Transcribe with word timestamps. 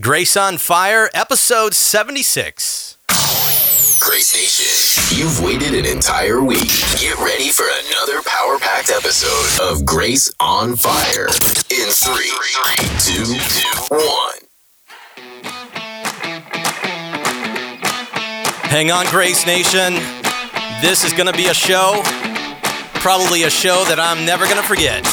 Grace 0.00 0.34
on 0.34 0.56
Fire, 0.56 1.10
episode 1.12 1.74
76. 1.74 2.96
Grace 4.00 4.32
Nation, 4.34 5.18
you've 5.18 5.42
waited 5.42 5.74
an 5.74 5.84
entire 5.84 6.42
week. 6.42 6.70
Get 6.98 7.18
ready 7.18 7.50
for 7.50 7.66
another 7.86 8.22
power 8.24 8.58
packed 8.58 8.88
episode 8.88 9.60
of 9.62 9.84
Grace 9.84 10.32
on 10.40 10.76
Fire 10.76 11.26
in 11.26 11.90
three, 11.90 12.30
two, 12.98 13.34
one. 13.90 14.38
Hang 18.70 18.90
on, 18.90 19.04
Grace 19.10 19.44
Nation. 19.44 19.94
This 20.80 21.04
is 21.04 21.12
going 21.12 21.26
to 21.26 21.36
be 21.36 21.48
a 21.48 21.54
show, 21.54 22.00
probably 22.94 23.42
a 23.42 23.50
show 23.50 23.84
that 23.84 23.98
I'm 24.00 24.24
never 24.24 24.44
going 24.44 24.56
to 24.56 24.62
forget. 24.62 25.04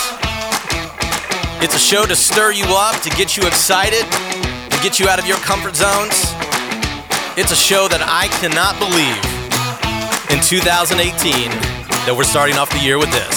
It's 1.61 1.75
a 1.75 1.79
show 1.79 2.05
to 2.05 2.15
stir 2.15 2.53
you 2.53 2.65
up, 2.69 3.01
to 3.01 3.09
get 3.09 3.35
you 3.35 3.45
excited, 3.47 4.05
to 4.77 4.83
get 4.83 4.99
you 4.99 5.07
out 5.07 5.17
of 5.17 5.25
your 5.25 5.37
comfort 5.37 5.75
zones. 5.75 6.13
It's 7.33 7.51
a 7.51 7.55
show 7.55 7.87
that 7.87 8.03
I 8.05 8.29
cannot 8.37 8.77
believe 8.77 9.17
in 10.29 10.37
2018 10.43 11.49
that 12.05 12.13
we're 12.13 12.27
starting 12.27 12.57
off 12.57 12.69
the 12.69 12.77
year 12.85 13.01
with 13.01 13.09
this. 13.09 13.33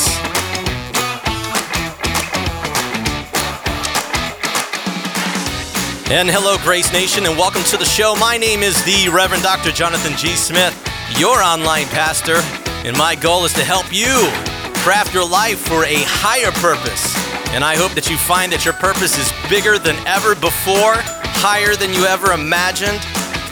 And 6.13 6.29
hello, 6.29 6.59
Grace 6.61 6.93
Nation, 6.93 7.25
and 7.25 7.39
welcome 7.39 7.63
to 7.73 7.79
the 7.79 7.89
show. 7.89 8.15
My 8.17 8.37
name 8.37 8.61
is 8.61 8.77
the 8.85 9.09
Reverend 9.09 9.43
Dr. 9.43 9.73
Jonathan 9.73 10.13
G. 10.19 10.37
Smith, 10.37 10.77
your 11.17 11.41
online 11.41 11.87
pastor, 11.89 12.37
and 12.85 12.97
my 12.99 13.15
goal 13.15 13.47
is 13.47 13.55
to 13.55 13.65
help 13.65 13.89
you 13.89 14.29
craft 14.85 15.15
your 15.15 15.29
life 15.29 15.61
for 15.61 15.85
a 15.85 16.05
higher 16.05 16.53
purpose. 16.61 17.17
And 17.55 17.65
I 17.65 17.77
hope 17.77 17.93
that 17.93 18.11
you 18.11 18.19
find 18.19 18.53
that 18.53 18.65
your 18.65 18.75
purpose 18.75 19.17
is 19.17 19.33
bigger 19.49 19.79
than 19.79 19.97
ever 20.07 20.35
before, 20.35 21.01
higher 21.41 21.75
than 21.75 21.89
you 21.95 22.05
ever 22.05 22.33
imagined, 22.33 23.01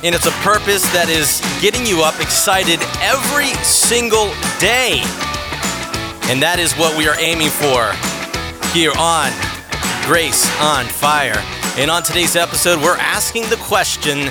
and 0.05 0.15
it's 0.15 0.27
a 0.27 0.37
purpose 0.45 0.84
that 0.92 1.09
is 1.09 1.41
getting 1.65 1.88
you 1.88 2.04
up 2.04 2.21
excited 2.21 2.85
every 3.01 3.49
single 3.65 4.29
day. 4.60 5.01
And 6.29 6.37
that 6.45 6.60
is 6.60 6.77
what 6.77 6.93
we 7.01 7.09
are 7.09 7.16
aiming 7.16 7.49
for 7.49 7.88
here 8.77 8.93
on 9.01 9.32
Grace 10.04 10.45
on 10.60 10.85
Fire. 10.85 11.40
And 11.80 11.90
on 11.90 12.02
today's 12.02 12.37
episode, 12.37 12.77
we're 12.82 13.01
asking 13.01 13.49
the 13.49 13.57
question 13.57 14.29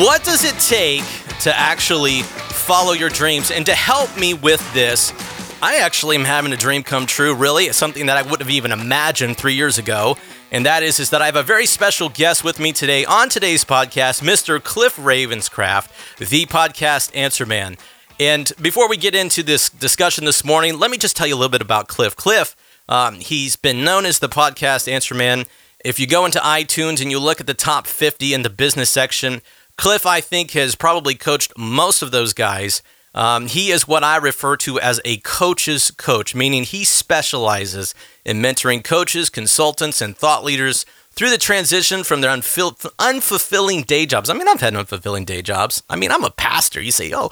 what 0.00 0.24
does 0.24 0.48
it 0.48 0.56
take 0.56 1.04
to 1.44 1.54
actually 1.54 2.22
follow 2.22 2.94
your 2.94 3.10
dreams? 3.10 3.50
And 3.50 3.66
to 3.66 3.74
help 3.74 4.16
me 4.16 4.32
with 4.32 4.64
this, 4.72 5.12
I 5.60 5.76
actually 5.76 6.16
am 6.16 6.24
having 6.24 6.54
a 6.54 6.56
dream 6.56 6.82
come 6.82 7.04
true, 7.04 7.34
really. 7.34 7.64
It's 7.64 7.76
something 7.76 8.06
that 8.06 8.16
I 8.16 8.22
wouldn't 8.22 8.40
have 8.40 8.50
even 8.50 8.72
imagined 8.72 9.36
three 9.36 9.52
years 9.52 9.76
ago. 9.76 10.16
And 10.54 10.64
that 10.66 10.84
is, 10.84 11.00
is 11.00 11.10
that 11.10 11.20
I 11.20 11.26
have 11.26 11.34
a 11.34 11.42
very 11.42 11.66
special 11.66 12.08
guest 12.08 12.44
with 12.44 12.60
me 12.60 12.72
today 12.72 13.04
on 13.04 13.28
today's 13.28 13.64
podcast, 13.64 14.22
Mr. 14.22 14.62
Cliff 14.62 14.94
Ravenscraft, 14.94 15.88
the 16.16 16.46
podcast 16.46 17.10
answer 17.12 17.44
man. 17.44 17.76
And 18.20 18.52
before 18.62 18.88
we 18.88 18.96
get 18.96 19.16
into 19.16 19.42
this 19.42 19.68
discussion 19.68 20.26
this 20.26 20.44
morning, 20.44 20.78
let 20.78 20.92
me 20.92 20.96
just 20.96 21.16
tell 21.16 21.26
you 21.26 21.34
a 21.34 21.38
little 21.38 21.50
bit 21.50 21.60
about 21.60 21.88
Cliff. 21.88 22.14
Cliff, 22.14 22.54
um, 22.88 23.16
he's 23.16 23.56
been 23.56 23.82
known 23.82 24.06
as 24.06 24.20
the 24.20 24.28
podcast 24.28 24.86
answer 24.86 25.16
man. 25.16 25.46
If 25.84 25.98
you 25.98 26.06
go 26.06 26.24
into 26.24 26.38
iTunes 26.38 27.02
and 27.02 27.10
you 27.10 27.18
look 27.18 27.40
at 27.40 27.48
the 27.48 27.54
top 27.54 27.88
50 27.88 28.32
in 28.32 28.42
the 28.42 28.48
business 28.48 28.90
section, 28.90 29.42
Cliff, 29.76 30.06
I 30.06 30.20
think, 30.20 30.52
has 30.52 30.76
probably 30.76 31.16
coached 31.16 31.52
most 31.58 32.00
of 32.00 32.12
those 32.12 32.32
guys. 32.32 32.80
Um, 33.14 33.46
he 33.46 33.70
is 33.70 33.86
what 33.86 34.02
I 34.02 34.16
refer 34.16 34.56
to 34.58 34.80
as 34.80 35.00
a 35.04 35.18
coach's 35.18 35.90
coach, 35.92 36.34
meaning 36.34 36.64
he 36.64 36.84
specializes 36.84 37.94
in 38.24 38.42
mentoring 38.42 38.82
coaches, 38.82 39.30
consultants, 39.30 40.00
and 40.00 40.16
thought 40.16 40.44
leaders 40.44 40.84
through 41.12 41.30
the 41.30 41.38
transition 41.38 42.02
from 42.02 42.20
their 42.20 42.36
unfil- 42.36 42.90
unfulfilling 42.98 43.86
day 43.86 44.04
jobs. 44.04 44.28
I 44.28 44.34
mean, 44.34 44.48
I've 44.48 44.60
had 44.60 44.74
unfulfilling 44.74 45.26
day 45.26 45.42
jobs. 45.42 45.82
I 45.88 45.94
mean, 45.94 46.10
I'm 46.10 46.24
a 46.24 46.30
pastor. 46.30 46.80
You 46.80 46.90
say, 46.90 47.12
oh, 47.14 47.30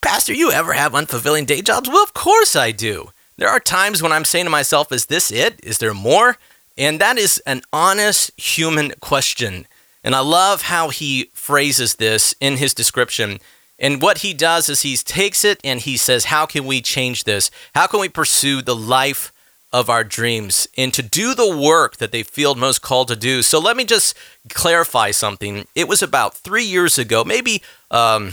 Pastor, 0.00 0.32
you 0.32 0.52
ever 0.52 0.72
have 0.72 0.92
unfulfilling 0.92 1.46
day 1.46 1.60
jobs? 1.60 1.88
Well, 1.88 2.02
of 2.02 2.14
course 2.14 2.54
I 2.54 2.70
do. 2.70 3.10
There 3.36 3.48
are 3.48 3.60
times 3.60 4.02
when 4.02 4.12
I'm 4.12 4.24
saying 4.24 4.46
to 4.46 4.50
myself, 4.50 4.92
is 4.92 5.06
this 5.06 5.30
it? 5.30 5.60
Is 5.62 5.78
there 5.78 5.94
more? 5.94 6.38
And 6.76 7.00
that 7.00 7.18
is 7.18 7.42
an 7.46 7.62
honest 7.72 8.30
human 8.40 8.92
question. 9.00 9.66
And 10.04 10.14
I 10.14 10.20
love 10.20 10.62
how 10.62 10.90
he 10.90 11.30
phrases 11.34 11.96
this 11.96 12.34
in 12.40 12.56
his 12.56 12.72
description. 12.72 13.40
And 13.78 14.02
what 14.02 14.18
he 14.18 14.34
does 14.34 14.68
is 14.68 14.82
he 14.82 14.96
takes 14.96 15.44
it 15.44 15.60
and 15.62 15.80
he 15.80 15.96
says, 15.96 16.26
How 16.26 16.46
can 16.46 16.64
we 16.64 16.80
change 16.80 17.24
this? 17.24 17.50
How 17.74 17.86
can 17.86 18.00
we 18.00 18.08
pursue 18.08 18.62
the 18.62 18.76
life 18.76 19.32
of 19.72 19.90
our 19.90 20.02
dreams 20.02 20.66
and 20.78 20.94
to 20.94 21.02
do 21.02 21.34
the 21.34 21.56
work 21.56 21.98
that 21.98 22.10
they 22.10 22.22
feel 22.22 22.54
most 22.54 22.82
called 22.82 23.08
to 23.08 23.16
do? 23.16 23.42
So 23.42 23.58
let 23.60 23.76
me 23.76 23.84
just 23.84 24.16
clarify 24.48 25.10
something. 25.12 25.66
It 25.74 25.88
was 25.88 26.02
about 26.02 26.34
three 26.34 26.64
years 26.64 26.98
ago, 26.98 27.22
maybe 27.24 27.62
um, 27.90 28.32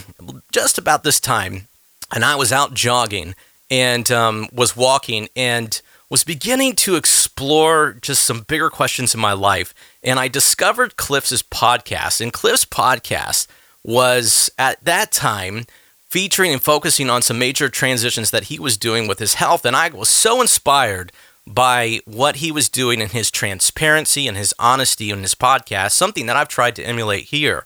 just 0.51 0.77
about 0.77 1.03
this 1.03 1.19
time, 1.19 1.67
and 2.13 2.25
I 2.25 2.35
was 2.35 2.51
out 2.51 2.73
jogging 2.73 3.35
and 3.69 4.11
um, 4.11 4.47
was 4.51 4.75
walking 4.75 5.27
and 5.35 5.81
was 6.09 6.23
beginning 6.23 6.75
to 6.75 6.95
explore 6.95 7.97
just 8.01 8.23
some 8.23 8.41
bigger 8.41 8.69
questions 8.69 9.13
in 9.15 9.19
my 9.19 9.33
life. 9.33 9.73
And 10.03 10.19
I 10.19 10.27
discovered 10.27 10.97
Cliff's 10.97 11.41
podcast. 11.41 12.21
And 12.21 12.31
Cliff's 12.31 12.65
podcast 12.65 13.47
was 13.85 14.49
at 14.57 14.83
that 14.83 15.11
time 15.11 15.65
featuring 16.09 16.51
and 16.51 16.61
focusing 16.61 17.09
on 17.09 17.21
some 17.21 17.37
major 17.37 17.69
transitions 17.69 18.31
that 18.31 18.45
he 18.45 18.57
was 18.57 18.77
doing 18.77 19.07
with 19.07 19.19
his 19.19 19.35
health. 19.35 19.65
And 19.65 19.75
I 19.75 19.89
was 19.89 20.09
so 20.09 20.41
inspired 20.41 21.11
by 21.45 21.99
what 22.05 22.37
he 22.37 22.51
was 22.51 22.67
doing 22.67 22.99
in 22.99 23.09
his 23.09 23.29
transparency 23.29 24.27
and 24.27 24.35
his 24.35 24.53
honesty 24.57 25.11
in 25.11 25.21
his 25.21 25.35
podcast, 25.35 25.91
something 25.91 26.25
that 26.25 26.35
I've 26.35 26.47
tried 26.47 26.75
to 26.77 26.83
emulate 26.83 27.25
here. 27.25 27.63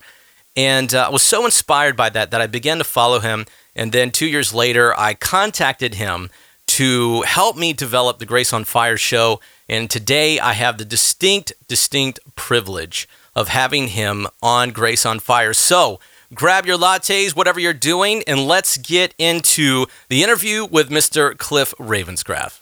And 0.58 0.94
uh, 0.94 1.08
I 1.08 1.10
was 1.10 1.24
so 1.24 1.46
inspired 1.46 1.96
by 1.96 2.10
that 2.10 2.32
that 2.32 2.42
I 2.42 2.48
began 2.48 2.80
to 2.80 2.84
follow 2.84 3.20
him. 3.20 3.46
And 3.76 3.94
then 3.94 4.12
two 4.12 4.28
years 4.28 4.54
later, 4.54 4.94
I 5.00 5.14
contacted 5.14 5.96
him 5.96 6.30
to 6.68 7.22
help 7.22 7.56
me 7.56 7.72
develop 7.72 8.20
the 8.20 8.26
Grace 8.26 8.52
on 8.52 8.66
Fire 8.66 8.98
show. 8.98 9.40
And 9.70 9.90
today 9.90 10.38
I 10.40 10.54
have 10.54 10.78
the 10.78 10.86
distinct, 10.86 11.54
distinct 11.68 12.20
privilege 12.36 13.08
of 13.36 13.48
having 13.50 13.90
him 13.90 14.28
on 14.42 14.72
Grace 14.72 15.06
on 15.06 15.20
Fire. 15.20 15.54
So 15.54 16.00
grab 16.34 16.66
your 16.66 16.78
lattes, 16.78 17.36
whatever 17.36 17.60
you're 17.60 17.74
doing, 17.74 18.24
and 18.28 18.48
let's 18.48 18.78
get 18.78 19.14
into 19.18 19.86
the 20.10 20.24
interview 20.24 20.66
with 20.66 20.90
Mr. 20.90 21.38
Cliff 21.38 21.74
Ravenscraft. 21.80 22.62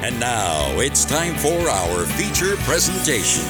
And 0.00 0.20
now 0.20 0.78
it's 0.78 1.04
time 1.04 1.34
for 1.34 1.68
our 1.68 2.06
feature 2.06 2.56
presentation. 2.58 3.44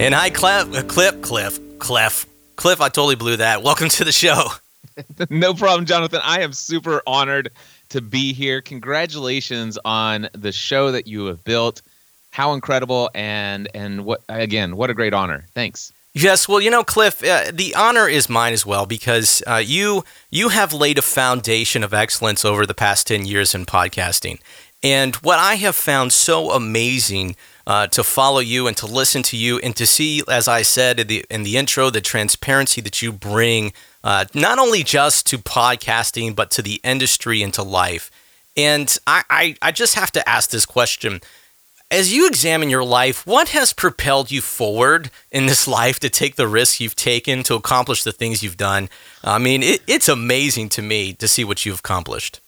And 0.00 0.14
hi, 0.14 0.30
Cliff, 0.30 0.86
Cliff, 0.86 1.20
Cliff, 1.20 1.58
Cliff, 1.80 2.26
Cliff. 2.54 2.80
I 2.80 2.88
totally 2.88 3.16
blew 3.16 3.38
that. 3.38 3.64
Welcome 3.64 3.88
to 3.88 4.04
the 4.04 4.12
show. 4.12 4.44
no 5.30 5.54
problem, 5.54 5.86
Jonathan. 5.86 6.20
I 6.22 6.42
am 6.42 6.52
super 6.52 7.02
honored 7.04 7.50
to 7.90 8.00
be 8.00 8.32
here. 8.32 8.60
Congratulations 8.60 9.78
on 9.84 10.28
the 10.32 10.52
show 10.52 10.92
that 10.92 11.06
you 11.06 11.26
have 11.26 11.42
built. 11.44 11.82
How 12.30 12.52
incredible 12.52 13.10
and 13.14 13.68
and 13.74 14.04
what 14.04 14.22
again? 14.28 14.76
What 14.76 14.90
a 14.90 14.94
great 14.94 15.14
honor. 15.14 15.46
Thanks. 15.54 15.92
Yes, 16.14 16.48
well, 16.48 16.60
you 16.60 16.70
know, 16.70 16.82
Cliff, 16.82 17.22
uh, 17.22 17.50
the 17.52 17.74
honor 17.74 18.08
is 18.08 18.28
mine 18.28 18.52
as 18.52 18.66
well 18.66 18.86
because 18.86 19.42
uh, 19.46 19.62
you 19.64 20.04
you 20.30 20.48
have 20.48 20.72
laid 20.72 20.98
a 20.98 21.02
foundation 21.02 21.84
of 21.84 21.94
excellence 21.94 22.44
over 22.44 22.66
the 22.66 22.74
past 22.74 23.06
ten 23.06 23.24
years 23.24 23.54
in 23.54 23.66
podcasting, 23.66 24.40
and 24.82 25.16
what 25.16 25.38
I 25.38 25.54
have 25.56 25.76
found 25.76 26.12
so 26.12 26.50
amazing 26.50 27.36
uh, 27.66 27.86
to 27.88 28.02
follow 28.02 28.40
you 28.40 28.66
and 28.66 28.76
to 28.78 28.86
listen 28.86 29.22
to 29.24 29.36
you 29.36 29.58
and 29.58 29.76
to 29.76 29.86
see, 29.86 30.22
as 30.28 30.48
I 30.48 30.62
said 30.62 31.00
in 31.00 31.06
the 31.06 31.24
in 31.30 31.42
the 31.42 31.56
intro, 31.56 31.90
the 31.90 32.00
transparency 32.00 32.80
that 32.80 33.02
you 33.02 33.12
bring, 33.12 33.72
uh, 34.04 34.24
not 34.34 34.58
only 34.58 34.82
just 34.82 35.26
to 35.26 35.38
podcasting 35.38 36.34
but 36.34 36.50
to 36.52 36.62
the 36.62 36.80
industry 36.84 37.42
and 37.42 37.52
to 37.54 37.62
life. 37.62 38.10
And 38.56 38.96
I, 39.06 39.22
I, 39.30 39.56
I 39.62 39.72
just 39.72 39.94
have 39.94 40.10
to 40.12 40.28
ask 40.28 40.50
this 40.50 40.66
question. 40.66 41.20
As 41.90 42.12
you 42.12 42.26
examine 42.26 42.68
your 42.68 42.84
life, 42.84 43.26
what 43.26 43.50
has 43.50 43.72
propelled 43.72 44.30
you 44.30 44.42
forward 44.42 45.10
in 45.30 45.46
this 45.46 45.66
life 45.66 45.98
to 46.00 46.10
take 46.10 46.36
the 46.36 46.46
risks 46.46 46.80
you've 46.80 46.96
taken 46.96 47.42
to 47.44 47.54
accomplish 47.54 48.02
the 48.02 48.12
things 48.12 48.42
you've 48.42 48.58
done? 48.58 48.90
I 49.24 49.38
mean, 49.38 49.62
it, 49.62 49.80
it's 49.86 50.08
amazing 50.08 50.68
to 50.70 50.82
me 50.82 51.14
to 51.14 51.26
see 51.26 51.44
what 51.44 51.64
you've 51.64 51.78
accomplished. 51.78 52.40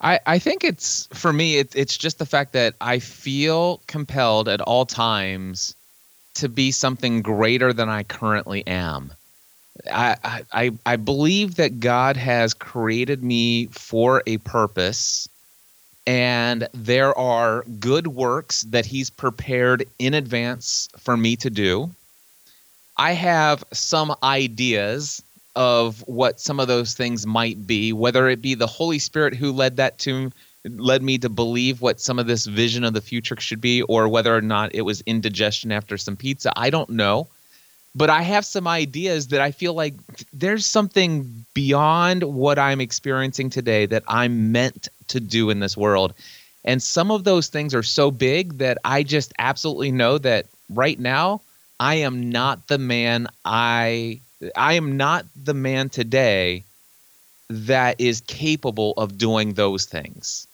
I, 0.00 0.20
I 0.24 0.38
think 0.38 0.64
it's 0.64 1.08
for 1.12 1.32
me 1.32 1.58
it, 1.58 1.74
it's 1.74 1.96
just 1.96 2.18
the 2.18 2.26
fact 2.26 2.52
that 2.52 2.74
I 2.80 3.00
feel 3.00 3.82
compelled 3.86 4.48
at 4.48 4.60
all 4.60 4.86
times 4.86 5.74
to 6.34 6.48
be 6.48 6.70
something 6.70 7.22
greater 7.22 7.72
than 7.72 7.88
I 7.88 8.04
currently 8.04 8.66
am. 8.66 9.12
I, 9.90 10.44
I 10.52 10.70
I 10.84 10.96
believe 10.96 11.56
that 11.56 11.80
God 11.80 12.16
has 12.16 12.54
created 12.54 13.22
me 13.22 13.66
for 13.66 14.22
a 14.26 14.38
purpose 14.38 15.28
and 16.06 16.68
there 16.72 17.16
are 17.16 17.64
good 17.78 18.08
works 18.08 18.62
that 18.62 18.86
he's 18.86 19.10
prepared 19.10 19.86
in 19.98 20.14
advance 20.14 20.88
for 20.98 21.16
me 21.16 21.36
to 21.36 21.50
do. 21.50 21.90
I 22.96 23.12
have 23.12 23.64
some 23.72 24.14
ideas 24.22 25.22
of 25.56 26.00
what 26.06 26.40
some 26.40 26.60
of 26.60 26.68
those 26.68 26.94
things 26.94 27.26
might 27.26 27.66
be, 27.66 27.92
whether 27.92 28.28
it 28.28 28.42
be 28.42 28.54
the 28.54 28.66
Holy 28.66 28.98
Spirit 28.98 29.34
who 29.34 29.52
led 29.52 29.76
that 29.76 29.98
to 30.00 30.30
led 30.64 31.02
me 31.02 31.16
to 31.18 31.28
believe 31.28 31.80
what 31.80 32.00
some 32.00 32.18
of 32.18 32.26
this 32.26 32.44
vision 32.44 32.84
of 32.84 32.92
the 32.92 33.00
future 33.00 33.36
should 33.38 33.60
be, 33.60 33.82
or 33.82 34.08
whether 34.08 34.36
or 34.36 34.42
not 34.42 34.74
it 34.74 34.82
was 34.82 35.00
indigestion 35.02 35.72
after 35.72 35.96
some 35.96 36.16
pizza. 36.16 36.52
I 36.56 36.70
don't 36.70 36.90
know. 36.90 37.28
But 37.94 38.08
I 38.08 38.22
have 38.22 38.44
some 38.44 38.68
ideas 38.68 39.28
that 39.28 39.40
I 39.40 39.50
feel 39.50 39.74
like 39.74 39.94
there's 40.32 40.64
something 40.64 41.44
beyond 41.54 42.22
what 42.22 42.58
I'm 42.58 42.80
experiencing 42.80 43.50
today 43.50 43.86
that 43.86 44.04
I'm 44.06 44.52
meant 44.52 44.88
to 45.08 45.18
do 45.20 45.50
in 45.50 45.60
this 45.60 45.76
world. 45.76 46.14
And 46.64 46.82
some 46.82 47.10
of 47.10 47.24
those 47.24 47.48
things 47.48 47.74
are 47.74 47.82
so 47.82 48.10
big 48.10 48.58
that 48.58 48.78
I 48.84 49.02
just 49.02 49.32
absolutely 49.38 49.90
know 49.90 50.18
that 50.18 50.46
right 50.68 50.98
now 50.98 51.40
I 51.80 51.96
am 51.96 52.30
not 52.30 52.68
the 52.68 52.78
man 52.78 53.26
I 53.44 54.20
I 54.54 54.74
am 54.74 54.96
not 54.96 55.26
the 55.42 55.54
man 55.54 55.88
today 55.88 56.64
that 57.48 58.00
is 58.00 58.20
capable 58.22 58.94
of 58.96 59.18
doing 59.18 59.54
those 59.54 59.84
things. 59.86 60.46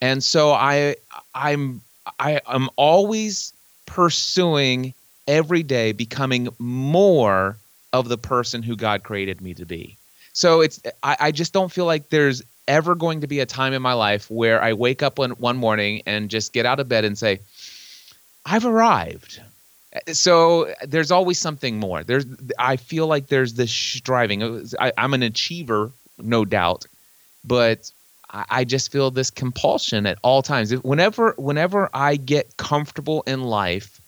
And 0.00 0.22
so 0.24 0.52
I 0.52 0.96
I'm 1.34 1.82
I 2.18 2.40
am 2.46 2.70
always 2.76 3.52
pursuing 3.86 4.94
every 5.26 5.62
day 5.62 5.92
becoming 5.92 6.48
more 6.58 7.56
of 7.92 8.08
the 8.08 8.18
person 8.18 8.62
who 8.62 8.76
God 8.76 9.02
created 9.02 9.40
me 9.40 9.54
to 9.54 9.64
be. 9.64 9.96
So 10.32 10.60
it's 10.60 10.80
I, 11.02 11.16
I 11.20 11.30
just 11.32 11.52
don't 11.52 11.70
feel 11.70 11.84
like 11.84 12.08
there's 12.08 12.42
ever 12.68 12.94
going 12.94 13.20
to 13.20 13.26
be 13.26 13.40
a 13.40 13.46
time 13.46 13.72
in 13.72 13.82
my 13.82 13.92
life 13.92 14.30
where 14.30 14.62
I 14.62 14.72
wake 14.72 15.02
up 15.02 15.18
one, 15.18 15.32
one 15.32 15.56
morning 15.56 16.02
and 16.06 16.30
just 16.30 16.52
get 16.52 16.64
out 16.64 16.80
of 16.80 16.88
bed 16.88 17.04
and 17.04 17.18
say, 17.18 17.40
I've 18.46 18.64
arrived. 18.64 19.42
So 20.12 20.72
there's 20.86 21.10
always 21.10 21.38
something 21.38 21.78
more. 21.78 22.02
There's 22.02 22.24
I 22.58 22.76
feel 22.76 23.06
like 23.06 23.26
there's 23.26 23.54
this 23.54 23.70
striving. 23.70 24.66
I, 24.80 24.92
I'm 24.96 25.12
an 25.12 25.22
achiever, 25.22 25.90
no 26.18 26.46
doubt, 26.46 26.86
but 27.44 27.90
I, 28.30 28.44
I 28.48 28.64
just 28.64 28.90
feel 28.90 29.10
this 29.10 29.30
compulsion 29.30 30.06
at 30.06 30.18
all 30.22 30.40
times. 30.40 30.72
Whenever 30.82 31.34
whenever 31.36 31.90
I 31.92 32.16
get 32.16 32.56
comfortable 32.56 33.22
in 33.26 33.42
life 33.42 34.00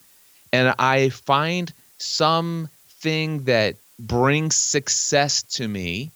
and 0.54 0.72
I 0.78 1.08
find 1.08 1.72
something 1.98 3.42
that 3.44 3.74
brings 3.98 4.54
success 4.54 5.42
to 5.42 5.66
me, 5.66 6.12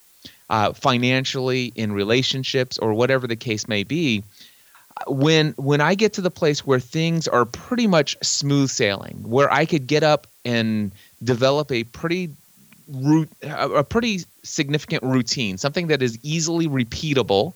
uh, 0.49 0.73
financially, 0.75 1.73
in 1.75 1.91
relationships, 1.91 2.79
or 2.79 2.95
whatever 2.95 3.27
the 3.27 3.35
case 3.35 3.67
may 3.67 3.83
be, 3.83 4.23
when 5.09 5.55
when 5.57 5.81
I 5.81 5.97
get 5.97 6.13
to 6.15 6.21
the 6.21 6.31
place 6.31 6.65
where 6.65 6.79
things 6.79 7.27
are 7.27 7.45
pretty 7.45 7.89
much 7.89 8.17
smooth 8.23 8.71
sailing, 8.71 9.17
where 9.25 9.53
I 9.53 9.65
could 9.67 9.89
get 9.89 10.05
up 10.05 10.29
and 10.45 10.93
develop 11.25 11.73
a 11.73 11.83
pretty 11.83 12.31
root, 12.87 13.29
a 13.43 13.83
pretty 13.83 14.21
significant 14.45 15.03
routine, 15.03 15.59
something 15.59 15.89
that 15.89 16.01
is 16.01 16.17
easily 16.23 16.69
repeatable, 16.69 17.55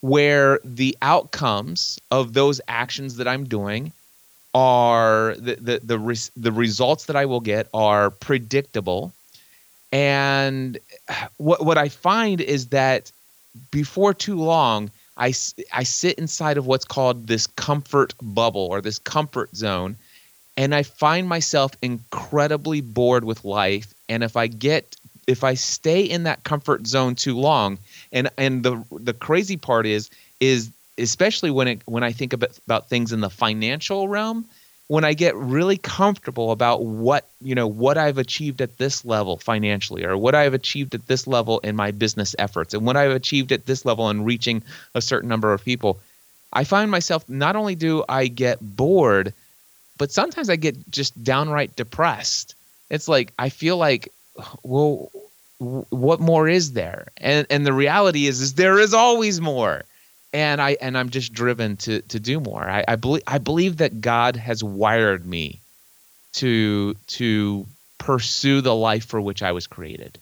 where 0.00 0.60
the 0.64 0.96
outcomes 1.02 1.98
of 2.12 2.34
those 2.34 2.60
actions 2.68 3.16
that 3.16 3.26
I'm 3.26 3.44
doing 3.44 3.92
are 4.54 5.34
the 5.36 5.56
the 5.56 5.80
the, 5.82 6.30
the 6.36 6.52
results 6.52 7.06
that 7.06 7.16
I 7.16 7.24
will 7.26 7.40
get 7.40 7.68
are 7.72 8.10
predictable 8.10 9.12
and 9.92 10.78
what 11.38 11.64
what 11.64 11.78
I 11.78 11.88
find 11.88 12.40
is 12.40 12.68
that 12.68 13.10
before 13.70 14.14
too 14.14 14.36
long, 14.36 14.90
I, 15.16 15.34
I 15.72 15.82
sit 15.82 16.18
inside 16.18 16.56
of 16.56 16.66
what's 16.66 16.84
called 16.84 17.26
this 17.26 17.46
comfort 17.46 18.14
bubble 18.22 18.68
or 18.70 18.80
this 18.80 18.98
comfort 18.98 19.54
zone, 19.54 19.96
and 20.56 20.74
I 20.74 20.82
find 20.84 21.28
myself 21.28 21.72
incredibly 21.82 22.80
bored 22.80 23.24
with 23.24 23.44
life. 23.44 23.92
And 24.08 24.22
if 24.22 24.36
I 24.36 24.46
get 24.46 24.96
if 25.26 25.44
I 25.44 25.54
stay 25.54 26.02
in 26.02 26.24
that 26.24 26.44
comfort 26.44 26.86
zone 26.86 27.14
too 27.16 27.36
long, 27.36 27.78
and 28.12 28.30
and 28.38 28.62
the 28.62 28.82
the 28.92 29.14
crazy 29.14 29.56
part 29.56 29.86
is 29.86 30.08
is 30.38 30.70
especially 31.00 31.50
when 31.50 31.68
it 31.68 31.82
when 31.86 32.02
I 32.02 32.12
think 32.12 32.32
about 32.32 32.58
about 32.66 32.88
things 32.88 33.12
in 33.12 33.20
the 33.20 33.30
financial 33.30 34.08
realm, 34.08 34.44
when 34.88 35.04
I 35.04 35.14
get 35.14 35.34
really 35.36 35.76
comfortable 35.76 36.52
about 36.52 36.84
what 36.84 37.28
you 37.40 37.54
know 37.54 37.66
what 37.66 37.98
I've 37.98 38.18
achieved 38.18 38.60
at 38.60 38.78
this 38.78 39.04
level 39.04 39.38
financially, 39.38 40.04
or 40.04 40.16
what 40.16 40.34
I've 40.34 40.54
achieved 40.54 40.94
at 40.94 41.06
this 41.06 41.26
level 41.26 41.58
in 41.60 41.76
my 41.76 41.90
business 41.90 42.36
efforts, 42.38 42.74
and 42.74 42.86
what 42.86 42.96
I've 42.96 43.12
achieved 43.12 43.52
at 43.52 43.66
this 43.66 43.84
level 43.84 44.10
in 44.10 44.24
reaching 44.24 44.62
a 44.94 45.00
certain 45.00 45.28
number 45.28 45.52
of 45.52 45.64
people, 45.64 45.98
I 46.52 46.64
find 46.64 46.90
myself 46.90 47.28
not 47.28 47.56
only 47.56 47.74
do 47.74 48.04
I 48.08 48.26
get 48.26 48.58
bored, 48.60 49.32
but 49.98 50.12
sometimes 50.12 50.50
I 50.50 50.56
get 50.56 50.90
just 50.90 51.22
downright 51.22 51.76
depressed. 51.76 52.54
It's 52.90 53.08
like 53.08 53.32
I 53.38 53.48
feel 53.48 53.76
like, 53.76 54.12
well, 54.62 55.10
what 55.58 56.20
more 56.20 56.48
is 56.48 56.72
there? 56.72 57.08
And 57.16 57.46
and 57.50 57.66
the 57.66 57.72
reality 57.72 58.26
is, 58.26 58.40
is 58.40 58.54
there 58.54 58.78
is 58.78 58.94
always 58.94 59.40
more 59.40 59.84
and 60.32 60.60
I 60.60 60.76
and 60.80 60.96
I'm 60.96 61.10
just 61.10 61.32
driven 61.32 61.76
to 61.78 62.02
to 62.02 62.20
do 62.20 62.40
more. 62.40 62.62
I, 62.68 62.84
I 62.86 62.96
believe 62.96 63.22
I 63.26 63.38
believe 63.38 63.78
that 63.78 64.00
God 64.00 64.36
has 64.36 64.62
wired 64.62 65.26
me 65.26 65.60
to 66.34 66.94
to 67.08 67.66
pursue 67.98 68.60
the 68.60 68.74
life 68.74 69.04
for 69.04 69.20
which 69.20 69.42
I 69.42 69.52
was 69.52 69.66
created. 69.66 70.18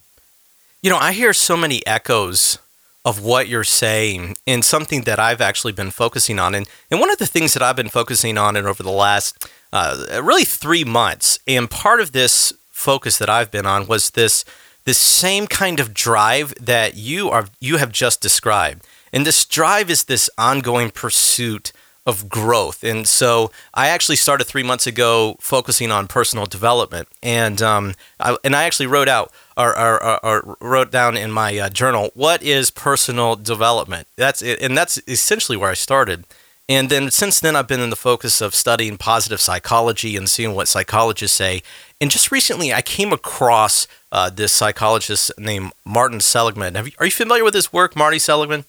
You 0.81 0.89
know, 0.89 0.97
I 0.97 1.11
hear 1.11 1.33
so 1.33 1.57
many 1.57 1.85
echoes 1.85 2.57
of 3.05 3.23
what 3.23 3.47
you're 3.47 3.63
saying 3.63 4.35
in 4.45 4.61
something 4.61 5.03
that 5.03 5.19
I've 5.19 5.41
actually 5.41 5.73
been 5.73 5.91
focusing 5.91 6.39
on, 6.39 6.55
and 6.55 6.67
and 6.89 6.99
one 6.99 7.11
of 7.11 7.17
the 7.17 7.27
things 7.27 7.53
that 7.53 7.63
I've 7.63 7.75
been 7.75 7.89
focusing 7.89 8.37
on 8.37 8.55
in 8.55 8.65
over 8.65 8.83
the 8.83 8.91
last 8.91 9.47
uh, 9.71 10.21
really 10.23 10.45
three 10.45 10.83
months, 10.83 11.39
and 11.47 11.69
part 11.69 12.01
of 12.01 12.11
this 12.11 12.53
focus 12.69 13.17
that 13.17 13.29
I've 13.29 13.51
been 13.51 13.65
on 13.65 13.87
was 13.87 14.11
this 14.11 14.43
this 14.85 14.97
same 14.97 15.45
kind 15.45 15.79
of 15.79 15.93
drive 15.93 16.53
that 16.55 16.95
you 16.95 17.29
are 17.29 17.45
you 17.59 17.77
have 17.77 17.91
just 17.91 18.21
described 18.21 18.85
and 19.11 19.25
this 19.25 19.45
drive 19.45 19.89
is 19.89 20.05
this 20.05 20.29
ongoing 20.37 20.91
pursuit 20.91 21.71
of 22.05 22.27
growth. 22.27 22.83
And 22.83 23.07
so 23.07 23.51
I 23.73 23.89
actually 23.89 24.15
started 24.15 24.45
three 24.45 24.63
months 24.63 24.87
ago 24.87 25.37
focusing 25.39 25.91
on 25.91 26.07
personal 26.07 26.45
development. 26.45 27.07
And, 27.21 27.61
um, 27.61 27.93
I, 28.19 28.35
and 28.43 28.55
I 28.55 28.63
actually 28.63 28.87
wrote 28.87 29.07
out 29.07 29.31
or, 29.55 29.77
or, 29.77 30.25
or, 30.25 30.57
wrote 30.59 30.91
down 30.91 31.15
in 31.15 31.31
my 31.31 31.57
uh, 31.57 31.69
journal, 31.69 32.09
what 32.15 32.41
is 32.41 32.71
personal 32.71 33.35
development? 33.35 34.07
That's 34.15 34.41
it. 34.41 34.61
And 34.61 34.77
that's 34.77 34.99
essentially 35.07 35.57
where 35.57 35.69
I 35.69 35.75
started. 35.75 36.25
And 36.69 36.89
then 36.89 37.11
since 37.11 37.39
then, 37.39 37.55
I've 37.55 37.67
been 37.67 37.79
in 37.79 37.89
the 37.89 37.95
focus 37.95 38.41
of 38.41 38.55
studying 38.55 38.97
positive 38.97 39.41
psychology 39.41 40.15
and 40.15 40.29
seeing 40.29 40.53
what 40.53 40.67
psychologists 40.67 41.35
say. 41.35 41.63
And 41.99 42.09
just 42.11 42.31
recently, 42.31 42.73
I 42.73 42.81
came 42.81 43.11
across 43.11 43.87
uh, 44.11 44.29
this 44.29 44.53
psychologist 44.53 45.31
named 45.37 45.73
Martin 45.83 46.21
Seligman. 46.21 46.75
You, 46.75 46.91
are 46.99 47.05
you 47.05 47.11
familiar 47.11 47.43
with 47.43 47.55
his 47.55 47.73
work, 47.73 47.95
Marty 47.95 48.19
Seligman? 48.19 48.65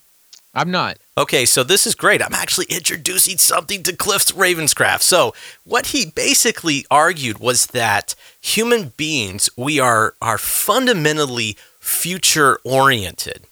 I'm 0.52 0.70
not. 0.70 0.98
Okay, 1.16 1.44
so 1.44 1.62
this 1.62 1.86
is 1.86 1.94
great. 1.94 2.22
I'm 2.22 2.34
actually 2.34 2.66
introducing 2.66 3.38
something 3.38 3.82
to 3.84 3.94
Cliff's 3.94 4.32
Ravenscraft. 4.32 5.02
So, 5.02 5.32
what 5.64 5.86
he 5.86 6.10
basically 6.10 6.84
argued 6.90 7.38
was 7.38 7.66
that 7.66 8.14
human 8.40 8.92
beings, 8.96 9.48
we 9.56 9.78
are 9.78 10.14
are 10.20 10.38
fundamentally 10.38 11.56
future 11.78 12.58
oriented. 12.64 13.44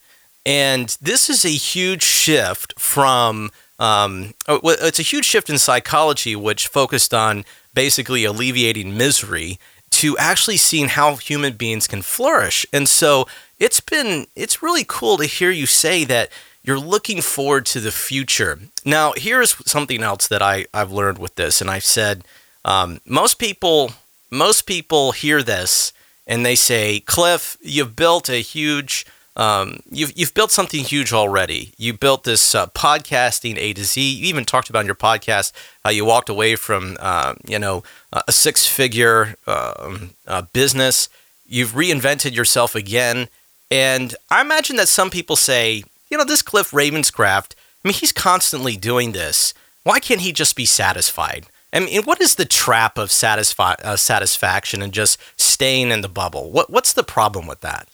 And 0.44 0.96
this 1.00 1.28
is 1.30 1.44
a 1.44 1.50
huge 1.50 2.02
shift 2.02 2.78
from 2.80 3.50
um, 3.78 4.34
oh, 4.48 4.60
it's 4.64 4.98
a 4.98 5.02
huge 5.02 5.24
shift 5.24 5.48
in 5.48 5.58
psychology, 5.58 6.34
which 6.34 6.66
focused 6.66 7.14
on 7.14 7.44
basically 7.74 8.24
alleviating 8.24 8.96
misery 8.96 9.60
to 9.90 10.18
actually 10.18 10.56
seeing 10.56 10.88
how 10.88 11.16
human 11.16 11.54
beings 11.54 11.86
can 11.86 12.02
flourish. 12.02 12.66
And 12.72 12.88
so 12.88 13.28
it's 13.58 13.80
been 13.80 14.26
it's 14.34 14.62
really 14.62 14.84
cool 14.86 15.16
to 15.18 15.26
hear 15.26 15.50
you 15.50 15.66
say 15.66 16.04
that 16.04 16.30
you're 16.62 16.78
looking 16.78 17.20
forward 17.20 17.66
to 17.66 17.80
the 17.80 17.92
future. 17.92 18.58
Now, 18.84 19.12
here's 19.16 19.56
something 19.70 20.02
else 20.02 20.28
that 20.28 20.42
I, 20.42 20.66
I've 20.74 20.92
learned 20.92 21.18
with 21.18 21.36
this, 21.36 21.60
and 21.60 21.70
I've 21.70 21.84
said 21.84 22.24
um, 22.64 23.00
most 23.06 23.38
people 23.38 23.92
most 24.30 24.66
people 24.66 25.12
hear 25.12 25.42
this 25.42 25.92
and 26.26 26.44
they 26.44 26.54
say, 26.54 27.00
Cliff, 27.00 27.56
you've 27.62 27.96
built 27.96 28.28
a 28.28 28.42
huge 28.42 29.06
um, 29.38 29.78
you've, 29.88 30.12
you've 30.18 30.34
built 30.34 30.50
something 30.50 30.82
huge 30.82 31.12
already. 31.12 31.72
You 31.78 31.92
built 31.92 32.24
this 32.24 32.56
uh, 32.56 32.66
podcasting 32.66 33.56
A 33.56 33.72
to 33.72 33.84
Z. 33.84 34.00
You 34.00 34.26
even 34.26 34.44
talked 34.44 34.68
about 34.68 34.80
in 34.80 34.86
your 34.86 34.96
podcast 34.96 35.52
how 35.84 35.90
you 35.90 36.04
walked 36.04 36.28
away 36.28 36.56
from, 36.56 36.96
uh, 36.98 37.34
you 37.46 37.60
know, 37.60 37.84
a 38.12 38.32
six 38.32 38.66
figure 38.66 39.36
um, 39.46 40.10
uh, 40.26 40.42
business. 40.52 41.08
You've 41.46 41.70
reinvented 41.70 42.34
yourself 42.34 42.74
again. 42.74 43.28
And 43.70 44.16
I 44.28 44.40
imagine 44.40 44.74
that 44.74 44.88
some 44.88 45.08
people 45.08 45.36
say, 45.36 45.84
you 46.10 46.18
know, 46.18 46.24
this 46.24 46.42
Cliff 46.42 46.70
Ravenscraft, 46.70 47.54
I 47.84 47.88
mean, 47.88 47.94
he's 47.94 48.12
constantly 48.12 48.76
doing 48.76 49.12
this. 49.12 49.54
Why 49.84 50.00
can't 50.00 50.20
he 50.20 50.32
just 50.32 50.56
be 50.56 50.64
satisfied? 50.64 51.46
I 51.72 51.80
mean, 51.80 52.02
what 52.04 52.20
is 52.20 52.36
the 52.36 52.44
trap 52.44 52.96
of 52.96 53.10
satisfi- 53.10 53.80
uh, 53.84 53.96
satisfaction 53.96 54.82
and 54.82 54.92
just 54.92 55.18
staying 55.36 55.90
in 55.90 56.00
the 56.00 56.08
bubble? 56.08 56.50
What, 56.50 56.70
what's 56.70 56.94
the 56.94 57.02
problem 57.02 57.46
with 57.46 57.60
that? 57.60 57.88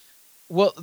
Well, 0.47 0.73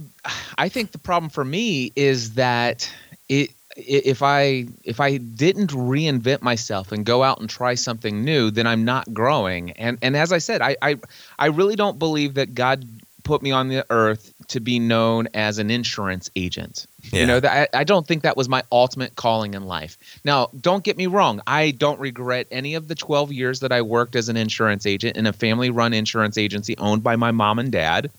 I 0.58 0.68
think 0.68 0.92
the 0.92 0.98
problem 0.98 1.30
for 1.30 1.44
me 1.44 1.92
is 1.96 2.34
that 2.34 2.92
it 3.28 3.50
if 3.76 4.22
I 4.22 4.66
if 4.84 5.00
I 5.00 5.16
didn't 5.16 5.70
reinvent 5.70 6.42
myself 6.42 6.92
and 6.92 7.06
go 7.06 7.22
out 7.22 7.40
and 7.40 7.48
try 7.48 7.74
something 7.74 8.24
new, 8.24 8.50
then 8.50 8.66
I'm 8.66 8.84
not 8.84 9.14
growing. 9.14 9.70
And 9.72 9.98
and 10.02 10.16
as 10.16 10.32
I 10.32 10.38
said, 10.38 10.60
I 10.60 10.76
I, 10.82 10.96
I 11.38 11.46
really 11.46 11.76
don't 11.76 11.98
believe 11.98 12.34
that 12.34 12.54
God 12.54 12.84
put 13.22 13.42
me 13.42 13.50
on 13.50 13.68
the 13.68 13.86
earth 13.88 14.34
to 14.48 14.60
be 14.60 14.78
known 14.78 15.28
as 15.32 15.58
an 15.58 15.70
insurance 15.70 16.30
agent 16.36 16.86
Yeah. 17.10 17.20
You 17.20 17.26
know, 17.26 17.40
that 17.40 17.70
I, 17.74 17.80
I 17.80 17.84
don't 17.84 18.06
think 18.06 18.22
that 18.22 18.36
was 18.36 18.48
my 18.48 18.62
ultimate 18.70 19.16
calling 19.16 19.54
in 19.54 19.64
life. 19.64 19.98
Now, 20.24 20.50
don't 20.60 20.84
get 20.84 20.96
me 20.96 21.06
wrong. 21.06 21.40
I 21.46 21.72
don't 21.72 21.98
regret 21.98 22.46
any 22.50 22.74
of 22.74 22.88
the 22.88 22.94
12 22.94 23.32
years 23.32 23.60
that 23.60 23.72
I 23.72 23.82
worked 23.82 24.14
as 24.14 24.28
an 24.28 24.36
insurance 24.36 24.86
agent 24.86 25.16
in 25.16 25.26
a 25.26 25.32
family 25.32 25.70
run 25.70 25.92
insurance 25.92 26.38
agency 26.38 26.76
owned 26.78 27.02
by 27.02 27.16
my 27.16 27.32
mom 27.32 27.58
and 27.58 27.72
dad, 27.72 28.10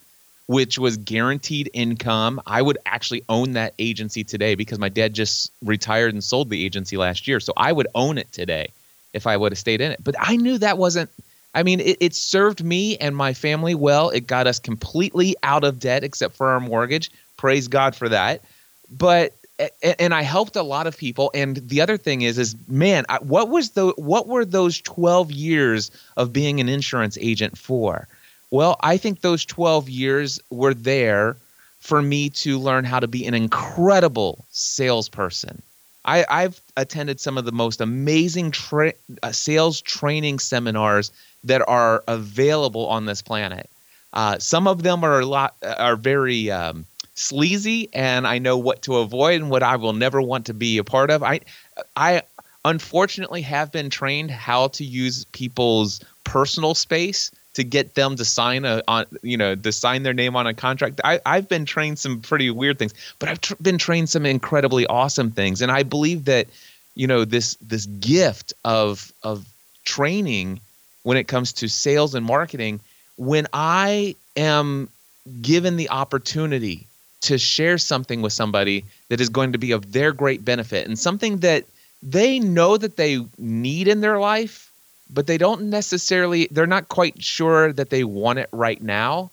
which 0.47 0.77
was 0.77 0.97
guaranteed 0.97 1.69
income. 1.73 2.41
I 2.45 2.61
would 2.61 2.77
actually 2.85 3.23
own 3.29 3.53
that 3.53 3.73
agency 3.79 4.23
today 4.23 4.55
because 4.55 4.79
my 4.79 4.89
dad 4.89 5.13
just 5.13 5.51
retired 5.63 6.13
and 6.13 6.23
sold 6.23 6.49
the 6.49 6.63
agency 6.63 6.97
last 6.97 7.27
year. 7.27 7.39
So 7.39 7.53
I 7.55 7.71
would 7.71 7.87
own 7.95 8.17
it 8.17 8.31
today 8.33 8.69
if 9.13 9.27
I 9.27 9.37
would 9.37 9.53
have 9.53 9.59
stayed 9.59 9.79
in 9.79 9.91
it. 9.91 10.03
But 10.03 10.15
I 10.19 10.35
knew 10.35 10.57
that 10.57 10.77
wasn't 10.77 11.09
I 11.55 11.63
mean, 11.63 11.79
it, 11.79 11.97
it, 11.99 12.15
served 12.15 12.63
me 12.63 12.97
and 12.97 13.15
my 13.15 13.33
family 13.33 13.75
well. 13.75 14.09
It 14.09 14.25
got 14.25 14.47
us 14.47 14.57
completely 14.57 15.35
out 15.43 15.63
of 15.63 15.79
debt 15.79 16.03
except 16.03 16.35
for 16.35 16.49
our 16.49 16.59
mortgage. 16.59 17.11
Praise 17.37 17.67
God 17.67 17.95
for 17.95 18.09
that. 18.09 18.41
But 18.97 19.33
and 19.81 20.13
I 20.13 20.23
helped 20.23 20.55
a 20.55 20.63
lot 20.63 20.87
of 20.87 20.97
people. 20.97 21.31
And 21.33 21.57
the 21.57 21.81
other 21.81 21.97
thing 21.97 22.23
is, 22.23 22.37
is 22.37 22.55
man, 22.67 23.05
what 23.21 23.49
was 23.49 23.71
the 23.71 23.87
what 23.97 24.27
were 24.27 24.45
those 24.45 24.81
twelve 24.81 25.31
years 25.31 25.91
of 26.17 26.33
being 26.33 26.59
an 26.59 26.69
insurance 26.69 27.17
agent 27.21 27.57
for? 27.57 28.07
Well, 28.51 28.77
I 28.81 28.97
think 28.97 29.21
those 29.21 29.45
twelve 29.45 29.89
years 29.89 30.39
were 30.49 30.73
there 30.73 31.37
for 31.79 32.01
me 32.01 32.29
to 32.29 32.59
learn 32.59 32.85
how 32.85 32.99
to 32.99 33.07
be 33.07 33.25
an 33.25 33.33
incredible 33.33 34.45
salesperson. 34.51 35.61
I, 36.05 36.25
I've 36.29 36.59
attended 36.75 37.19
some 37.19 37.37
of 37.37 37.45
the 37.45 37.51
most 37.51 37.79
amazing 37.81 38.51
tra- 38.51 38.93
uh, 39.21 39.31
sales 39.31 39.81
training 39.81 40.39
seminars 40.39 41.11
that 41.43 41.61
are 41.67 42.03
available 42.07 42.87
on 42.87 43.05
this 43.05 43.21
planet. 43.21 43.69
Uh, 44.11 44.37
some 44.39 44.67
of 44.67 44.83
them 44.83 45.03
are 45.03 45.21
a 45.21 45.25
lot 45.25 45.55
are 45.63 45.95
very 45.95 46.51
um, 46.51 46.85
sleazy, 47.15 47.89
and 47.93 48.27
I 48.27 48.39
know 48.39 48.57
what 48.57 48.81
to 48.83 48.97
avoid 48.97 49.41
and 49.41 49.49
what 49.49 49.63
I 49.63 49.75
will 49.75 49.93
never 49.93 50.21
want 50.21 50.45
to 50.47 50.53
be 50.53 50.77
a 50.77 50.83
part 50.83 51.11
of. 51.11 51.23
I 51.23 51.41
I 51.95 52.23
unfortunately 52.65 53.41
have 53.41 53.71
been 53.71 53.89
trained 53.89 54.31
how 54.31 54.69
to 54.69 54.83
use 54.83 55.25
people's 55.25 55.99
personal 56.23 56.75
space 56.75 57.31
to 57.53 57.63
get 57.63 57.95
them 57.95 58.15
to 58.15 58.25
sign 58.25 58.65
a 58.65 58.81
on 58.87 59.05
you 59.21 59.37
know 59.37 59.55
to 59.55 59.71
sign 59.71 60.03
their 60.03 60.13
name 60.13 60.35
on 60.35 60.47
a 60.47 60.53
contract. 60.53 61.01
I, 61.03 61.19
I've 61.25 61.47
been 61.47 61.65
trained 61.65 61.99
some 61.99 62.21
pretty 62.21 62.49
weird 62.49 62.79
things, 62.79 62.93
but 63.19 63.29
I've 63.29 63.41
tr- 63.41 63.55
been 63.61 63.77
trained 63.77 64.09
some 64.09 64.25
incredibly 64.25 64.85
awesome 64.87 65.31
things, 65.31 65.61
and 65.61 65.71
I 65.71 65.83
believe 65.83 66.25
that 66.25 66.47
you 66.95 67.07
know 67.07 67.25
this 67.25 67.55
this 67.61 67.85
gift 67.85 68.53
of 68.65 69.13
of 69.23 69.45
training 69.85 70.59
when 71.03 71.17
it 71.17 71.27
comes 71.27 71.53
to 71.53 71.67
sales 71.67 72.15
and 72.15 72.25
marketing 72.25 72.79
when 73.17 73.45
I 73.53 74.15
am 74.35 74.89
given 75.41 75.75
the 75.75 75.89
opportunity 75.89 76.87
to 77.23 77.37
share 77.37 77.77
something 77.77 78.21
with 78.21 78.33
somebody 78.33 78.85
that 79.09 79.21
is 79.21 79.29
going 79.29 79.53
to 79.53 79.57
be 79.57 79.71
of 79.71 79.91
their 79.91 80.11
great 80.11 80.43
benefit 80.43 80.87
and 80.87 80.97
something 80.99 81.37
that 81.39 81.65
they 82.01 82.39
know 82.39 82.77
that 82.77 82.97
they 82.97 83.25
need 83.37 83.87
in 83.87 84.01
their 84.01 84.19
life, 84.19 84.71
but 85.09 85.25
they 85.27 85.37
don't 85.37 85.63
necessarily, 85.63 86.47
they're 86.51 86.67
not 86.67 86.89
quite 86.89 87.23
sure 87.23 87.71
that 87.73 87.89
they 87.89 88.03
want 88.03 88.39
it 88.39 88.49
right 88.51 88.81
now, 88.81 89.31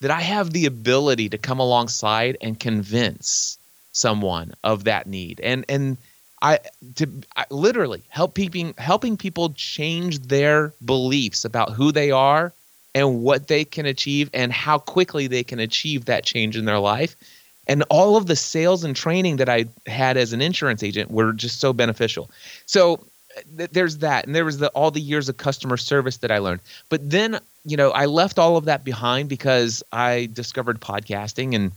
that 0.00 0.10
I 0.10 0.20
have 0.20 0.52
the 0.52 0.66
ability 0.66 1.28
to 1.30 1.38
come 1.38 1.58
alongside 1.58 2.36
and 2.40 2.58
convince 2.58 3.58
someone 3.92 4.54
of 4.62 4.84
that 4.84 5.06
need. 5.06 5.40
And, 5.40 5.64
and, 5.68 5.96
I 6.42 6.58
to 6.96 7.08
I, 7.36 7.44
literally 7.50 8.02
help 8.08 8.34
people 8.34 8.72
helping 8.76 9.16
people 9.16 9.50
change 9.50 10.18
their 10.18 10.72
beliefs 10.84 11.44
about 11.44 11.70
who 11.70 11.92
they 11.92 12.10
are 12.10 12.52
and 12.94 13.22
what 13.22 13.48
they 13.48 13.64
can 13.64 13.86
achieve 13.86 14.28
and 14.34 14.52
how 14.52 14.78
quickly 14.78 15.28
they 15.28 15.44
can 15.44 15.60
achieve 15.60 16.06
that 16.06 16.24
change 16.24 16.56
in 16.56 16.64
their 16.64 16.80
life. 16.80 17.16
And 17.66 17.84
all 17.90 18.16
of 18.16 18.26
the 18.26 18.36
sales 18.36 18.82
and 18.82 18.96
training 18.96 19.36
that 19.36 19.48
I 19.48 19.66
had 19.86 20.16
as 20.16 20.32
an 20.32 20.42
insurance 20.42 20.82
agent 20.82 21.10
were 21.10 21.32
just 21.32 21.60
so 21.60 21.72
beneficial. 21.72 22.30
So 22.66 22.94
uh, 22.94 23.40
th- 23.56 23.70
there's 23.70 23.98
that, 23.98 24.26
and 24.26 24.34
there 24.34 24.44
was 24.44 24.58
the 24.58 24.68
all 24.70 24.90
the 24.90 25.00
years 25.00 25.28
of 25.28 25.36
customer 25.36 25.76
service 25.76 26.18
that 26.18 26.32
I 26.32 26.38
learned. 26.38 26.60
But 26.88 27.08
then 27.08 27.38
you 27.64 27.76
know 27.76 27.90
I 27.90 28.06
left 28.06 28.38
all 28.38 28.56
of 28.56 28.64
that 28.64 28.84
behind 28.84 29.28
because 29.28 29.82
I 29.92 30.28
discovered 30.32 30.80
podcasting 30.80 31.54
and 31.54 31.72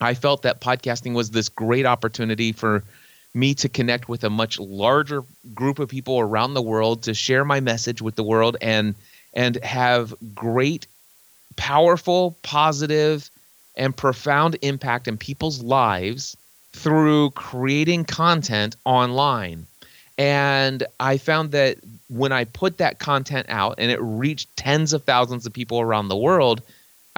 I 0.00 0.14
felt 0.14 0.42
that 0.42 0.60
podcasting 0.60 1.14
was 1.14 1.30
this 1.30 1.48
great 1.48 1.86
opportunity 1.86 2.52
for 2.52 2.84
me 3.34 3.54
to 3.54 3.68
connect 3.68 4.08
with 4.08 4.24
a 4.24 4.30
much 4.30 4.58
larger 4.58 5.22
group 5.54 5.78
of 5.78 5.88
people 5.88 6.18
around 6.18 6.54
the 6.54 6.62
world 6.62 7.02
to 7.04 7.14
share 7.14 7.44
my 7.44 7.60
message 7.60 8.02
with 8.02 8.16
the 8.16 8.22
world 8.22 8.56
and 8.60 8.94
and 9.34 9.56
have 9.62 10.14
great 10.34 10.86
powerful 11.56 12.36
positive 12.42 13.30
and 13.78 13.96
profound 13.96 14.58
impact 14.62 15.08
in 15.08 15.16
people's 15.16 15.62
lives 15.62 16.36
through 16.72 17.30
creating 17.30 18.04
content 18.04 18.76
online. 18.84 19.66
And 20.18 20.82
i 20.98 21.16
found 21.16 21.52
that 21.52 21.78
when 22.08 22.32
i 22.32 22.42
put 22.44 22.78
that 22.78 22.98
content 22.98 23.46
out 23.48 23.76
and 23.78 23.90
it 23.90 24.00
reached 24.02 24.54
tens 24.56 24.92
of 24.92 25.04
thousands 25.04 25.46
of 25.46 25.52
people 25.52 25.80
around 25.80 26.08
the 26.08 26.16
world 26.16 26.60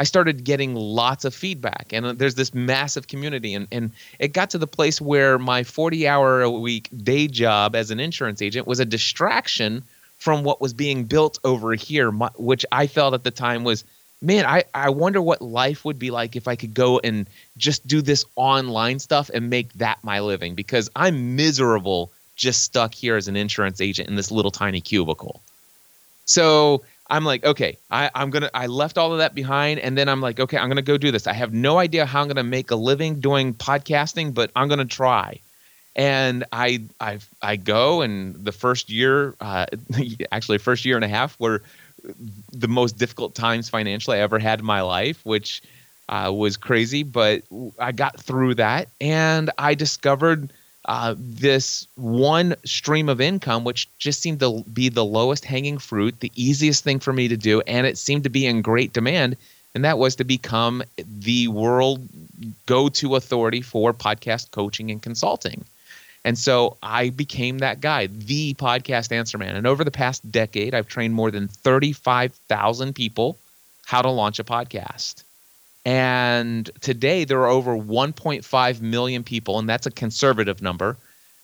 I 0.00 0.04
started 0.04 0.44
getting 0.44 0.74
lots 0.74 1.26
of 1.26 1.34
feedback, 1.34 1.88
and 1.92 2.18
there's 2.18 2.34
this 2.34 2.54
massive 2.54 3.06
community, 3.06 3.52
and 3.52 3.68
and 3.70 3.90
it 4.18 4.28
got 4.28 4.48
to 4.50 4.58
the 4.58 4.66
place 4.66 4.98
where 4.98 5.38
my 5.38 5.62
40 5.62 6.08
hour 6.08 6.40
a 6.40 6.50
week 6.50 6.88
day 7.04 7.28
job 7.28 7.76
as 7.76 7.90
an 7.90 8.00
insurance 8.00 8.40
agent 8.40 8.66
was 8.66 8.80
a 8.80 8.86
distraction 8.86 9.82
from 10.16 10.42
what 10.42 10.58
was 10.58 10.72
being 10.72 11.04
built 11.04 11.38
over 11.44 11.74
here, 11.74 12.10
which 12.10 12.64
I 12.72 12.86
felt 12.86 13.12
at 13.12 13.24
the 13.24 13.30
time 13.30 13.62
was, 13.62 13.84
man, 14.22 14.44
I 14.46 14.64
I 14.74 14.90
wonder 14.90 15.20
what 15.20 15.42
life 15.42 15.84
would 15.84 15.98
be 15.98 16.10
like 16.10 16.36
if 16.36 16.48
I 16.48 16.56
could 16.56 16.74
go 16.74 16.98
and 17.02 17.28
just 17.56 17.86
do 17.86 18.02
this 18.02 18.24
online 18.36 18.98
stuff 18.98 19.30
and 19.32 19.50
make 19.50 19.72
that 19.74 19.98
my 20.02 20.20
living 20.20 20.54
because 20.54 20.90
I'm 20.94 21.36
miserable 21.36 22.10
just 22.36 22.62
stuck 22.62 22.94
here 22.94 23.16
as 23.16 23.28
an 23.28 23.36
insurance 23.36 23.80
agent 23.80 24.08
in 24.08 24.16
this 24.16 24.30
little 24.30 24.50
tiny 24.50 24.80
cubicle. 24.80 25.42
So 26.24 26.82
I'm 27.08 27.24
like, 27.24 27.44
okay, 27.44 27.76
I, 27.90 28.10
I'm 28.14 28.30
gonna 28.30 28.50
I 28.54 28.66
left 28.66 28.98
all 28.98 29.12
of 29.12 29.18
that 29.18 29.34
behind 29.34 29.80
and 29.80 29.96
then 29.96 30.08
I'm 30.08 30.20
like, 30.20 30.38
okay, 30.38 30.56
I'm 30.56 30.68
gonna 30.68 30.82
go 30.82 30.96
do 30.96 31.10
this. 31.10 31.26
I 31.26 31.32
have 31.32 31.52
no 31.52 31.78
idea 31.78 32.06
how 32.06 32.22
I'm 32.22 32.28
gonna 32.28 32.44
make 32.44 32.70
a 32.70 32.76
living 32.76 33.20
doing 33.20 33.54
podcasting, 33.54 34.32
but 34.32 34.50
I'm 34.54 34.68
gonna 34.68 34.84
try. 34.84 35.40
And 35.96 36.44
I 36.52 36.84
I 37.00 37.18
I 37.42 37.56
go 37.56 38.02
and 38.02 38.36
the 38.44 38.52
first 38.52 38.90
year, 38.90 39.34
uh, 39.40 39.66
actually 40.32 40.58
first 40.58 40.84
year 40.84 40.94
and 40.94 41.04
a 41.04 41.08
half 41.08 41.38
were 41.40 41.62
the 42.52 42.68
most 42.68 42.98
difficult 42.98 43.34
times 43.34 43.68
financially 43.68 44.18
I 44.18 44.20
ever 44.20 44.38
had 44.38 44.60
in 44.60 44.66
my 44.66 44.80
life, 44.82 45.20
which 45.24 45.62
uh, 46.08 46.32
was 46.34 46.56
crazy, 46.56 47.02
but 47.02 47.42
I 47.78 47.92
got 47.92 48.20
through 48.20 48.56
that 48.56 48.88
and 49.00 49.50
I 49.58 49.74
discovered 49.74 50.52
uh, 50.86 51.14
this 51.18 51.86
one 51.96 52.56
stream 52.64 53.08
of 53.08 53.20
income, 53.20 53.64
which 53.64 53.88
just 53.98 54.20
seemed 54.20 54.40
to 54.40 54.64
be 54.72 54.88
the 54.88 55.04
lowest 55.04 55.44
hanging 55.44 55.78
fruit, 55.78 56.18
the 56.20 56.32
easiest 56.34 56.82
thing 56.82 56.98
for 56.98 57.12
me 57.12 57.28
to 57.28 57.36
do, 57.36 57.60
and 57.62 57.86
it 57.86 57.98
seemed 57.98 58.24
to 58.24 58.30
be 58.30 58.46
in 58.46 58.62
great 58.62 58.92
demand. 58.92 59.36
And 59.74 59.84
that 59.84 59.98
was 59.98 60.16
to 60.16 60.24
become 60.24 60.82
the 60.96 61.46
world 61.48 62.08
go 62.66 62.88
to 62.88 63.14
authority 63.14 63.60
for 63.60 63.94
podcast 63.94 64.50
coaching 64.50 64.90
and 64.90 65.00
consulting. 65.00 65.64
And 66.24 66.38
so 66.38 66.76
I 66.82 67.10
became 67.10 67.58
that 67.58 67.80
guy, 67.80 68.06
the 68.06 68.54
podcast 68.54 69.10
answer 69.10 69.38
man. 69.38 69.56
And 69.56 69.66
over 69.66 69.84
the 69.84 69.90
past 69.90 70.30
decade, 70.30 70.74
I've 70.74 70.88
trained 70.88 71.14
more 71.14 71.30
than 71.30 71.48
35,000 71.48 72.94
people 72.94 73.38
how 73.86 74.02
to 74.02 74.10
launch 74.10 74.38
a 74.38 74.44
podcast. 74.44 75.24
And 75.84 76.70
today 76.80 77.24
there 77.24 77.40
are 77.40 77.48
over 77.48 77.76
1.5 77.76 78.80
million 78.82 79.24
people, 79.24 79.58
and 79.58 79.68
that's 79.68 79.86
a 79.86 79.90
conservative 79.90 80.60
number, 80.60 80.96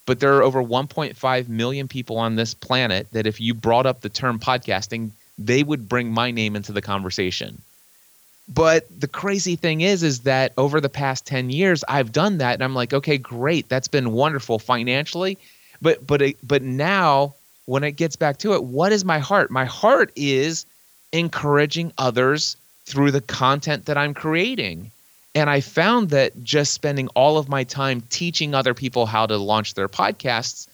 but 0.04 0.20
there 0.20 0.36
are 0.36 0.42
over 0.42 0.62
1.5 0.62 1.48
million 1.48 1.88
people 1.88 2.18
on 2.18 2.36
this 2.36 2.52
planet 2.52 3.08
that 3.12 3.26
if 3.26 3.40
you 3.40 3.54
brought 3.54 3.86
up 3.86 4.02
the 4.02 4.10
term 4.10 4.38
podcasting, 4.38 5.10
they 5.38 5.62
would 5.62 5.88
bring 5.88 6.12
my 6.12 6.30
name 6.30 6.54
into 6.54 6.72
the 6.72 6.82
conversation. 6.82 7.60
But 8.48 8.86
the 9.00 9.08
crazy 9.08 9.56
thing 9.56 9.80
is, 9.80 10.02
is 10.02 10.20
that 10.20 10.52
over 10.56 10.80
the 10.80 10.88
past 10.88 11.26
10 11.26 11.50
years, 11.50 11.82
I've 11.88 12.12
done 12.12 12.38
that. 12.38 12.54
And 12.54 12.62
I'm 12.62 12.74
like, 12.74 12.94
okay, 12.94 13.18
great. 13.18 13.68
That's 13.68 13.88
been 13.88 14.12
wonderful 14.12 14.58
financially. 14.58 15.38
But, 15.82 16.06
but, 16.06 16.22
but 16.42 16.62
now 16.62 17.34
when 17.66 17.82
it 17.82 17.92
gets 17.92 18.16
back 18.16 18.38
to 18.38 18.54
it, 18.54 18.62
what 18.62 18.92
is 18.92 19.04
my 19.04 19.18
heart? 19.18 19.50
My 19.50 19.64
heart 19.64 20.12
is 20.14 20.64
encouraging 21.12 21.92
others 21.98 22.56
through 22.84 23.10
the 23.10 23.20
content 23.20 23.86
that 23.86 23.98
I'm 23.98 24.14
creating. 24.14 24.92
And 25.34 25.50
I 25.50 25.60
found 25.60 26.10
that 26.10 26.42
just 26.42 26.72
spending 26.72 27.08
all 27.08 27.36
of 27.36 27.48
my 27.48 27.64
time 27.64 28.00
teaching 28.10 28.54
other 28.54 28.74
people 28.74 29.06
how 29.06 29.26
to 29.26 29.36
launch 29.36 29.74
their 29.74 29.88
podcasts, 29.88 30.68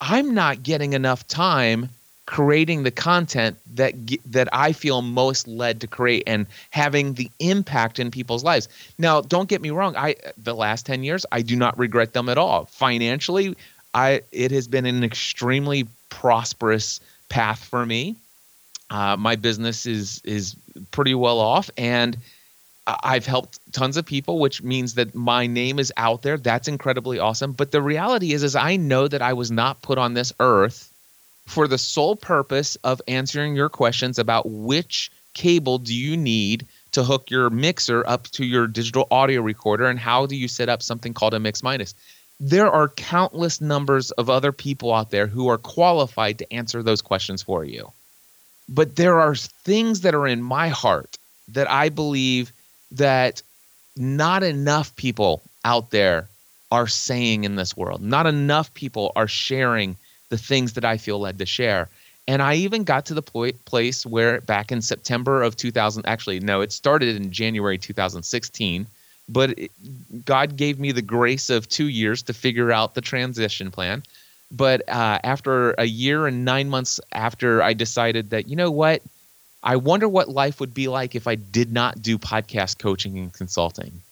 I'm 0.00 0.34
not 0.34 0.62
getting 0.62 0.92
enough 0.92 1.26
time 1.26 1.88
creating 2.26 2.82
the 2.82 2.90
content 2.90 3.56
that 3.74 3.94
that 4.24 4.48
I 4.52 4.72
feel 4.72 5.02
most 5.02 5.46
led 5.46 5.80
to 5.82 5.86
create 5.86 6.24
and 6.26 6.46
having 6.70 7.14
the 7.14 7.30
impact 7.38 7.98
in 7.98 8.10
people's 8.10 8.42
lives. 8.42 8.68
Now, 8.98 9.20
don't 9.20 9.48
get 9.48 9.60
me 9.60 9.70
wrong, 9.70 9.96
I 9.96 10.16
the 10.42 10.54
last 10.54 10.86
10 10.86 11.04
years 11.04 11.26
I 11.32 11.42
do 11.42 11.56
not 11.56 11.78
regret 11.78 12.12
them 12.12 12.28
at 12.28 12.38
all. 12.38 12.66
Financially, 12.66 13.56
I 13.92 14.22
it 14.32 14.50
has 14.52 14.68
been 14.68 14.86
an 14.86 15.04
extremely 15.04 15.86
prosperous 16.08 17.00
path 17.28 17.62
for 17.64 17.84
me. 17.84 18.16
Uh, 18.90 19.16
my 19.16 19.36
business 19.36 19.86
is 19.86 20.22
is 20.24 20.56
pretty 20.92 21.14
well 21.14 21.40
off, 21.40 21.70
and 21.76 22.16
I've 22.86 23.26
helped 23.26 23.58
tons 23.72 23.96
of 23.96 24.04
people, 24.04 24.38
which 24.38 24.62
means 24.62 24.94
that 24.94 25.14
my 25.14 25.46
name 25.46 25.78
is 25.78 25.92
out 25.96 26.22
there. 26.22 26.36
That's 26.36 26.68
incredibly 26.68 27.18
awesome. 27.18 27.52
But 27.52 27.70
the 27.70 27.80
reality 27.80 28.32
is, 28.32 28.42
is 28.42 28.54
I 28.54 28.76
know 28.76 29.08
that 29.08 29.22
I 29.22 29.32
was 29.32 29.50
not 29.50 29.80
put 29.80 29.96
on 29.96 30.12
this 30.14 30.32
earth 30.38 30.92
for 31.46 31.68
the 31.68 31.78
sole 31.78 32.16
purpose 32.16 32.76
of 32.84 33.02
answering 33.08 33.54
your 33.54 33.68
questions 33.68 34.18
about 34.18 34.48
which 34.48 35.10
cable 35.34 35.78
do 35.78 35.94
you 35.94 36.16
need 36.16 36.66
to 36.92 37.02
hook 37.02 37.30
your 37.30 37.50
mixer 37.50 38.06
up 38.06 38.28
to 38.28 38.44
your 38.44 38.66
digital 38.66 39.06
audio 39.10 39.42
recorder 39.42 39.86
and 39.86 39.98
how 39.98 40.26
do 40.26 40.36
you 40.36 40.48
set 40.48 40.68
up 40.68 40.82
something 40.82 41.12
called 41.12 41.34
a 41.34 41.40
mix 41.40 41.62
minus. 41.62 41.94
There 42.40 42.70
are 42.70 42.88
countless 42.88 43.60
numbers 43.60 44.10
of 44.12 44.30
other 44.30 44.52
people 44.52 44.92
out 44.92 45.10
there 45.10 45.26
who 45.26 45.48
are 45.48 45.58
qualified 45.58 46.38
to 46.38 46.52
answer 46.52 46.82
those 46.82 47.02
questions 47.02 47.42
for 47.42 47.64
you. 47.64 47.92
But 48.68 48.96
there 48.96 49.20
are 49.20 49.34
things 49.34 50.00
that 50.00 50.14
are 50.14 50.26
in 50.26 50.42
my 50.42 50.68
heart 50.68 51.18
that 51.48 51.70
I 51.70 51.90
believe 51.90 52.52
that 52.92 53.42
not 53.96 54.42
enough 54.42 54.94
people 54.96 55.42
out 55.64 55.90
there 55.90 56.28
are 56.70 56.86
saying 56.86 57.44
in 57.44 57.56
this 57.56 57.76
world. 57.76 58.02
Not 58.02 58.26
enough 58.26 58.72
people 58.74 59.12
are 59.14 59.28
sharing 59.28 59.96
the 60.34 60.38
things 60.38 60.72
that 60.72 60.84
I 60.84 60.96
feel 60.96 61.20
led 61.20 61.38
to 61.38 61.46
share. 61.46 61.88
And 62.26 62.42
I 62.42 62.54
even 62.54 62.82
got 62.82 63.06
to 63.06 63.14
the 63.14 63.22
place 63.22 64.04
where 64.04 64.40
back 64.40 64.72
in 64.72 64.82
September 64.82 65.42
of 65.42 65.56
2000, 65.56 66.04
actually, 66.06 66.40
no, 66.40 66.60
it 66.60 66.72
started 66.72 67.14
in 67.14 67.30
January 67.30 67.78
2016, 67.78 68.84
but 69.28 69.56
it, 69.56 69.70
God 70.24 70.56
gave 70.56 70.80
me 70.80 70.90
the 70.90 71.02
grace 71.02 71.50
of 71.50 71.68
two 71.68 71.86
years 71.86 72.22
to 72.22 72.32
figure 72.32 72.72
out 72.72 72.94
the 72.94 73.00
transition 73.00 73.70
plan. 73.70 74.02
But 74.50 74.82
uh, 74.88 75.20
after 75.22 75.72
a 75.72 75.84
year 75.84 76.26
and 76.26 76.44
nine 76.44 76.68
months 76.68 76.98
after 77.12 77.62
I 77.62 77.72
decided 77.72 78.30
that, 78.30 78.48
you 78.48 78.56
know 78.56 78.72
what, 78.72 79.02
I 79.62 79.76
wonder 79.76 80.08
what 80.08 80.28
life 80.28 80.58
would 80.58 80.74
be 80.74 80.88
like 80.88 81.14
if 81.14 81.28
I 81.28 81.36
did 81.36 81.72
not 81.72 82.02
do 82.02 82.18
podcast 82.18 82.80
coaching 82.80 83.18
and 83.18 83.32
consulting. 83.32 84.02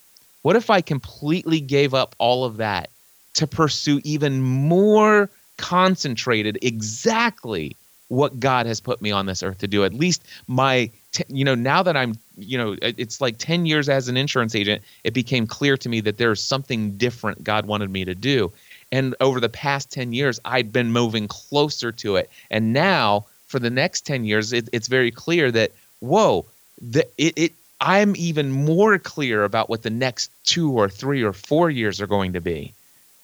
What 0.41 0.55
if 0.55 0.69
I 0.69 0.79
completely 0.79 1.59
gave 1.59 1.93
up 1.93 2.15
all 2.17 2.45
of 2.45 2.57
that 2.57 2.89
to 3.33 3.45
pursue 3.45 3.99
even 4.05 4.41
more 4.41 5.29
concentrated 5.57 6.57
exactly 6.61 7.75
what 8.09 8.39
God 8.39 8.65
has 8.65 8.79
put 8.79 9.01
me 9.01 9.11
on 9.11 9.25
this 9.25 9.41
earth 9.43 9.59
to 9.59 9.67
do? 9.67 9.83
At 9.83 9.93
least 9.93 10.23
my, 10.47 10.89
t- 11.11 11.23
you 11.29 11.43
know, 11.43 11.55
now 11.55 11.83
that 11.83 11.97
I'm, 11.97 12.15
you 12.37 12.57
know, 12.57 12.75
it's 12.81 13.21
like 13.21 13.37
10 13.37 13.65
years 13.65 13.89
as 13.89 14.07
an 14.07 14.17
insurance 14.17 14.55
agent, 14.55 14.81
it 15.03 15.13
became 15.13 15.47
clear 15.47 15.77
to 15.77 15.89
me 15.89 16.01
that 16.01 16.17
there's 16.17 16.41
something 16.41 16.97
different 16.97 17.43
God 17.43 17.65
wanted 17.65 17.89
me 17.89 18.05
to 18.05 18.15
do. 18.15 18.51
And 18.91 19.15
over 19.21 19.39
the 19.39 19.49
past 19.49 19.91
10 19.91 20.13
years, 20.13 20.39
I'd 20.45 20.71
been 20.71 20.91
moving 20.91 21.27
closer 21.27 21.91
to 21.93 22.15
it. 22.17 22.29
And 22.51 22.73
now, 22.73 23.25
for 23.47 23.57
the 23.59 23.71
next 23.71 24.05
10 24.05 24.25
years, 24.25 24.53
it, 24.53 24.69
it's 24.71 24.87
very 24.87 25.09
clear 25.09 25.51
that, 25.51 25.71
whoa, 25.99 26.45
the, 26.79 27.07
it, 27.17 27.33
it, 27.35 27.53
I'm 27.81 28.15
even 28.15 28.51
more 28.51 28.97
clear 28.99 29.43
about 29.43 29.69
what 29.69 29.81
the 29.81 29.89
next 29.89 30.31
two 30.45 30.71
or 30.71 30.89
three 30.89 31.23
or 31.23 31.33
four 31.33 31.69
years 31.69 32.01
are 32.01 32.07
going 32.07 32.33
to 32.33 32.41
be. 32.41 32.73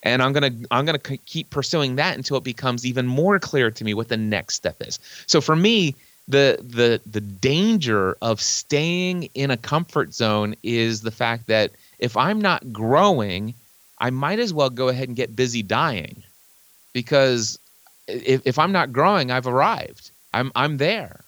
And 0.03 0.21
I'm 0.21 0.31
gonna 0.31 0.51
I'm 0.71 0.85
gonna 0.85 0.97
keep 0.97 1.49
pursuing 1.49 1.95
that 1.97 2.15
until 2.15 2.37
it 2.37 2.43
becomes 2.43 2.85
even 2.85 3.05
more 3.05 3.39
clear 3.39 3.69
to 3.69 3.83
me 3.83 3.93
what 3.93 4.07
the 4.07 4.17
next 4.17 4.55
step 4.55 4.77
is. 4.81 4.99
So 5.27 5.41
for 5.41 5.55
me, 5.55 5.93
the 6.27 6.57
the 6.61 7.01
the 7.09 7.21
danger 7.21 8.15
of 8.21 8.39
staying 8.39 9.29
in 9.33 9.51
a 9.51 9.57
comfort 9.57 10.13
zone 10.13 10.55
is 10.63 11.01
the 11.01 11.11
fact 11.11 11.47
that 11.47 11.71
if 11.97 12.15
I'm 12.15 12.39
not 12.39 12.71
growing, 12.71 13.53
I 13.99 14.09
might 14.09 14.39
as 14.39 14.53
well 14.53 14.69
go 14.69 14.87
ahead 14.87 15.09
and 15.09 15.17
get 15.17 15.35
busy 15.35 15.63
dying, 15.63 16.23
because 16.93 17.59
if, 18.07 18.41
if 18.45 18.57
I'm 18.57 18.71
not 18.71 18.93
growing, 18.93 19.31
I've 19.31 19.47
arrived. 19.47 20.11
I'm 20.33 20.51
I'm 20.55 20.77
there, 20.77 21.21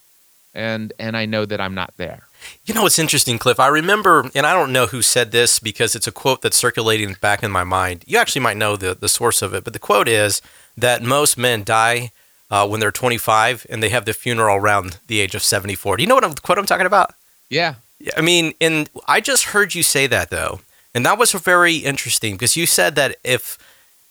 and 0.53 0.93
and 0.99 1.17
I 1.17 1.25
know 1.25 1.45
that 1.45 1.59
I'm 1.59 1.75
not 1.75 1.93
there. 1.97 2.23
You 2.65 2.73
know 2.73 2.83
what's 2.83 2.99
interesting, 2.99 3.37
Cliff? 3.37 3.59
I 3.59 3.67
remember, 3.67 4.29
and 4.35 4.45
I 4.45 4.53
don't 4.53 4.71
know 4.71 4.87
who 4.87 5.01
said 5.01 5.31
this 5.31 5.59
because 5.59 5.95
it's 5.95 6.07
a 6.07 6.11
quote 6.11 6.41
that's 6.41 6.57
circulating 6.57 7.15
back 7.21 7.43
in 7.43 7.51
my 7.51 7.63
mind. 7.63 8.03
You 8.07 8.17
actually 8.17 8.41
might 8.41 8.57
know 8.57 8.75
the 8.75 8.95
the 8.95 9.09
source 9.09 9.41
of 9.41 9.53
it, 9.53 9.63
but 9.63 9.73
the 9.73 9.79
quote 9.79 10.07
is 10.07 10.41
that 10.77 11.03
most 11.03 11.37
men 11.37 11.63
die 11.63 12.11
uh, 12.49 12.67
when 12.67 12.79
they're 12.79 12.91
25 12.91 13.65
and 13.69 13.81
they 13.81 13.89
have 13.89 14.05
the 14.05 14.13
funeral 14.13 14.57
around 14.57 14.99
the 15.07 15.19
age 15.19 15.33
of 15.33 15.43
74. 15.43 15.97
Do 15.97 16.03
you 16.03 16.09
know 16.09 16.15
what 16.15 16.25
I'm, 16.25 16.35
quote 16.35 16.57
I'm 16.57 16.65
talking 16.65 16.85
about? 16.85 17.13
Yeah. 17.49 17.75
I 18.17 18.21
mean, 18.21 18.53
and 18.59 18.89
I 19.07 19.21
just 19.21 19.45
heard 19.45 19.73
you 19.73 19.83
say 19.83 20.07
that 20.07 20.29
though, 20.29 20.59
and 20.93 21.05
that 21.05 21.17
was 21.17 21.31
very 21.31 21.77
interesting 21.77 22.35
because 22.35 22.57
you 22.57 22.65
said 22.65 22.95
that 22.95 23.15
if 23.23 23.57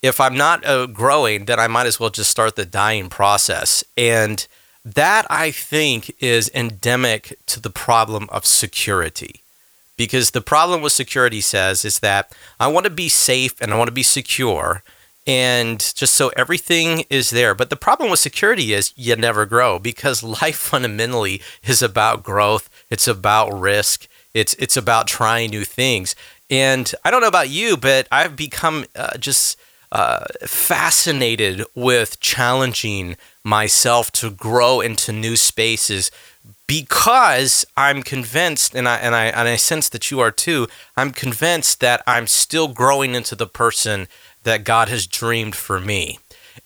if 0.02 0.18
I'm 0.20 0.36
not 0.36 0.64
uh, 0.64 0.86
growing, 0.86 1.44
then 1.44 1.60
I 1.60 1.66
might 1.66 1.86
as 1.86 2.00
well 2.00 2.08
just 2.08 2.30
start 2.30 2.56
the 2.56 2.64
dying 2.64 3.10
process. 3.10 3.84
And 3.96 4.46
that 4.84 5.26
I 5.30 5.50
think 5.50 6.14
is 6.20 6.50
endemic 6.54 7.38
to 7.46 7.60
the 7.60 7.70
problem 7.70 8.28
of 8.30 8.46
security. 8.46 9.42
Because 9.96 10.30
the 10.30 10.40
problem 10.40 10.80
with 10.80 10.92
security 10.92 11.42
says 11.42 11.84
is 11.84 11.98
that 11.98 12.34
I 12.58 12.68
want 12.68 12.84
to 12.84 12.90
be 12.90 13.08
safe 13.08 13.60
and 13.60 13.72
I 13.72 13.76
want 13.76 13.88
to 13.88 13.92
be 13.92 14.02
secure 14.02 14.82
and 15.26 15.78
just 15.94 16.14
so 16.14 16.32
everything 16.36 17.04
is 17.10 17.30
there. 17.30 17.54
But 17.54 17.70
the 17.70 17.76
problem 17.76 18.10
with 18.10 18.18
security 18.18 18.72
is 18.72 18.92
you 18.96 19.14
never 19.16 19.46
grow 19.46 19.78
because 19.78 20.22
life 20.42 20.56
fundamentally 20.56 21.42
is 21.62 21.82
about 21.82 22.22
growth, 22.22 22.70
it's 22.88 23.06
about 23.06 23.50
risk, 23.50 24.08
it's 24.34 24.54
it's 24.54 24.76
about 24.76 25.06
trying 25.06 25.50
new 25.50 25.64
things. 25.64 26.14
And 26.48 26.92
I 27.04 27.10
don't 27.10 27.20
know 27.20 27.28
about 27.28 27.48
you, 27.48 27.76
but 27.76 28.08
I've 28.10 28.34
become 28.34 28.86
uh, 28.96 29.16
just 29.18 29.58
uh, 29.92 30.24
fascinated 30.42 31.64
with 31.74 32.20
challenging 32.20 33.16
myself 33.44 34.10
to 34.12 34.30
grow 34.30 34.80
into 34.80 35.12
new 35.12 35.36
spaces 35.36 36.10
because 36.66 37.64
I'm 37.76 38.04
convinced, 38.04 38.76
and 38.76 38.88
I 38.88 38.98
and 38.98 39.12
I 39.12 39.26
and 39.26 39.48
I 39.48 39.56
sense 39.56 39.88
that 39.88 40.10
you 40.10 40.20
are 40.20 40.30
too. 40.30 40.68
I'm 40.96 41.10
convinced 41.10 41.80
that 41.80 42.00
I'm 42.06 42.28
still 42.28 42.68
growing 42.68 43.16
into 43.16 43.34
the 43.34 43.48
person 43.48 44.06
that 44.44 44.62
God 44.62 44.88
has 44.88 45.06
dreamed 45.06 45.56
for 45.56 45.80
me, 45.80 46.20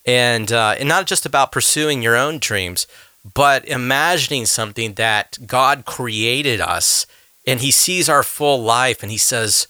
and 0.04 0.52
uh, 0.52 0.74
and 0.78 0.88
not 0.88 1.06
just 1.06 1.24
about 1.24 1.52
pursuing 1.52 2.02
your 2.02 2.16
own 2.16 2.38
dreams, 2.38 2.87
but 3.32 3.66
imagining 3.66 4.44
something 4.44 4.94
that 4.94 5.38
God 5.46 5.87
created 5.87 6.60
us, 6.60 7.06
and 7.46 7.60
He 7.60 7.70
sees 7.70 8.08
our 8.08 8.22
full 8.22 8.62
life, 8.62 9.02
and 9.02 9.10
He 9.10 9.18
says, 9.18 9.66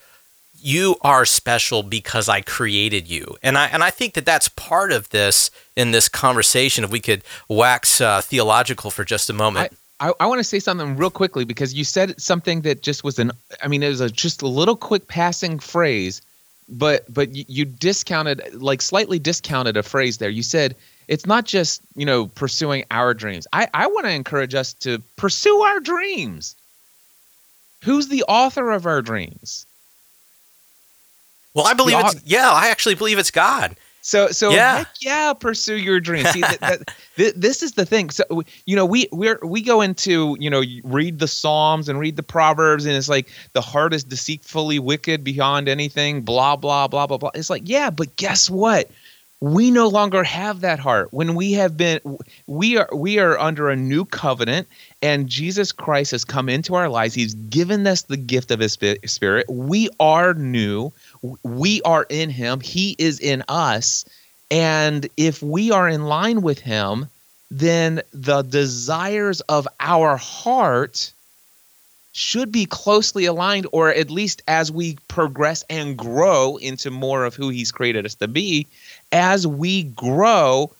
you 0.64 0.96
are 1.02 1.26
special 1.26 1.82
because 1.82 2.26
I 2.26 2.40
created 2.40 3.06
you. 3.06 3.36
And 3.42 3.58
I 3.58 3.66
and 3.66 3.84
I 3.84 3.90
think 3.90 4.14
that 4.14 4.24
that's 4.24 4.48
part 4.48 4.92
of 4.92 5.10
this 5.10 5.50
in 5.76 5.90
this 5.90 6.08
conversation. 6.08 6.84
If 6.84 6.90
we 6.90 7.00
could 7.00 7.22
wax 7.48 8.00
uh, 8.00 8.22
theological 8.22 8.90
for 8.90 9.04
just 9.04 9.28
a 9.28 9.34
moment. 9.34 9.76
I, 10.00 10.08
I, 10.08 10.12
I 10.20 10.26
want 10.26 10.38
to 10.38 10.44
say 10.44 10.58
something 10.58 10.96
real 10.96 11.10
quickly 11.10 11.44
because 11.44 11.74
you 11.74 11.84
said 11.84 12.18
something 12.18 12.62
that 12.62 12.82
just 12.82 13.04
was 13.04 13.18
an 13.18 13.32
I 13.62 13.68
mean 13.68 13.82
it 13.82 13.88
was 13.88 14.00
a, 14.00 14.08
just 14.08 14.40
a 14.40 14.48
little 14.48 14.74
quick 14.74 15.06
passing 15.06 15.58
phrase, 15.58 16.22
but 16.68 17.12
but 17.12 17.34
you, 17.34 17.44
you 17.46 17.64
discounted 17.66 18.40
like 18.54 18.80
slightly 18.80 19.18
discounted 19.18 19.76
a 19.76 19.82
phrase 19.82 20.16
there. 20.16 20.30
You 20.30 20.42
said 20.42 20.74
it's 21.08 21.26
not 21.26 21.44
just 21.44 21.82
you 21.94 22.06
know 22.06 22.28
pursuing 22.28 22.86
our 22.90 23.12
dreams. 23.12 23.46
I 23.52 23.68
I 23.74 23.86
want 23.88 24.06
to 24.06 24.12
encourage 24.12 24.54
us 24.54 24.72
to 24.74 25.02
pursue 25.16 25.60
our 25.60 25.80
dreams. 25.80 26.56
Who's 27.82 28.08
the 28.08 28.24
author 28.28 28.70
of 28.70 28.86
our 28.86 29.02
dreams? 29.02 29.66
Well, 31.54 31.66
I 31.66 31.74
believe 31.74 31.96
it's 32.00 32.22
yeah. 32.24 32.50
I 32.50 32.68
actually 32.68 32.96
believe 32.96 33.18
it's 33.18 33.30
God. 33.30 33.76
So 34.04 34.28
so 34.28 34.50
yeah, 34.50 34.78
heck 34.78 34.88
yeah, 35.00 35.32
pursue 35.32 35.78
your 35.78 35.98
dreams. 35.98 36.28
See, 36.28 36.42
that, 36.42 36.60
that, 36.60 36.94
th- 37.16 37.34
this 37.36 37.62
is 37.62 37.72
the 37.72 37.86
thing. 37.86 38.10
So 38.10 38.42
you 38.66 38.76
know, 38.76 38.84
we 38.84 39.08
we 39.12 39.34
we 39.42 39.62
go 39.62 39.80
into 39.80 40.36
you 40.38 40.50
know 40.50 40.62
read 40.84 41.20
the 41.20 41.26
Psalms 41.26 41.88
and 41.88 41.98
read 41.98 42.16
the 42.16 42.22
Proverbs, 42.22 42.84
and 42.84 42.94
it's 42.94 43.08
like 43.08 43.28
the 43.54 43.62
heart 43.62 43.94
is 43.94 44.04
deceitfully 44.04 44.78
wicked 44.78 45.24
beyond 45.24 45.70
anything. 45.70 46.20
Blah 46.20 46.56
blah 46.56 46.86
blah 46.86 47.06
blah 47.06 47.16
blah. 47.16 47.30
It's 47.34 47.48
like 47.48 47.62
yeah, 47.64 47.88
but 47.88 48.14
guess 48.16 48.50
what? 48.50 48.90
We 49.40 49.70
no 49.70 49.88
longer 49.88 50.22
have 50.22 50.60
that 50.60 50.78
heart. 50.78 51.08
When 51.12 51.34
we 51.34 51.52
have 51.52 51.76
been, 51.76 52.00
we 52.46 52.76
are 52.76 52.88
we 52.92 53.18
are 53.18 53.38
under 53.38 53.70
a 53.70 53.76
new 53.76 54.04
covenant, 54.04 54.68
and 55.00 55.30
Jesus 55.30 55.72
Christ 55.72 56.10
has 56.10 56.26
come 56.26 56.50
into 56.50 56.74
our 56.74 56.90
lives. 56.90 57.14
He's 57.14 57.34
given 57.34 57.86
us 57.86 58.02
the 58.02 58.18
gift 58.18 58.50
of 58.50 58.60
His 58.60 58.76
Spirit. 59.06 59.46
We 59.48 59.88
are 59.98 60.34
new 60.34 60.92
we 61.42 61.80
are 61.82 62.06
in 62.08 62.30
him, 62.30 62.60
he 62.60 62.94
is 62.98 63.20
in 63.20 63.44
us. 63.48 64.04
And 64.50 65.08
if 65.16 65.42
we 65.42 65.70
are 65.70 65.88
in 65.88 66.04
line 66.04 66.42
with 66.42 66.60
him, 66.60 67.08
then 67.50 68.02
the 68.12 68.42
desires 68.42 69.40
of 69.42 69.66
our 69.80 70.16
heart 70.16 71.12
should 72.12 72.52
be 72.52 72.66
closely 72.66 73.24
aligned, 73.24 73.66
or 73.72 73.90
at 73.90 74.10
least 74.10 74.42
as 74.46 74.70
we 74.70 74.96
progress 75.08 75.64
and 75.68 75.96
grow 75.96 76.56
into 76.56 76.90
more 76.90 77.24
of 77.24 77.34
who 77.34 77.48
he's 77.48 77.72
created 77.72 78.06
us 78.06 78.14
to 78.16 78.28
be, 78.28 78.66
as 79.10 79.46
we 79.46 79.82
grow, 79.82 80.70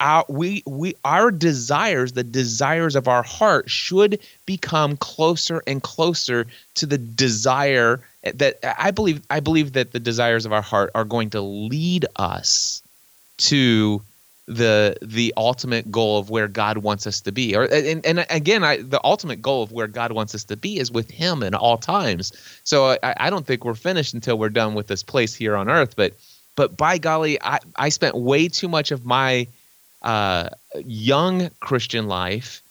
our 0.00 0.24
we 0.28 0.64
we 0.66 0.96
our 1.04 1.30
desires 1.30 2.12
the 2.12 2.24
desires 2.24 2.96
of 2.96 3.06
our 3.06 3.22
heart 3.22 3.70
should 3.70 4.18
become 4.46 4.96
closer 4.96 5.62
and 5.66 5.82
closer 5.82 6.46
to 6.74 6.86
the 6.86 6.98
desire 6.98 8.00
that 8.34 8.58
i 8.78 8.90
believe 8.90 9.20
i 9.30 9.40
believe 9.40 9.72
that 9.72 9.92
the 9.92 10.00
desires 10.00 10.46
of 10.46 10.52
our 10.52 10.62
heart 10.62 10.90
are 10.94 11.04
going 11.04 11.30
to 11.30 11.40
lead 11.40 12.06
us 12.16 12.82
to 13.36 14.02
the 14.46 14.96
the 15.02 15.32
ultimate 15.36 15.90
goal 15.90 16.18
of 16.18 16.30
where 16.30 16.48
God 16.48 16.78
wants 16.78 17.06
us 17.06 17.20
to 17.22 17.32
be. 17.32 17.54
Or 17.54 17.62
and, 17.62 18.04
and 18.04 18.26
again, 18.28 18.64
I, 18.64 18.78
the 18.78 19.00
ultimate 19.04 19.40
goal 19.40 19.62
of 19.62 19.72
where 19.72 19.86
God 19.86 20.12
wants 20.12 20.34
us 20.34 20.44
to 20.44 20.56
be 20.56 20.78
is 20.78 20.90
with 20.90 21.10
Him 21.10 21.42
in 21.42 21.54
all 21.54 21.78
times. 21.78 22.32
So 22.64 22.96
I, 23.02 23.14
I 23.16 23.30
don't 23.30 23.46
think 23.46 23.64
we're 23.64 23.74
finished 23.74 24.14
until 24.14 24.38
we're 24.38 24.48
done 24.48 24.74
with 24.74 24.88
this 24.88 25.02
place 25.02 25.34
here 25.34 25.56
on 25.56 25.70
earth. 25.70 25.94
But 25.96 26.14
but 26.56 26.76
by 26.76 26.98
golly, 26.98 27.40
I, 27.40 27.60
I 27.76 27.88
spent 27.88 28.14
way 28.16 28.48
too 28.48 28.68
much 28.68 28.90
of 28.90 29.04
my 29.06 29.46
uh, 30.02 30.48
young 30.84 31.50
Christian 31.60 32.08
life 32.08 32.62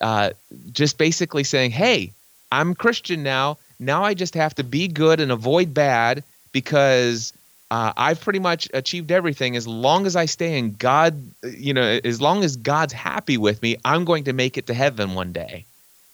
uh, 0.00 0.30
just 0.72 0.96
basically 0.96 1.44
saying, 1.44 1.70
"Hey, 1.70 2.12
I'm 2.50 2.74
Christian 2.74 3.22
now. 3.22 3.58
Now 3.80 4.04
I 4.04 4.14
just 4.14 4.34
have 4.34 4.54
to 4.56 4.64
be 4.64 4.86
good 4.86 5.20
and 5.20 5.32
avoid 5.32 5.74
bad 5.74 6.22
because." 6.52 7.32
uh, 7.70 7.92
I've 7.96 8.20
pretty 8.20 8.40
much 8.40 8.68
achieved 8.74 9.12
everything. 9.12 9.56
As 9.56 9.66
long 9.66 10.06
as 10.06 10.16
I 10.16 10.26
stay 10.26 10.58
in 10.58 10.72
God, 10.72 11.22
you 11.44 11.72
know, 11.72 12.00
as 12.02 12.20
long 12.20 12.42
as 12.42 12.56
God's 12.56 12.92
happy 12.92 13.36
with 13.36 13.62
me, 13.62 13.76
I'm 13.84 14.04
going 14.04 14.24
to 14.24 14.32
make 14.32 14.58
it 14.58 14.66
to 14.66 14.74
heaven 14.74 15.14
one 15.14 15.32
day. 15.32 15.66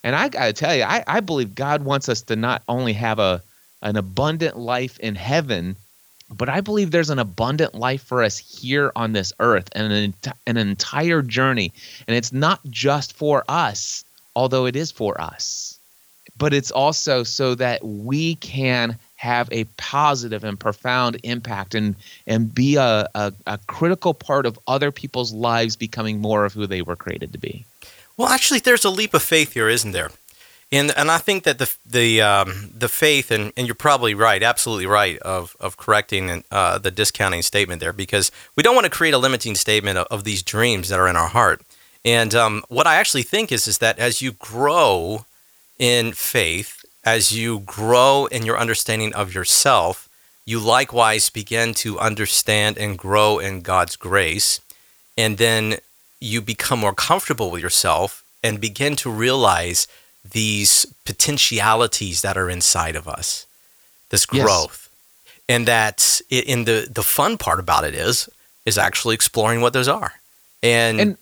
And 0.04 0.14
I 0.14 0.28
got 0.28 0.46
to 0.46 0.52
tell 0.52 0.76
you, 0.76 0.82
I, 0.82 1.02
I 1.06 1.20
believe 1.20 1.54
God 1.54 1.82
wants 1.84 2.08
us 2.08 2.22
to 2.22 2.36
not 2.36 2.62
only 2.68 2.92
have 2.92 3.18
a 3.18 3.42
an 3.82 3.96
abundant 3.96 4.58
life 4.58 4.98
in 5.00 5.14
heaven, 5.14 5.76
but 6.30 6.48
I 6.48 6.60
believe 6.60 6.90
there's 6.90 7.10
an 7.10 7.18
abundant 7.18 7.74
life 7.74 8.02
for 8.02 8.22
us 8.22 8.36
here 8.38 8.90
on 8.96 9.12
this 9.12 9.32
earth 9.38 9.68
and 9.72 9.92
an, 9.92 10.34
an 10.46 10.56
entire 10.56 11.22
journey. 11.22 11.72
And 12.06 12.16
it's 12.16 12.32
not 12.32 12.60
just 12.68 13.12
for 13.12 13.44
us, 13.48 14.04
although 14.34 14.66
it 14.66 14.76
is 14.76 14.90
for 14.90 15.20
us, 15.20 15.75
but 16.38 16.52
it's 16.52 16.70
also 16.70 17.22
so 17.22 17.54
that 17.54 17.84
we 17.84 18.36
can 18.36 18.98
have 19.16 19.48
a 19.50 19.64
positive 19.76 20.44
and 20.44 20.60
profound 20.60 21.18
impact 21.22 21.74
and 21.74 21.96
and 22.26 22.54
be 22.54 22.76
a, 22.76 23.08
a, 23.14 23.32
a, 23.46 23.58
critical 23.66 24.12
part 24.12 24.44
of 24.44 24.58
other 24.66 24.92
people's 24.92 25.32
lives 25.32 25.74
becoming 25.74 26.20
more 26.20 26.44
of 26.44 26.52
who 26.52 26.66
they 26.66 26.82
were 26.82 26.96
created 26.96 27.32
to 27.32 27.38
be. 27.38 27.64
Well, 28.16 28.28
actually, 28.28 28.60
there's 28.60 28.84
a 28.84 28.90
leap 28.90 29.14
of 29.14 29.22
faith 29.22 29.54
here, 29.54 29.68
isn't 29.68 29.92
there? 29.92 30.10
And 30.70 30.92
and 30.96 31.10
I 31.10 31.18
think 31.18 31.44
that 31.44 31.58
the 31.58 31.74
the 31.86 32.20
um, 32.20 32.70
the 32.74 32.88
faith 32.88 33.30
and, 33.30 33.52
and 33.56 33.66
you're 33.66 33.74
probably 33.74 34.14
right, 34.14 34.42
absolutely 34.42 34.86
right 34.86 35.18
of 35.18 35.56
of 35.60 35.76
correcting 35.76 36.44
uh, 36.50 36.78
the 36.78 36.90
discounting 36.90 37.42
statement 37.42 37.80
there 37.80 37.92
because 37.92 38.30
we 38.56 38.62
don't 38.62 38.74
want 38.74 38.84
to 38.84 38.90
create 38.90 39.14
a 39.14 39.18
limiting 39.18 39.54
statement 39.54 39.98
of, 39.98 40.06
of 40.10 40.24
these 40.24 40.42
dreams 40.42 40.88
that 40.88 40.98
are 40.98 41.08
in 41.08 41.16
our 41.16 41.28
heart. 41.28 41.62
And 42.04 42.34
um, 42.34 42.64
what 42.68 42.86
I 42.86 42.96
actually 42.96 43.22
think 43.22 43.50
is 43.50 43.66
is 43.66 43.78
that 43.78 43.98
as 43.98 44.20
you 44.20 44.32
grow 44.32 45.24
in 45.78 46.12
faith 46.12 46.84
as 47.04 47.32
you 47.32 47.60
grow 47.60 48.26
in 48.26 48.44
your 48.44 48.58
understanding 48.58 49.14
of 49.14 49.32
yourself, 49.32 50.08
you 50.44 50.58
likewise 50.58 51.30
begin 51.30 51.74
to 51.74 51.98
understand 51.98 52.76
and 52.78 52.98
grow 52.98 53.38
in 53.38 53.60
God's 53.60 53.96
grace. 53.96 54.60
And 55.16 55.38
then 55.38 55.76
you 56.20 56.40
become 56.40 56.80
more 56.80 56.94
comfortable 56.94 57.50
with 57.50 57.62
yourself 57.62 58.24
and 58.42 58.60
begin 58.60 58.96
to 58.96 59.10
realize 59.10 59.86
these 60.28 60.86
potentialities 61.04 62.22
that 62.22 62.36
are 62.36 62.50
inside 62.50 62.96
of 62.96 63.06
us, 63.08 63.46
this 64.10 64.26
growth. 64.26 64.88
Yes. 65.24 65.34
And 65.48 65.68
that 65.68 66.20
in 66.28 66.64
the, 66.64 66.88
the 66.90 67.04
fun 67.04 67.38
part 67.38 67.60
about 67.60 67.84
it 67.84 67.94
is, 67.94 68.28
is 68.64 68.76
actually 68.76 69.14
exploring 69.14 69.60
what 69.60 69.72
those 69.72 69.86
are. 69.86 70.14
And, 70.62 71.00
and 71.00 71.18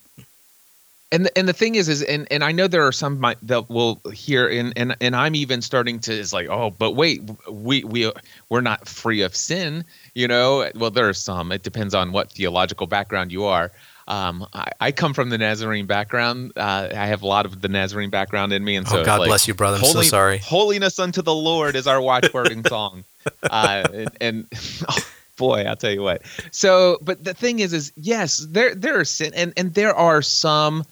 and 1.15 1.27
the, 1.27 1.39
and 1.39 1.49
the 1.49 1.53
thing 1.53 1.77
is 1.77 1.89
is 1.89 2.03
and, 2.03 2.27
and 2.31 2.43
I 2.43 2.53
know 2.53 2.67
there 2.67 2.87
are 2.87 2.93
some 2.93 3.21
might, 3.21 3.39
that 3.47 3.71
will 3.71 4.01
hear 4.13 4.49
and, 4.49 4.73
and 4.77 4.97
and 5.01 5.15
I'm 5.15 5.35
even 5.35 5.63
starting 5.63 6.01
to 6.01 6.13
is 6.13 6.33
like 6.33 6.49
oh 6.49 6.71
but 6.71 6.93
wait 6.93 7.23
we 7.49 7.85
we 7.85 8.11
we're 8.49 8.61
not 8.61 8.89
free 8.89 9.23
of 9.23 9.37
sin 9.37 9.85
you 10.15 10.27
know 10.27 10.69
well 10.75 10.91
there 10.91 11.09
are 11.09 11.15
some 11.15 11.53
it 11.53 11.63
depends 11.63 11.95
on 11.95 12.13
what 12.13 12.33
theological 12.33 12.87
background 12.87 13.31
you 13.33 13.45
are 13.45 13.71
um, 14.07 14.47
I, 14.53 14.71
I, 14.81 14.93
come 14.93 15.15
from 15.15 15.31
the 15.31 15.39
Nazarene 15.39 15.87
background. 15.87 16.53
Uh, 16.57 16.91
I 16.91 17.07
have 17.07 17.23
a 17.23 17.27
lot 17.27 17.47
of 17.47 17.63
the 17.63 17.69
Nazarene 17.69 18.11
background 18.11 18.53
in 18.53 18.63
me, 18.63 18.77
and 18.77 18.87
so 18.87 19.01
oh, 19.01 19.05
God 19.05 19.21
like, 19.21 19.29
bless 19.29 19.49
you, 19.49 19.55
brother. 19.55 19.79
I'm 19.79 19.83
holy, 19.83 20.05
so 20.05 20.11
sorry. 20.11 20.37
Holiness 20.37 20.99
unto 20.99 21.23
the 21.23 21.35
Lord 21.35 21.75
is 21.75 21.87
our 21.87 22.01
watchwording 22.01 22.69
song, 22.69 23.05
uh, 23.45 23.87
and, 23.95 24.11
and 24.21 24.47
oh, 24.91 24.99
boy, 25.37 25.63
I'll 25.63 25.75
tell 25.75 25.91
you 25.91 26.03
what. 26.03 26.21
So, 26.51 26.99
but 27.01 27.25
the 27.25 27.33
thing 27.33 27.61
is, 27.61 27.73
is 27.73 27.93
yes, 27.97 28.47
there 28.51 28.75
there 28.75 29.01
are 29.01 29.07
sin, 29.07 29.33
and 29.35 29.55
and 29.57 29.73
there 29.73 29.95
are 29.95 30.21
some 30.21 30.85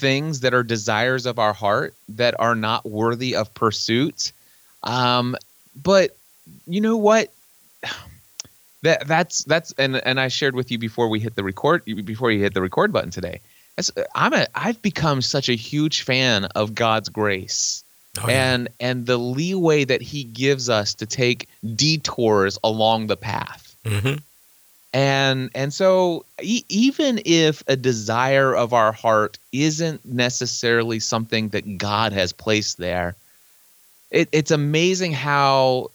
things 0.00 0.40
that 0.40 0.54
are 0.54 0.62
desires 0.62 1.26
of 1.26 1.38
our 1.38 1.52
heart 1.52 1.94
that 2.08 2.34
are 2.38 2.54
not 2.54 2.84
worthy 2.84 3.36
of 3.36 3.52
pursuit. 3.54 4.32
Um, 4.82 5.36
but 5.80 6.16
you 6.66 6.80
know 6.80 6.96
what? 6.96 7.32
That 8.82 9.06
that's 9.06 9.44
that's 9.44 9.74
and 9.76 9.94
and 9.94 10.18
I 10.18 10.28
shared 10.28 10.54
with 10.54 10.70
you 10.70 10.78
before 10.78 11.10
we 11.10 11.20
hit 11.20 11.34
the 11.34 11.44
record 11.44 11.84
before 11.84 12.30
you 12.30 12.40
hit 12.40 12.54
the 12.54 12.62
record 12.62 12.94
button 12.94 13.10
today. 13.10 13.40
I'm 14.14 14.32
a 14.32 14.46
I've 14.54 14.80
become 14.80 15.20
such 15.20 15.50
a 15.50 15.54
huge 15.54 16.00
fan 16.00 16.46
of 16.46 16.74
God's 16.74 17.10
grace. 17.10 17.84
Oh, 18.18 18.26
yeah. 18.26 18.54
and 18.54 18.68
and 18.80 19.04
the 19.04 19.18
leeway 19.18 19.84
that 19.84 20.00
he 20.00 20.24
gives 20.24 20.70
us 20.70 20.94
to 20.94 21.04
take 21.04 21.46
detours 21.76 22.58
along 22.64 23.08
the 23.08 23.18
path. 23.18 23.76
Mm-hmm 23.84 24.14
and 24.92 25.50
and 25.54 25.72
so 25.72 26.24
e- 26.42 26.64
even 26.68 27.20
if 27.24 27.62
a 27.66 27.76
desire 27.76 28.54
of 28.54 28.72
our 28.72 28.92
heart 28.92 29.38
isn't 29.52 30.04
necessarily 30.04 30.98
something 30.98 31.48
that 31.50 31.78
god 31.78 32.12
has 32.12 32.32
placed 32.32 32.78
there 32.78 33.14
it, 34.10 34.28
it's 34.32 34.50
amazing 34.50 35.12
how 35.12 35.90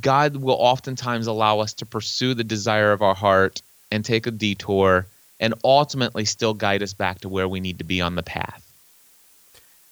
god 0.00 0.36
will 0.36 0.56
oftentimes 0.58 1.26
allow 1.26 1.60
us 1.60 1.72
to 1.74 1.86
pursue 1.86 2.34
the 2.34 2.44
desire 2.44 2.92
of 2.92 3.02
our 3.02 3.14
heart 3.14 3.62
and 3.92 4.04
take 4.04 4.26
a 4.26 4.30
detour 4.30 5.06
and 5.38 5.54
ultimately 5.62 6.24
still 6.24 6.54
guide 6.54 6.82
us 6.82 6.92
back 6.92 7.20
to 7.20 7.28
where 7.28 7.48
we 7.48 7.60
need 7.60 7.78
to 7.78 7.84
be 7.84 8.00
on 8.00 8.14
the 8.14 8.22
path. 8.22 8.60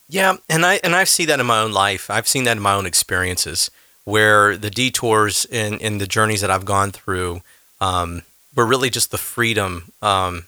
Yeah 0.09 0.37
and 0.49 0.67
i 0.67 0.81
and 0.83 0.95
i 0.95 1.05
see 1.05 1.25
that 1.27 1.41
in 1.41 1.47
my 1.47 1.61
own 1.61 1.73
life. 1.73 2.11
I've 2.11 2.27
seen 2.27 2.45
that 2.45 2.57
in 2.57 2.63
my 2.63 2.75
own 2.75 2.87
experiences 2.87 3.71
where 4.05 4.57
the 4.57 4.71
detours 4.71 5.45
in 5.47 5.79
in 5.79 5.99
the 5.99 6.07
journeys 6.09 6.41
that 6.41 6.51
i've 6.51 6.65
gone 6.65 6.91
through 6.91 7.41
um, 7.81 8.23
but 8.55 8.63
really 8.63 8.91
just 8.91 9.11
the 9.11 9.19
freedom 9.19 9.93
um, 10.03 10.45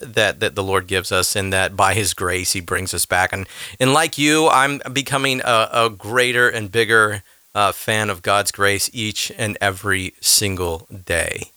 that 0.00 0.40
that 0.40 0.54
the 0.54 0.62
Lord 0.62 0.86
gives 0.86 1.12
us, 1.12 1.36
and 1.36 1.52
that 1.52 1.76
by 1.76 1.94
His 1.94 2.14
grace 2.14 2.52
He 2.52 2.60
brings 2.60 2.92
us 2.92 3.06
back. 3.06 3.32
And 3.32 3.46
and 3.78 3.92
like 3.92 4.18
you, 4.18 4.48
I'm 4.48 4.80
becoming 4.92 5.40
a, 5.44 5.68
a 5.72 5.90
greater 5.90 6.48
and 6.48 6.72
bigger 6.72 7.22
uh, 7.54 7.72
fan 7.72 8.10
of 8.10 8.22
God's 8.22 8.52
grace 8.52 8.90
each 8.92 9.32
and 9.38 9.56
every 9.60 10.14
single 10.20 10.86
day, 11.04 11.52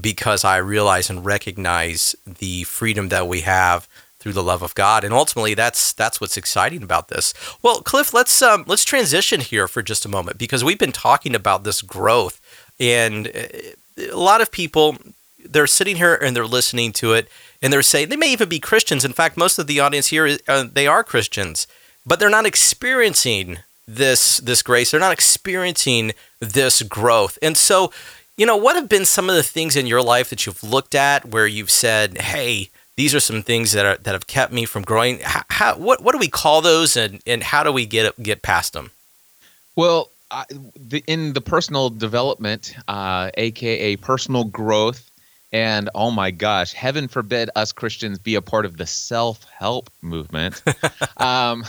because 0.00 0.44
I 0.44 0.56
realize 0.56 1.08
and 1.10 1.24
recognize 1.24 2.16
the 2.26 2.64
freedom 2.64 3.08
that 3.08 3.28
we 3.28 3.42
have 3.42 3.88
through 4.18 4.32
the 4.32 4.42
love 4.42 4.62
of 4.62 4.74
God, 4.74 5.02
and 5.02 5.12
ultimately 5.12 5.54
that's 5.54 5.92
that's 5.92 6.20
what's 6.20 6.36
exciting 6.36 6.82
about 6.82 7.08
this. 7.08 7.34
Well, 7.60 7.80
Cliff, 7.80 8.14
let's 8.14 8.40
um, 8.40 8.64
let's 8.68 8.84
transition 8.84 9.40
here 9.40 9.66
for 9.66 9.82
just 9.82 10.04
a 10.04 10.08
moment 10.08 10.38
because 10.38 10.62
we've 10.62 10.78
been 10.78 10.92
talking 10.92 11.34
about 11.34 11.64
this 11.64 11.82
growth, 11.82 12.40
and 12.78 13.26
uh, 13.26 14.10
a 14.12 14.16
lot 14.16 14.40
of 14.40 14.50
people 14.50 14.96
they're 15.48 15.66
sitting 15.66 15.96
here 15.96 16.14
and 16.14 16.36
they're 16.36 16.46
listening 16.46 16.92
to 16.92 17.12
it 17.12 17.28
and 17.60 17.72
they're 17.72 17.82
saying 17.82 18.08
they 18.08 18.16
may 18.16 18.32
even 18.32 18.48
be 18.48 18.58
Christians. 18.58 19.04
In 19.04 19.12
fact, 19.12 19.36
most 19.36 19.58
of 19.58 19.66
the 19.66 19.80
audience 19.80 20.08
here 20.08 20.38
uh, 20.48 20.64
they 20.70 20.86
are 20.86 21.04
Christians, 21.04 21.66
but 22.04 22.18
they're 22.18 22.30
not 22.30 22.46
experiencing 22.46 23.58
this 23.86 24.38
this 24.38 24.62
grace. 24.62 24.90
They're 24.90 25.00
not 25.00 25.12
experiencing 25.12 26.12
this 26.40 26.82
growth. 26.82 27.38
And 27.42 27.56
so, 27.56 27.92
you 28.36 28.46
know, 28.46 28.56
what 28.56 28.76
have 28.76 28.88
been 28.88 29.04
some 29.04 29.28
of 29.28 29.36
the 29.36 29.42
things 29.42 29.76
in 29.76 29.86
your 29.86 30.02
life 30.02 30.30
that 30.30 30.46
you've 30.46 30.62
looked 30.62 30.94
at 30.94 31.26
where 31.26 31.46
you've 31.46 31.70
said, 31.70 32.18
"Hey, 32.18 32.70
these 32.96 33.14
are 33.14 33.20
some 33.20 33.42
things 33.42 33.72
that 33.72 33.86
are 33.86 33.96
that 33.98 34.12
have 34.12 34.26
kept 34.26 34.52
me 34.52 34.64
from 34.64 34.82
growing." 34.82 35.20
How, 35.20 35.42
how 35.50 35.76
what 35.76 36.02
what 36.02 36.12
do 36.12 36.18
we 36.18 36.28
call 36.28 36.60
those, 36.62 36.96
and 36.96 37.20
and 37.26 37.42
how 37.42 37.62
do 37.62 37.72
we 37.72 37.86
get 37.86 38.20
get 38.22 38.42
past 38.42 38.72
them? 38.72 38.90
Well, 39.76 40.10
I, 40.30 40.44
the, 40.48 41.02
in 41.06 41.34
the 41.34 41.40
personal 41.40 41.90
development, 41.90 42.74
uh, 42.88 43.30
aka 43.34 43.96
personal 43.96 44.44
growth, 44.44 45.10
and 45.52 45.90
oh 45.94 46.10
my 46.10 46.30
gosh, 46.30 46.72
heaven 46.72 47.08
forbid 47.08 47.50
us 47.54 47.72
Christians 47.72 48.18
be 48.18 48.34
a 48.34 48.42
part 48.42 48.64
of 48.64 48.76
the 48.76 48.86
self 48.86 49.44
help 49.44 49.90
movement. 50.00 50.62
um, 51.18 51.64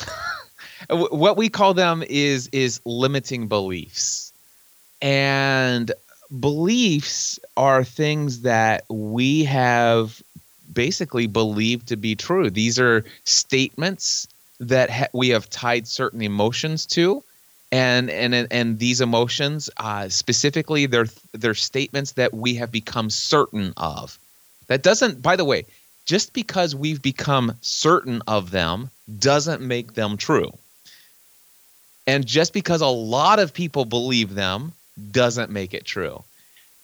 what 0.90 1.38
we 1.38 1.50
call 1.50 1.74
them 1.74 2.04
is 2.08 2.48
is 2.52 2.80
limiting 2.86 3.48
beliefs, 3.48 4.32
and 5.02 5.92
beliefs 6.40 7.40
are 7.58 7.84
things 7.84 8.42
that 8.42 8.86
we 8.90 9.44
have 9.44 10.22
basically 10.72 11.28
believed 11.28 11.88
to 11.90 11.98
be 11.98 12.16
true. 12.16 12.50
These 12.50 12.80
are 12.80 13.04
statements 13.26 14.28
that 14.60 14.90
ha- 14.90 15.08
we 15.14 15.30
have 15.30 15.50
tied 15.50 15.88
certain 15.88 16.22
emotions 16.22 16.86
to 16.88 17.24
and 17.74 18.10
and 18.12 18.48
and 18.52 18.80
these 18.80 19.02
emotions 19.02 19.70
uh, 19.78 20.08
specifically 20.08 20.86
they're 20.86 21.08
they're 21.32 21.56
statements 21.56 22.12
that 22.14 22.34
we 22.34 22.54
have 22.56 22.72
become 22.72 23.10
certain 23.10 23.74
of. 23.78 24.20
That 24.68 24.84
doesn't 24.84 25.22
by 25.22 25.36
the 25.36 25.46
way 25.46 25.66
just 26.06 26.34
because 26.34 26.76
we've 26.76 27.02
become 27.02 27.58
certain 27.62 28.22
of 28.28 28.52
them 28.52 28.90
doesn't 29.20 29.62
make 29.62 29.94
them 29.94 30.18
true. 30.18 30.52
And 32.06 32.26
just 32.26 32.54
because 32.54 32.82
a 32.82 32.88
lot 32.88 33.40
of 33.40 33.54
people 33.54 33.86
believe 33.86 34.36
them 34.36 34.74
doesn't 35.12 35.50
make 35.50 35.74
it 35.74 35.86
true. 35.86 36.24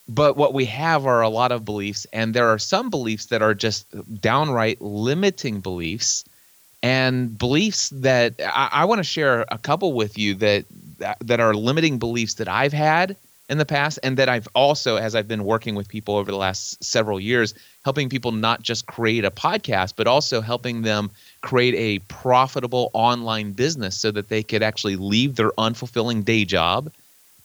But 0.08 0.38
what 0.38 0.54
we 0.54 0.66
have 0.66 1.06
are 1.06 1.22
a 1.22 1.30
lot 1.30 1.52
of 1.52 1.66
beliefs, 1.66 2.08
and 2.12 2.34
there 2.34 2.48
are 2.48 2.58
some 2.58 2.90
beliefs 2.90 3.28
that 3.28 3.42
are 3.42 3.54
just 3.54 3.86
downright 4.22 4.82
limiting 4.82 5.60
beliefs, 5.60 6.24
and 6.82 7.38
beliefs 7.38 7.90
that 7.90 8.36
I, 8.40 8.70
I 8.72 8.86
want 8.86 9.00
to 9.00 9.04
share 9.04 9.46
a 9.50 9.58
couple 9.58 9.94
with 9.94 10.18
you 10.18 10.36
that 10.36 10.66
that 11.22 11.40
are 11.40 11.54
limiting 11.54 11.98
beliefs 12.00 12.36
that 12.36 12.48
I've 12.48 12.74
had 12.74 13.16
in 13.50 13.58
the 13.58 13.66
past, 13.66 13.98
and 14.04 14.16
that 14.18 14.30
I've 14.30 14.48
also, 14.54 14.98
as 14.98 15.16
I've 15.16 15.28
been 15.28 15.44
working 15.44 15.74
with 15.74 15.88
people 15.88 16.16
over 16.18 16.30
the 16.30 16.38
last 16.38 16.84
several 16.84 17.20
years, 17.20 17.56
helping 17.84 18.08
people 18.08 18.32
not 18.32 18.62
just 18.62 18.86
create 18.86 19.26
a 19.26 19.32
podcast, 19.32 19.94
but 19.96 20.06
also 20.06 20.40
helping 20.40 20.84
them 20.84 21.10
create 21.42 21.74
a 21.76 22.00
profitable 22.08 22.92
online 22.94 23.54
business 23.54 23.98
so 23.98 24.12
that 24.12 24.30
they 24.30 24.44
could 24.44 24.62
actually 24.62 24.98
leave 24.98 25.36
their 25.36 25.52
unfulfilling 25.58 26.24
day 26.24 26.46
job 26.46 26.92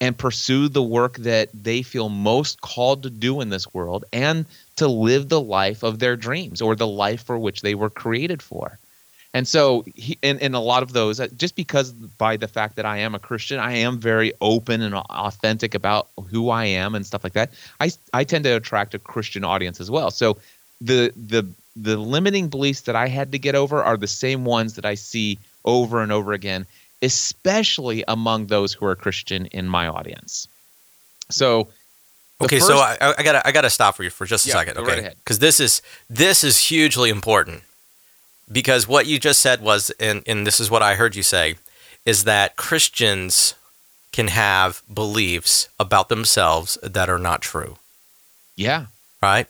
and 0.00 0.18
pursue 0.18 0.68
the 0.68 0.82
work 0.82 1.16
that 1.18 1.48
they 1.54 1.80
feel 1.80 2.10
most 2.10 2.60
called 2.60 3.04
to 3.04 3.10
do 3.10 3.40
in 3.40 3.48
this 3.48 3.72
world 3.72 4.04
and 4.12 4.44
to 4.76 4.86
live 4.86 5.30
the 5.30 5.40
life 5.40 5.82
of 5.82 6.00
their 6.00 6.16
dreams 6.16 6.60
or 6.60 6.76
the 6.76 6.86
life 6.86 7.22
for 7.22 7.38
which 7.38 7.62
they 7.62 7.74
were 7.74 7.88
created 7.88 8.42
for. 8.42 8.78
And 9.34 9.46
so, 9.46 9.84
he, 9.94 10.16
in, 10.22 10.38
in 10.38 10.54
a 10.54 10.60
lot 10.60 10.82
of 10.82 10.92
those, 10.92 11.20
uh, 11.20 11.28
just 11.36 11.56
because 11.56 11.92
by 11.92 12.36
the 12.36 12.48
fact 12.48 12.76
that 12.76 12.86
I 12.86 12.98
am 12.98 13.14
a 13.14 13.18
Christian, 13.18 13.58
I 13.58 13.72
am 13.72 13.98
very 13.98 14.32
open 14.40 14.80
and 14.80 14.94
authentic 14.94 15.74
about 15.74 16.08
who 16.30 16.48
I 16.50 16.64
am 16.64 16.94
and 16.94 17.04
stuff 17.04 17.24
like 17.24 17.34
that. 17.34 17.50
I, 17.80 17.90
I 18.12 18.24
tend 18.24 18.44
to 18.44 18.50
attract 18.50 18.94
a 18.94 18.98
Christian 18.98 19.44
audience 19.44 19.80
as 19.80 19.90
well. 19.90 20.10
So, 20.10 20.38
the 20.80 21.12
the 21.16 21.46
the 21.76 21.96
limiting 21.96 22.48
beliefs 22.48 22.82
that 22.82 22.96
I 22.96 23.08
had 23.08 23.32
to 23.32 23.38
get 23.38 23.54
over 23.54 23.82
are 23.82 23.96
the 23.96 24.06
same 24.06 24.44
ones 24.44 24.74
that 24.74 24.84
I 24.84 24.94
see 24.94 25.38
over 25.64 26.00
and 26.00 26.12
over 26.12 26.32
again 26.32 26.66
especially 27.04 28.02
among 28.08 28.46
those 28.46 28.72
who 28.72 28.86
are 28.86 28.96
Christian 28.96 29.46
in 29.46 29.68
my 29.68 29.86
audience. 29.86 30.48
So, 31.30 31.68
okay, 32.40 32.58
first, 32.58 32.68
so 32.68 32.78
I, 32.78 32.96
I, 33.18 33.22
gotta 33.22 33.46
I 33.46 33.52
gotta 33.52 33.70
stop 33.70 33.94
for 33.94 34.02
you 34.02 34.10
for 34.10 34.24
just 34.26 34.46
a 34.46 34.48
yeah, 34.48 34.54
second, 34.54 34.78
okay? 34.78 35.14
Because 35.18 35.36
right 35.36 35.40
this 35.40 35.60
is 35.60 35.82
this 36.08 36.42
is 36.42 36.58
hugely 36.58 37.10
important. 37.10 37.62
Because 38.50 38.86
what 38.86 39.06
you 39.06 39.18
just 39.18 39.40
said 39.40 39.60
was, 39.60 39.90
and 39.98 40.22
and 40.26 40.46
this 40.46 40.60
is 40.60 40.70
what 40.70 40.82
I 40.82 40.94
heard 40.94 41.16
you 41.16 41.22
say, 41.22 41.56
is 42.04 42.24
that 42.24 42.56
Christians 42.56 43.54
can 44.12 44.28
have 44.28 44.82
beliefs 44.92 45.68
about 45.80 46.08
themselves 46.08 46.78
that 46.82 47.08
are 47.08 47.18
not 47.18 47.40
true. 47.42 47.78
Yeah. 48.56 48.86
Right. 49.20 49.48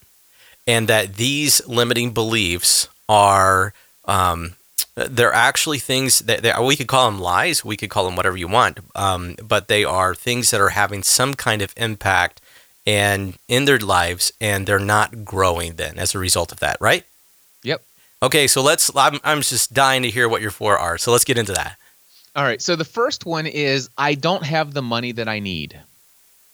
And 0.67 0.89
that 0.89 1.17
these 1.17 1.67
limiting 1.67 2.13
beliefs 2.13 2.89
are 3.09 3.75
um, 4.07 4.55
they're 4.95 5.33
actually 5.33 5.79
things 5.79 6.21
that 6.21 6.63
we 6.63 6.77
could 6.77 6.87
call 6.87 7.11
them 7.11 7.21
lies. 7.21 7.65
We 7.65 7.77
could 7.77 7.91
call 7.91 8.05
them 8.05 8.17
whatever 8.17 8.37
you 8.37 8.49
want, 8.49 8.79
um, 8.95 9.35
but 9.43 9.69
they 9.69 9.85
are 9.85 10.15
things 10.15 10.51
that 10.51 10.61
are 10.61 10.71
having 10.71 11.03
some 11.03 11.35
kind 11.35 11.63
of 11.63 11.75
impact 11.77 12.41
and 12.87 13.39
in 13.49 13.65
their 13.65 13.79
lives, 13.79 14.33
and 14.41 14.67
they're 14.67 14.79
not 14.79 15.25
growing 15.25 15.75
then 15.77 15.99
as 15.99 16.15
a 16.15 16.19
result 16.19 16.53
of 16.53 16.61
that, 16.61 16.77
right? 16.81 17.05
Okay, 18.25 18.47
so 18.47 18.63
let's. 18.63 18.91
I'm, 18.97 19.21
I'm 19.23 19.43
just 19.43 19.75
dying 19.75 20.03
to 20.03 20.11
hear 20.11 20.31
what 20.31 20.41
your 20.41 20.51
four 20.51 20.79
are. 20.79 20.97
So 20.97 21.13
let's 21.13 21.25
get 21.25 21.37
into 21.37 21.53
that. 21.53 21.77
All 22.35 22.43
right. 22.43 22.61
So 22.63 22.75
the 22.75 22.85
first 22.85 23.27
one 23.27 23.47
is 23.47 23.91
I 23.99 24.15
don't 24.15 24.43
have 24.45 24.73
the 24.73 24.81
money 24.81 25.13
that 25.13 25.29
I 25.29 25.41
need. 25.41 25.79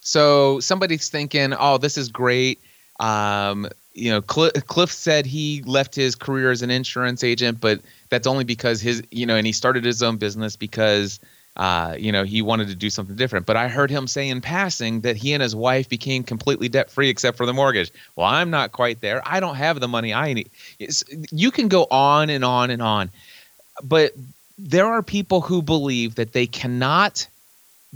So 0.00 0.58
somebody's 0.58 1.08
thinking, 1.08 1.54
oh, 1.56 1.78
this 1.78 1.96
is 1.96 2.08
great. 2.08 2.58
Um, 2.98 3.68
you 3.94 4.10
know, 4.10 4.20
Cliff, 4.20 4.52
Cliff 4.66 4.90
said 4.90 5.26
he 5.26 5.62
left 5.64 5.94
his 5.94 6.16
career 6.16 6.50
as 6.50 6.62
an 6.62 6.70
insurance 6.70 7.22
agent, 7.22 7.60
but 7.60 7.80
that's 8.08 8.26
only 8.26 8.44
because 8.44 8.80
his, 8.80 9.04
you 9.12 9.24
know, 9.24 9.36
and 9.36 9.46
he 9.46 9.52
started 9.52 9.84
his 9.84 10.02
own 10.02 10.16
business 10.16 10.56
because, 10.56 11.20
uh, 11.56 11.96
you 11.98 12.12
know, 12.12 12.24
he 12.24 12.42
wanted 12.42 12.68
to 12.68 12.74
do 12.74 12.90
something 12.90 13.16
different. 13.16 13.46
But 13.46 13.56
I 13.56 13.68
heard 13.68 13.90
him 13.90 14.06
say 14.06 14.28
in 14.28 14.40
passing 14.40 15.00
that 15.00 15.16
he 15.16 15.32
and 15.32 15.42
his 15.42 15.54
wife 15.54 15.88
became 15.88 16.22
completely 16.22 16.68
debt 16.68 16.90
free 16.90 17.08
except 17.08 17.36
for 17.36 17.46
the 17.46 17.52
mortgage. 17.52 17.92
Well, 18.16 18.26
I'm 18.26 18.50
not 18.50 18.72
quite 18.72 19.00
there. 19.00 19.20
I 19.24 19.40
don't 19.40 19.56
have 19.56 19.80
the 19.80 19.88
money 19.88 20.14
I 20.14 20.32
need. 20.32 20.50
It's, 20.78 21.04
you 21.30 21.50
can 21.50 21.68
go 21.68 21.86
on 21.90 22.30
and 22.30 22.44
on 22.44 22.70
and 22.70 22.80
on, 22.80 23.10
but 23.82 24.12
there 24.58 24.86
are 24.86 25.02
people 25.02 25.40
who 25.40 25.62
believe 25.62 26.16
that 26.16 26.32
they 26.32 26.46
cannot 26.46 27.26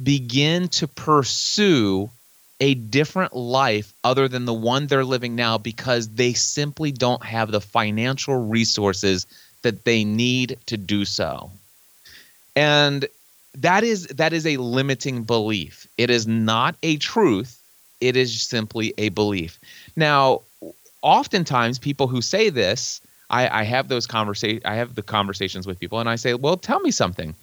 begin 0.03 0.69
to 0.69 0.89
pursue 0.89 2.11
a 2.61 2.75
different 2.75 3.35
life 3.35 3.93
other 4.03 4.29
than 4.29 4.45
the 4.45 4.55
one 4.55 4.87
they're 4.87 5.05
living 5.05 5.35
now 5.35 5.59
because 5.59 6.09
they 6.09 6.33
simply 6.33 6.93
don't 6.93 7.25
have 7.25 7.51
the 7.51 7.61
financial 7.61 8.35
resources 8.35 9.27
that 9.63 9.85
they 9.85 10.05
need 10.05 10.59
to 10.67 10.77
do 10.77 11.05
so. 11.05 11.51
And 12.57 13.07
that 13.55 13.85
is 13.85 14.07
that 14.09 14.33
is 14.33 14.47
a 14.47 14.57
limiting 14.57 15.23
belief. 15.23 15.89
It 15.97 16.11
is 16.11 16.27
not 16.27 16.77
a 16.83 16.97
truth. 16.97 17.61
It 18.01 18.17
is 18.17 18.43
simply 18.43 18.93
a 18.99 19.09
belief. 19.11 19.61
Now, 19.97 20.41
oftentimes 21.03 21.79
people 21.79 22.09
who 22.09 22.21
say 22.21 22.51
this, 22.51 23.01
I, 23.31 23.61
I 23.61 23.63
have 23.65 23.89
those 23.89 24.07
conversation 24.07 24.63
I 24.65 24.75
have 24.77 24.95
the 24.95 25.03
conversations 25.03 25.67
with 25.67 25.79
people 25.79 26.01
and 26.01 26.09
I 26.09 26.17
say, 26.17 26.35
well, 26.35 26.57
tell 26.57 26.81
me 26.81 26.91
something. 26.91 27.35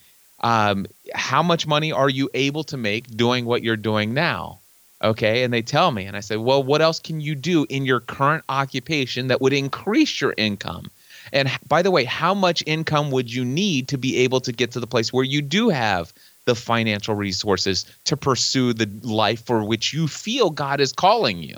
Um, 0.41 0.87
how 1.13 1.43
much 1.43 1.67
money 1.67 1.91
are 1.91 2.09
you 2.09 2.29
able 2.33 2.63
to 2.65 2.77
make 2.77 3.15
doing 3.15 3.45
what 3.45 3.63
you're 3.63 3.77
doing 3.77 4.13
now? 4.13 4.59
Okay. 5.03 5.43
And 5.43 5.53
they 5.53 5.61
tell 5.61 5.91
me, 5.91 6.05
and 6.05 6.15
I 6.15 6.19
say, 6.19 6.37
well, 6.37 6.63
what 6.63 6.81
else 6.81 6.99
can 6.99 7.21
you 7.21 7.35
do 7.35 7.65
in 7.69 7.85
your 7.85 7.99
current 7.99 8.43
occupation 8.49 9.27
that 9.27 9.41
would 9.41 9.53
increase 9.53 10.21
your 10.21 10.33
income? 10.37 10.91
And 11.33 11.49
by 11.67 11.81
the 11.81 11.91
way, 11.91 12.03
how 12.03 12.33
much 12.33 12.63
income 12.65 13.11
would 13.11 13.33
you 13.33 13.45
need 13.45 13.87
to 13.89 13.97
be 13.97 14.17
able 14.17 14.41
to 14.41 14.51
get 14.51 14.71
to 14.71 14.79
the 14.79 14.87
place 14.87 15.13
where 15.13 15.23
you 15.23 15.41
do 15.41 15.69
have 15.69 16.13
the 16.45 16.55
financial 16.55 17.15
resources 17.15 17.85
to 18.05 18.17
pursue 18.17 18.73
the 18.73 18.89
life 19.03 19.45
for 19.45 19.63
which 19.63 19.93
you 19.93 20.07
feel 20.07 20.49
God 20.49 20.79
is 20.79 20.91
calling 20.91 21.41
you? 21.43 21.57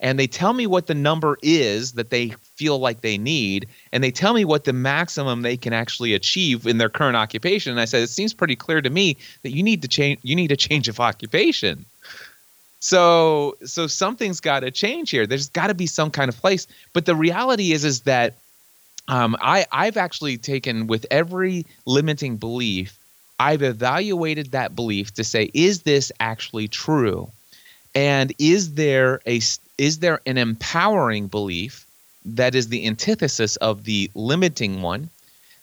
And 0.00 0.18
they 0.18 0.28
tell 0.28 0.52
me 0.52 0.66
what 0.66 0.86
the 0.86 0.94
number 0.94 1.38
is 1.42 1.92
that 1.92 2.10
they 2.10 2.28
feel 2.54 2.78
like 2.78 3.00
they 3.00 3.18
need, 3.18 3.66
and 3.92 4.04
they 4.04 4.12
tell 4.12 4.32
me 4.32 4.44
what 4.44 4.64
the 4.64 4.72
maximum 4.72 5.42
they 5.42 5.56
can 5.56 5.72
actually 5.72 6.14
achieve 6.14 6.66
in 6.66 6.78
their 6.78 6.88
current 6.88 7.16
occupation. 7.16 7.72
And 7.72 7.80
I 7.80 7.84
said, 7.84 8.02
it 8.02 8.08
seems 8.08 8.32
pretty 8.32 8.54
clear 8.54 8.80
to 8.80 8.90
me 8.90 9.16
that 9.42 9.50
you 9.50 9.62
need 9.62 9.82
to 9.82 9.88
change. 9.88 10.20
You 10.22 10.36
need 10.36 10.52
a 10.52 10.56
change 10.56 10.88
of 10.88 11.00
occupation. 11.00 11.84
So 12.80 13.56
so 13.64 13.88
something's 13.88 14.40
got 14.40 14.60
to 14.60 14.70
change 14.70 15.10
here. 15.10 15.26
There's 15.26 15.48
got 15.48 15.66
to 15.66 15.74
be 15.74 15.86
some 15.86 16.10
kind 16.12 16.28
of 16.28 16.36
place. 16.36 16.68
But 16.92 17.06
the 17.06 17.16
reality 17.16 17.72
is 17.72 17.84
is 17.84 18.02
that 18.02 18.34
um, 19.08 19.36
I 19.40 19.66
I've 19.72 19.96
actually 19.96 20.36
taken 20.36 20.86
with 20.86 21.06
every 21.10 21.66
limiting 21.86 22.36
belief, 22.36 22.98
I've 23.40 23.62
evaluated 23.62 24.52
that 24.52 24.76
belief 24.76 25.14
to 25.14 25.24
say, 25.24 25.50
is 25.54 25.82
this 25.82 26.12
actually 26.20 26.68
true? 26.68 27.30
And 27.94 28.32
is 28.38 28.74
there 28.74 29.20
a 29.26 29.40
is 29.78 29.98
there 30.00 30.20
an 30.26 30.36
empowering 30.36 31.28
belief 31.28 31.86
that 32.24 32.54
is 32.54 32.68
the 32.68 32.86
antithesis 32.86 33.56
of 33.56 33.84
the 33.84 34.10
limiting 34.14 34.82
one? 34.82 35.08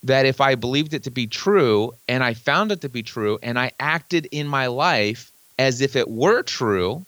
That 0.03 0.25
if 0.25 0.41
I 0.41 0.55
believed 0.55 0.93
it 0.93 1.03
to 1.03 1.11
be 1.11 1.27
true 1.27 1.93
and 2.07 2.23
I 2.23 2.33
found 2.33 2.71
it 2.71 2.81
to 2.81 2.89
be 2.89 3.03
true 3.03 3.39
and 3.41 3.57
I 3.59 3.71
acted 3.79 4.27
in 4.31 4.47
my 4.47 4.67
life 4.67 5.31
as 5.57 5.81
if 5.81 5.95
it 5.95 6.09
were 6.09 6.41
true, 6.43 7.05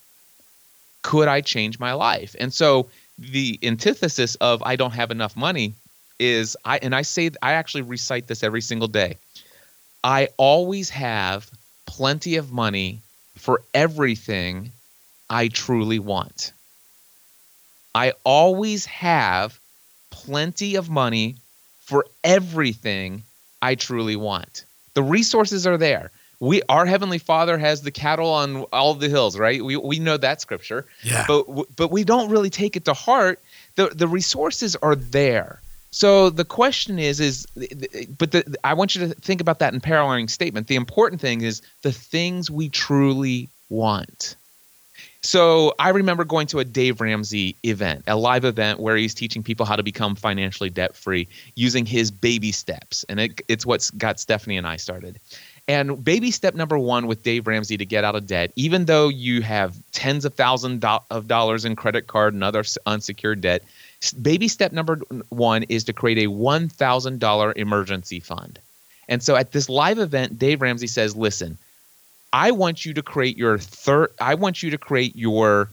could 1.01 1.27
I 1.27 1.41
change 1.41 1.79
my 1.79 1.93
life? 1.93 2.35
And 2.39 2.53
so 2.53 2.89
the 3.17 3.59
antithesis 3.63 4.35
of 4.35 4.61
I 4.63 4.75
don't 4.75 4.93
have 4.93 5.11
enough 5.11 5.35
money 5.35 5.73
is 6.19 6.57
I 6.65 6.77
and 6.79 6.95
I 6.95 7.01
say 7.03 7.31
I 7.41 7.53
actually 7.53 7.83
recite 7.83 8.27
this 8.27 8.43
every 8.43 8.61
single 8.61 8.87
day. 8.87 9.17
I 10.03 10.29
always 10.37 10.89
have 10.89 11.49
plenty 11.85 12.35
of 12.35 12.51
money 12.51 13.01
for 13.35 13.61
everything 13.73 14.71
I 15.29 15.47
truly 15.47 15.99
want. 15.99 16.53
I 17.93 18.13
always 18.23 18.85
have 18.85 19.59
plenty 20.11 20.75
of 20.75 20.89
money 20.89 21.35
for 21.81 22.05
everything 22.23 23.23
I 23.61 23.75
truly 23.75 24.15
want. 24.15 24.65
The 24.93 25.03
resources 25.03 25.65
are 25.65 25.77
there 25.77 26.11
we 26.39 26.61
our 26.69 26.85
heavenly 26.85 27.17
father 27.17 27.57
has 27.57 27.81
the 27.81 27.91
cattle 27.91 28.29
on 28.29 28.63
all 28.73 28.93
the 28.93 29.09
hills 29.09 29.37
right 29.37 29.63
we, 29.63 29.75
we 29.75 29.99
know 29.99 30.17
that 30.17 30.41
scripture 30.41 30.85
yeah 31.03 31.25
but 31.27 31.45
but 31.75 31.91
we 31.91 32.03
don't 32.03 32.29
really 32.29 32.49
take 32.49 32.75
it 32.75 32.85
to 32.85 32.93
heart 32.93 33.39
the 33.75 33.87
the 33.87 34.07
resources 34.07 34.75
are 34.77 34.95
there 34.95 35.61
so 35.91 36.29
the 36.29 36.45
question 36.45 36.99
is 36.99 37.19
is 37.19 37.45
but 38.17 38.31
the, 38.31 38.55
i 38.63 38.73
want 38.73 38.95
you 38.95 39.07
to 39.07 39.13
think 39.15 39.41
about 39.41 39.59
that 39.59 39.73
in 39.73 39.79
paralleling 39.79 40.27
statement 40.27 40.67
the 40.67 40.75
important 40.75 41.21
thing 41.21 41.41
is 41.41 41.61
the 41.81 41.91
things 41.91 42.51
we 42.51 42.69
truly 42.69 43.49
want 43.69 44.35
so 45.21 45.73
I 45.79 45.89
remember 45.89 46.23
going 46.23 46.47
to 46.47 46.59
a 46.59 46.63
Dave 46.63 47.01
Ramsey 47.01 47.55
event, 47.63 48.03
a 48.07 48.15
live 48.15 48.45
event 48.45 48.79
where 48.79 48.95
he's 48.95 49.13
teaching 49.13 49.43
people 49.43 49.65
how 49.65 49.75
to 49.75 49.83
become 49.83 50.15
financially 50.15 50.69
debt 50.69 50.95
free 50.95 51.27
using 51.55 51.85
his 51.85 52.11
baby 52.11 52.51
steps. 52.51 53.03
And 53.09 53.19
it, 53.19 53.41
it's 53.47 53.65
what's 53.65 53.91
got 53.91 54.19
Stephanie 54.19 54.57
and 54.57 54.67
I 54.67 54.77
started. 54.77 55.19
And 55.67 56.01
baby 56.01 56.31
step 56.31 56.55
number 56.55 56.77
one 56.79 57.07
with 57.07 57.23
Dave 57.23 57.45
Ramsey 57.45 57.75
to 57.77 57.85
get 57.85 58.05
out 58.05 58.15
of 58.15 58.25
debt, 58.25 58.53
even 58.55 58.85
though 58.85 59.09
you 59.09 59.41
have 59.41 59.75
tens 59.91 60.23
of 60.23 60.33
thousands 60.33 60.83
of 61.11 61.27
dollars 61.27 61.65
in 61.65 61.75
credit 61.75 62.07
card 62.07 62.33
and 62.33 62.43
other 62.43 62.63
unsecured 62.85 63.41
debt, 63.41 63.63
baby 64.21 64.47
step 64.47 64.71
number 64.71 64.99
one 65.29 65.63
is 65.63 65.83
to 65.85 65.93
create 65.93 66.17
a 66.19 66.29
$1,000 66.29 67.57
emergency 67.57 68.19
fund. 68.19 68.59
And 69.09 69.23
so 69.23 69.35
at 69.35 69.51
this 69.51 69.69
live 69.69 69.99
event, 69.99 70.37
Dave 70.37 70.61
Ramsey 70.61 70.87
says, 70.87 71.15
listen, 71.15 71.57
I 72.33 72.51
want 72.51 72.85
you 72.85 72.93
to 72.93 73.01
create 73.01 73.37
your 73.37 73.57
third, 73.57 74.11
I 74.19 74.35
want 74.35 74.61
you 74.61 74.69
to 74.71 74.77
create 74.77 75.15
your 75.15 75.69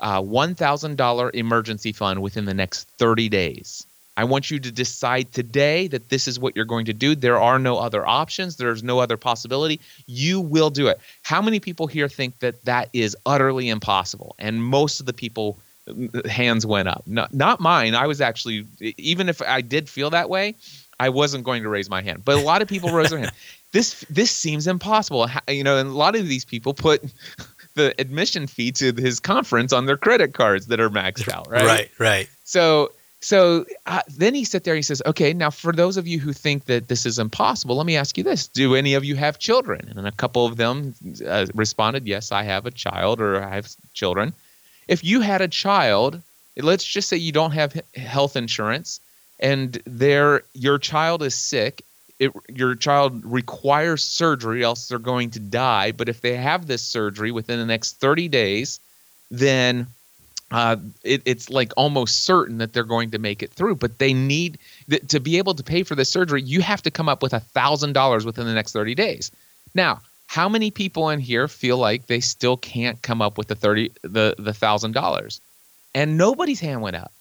uh, 0.00 0.20
$1,000 0.20 1.34
emergency 1.34 1.92
fund 1.92 2.22
within 2.22 2.44
the 2.44 2.54
next 2.54 2.88
30 2.98 3.28
days. 3.28 3.86
I 4.16 4.24
want 4.24 4.50
you 4.50 4.60
to 4.60 4.70
decide 4.70 5.32
today 5.32 5.88
that 5.88 6.08
this 6.08 6.28
is 6.28 6.38
what 6.38 6.54
you're 6.54 6.64
going 6.64 6.84
to 6.86 6.92
do. 6.92 7.16
There 7.16 7.40
are 7.40 7.58
no 7.58 7.78
other 7.78 8.06
options. 8.06 8.56
There's 8.56 8.82
no 8.82 9.00
other 9.00 9.16
possibility. 9.16 9.80
You 10.06 10.40
will 10.40 10.70
do 10.70 10.86
it. 10.86 11.00
How 11.22 11.42
many 11.42 11.58
people 11.58 11.88
here 11.88 12.08
think 12.08 12.38
that 12.38 12.64
that 12.64 12.90
is 12.92 13.16
utterly 13.26 13.68
impossible? 13.68 14.36
And 14.38 14.62
most 14.62 15.00
of 15.00 15.06
the 15.06 15.12
people 15.12 15.58
hands 16.26 16.64
went 16.66 16.88
up. 16.88 17.04
Not, 17.06 17.34
not 17.34 17.60
mine. 17.60 17.94
I 17.94 18.06
was 18.06 18.20
actually 18.20 18.66
even 18.80 19.28
if 19.28 19.42
I 19.42 19.60
did 19.60 19.88
feel 19.88 20.10
that 20.10 20.28
way, 20.28 20.54
I 20.98 21.08
wasn't 21.08 21.44
going 21.44 21.62
to 21.62 21.68
raise 21.68 21.90
my 21.90 22.02
hand. 22.02 22.24
But 22.24 22.36
a 22.36 22.40
lot 22.40 22.62
of 22.62 22.68
people 22.68 22.90
raise 22.90 23.10
their 23.10 23.18
hand. 23.18 23.32
This 23.72 24.04
this 24.08 24.30
seems 24.30 24.68
impossible. 24.68 25.28
You 25.48 25.64
know, 25.64 25.76
and 25.76 25.88
a 25.88 25.94
lot 25.94 26.14
of 26.14 26.28
these 26.28 26.44
people 26.44 26.74
put 26.74 27.02
the 27.74 27.92
admission 28.00 28.46
fee 28.46 28.70
to 28.70 28.92
his 28.92 29.18
conference 29.18 29.72
on 29.72 29.86
their 29.86 29.96
credit 29.96 30.32
cards 30.32 30.66
that 30.66 30.78
are 30.78 30.90
maxed 30.90 31.28
out, 31.28 31.50
right? 31.50 31.66
Right, 31.66 31.90
right. 31.98 32.28
So 32.44 32.92
so 33.24 33.64
uh, 33.86 34.02
then 34.16 34.34
he 34.34 34.44
sat 34.44 34.64
there. 34.64 34.76
He 34.76 34.82
says, 34.82 35.02
"Okay, 35.06 35.32
now 35.32 35.50
for 35.50 35.72
those 35.72 35.96
of 35.96 36.06
you 36.06 36.20
who 36.20 36.32
think 36.32 36.66
that 36.66 36.88
this 36.88 37.06
is 37.06 37.18
impossible, 37.18 37.74
let 37.74 37.86
me 37.86 37.96
ask 37.96 38.18
you 38.18 38.22
this: 38.22 38.48
Do 38.48 38.74
any 38.74 38.92
of 38.94 39.04
you 39.04 39.16
have 39.16 39.38
children?" 39.38 39.92
And 39.96 40.06
a 40.06 40.12
couple 40.12 40.44
of 40.44 40.56
them 40.56 40.94
uh, 41.26 41.46
responded, 41.54 42.06
"Yes, 42.06 42.32
I 42.32 42.42
have 42.42 42.66
a 42.66 42.70
child, 42.70 43.22
or 43.22 43.42
I 43.42 43.54
have 43.54 43.74
children." 43.94 44.34
If 44.88 45.04
you 45.04 45.20
had 45.20 45.40
a 45.40 45.48
child, 45.48 46.20
let's 46.56 46.84
just 46.84 47.08
say 47.08 47.16
you 47.16 47.32
don't 47.32 47.52
have 47.52 47.80
health 47.94 48.36
insurance, 48.36 49.00
and 49.40 49.80
there 49.86 50.42
your 50.52 50.78
child 50.78 51.22
is 51.22 51.34
sick, 51.34 51.82
it, 52.18 52.32
your 52.48 52.74
child 52.74 53.24
requires 53.24 54.02
surgery, 54.02 54.62
else 54.62 54.88
they're 54.88 54.98
going 54.98 55.30
to 55.32 55.40
die. 55.40 55.92
But 55.92 56.08
if 56.08 56.20
they 56.20 56.36
have 56.36 56.66
this 56.66 56.82
surgery 56.82 57.32
within 57.32 57.58
the 57.58 57.66
next 57.66 58.00
30 58.00 58.28
days, 58.28 58.80
then 59.30 59.88
uh, 60.50 60.76
it, 61.02 61.22
it's 61.24 61.50
like 61.50 61.72
almost 61.76 62.24
certain 62.24 62.58
that 62.58 62.72
they're 62.72 62.84
going 62.84 63.10
to 63.10 63.18
make 63.18 63.42
it 63.42 63.50
through. 63.50 63.76
But 63.76 63.98
they 63.98 64.14
need 64.14 64.58
th- 64.88 65.06
to 65.08 65.20
be 65.20 65.38
able 65.38 65.54
to 65.54 65.64
pay 65.64 65.82
for 65.82 65.96
the 65.96 66.04
surgery. 66.04 66.42
You 66.42 66.62
have 66.62 66.82
to 66.82 66.90
come 66.90 67.08
up 67.08 67.22
with 67.22 67.32
a 67.32 67.40
thousand 67.40 67.94
dollars 67.94 68.24
within 68.24 68.46
the 68.46 68.54
next 68.54 68.72
30 68.72 68.94
days. 68.94 69.32
Now, 69.74 70.00
how 70.26 70.48
many 70.48 70.70
people 70.70 71.10
in 71.10 71.20
here 71.20 71.48
feel 71.48 71.76
like 71.76 72.06
they 72.06 72.20
still 72.20 72.56
can't 72.56 73.00
come 73.02 73.22
up 73.22 73.38
with 73.38 73.48
the 73.48 73.54
30 73.54 73.92
the 74.02 74.34
the 74.38 74.54
thousand 74.54 74.92
dollars? 74.92 75.40
And 75.94 76.16
nobody's 76.18 76.60
hand 76.60 76.82
went 76.82 76.96
up. 76.96 77.12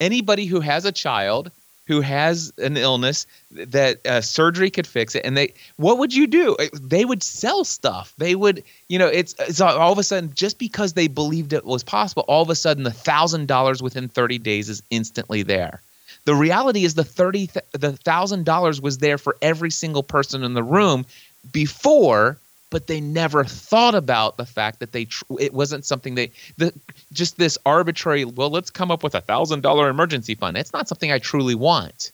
Anybody 0.00 0.44
who 0.46 0.60
has 0.60 0.84
a 0.84 0.92
child 0.92 1.50
who 1.86 2.00
has 2.00 2.52
an 2.58 2.76
illness 2.76 3.26
that 3.50 4.06
uh, 4.06 4.20
surgery 4.20 4.70
could 4.70 4.86
fix 4.86 5.14
it 5.14 5.24
and 5.24 5.36
they 5.36 5.52
what 5.76 5.98
would 5.98 6.14
you 6.14 6.26
do 6.26 6.56
uh, 6.58 6.66
they 6.80 7.04
would 7.04 7.22
sell 7.22 7.64
stuff 7.64 8.14
they 8.18 8.34
would 8.34 8.62
you 8.88 8.98
know 8.98 9.06
it's, 9.06 9.34
it's 9.38 9.60
all 9.60 9.92
of 9.92 9.98
a 9.98 10.02
sudden 10.02 10.32
just 10.34 10.58
because 10.58 10.94
they 10.94 11.08
believed 11.08 11.52
it 11.52 11.64
was 11.64 11.84
possible 11.84 12.24
all 12.26 12.42
of 12.42 12.50
a 12.50 12.54
sudden 12.54 12.84
the 12.84 12.90
thousand 12.90 13.46
dollars 13.46 13.82
within 13.82 14.08
30 14.08 14.38
days 14.38 14.68
is 14.68 14.82
instantly 14.90 15.42
there 15.42 15.80
the 16.24 16.34
reality 16.34 16.84
is 16.84 16.94
the 16.94 17.04
30 17.04 17.50
the 17.72 17.92
thousand 17.92 18.44
dollars 18.44 18.80
was 18.80 18.98
there 18.98 19.18
for 19.18 19.36
every 19.42 19.70
single 19.70 20.02
person 20.02 20.42
in 20.42 20.54
the 20.54 20.62
room 20.62 21.04
before 21.52 22.38
but 22.74 22.88
they 22.88 23.00
never 23.00 23.44
thought 23.44 23.94
about 23.94 24.36
the 24.36 24.44
fact 24.44 24.80
that 24.80 24.90
they 24.90 25.04
tr- 25.04 25.22
it 25.38 25.54
wasn't 25.54 25.84
something 25.84 26.16
they 26.16 26.32
the 26.56 26.74
just 27.12 27.38
this 27.38 27.56
arbitrary 27.64 28.24
well 28.24 28.50
let's 28.50 28.68
come 28.68 28.90
up 28.90 29.04
with 29.04 29.14
a 29.14 29.20
thousand 29.20 29.60
dollar 29.60 29.88
emergency 29.88 30.34
fund. 30.34 30.56
It's 30.56 30.72
not 30.72 30.88
something 30.88 31.12
i 31.12 31.20
truly 31.20 31.54
want. 31.54 32.10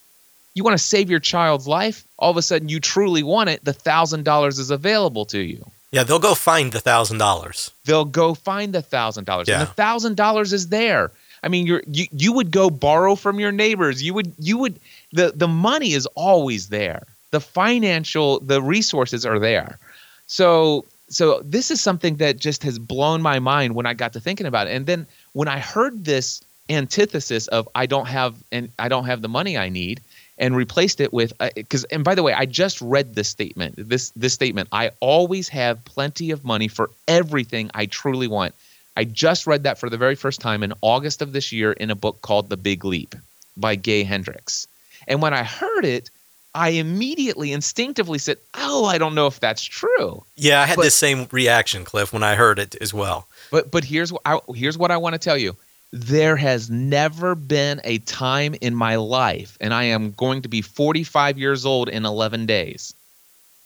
You 0.53 0.63
want 0.63 0.75
to 0.77 0.85
save 0.85 1.09
your 1.09 1.19
child's 1.19 1.67
life? 1.67 2.05
All 2.19 2.31
of 2.31 2.37
a 2.37 2.43
sudden 2.43 2.69
you 2.69 2.79
truly 2.79 3.23
want 3.23 3.49
it 3.49 3.65
the 3.65 3.73
thousand 3.73 4.27
dollars 4.27 4.59
is 4.59 4.71
available 4.71 5.25
to 5.27 5.39
you. 5.39 5.65
Yeah 5.93 6.05
they'll 6.05 6.19
go 6.19 6.35
find 6.35 6.73
the 6.73 6.81
thousand 6.81 7.17
dollars. 7.17 7.71
They'll 7.87 8.05
go 8.05 8.35
find 8.35 8.75
the 8.75 8.83
thousand 8.83 9.25
dollars 9.25 9.49
and 9.49 9.63
the 9.63 9.67
thousand 9.73 10.19
dollars 10.19 10.53
is 10.53 10.69
there. 10.69 11.11
I 11.43 11.49
mean 11.49 11.67
you're 11.67 11.83
you, 11.87 12.05
you 12.13 12.35
would 12.35 12.51
go 12.51 12.69
borrow 12.69 13.15
from 13.15 13.41
your 13.41 13.51
neighbors. 13.51 14.03
You 14.03 14.13
would 14.13 14.35
you 14.39 14.59
would 14.59 14.79
the 15.15 15.33
the 15.35 15.49
money 15.49 15.95
is 15.95 16.05
always 16.15 16.69
there 16.69 17.07
the 17.31 17.41
financial 17.41 18.41
the 18.41 18.61
resources 18.63 19.25
are 19.25 19.39
there 19.39 19.79
so 20.27 20.85
so 21.11 21.41
this 21.45 21.73
is 21.73 21.81
something 21.81 22.17
that 22.17 22.39
just 22.39 22.63
has 22.63 22.79
blown 22.79 23.21
my 23.21 23.41
mind 23.41 23.75
when 23.75 23.85
I 23.85 23.95
got 23.95 24.13
to 24.15 24.21
thinking 24.21 24.47
about 24.47 24.69
it. 24.69 24.71
And 24.71 24.87
then 24.87 25.07
when 25.33 25.49
I 25.49 25.59
heard 25.59 26.05
this 26.05 26.41
antithesis 26.71 27.49
of 27.49 27.69
I 27.75 27.87
don't 27.87 28.07
have 28.07 28.37
and 28.53 28.71
I 28.79 28.89
don't 28.89 29.07
have 29.07 29.21
the 29.21 29.29
money 29.29 29.59
I 29.59 29.69
need 29.69 30.01
and 30.39 30.55
replaced 30.55 31.01
it 31.01 31.13
with 31.13 31.33
because 31.57 31.85
uh, 31.85 31.89
and 31.91 32.05
by 32.05 32.15
the 32.15 32.23
way 32.23 32.33
I 32.33 32.47
just 32.47 32.81
read 32.81 33.17
this 33.17 33.29
statement 33.29 33.75
this 33.77 34.11
this 34.11 34.33
statement 34.33 34.69
I 34.71 34.93
always 35.01 35.49
have 35.49 35.85
plenty 35.85 36.31
of 36.31 36.45
money 36.45 36.69
for 36.69 36.91
everything 37.09 37.73
I 37.75 37.87
truly 37.87 38.29
want. 38.29 38.55
I 38.97 39.03
just 39.03 39.49
read 39.49 39.65
that 39.65 39.79
for 39.79 39.91
the 39.91 39.99
very 39.99 40.15
first 40.15 40.41
time 40.41 40.63
in 40.63 40.73
August 40.81 41.23
of 41.23 41.33
this 41.33 41.51
year 41.51 41.73
in 41.73 41.91
a 41.91 41.97
book 41.97 42.23
called 42.23 42.51
The 42.51 42.57
Big 42.57 42.85
Leap 42.85 43.17
by 43.57 43.75
Gay 43.75 44.05
Hendricks. 44.05 44.69
And 45.09 45.21
when 45.21 45.35
I 45.35 45.43
heard 45.43 45.85
it, 45.85 46.09
I 46.55 46.71
immediately 46.71 47.53
instinctively 47.53 48.19
said, 48.19 48.39
"Oh, 48.55 48.85
I 48.85 48.99
don't 48.99 49.15
know 49.15 49.27
if 49.27 49.39
that's 49.41 49.63
true." 49.63 50.25
Yeah, 50.37 50.63
I 50.63 50.67
had 50.67 50.77
but, 50.77 50.83
the 50.83 50.91
same 50.91 51.29
reaction, 51.31 51.85
Cliff, 51.85 52.13
when 52.13 52.23
I 52.23 52.35
heard 52.35 52.59
it 52.59 52.75
as 52.81 52.93
well. 52.93 53.29
But 53.51 53.71
but 53.71 53.85
here's 53.85 54.13
what 54.13 54.23
I, 54.25 54.41
here's 54.55 54.77
what 54.77 54.91
I 54.91 54.97
want 54.97 55.15
to 55.15 55.19
tell 55.19 55.39
you. 55.39 55.57
There 55.93 56.37
has 56.37 56.71
never 56.71 57.35
been 57.35 57.81
a 57.85 57.99
time 57.99 58.55
in 58.61 58.75
my 58.75 58.97
life, 58.97 59.57
and 59.61 59.75
I 59.75 59.85
am 59.85 60.13
going 60.13 60.43
to 60.43 60.49
be 60.49 60.63
45 60.63 61.39
years 61.39 61.67
old 61.67 61.89
in 61.89 62.05
11 62.05 62.47
days. 62.47 62.95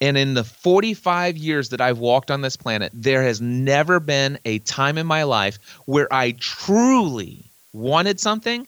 And 0.01 0.18
in 0.18 0.35
the 0.35 0.44
45 0.44 1.37
years 1.37 1.68
that 1.70 1.81
I've 1.81 1.99
walked 1.99 2.31
on 2.31 2.40
this 2.40 2.57
planet, 2.57 2.92
there 2.94 3.23
has 3.23 3.40
never 3.40 4.01
been 4.01 4.38
a 4.44 4.59
time 4.61 4.99
in 4.99 5.07
my 5.07 5.23
life 5.23 5.59
where 5.87 6.12
I 6.12 6.33
truly 6.33 7.44
wanted 7.73 8.20
something 8.20 8.66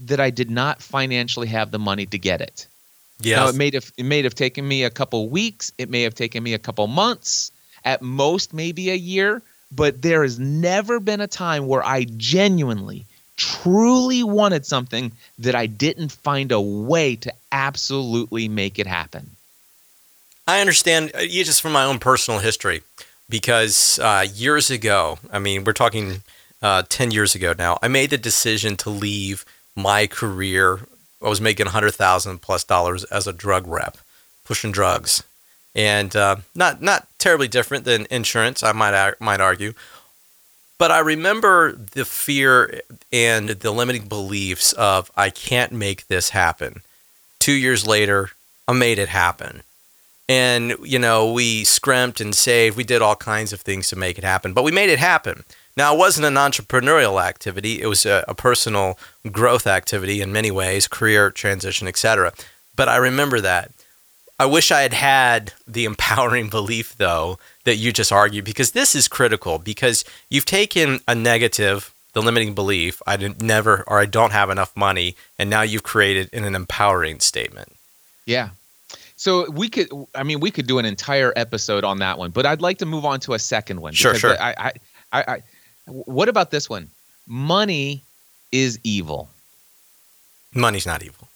that 0.00 0.20
I 0.20 0.30
did 0.30 0.50
not 0.50 0.82
financially 0.82 1.46
have 1.48 1.70
the 1.70 1.78
money 1.78 2.06
to 2.06 2.18
get 2.18 2.40
it. 2.40 2.66
Yeah. 3.20 3.36
Now 3.36 3.48
it 3.48 3.54
may 3.54 3.70
have 3.72 3.92
it 3.96 4.04
may 4.04 4.22
have 4.22 4.34
taken 4.34 4.66
me 4.66 4.84
a 4.84 4.90
couple 4.90 5.28
weeks. 5.28 5.72
It 5.78 5.88
may 5.88 6.02
have 6.02 6.14
taken 6.14 6.42
me 6.42 6.54
a 6.54 6.58
couple 6.58 6.86
months. 6.86 7.52
At 7.84 8.00
most, 8.02 8.54
maybe 8.54 8.90
a 8.90 8.94
year. 8.94 9.42
But 9.70 10.02
there 10.02 10.22
has 10.22 10.38
never 10.38 11.00
been 11.00 11.20
a 11.20 11.26
time 11.26 11.66
where 11.66 11.82
I 11.82 12.04
genuinely, 12.16 13.06
truly 13.36 14.22
wanted 14.22 14.64
something 14.64 15.10
that 15.38 15.54
I 15.54 15.66
didn't 15.66 16.12
find 16.12 16.52
a 16.52 16.60
way 16.60 17.16
to 17.16 17.32
absolutely 17.50 18.48
make 18.48 18.78
it 18.78 18.86
happen. 18.86 19.30
I 20.46 20.60
understand. 20.60 21.10
Uh, 21.14 21.20
you 21.20 21.44
just 21.44 21.60
from 21.60 21.72
my 21.72 21.84
own 21.84 21.98
personal 21.98 22.40
history, 22.40 22.82
because 23.28 23.98
uh, 23.98 24.26
years 24.32 24.70
ago, 24.70 25.18
I 25.32 25.38
mean, 25.38 25.64
we're 25.64 25.72
talking 25.72 26.22
uh, 26.62 26.82
ten 26.88 27.10
years 27.10 27.34
ago 27.34 27.54
now. 27.56 27.78
I 27.82 27.88
made 27.88 28.10
the 28.10 28.18
decision 28.18 28.76
to 28.78 28.90
leave 28.90 29.44
my 29.74 30.06
career 30.06 30.80
I 31.24 31.28
was 31.28 31.40
making 31.40 31.66
hundred 31.66 31.94
thousand 31.94 32.42
plus 32.42 32.64
dollars 32.64 33.04
as 33.04 33.26
a 33.26 33.32
drug 33.32 33.66
rep, 33.66 33.96
pushing 34.44 34.72
drugs, 34.72 35.22
and 35.74 36.14
uh, 36.14 36.36
not 36.54 36.82
not 36.82 37.08
terribly 37.18 37.48
different 37.48 37.84
than 37.84 38.06
insurance. 38.10 38.62
I 38.62 38.72
might 38.72 39.14
might 39.20 39.40
argue, 39.40 39.72
but 40.78 40.90
I 40.90 40.98
remember 40.98 41.72
the 41.72 42.04
fear 42.04 42.82
and 43.12 43.48
the 43.48 43.70
limiting 43.70 44.06
beliefs 44.06 44.72
of 44.74 45.10
I 45.16 45.30
can't 45.30 45.72
make 45.72 46.06
this 46.08 46.30
happen. 46.30 46.82
Two 47.38 47.52
years 47.52 47.86
later, 47.86 48.30
I 48.66 48.72
made 48.72 48.98
it 48.98 49.08
happen. 49.08 49.62
And, 50.28 50.76
you 50.82 50.98
know, 50.98 51.30
we 51.30 51.64
scrimped 51.64 52.20
and 52.20 52.34
saved. 52.34 52.76
We 52.76 52.84
did 52.84 53.02
all 53.02 53.16
kinds 53.16 53.52
of 53.52 53.60
things 53.60 53.88
to 53.88 53.96
make 53.96 54.16
it 54.16 54.24
happen, 54.24 54.54
but 54.54 54.64
we 54.64 54.72
made 54.72 54.88
it 54.88 54.98
happen. 54.98 55.44
Now, 55.76 55.94
it 55.94 55.98
wasn't 55.98 56.26
an 56.26 56.34
entrepreneurial 56.34 57.22
activity, 57.22 57.82
it 57.82 57.86
was 57.86 58.06
a, 58.06 58.24
a 58.28 58.34
personal 58.34 58.98
growth 59.30 59.66
activity 59.66 60.20
in 60.20 60.32
many 60.32 60.50
ways, 60.50 60.86
career 60.86 61.30
transition, 61.30 61.88
etc. 61.88 62.32
But 62.76 62.88
I 62.88 62.96
remember 62.96 63.40
that. 63.40 63.70
I 64.38 64.46
wish 64.46 64.70
I 64.70 64.82
had 64.82 64.92
had 64.92 65.52
the 65.66 65.84
empowering 65.90 66.48
belief, 66.48 66.96
though, 66.96 67.38
that 67.64 67.76
you 67.76 67.92
just 67.92 68.12
argued, 68.12 68.44
because 68.44 68.72
this 68.72 68.94
is 68.94 69.08
critical. 69.08 69.58
Because 69.58 70.04
you've 70.28 70.44
taken 70.44 71.00
a 71.08 71.14
negative, 71.14 71.92
the 72.12 72.22
limiting 72.22 72.54
belief, 72.54 73.02
I 73.06 73.16
didn't 73.16 73.42
never 73.42 73.84
or 73.86 73.98
I 73.98 74.06
don't 74.06 74.32
have 74.32 74.50
enough 74.50 74.76
money, 74.76 75.16
and 75.38 75.50
now 75.50 75.62
you've 75.62 75.82
created 75.82 76.28
in 76.32 76.44
an 76.44 76.54
empowering 76.54 77.20
statement. 77.20 77.72
Yeah. 78.26 78.50
So 79.16 79.50
we 79.50 79.68
could, 79.68 79.88
I 80.14 80.22
mean, 80.22 80.40
we 80.40 80.50
could 80.50 80.66
do 80.66 80.78
an 80.78 80.84
entire 80.84 81.32
episode 81.36 81.84
on 81.84 81.98
that 81.98 82.18
one, 82.18 82.30
but 82.30 82.46
I'd 82.46 82.60
like 82.60 82.78
to 82.78 82.86
move 82.86 83.04
on 83.04 83.20
to 83.20 83.34
a 83.34 83.38
second 83.38 83.80
one. 83.80 83.92
Sure, 83.92 84.14
sure. 84.14 84.36
I, 84.40 84.54
I, 84.58 84.72
I, 85.12 85.24
I 85.34 85.42
what 85.86 86.28
about 86.28 86.50
this 86.50 86.68
one? 86.68 86.88
Money 87.26 88.02
is 88.52 88.78
evil. 88.84 89.28
Money's 90.54 90.86
not 90.86 91.02
evil. 91.02 91.28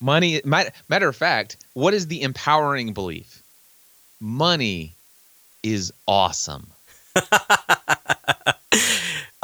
Money, 0.00 0.40
matter 0.44 1.08
of 1.08 1.16
fact, 1.16 1.56
what 1.74 1.94
is 1.94 2.08
the 2.08 2.22
empowering 2.22 2.92
belief? 2.92 3.42
Money 4.20 4.94
is 5.62 5.92
awesome. 6.06 6.66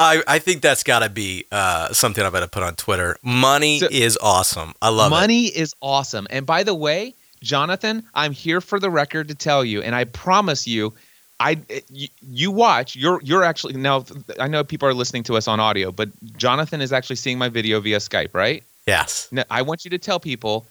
I, 0.01 0.23
I 0.27 0.39
think 0.39 0.61
that's 0.61 0.83
got 0.83 0.99
to 0.99 1.09
be 1.09 1.45
uh, 1.51 1.91
something 1.93 2.23
I'm 2.23 2.31
going 2.31 2.43
to 2.43 2.49
put 2.49 2.63
on 2.63 2.75
Twitter. 2.75 3.17
Money 3.21 3.79
so, 3.79 3.87
is 3.91 4.17
awesome. 4.21 4.73
I 4.81 4.89
love 4.89 5.11
money 5.11 5.47
it. 5.47 5.51
Money 5.51 5.57
is 5.57 5.75
awesome. 5.81 6.27
And 6.29 6.45
by 6.45 6.63
the 6.63 6.73
way, 6.73 7.13
Jonathan, 7.41 8.03
I'm 8.13 8.31
here 8.31 8.61
for 8.61 8.79
the 8.79 8.89
record 8.89 9.27
to 9.27 9.35
tell 9.35 9.63
you, 9.63 9.81
and 9.81 9.95
I 9.95 10.05
promise 10.05 10.67
you, 10.67 10.93
I 11.39 11.61
you, 11.89 12.07
you 12.21 12.51
watch. 12.51 12.95
You're 12.95 13.21
you're 13.21 13.43
actually 13.43 13.73
now. 13.73 14.05
I 14.39 14.47
know 14.47 14.63
people 14.63 14.87
are 14.89 14.93
listening 14.93 15.23
to 15.23 15.35
us 15.35 15.47
on 15.47 15.59
audio, 15.59 15.91
but 15.91 16.09
Jonathan 16.37 16.81
is 16.81 16.91
actually 16.91 17.15
seeing 17.15 17.37
my 17.37 17.49
video 17.49 17.79
via 17.79 17.97
Skype, 17.97 18.33
right? 18.33 18.63
Yes. 18.85 19.27
Now, 19.31 19.43
I 19.49 19.61
want 19.61 19.85
you 19.85 19.91
to 19.91 19.97
tell 19.97 20.19
people 20.19 20.65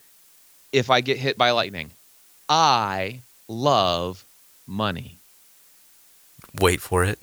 if 0.72 0.90
I 0.90 1.00
get 1.00 1.16
hit 1.16 1.38
by 1.38 1.52
lightning, 1.52 1.90
I 2.48 3.20
love 3.48 4.24
money. 4.66 5.16
Wait 6.60 6.80
for 6.80 7.04
it. 7.04 7.18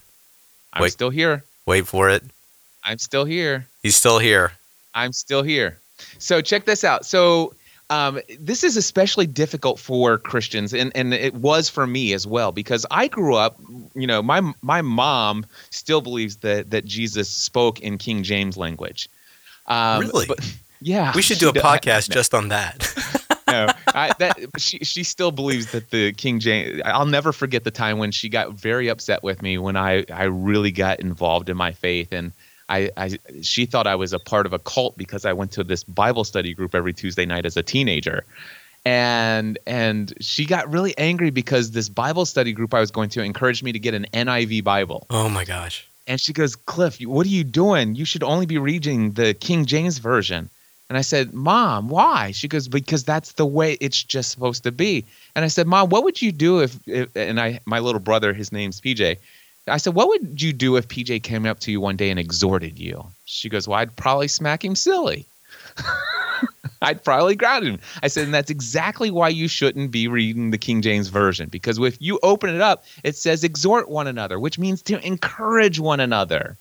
I'm 0.74 0.82
Wait. 0.82 0.91
still 0.91 1.10
here. 1.10 1.43
Wait 1.66 1.88
for 1.88 2.10
it. 2.10 2.24
I'm 2.84 2.98
still 2.98 3.26
here. 3.26 3.68
He's 3.82 3.96
still 3.96 4.20
here. 4.20 4.54
I'm 4.93 5.14
still 5.14 5.43
here. 5.43 5.80
So 6.20 6.41
check 6.41 6.66
this 6.66 6.84
out. 6.84 7.06
So 7.06 7.54
um, 7.90 8.20
this 8.40 8.64
is 8.64 8.78
especially 8.78 9.28
difficult 9.28 9.80
for 9.80 10.18
Christians, 10.18 10.74
and, 10.74 10.92
and 10.96 11.14
it 11.14 11.36
was 11.36 11.70
for 11.70 11.86
me 11.86 12.14
as 12.14 12.26
well 12.26 12.52
because 12.52 12.86
I 12.90 13.08
grew 13.08 13.36
up. 13.36 13.60
You 13.94 14.08
know, 14.08 14.22
my 14.22 14.54
my 14.62 14.82
mom 14.82 15.46
still 15.70 16.02
believes 16.02 16.38
that 16.38 16.72
that 16.72 16.86
Jesus 16.86 17.30
spoke 17.30 17.80
in 17.82 17.98
King 17.98 18.24
James 18.24 18.58
language. 18.58 19.10
Um, 19.68 20.02
Really? 20.02 20.26
But, 20.26 20.40
yeah. 20.82 21.14
We 21.16 21.22
should 21.22 21.40
do 21.40 21.50
a 21.50 21.54
podcast 21.54 22.10
just 22.10 22.34
on 22.34 22.50
that. 22.50 22.94
no, 23.48 23.68
I, 23.88 24.12
that, 24.20 24.38
she 24.58 24.80
she 24.80 25.04
still 25.04 25.32
believes 25.32 25.72
that 25.72 25.92
the 25.92 26.12
King 26.14 26.40
James. 26.40 26.82
I'll 26.86 27.06
never 27.06 27.32
forget 27.32 27.64
the 27.64 27.72
time 27.72 28.00
when 28.00 28.12
she 28.12 28.30
got 28.30 28.54
very 28.54 28.88
upset 28.88 29.24
with 29.24 29.42
me 29.42 29.58
when 29.58 29.76
I 29.76 30.06
I 30.12 30.24
really 30.24 30.72
got 30.72 31.00
involved 31.00 31.50
in 31.50 31.58
my 31.58 31.72
faith 31.72 32.12
and. 32.12 32.32
I, 32.70 32.89
I 32.97 33.18
she 33.41 33.66
thought 33.66 33.88
I 33.88 33.95
was 33.95 34.13
a 34.13 34.20
part 34.20 34.45
of 34.45 34.53
a 34.53 34.59
cult 34.59 34.97
because 34.97 35.26
I 35.26 35.34
went 35.34 35.51
to 35.53 35.63
this 35.63 35.84
Bible 35.84 36.24
study 36.24 36.53
group 36.53 36.74
every 36.74 36.93
Tuesday 36.93 37.26
night 37.26 37.45
as 37.45 37.57
a 37.57 37.63
teenager, 37.63 38.24
and 38.86 39.59
and 39.68 40.13
she 40.20 40.45
got 40.45 40.72
really 40.72 40.97
angry 40.97 41.30
because 41.30 41.72
this 41.72 41.89
Bible 41.89 42.26
study 42.26 42.53
group 42.53 42.74
I 42.74 42.80
was 42.80 42.91
going 42.91 43.09
to 43.09 43.22
encouraged 43.22 43.63
me 43.63 43.72
to 43.72 43.80
get 43.80 43.93
an 43.93 44.07
NIV 44.13 44.63
Bible, 44.63 45.05
oh 45.09 45.30
my 45.30 45.45
gosh. 45.45 45.88
and 46.07 46.20
she 46.20 46.34
goes, 46.34 46.55
Cliff, 46.55 46.99
what 47.01 47.26
are 47.26 47.30
you 47.30 47.43
doing? 47.43 47.95
You 47.95 48.05
should 48.05 48.24
only 48.24 48.45
be 48.45 48.57
reading 48.57 49.11
the 49.11 49.34
King 49.34 49.66
James 49.66 49.99
version. 49.99 50.49
And 50.88 50.99
I 50.99 51.01
said, 51.01 51.34
Mom, 51.34 51.89
why? 51.89 52.30
She 52.32 52.47
goes, 52.47 52.68
because 52.68 53.03
that's 53.03 53.34
the 53.34 53.45
way 53.45 53.76
it's 53.82 54.03
just 54.03 54.30
supposed 54.30 54.63
to 54.63 54.72
be. 54.72 55.03
And 55.36 55.43
I 55.43 55.47
said, 55.47 55.66
Mom, 55.66 55.89
what 55.89 56.03
would 56.03 56.22
you 56.22 56.32
do 56.32 56.61
if, 56.61 56.78
if 56.86 57.09
and 57.16 57.39
I, 57.39 57.59
my 57.66 57.80
little 57.80 57.99
brother, 57.99 58.34
his 58.34 58.51
name's 58.51 58.80
PJ. 58.80 59.18
I 59.68 59.78
said, 59.78 59.95
what 59.95 60.09
would 60.09 60.41
you 60.41 60.53
do 60.53 60.76
if 60.76 60.88
PJ 60.88 61.24
came 61.24 61.45
up 61.45 61.59
to 61.61 61.72
you 61.72 61.82
one 61.82 61.95
day 61.95 62.09
and 62.09 62.20
exhorted 62.20 62.78
you? 62.78 63.05
She 63.26 63.49
goes, 63.49 63.68
well, 63.68 63.80
I'd 63.80 63.95
probably 63.95 64.28
smack 64.28 64.63
him 64.63 64.76
silly. 64.76 65.26
I'd 66.82 67.03
probably 67.03 67.36
ground 67.36 67.66
him. 67.66 67.80
I 68.03 68.07
said, 68.07 68.26
and 68.26 68.34
that's 68.34 68.51
exactly 68.51 69.09
why 69.09 69.30
you 69.30 69.47
shouldn't 69.47 69.91
be 69.91 70.07
reading 70.07 70.51
the 70.51 70.57
King 70.57 70.82
James 70.82 71.07
Version 71.07 71.49
because 71.49 71.80
if 71.80 71.99
you 71.99 72.20
open 72.22 72.53
it 72.53 72.61
up, 72.61 72.84
it 73.03 73.16
says 73.16 73.43
exhort 73.43 73.89
one 73.89 74.07
another, 74.07 74.39
which 74.39 74.59
means 74.59 74.82
to 74.84 75.05
encourage 75.05 75.80
one 75.80 75.99
another. 75.99 76.57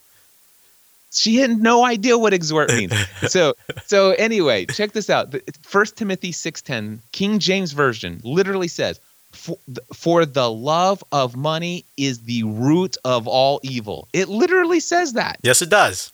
She 1.12 1.36
had 1.36 1.50
no 1.50 1.84
idea 1.84 2.18
what 2.18 2.32
exhort 2.32 2.72
means. 2.72 2.94
so, 3.28 3.54
so 3.84 4.12
anyway, 4.12 4.66
check 4.66 4.92
this 4.92 5.10
out. 5.10 5.34
First 5.62 5.96
Timothy 5.96 6.32
six 6.32 6.62
ten, 6.62 7.02
King 7.12 7.38
James 7.38 7.72
Version, 7.72 8.20
literally 8.24 8.68
says, 8.68 9.00
"For 9.34 9.58
the- 9.68 9.82
"For 9.92 10.24
the 10.26 10.50
love 10.50 11.02
of 11.12 11.36
money 11.36 11.84
is 11.96 12.20
the 12.20 12.42
root 12.44 12.96
of 13.04 13.26
all 13.28 13.60
evil." 13.62 14.08
It 14.12 14.28
literally 14.28 14.80
says 14.80 15.12
that. 15.14 15.38
Yes, 15.42 15.62
it 15.62 15.70
does. 15.70 16.12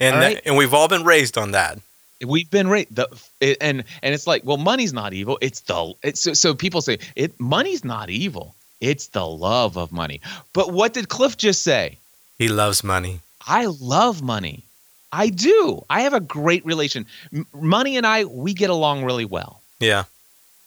And 0.00 0.16
right. 0.16 0.40
and 0.44 0.56
we've 0.56 0.74
all 0.74 0.88
been 0.88 1.04
raised 1.04 1.36
on 1.36 1.50
that. 1.52 1.78
We've 2.24 2.50
been 2.50 2.68
raised 2.68 2.94
the 2.94 3.08
it, 3.40 3.58
and 3.60 3.84
and 4.02 4.14
it's 4.14 4.26
like, 4.26 4.44
well, 4.44 4.56
money's 4.56 4.92
not 4.92 5.12
evil. 5.12 5.38
It's 5.40 5.60
the 5.60 5.94
it's 6.02 6.20
so, 6.20 6.32
so 6.34 6.54
people 6.54 6.80
say 6.82 6.98
it 7.16 7.38
money's 7.40 7.84
not 7.84 8.10
evil. 8.10 8.54
It's 8.80 9.08
the 9.08 9.26
love 9.26 9.76
of 9.76 9.90
money. 9.90 10.20
But 10.52 10.72
what 10.72 10.92
did 10.94 11.08
Cliff 11.08 11.36
just 11.36 11.62
say? 11.62 11.98
He 12.38 12.48
loves 12.48 12.84
money. 12.84 13.20
I 13.46 13.66
love 13.66 14.22
money. 14.22 14.62
I 15.12 15.30
do. 15.30 15.84
I 15.90 16.02
have 16.02 16.12
a 16.12 16.20
great 16.20 16.64
relation. 16.64 17.06
M- 17.32 17.46
money 17.52 17.96
and 17.96 18.06
I, 18.06 18.24
we 18.24 18.52
get 18.54 18.70
along 18.70 19.04
really 19.04 19.24
well. 19.24 19.60
Yeah. 19.80 20.04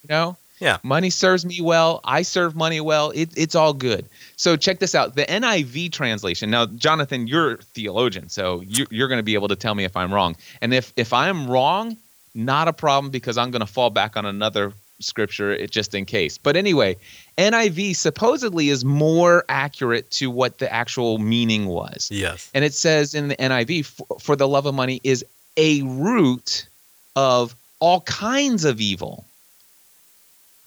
You 0.03 0.07
know? 0.09 0.37
Yeah. 0.61 0.77
Money 0.83 1.09
serves 1.09 1.45
me 1.45 1.59
well. 1.59 1.99
I 2.03 2.21
serve 2.21 2.55
money 2.55 2.79
well. 2.79 3.09
It, 3.11 3.31
it's 3.35 3.55
all 3.55 3.73
good. 3.73 4.05
So 4.35 4.55
check 4.55 4.79
this 4.79 4.93
out. 4.95 5.15
The 5.15 5.25
NIV 5.25 5.91
translation. 5.91 6.51
Now, 6.51 6.67
Jonathan, 6.67 7.27
you're 7.27 7.53
a 7.53 7.57
theologian, 7.57 8.29
so 8.29 8.61
you, 8.61 8.85
you're 8.91 9.07
going 9.07 9.19
to 9.19 9.23
be 9.23 9.33
able 9.33 9.47
to 9.47 9.55
tell 9.55 9.75
me 9.75 9.83
if 9.83 9.97
I'm 9.97 10.13
wrong. 10.13 10.35
And 10.61 10.73
if 10.73 10.93
if 10.95 11.11
I'm 11.13 11.49
wrong, 11.49 11.97
not 12.35 12.67
a 12.67 12.73
problem 12.73 13.11
because 13.11 13.37
I'm 13.37 13.51
going 13.51 13.61
to 13.61 13.71
fall 13.71 13.89
back 13.89 14.15
on 14.15 14.25
another 14.25 14.71
scripture 14.99 15.51
it, 15.51 15.71
just 15.71 15.93
in 15.95 16.05
case. 16.05 16.37
But 16.37 16.55
anyway, 16.55 16.97
NIV 17.37 17.95
supposedly 17.95 18.69
is 18.69 18.85
more 18.85 19.43
accurate 19.49 20.11
to 20.11 20.29
what 20.29 20.59
the 20.59 20.71
actual 20.71 21.17
meaning 21.17 21.65
was. 21.65 22.09
Yes. 22.11 22.49
And 22.53 22.63
it 22.63 22.73
says 22.73 23.13
in 23.13 23.29
the 23.29 23.35
NIV, 23.35 23.85
for, 23.85 24.19
for 24.19 24.35
the 24.35 24.47
love 24.47 24.65
of 24.65 24.75
money 24.75 25.01
is 25.03 25.25
a 25.57 25.81
root 25.81 26.67
of 27.15 27.55
all 27.79 28.01
kinds 28.01 28.63
of 28.63 28.79
evil. 28.79 29.25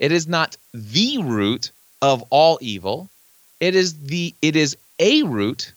It 0.05 0.12
is 0.12 0.28
not 0.28 0.59
the 0.74 1.16
root 1.16 1.70
of 2.02 2.22
all 2.28 2.59
evil. 2.61 3.09
It 3.59 3.74
is 3.74 3.94
the 4.05 4.34
it 4.42 4.55
is 4.55 4.76
a 4.98 5.22
root 5.22 5.72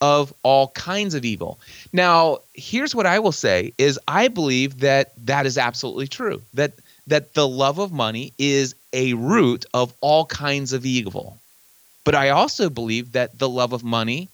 of 0.00 0.32
all 0.42 0.68
kinds 0.68 1.12
of 1.12 1.26
evil. 1.26 1.60
Now, 1.92 2.38
here's 2.54 2.94
what 2.94 3.04
I 3.04 3.18
will 3.18 3.32
say 3.32 3.74
is 3.76 4.00
I 4.08 4.28
believe 4.28 4.80
that 4.80 5.12
that 5.26 5.44
is 5.44 5.58
absolutely 5.58 6.08
true. 6.08 6.40
That 6.54 6.72
that 7.08 7.34
the 7.34 7.46
love 7.46 7.78
of 7.78 7.92
money 7.92 8.32
is 8.38 8.74
a 8.94 9.12
root 9.12 9.66
of 9.74 9.92
all 10.00 10.24
kinds 10.24 10.72
of 10.72 10.86
evil. 10.86 11.38
But 12.04 12.14
I 12.14 12.30
also 12.30 12.70
believe 12.70 13.12
that 13.12 13.38
the 13.38 13.48
love 13.50 13.74
of 13.74 13.84
money 13.84 14.30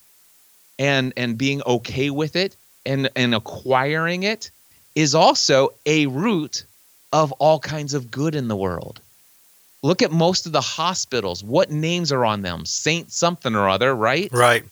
and 0.78 1.12
and 1.16 1.36
being 1.36 1.62
okay 1.66 2.10
with 2.10 2.36
it 2.36 2.54
and 2.86 3.10
and 3.16 3.34
acquiring 3.34 4.22
it 4.22 4.52
is 4.94 5.16
also 5.16 5.70
a 5.84 6.06
root 6.06 6.64
of 7.14 7.30
all 7.32 7.60
kinds 7.60 7.94
of 7.94 8.10
good 8.10 8.34
in 8.34 8.48
the 8.48 8.56
world. 8.56 9.00
Look 9.82 10.02
at 10.02 10.10
most 10.10 10.46
of 10.46 10.52
the 10.52 10.60
hospitals. 10.60 11.44
What 11.44 11.70
names 11.70 12.10
are 12.10 12.24
on 12.24 12.42
them? 12.42 12.66
Saint 12.66 13.12
something 13.12 13.54
or 13.54 13.68
other, 13.68 13.94
right? 13.94 14.28
Right. 14.32 14.64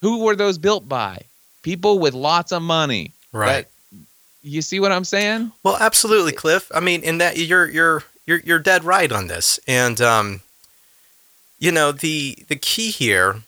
Who 0.00 0.20
were 0.20 0.36
those 0.36 0.56
built 0.56 0.88
by? 0.88 1.22
People 1.62 1.98
with 1.98 2.14
lots 2.14 2.52
of 2.52 2.62
money. 2.62 3.10
Right. 3.32 3.64
That- 3.64 3.70
you 4.46 4.60
see 4.60 4.78
what 4.78 4.92
I'm 4.92 5.04
saying? 5.04 5.52
Well, 5.62 5.78
absolutely, 5.80 6.32
Cliff. 6.32 6.70
I 6.74 6.80
mean, 6.80 7.02
in 7.02 7.16
that 7.18 7.38
you're 7.38 7.66
you're 7.66 8.04
you're 8.26 8.40
you're 8.44 8.58
dead 8.58 8.84
right 8.84 9.10
on 9.10 9.26
this, 9.26 9.58
and 9.66 9.98
um, 10.02 10.40
you 11.58 11.72
know 11.72 11.92
the 11.92 12.36
the 12.48 12.56
key 12.56 12.90
here, 12.90 13.40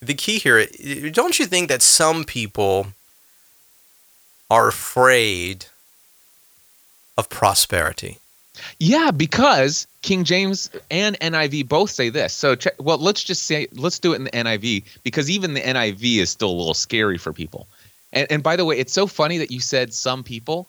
the 0.00 0.14
key 0.14 0.38
here. 0.38 0.64
Don't 1.10 1.40
you 1.40 1.46
think 1.46 1.68
that 1.68 1.82
some 1.82 2.22
people 2.22 2.92
are 4.48 4.68
afraid 4.68 5.66
of 7.16 7.28
prosperity? 7.28 8.18
Yeah, 8.78 9.10
because 9.10 9.86
King 10.02 10.24
James 10.24 10.70
and 10.90 11.18
NIV 11.20 11.68
both 11.68 11.90
say 11.90 12.08
this. 12.08 12.32
So, 12.32 12.56
well, 12.78 12.98
let's 12.98 13.22
just 13.22 13.46
say 13.46 13.66
let's 13.72 13.98
do 13.98 14.12
it 14.12 14.16
in 14.16 14.24
the 14.24 14.30
NIV 14.30 14.84
because 15.02 15.30
even 15.30 15.54
the 15.54 15.60
NIV 15.60 16.18
is 16.18 16.30
still 16.30 16.50
a 16.50 16.56
little 16.56 16.74
scary 16.74 17.18
for 17.18 17.32
people. 17.32 17.66
And, 18.12 18.26
and 18.30 18.42
by 18.42 18.56
the 18.56 18.64
way, 18.64 18.78
it's 18.78 18.92
so 18.92 19.06
funny 19.06 19.38
that 19.38 19.50
you 19.50 19.60
said 19.60 19.92
some 19.92 20.22
people 20.22 20.68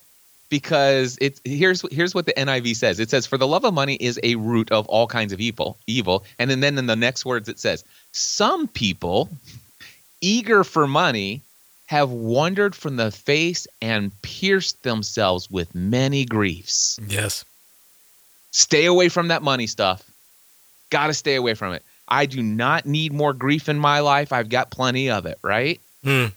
because 0.49 1.17
it's 1.21 1.41
here's 1.43 1.81
here's 1.91 2.15
what 2.15 2.25
the 2.25 2.33
NIV 2.33 2.75
says. 2.75 2.99
It 2.99 3.09
says, 3.09 3.25
"For 3.25 3.37
the 3.37 3.47
love 3.47 3.65
of 3.65 3.73
money 3.73 3.95
is 3.95 4.19
a 4.23 4.35
root 4.35 4.71
of 4.71 4.87
all 4.87 5.07
kinds 5.07 5.33
of 5.33 5.39
evil." 5.39 5.77
Evil, 5.87 6.23
and 6.39 6.49
then 6.49 6.59
then 6.59 6.77
in 6.77 6.85
the 6.85 6.95
next 6.95 7.25
words 7.25 7.49
it 7.49 7.59
says, 7.59 7.83
"Some 8.11 8.67
people, 8.67 9.29
eager 10.21 10.63
for 10.63 10.87
money." 10.87 11.41
Have 11.87 12.09
wandered 12.11 12.75
from 12.75 12.95
the 12.97 13.11
face 13.11 13.65
and 13.81 14.11
pierced 14.21 14.83
themselves 14.83 15.49
with 15.49 15.73
many 15.75 16.23
griefs 16.25 16.99
Yes. 17.07 17.43
stay 18.51 18.85
away 18.85 19.09
from 19.09 19.29
that 19.29 19.41
money 19.41 19.67
stuff. 19.67 20.03
Got 20.89 21.07
to 21.07 21.13
stay 21.13 21.35
away 21.35 21.53
from 21.53 21.73
it. 21.73 21.83
I 22.07 22.25
do 22.25 22.41
not 22.41 22.85
need 22.85 23.11
more 23.11 23.33
grief 23.33 23.67
in 23.67 23.77
my 23.79 23.99
life. 23.99 24.31
I've 24.31 24.47
got 24.49 24.69
plenty 24.69 25.09
of 25.09 25.25
it, 25.25 25.37
right? 25.41 25.81
Hmm. 26.03 26.27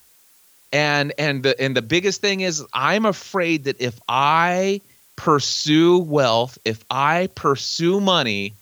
And 0.72 1.12
and 1.18 1.42
the 1.42 1.61
and 1.61 1.76
the 1.76 1.82
biggest 1.82 2.20
thing 2.20 2.40
is 2.40 2.64
I'm 2.72 3.05
afraid 3.07 3.64
that 3.64 3.80
if 3.80 3.98
I 4.09 4.80
pursue 5.16 5.98
wealth, 5.98 6.59
if 6.64 6.84
I 6.90 7.28
pursue 7.34 8.01
money, 8.01 8.55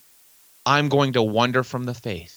I'm 0.67 0.89
going 0.89 1.13
to 1.15 1.23
wander 1.23 1.63
from 1.63 1.85
the 1.85 1.95
faith. 1.95 2.35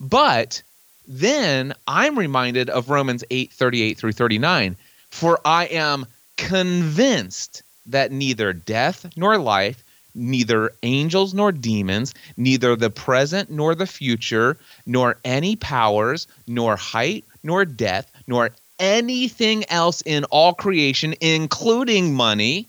But 0.00 0.62
then 1.06 1.74
I'm 1.86 2.18
reminded 2.18 2.70
of 2.70 2.90
Romans 2.90 3.24
8, 3.30 3.52
38 3.52 3.98
through 3.98 4.12
39. 4.12 4.76
For 5.10 5.40
I 5.44 5.66
am 5.66 6.06
convinced 6.36 7.62
that 7.86 8.12
neither 8.12 8.52
death 8.52 9.06
nor 9.16 9.38
life, 9.38 9.82
neither 10.14 10.72
angels 10.82 11.34
nor 11.34 11.52
demons, 11.52 12.14
neither 12.36 12.74
the 12.74 12.90
present 12.90 13.50
nor 13.50 13.74
the 13.74 13.86
future, 13.86 14.58
nor 14.84 15.18
any 15.24 15.56
powers, 15.56 16.26
nor 16.46 16.76
height, 16.76 17.24
nor 17.42 17.64
depth, 17.64 18.10
nor 18.26 18.50
anything 18.78 19.64
else 19.70 20.02
in 20.02 20.24
all 20.24 20.54
creation, 20.54 21.14
including 21.20 22.14
money, 22.14 22.68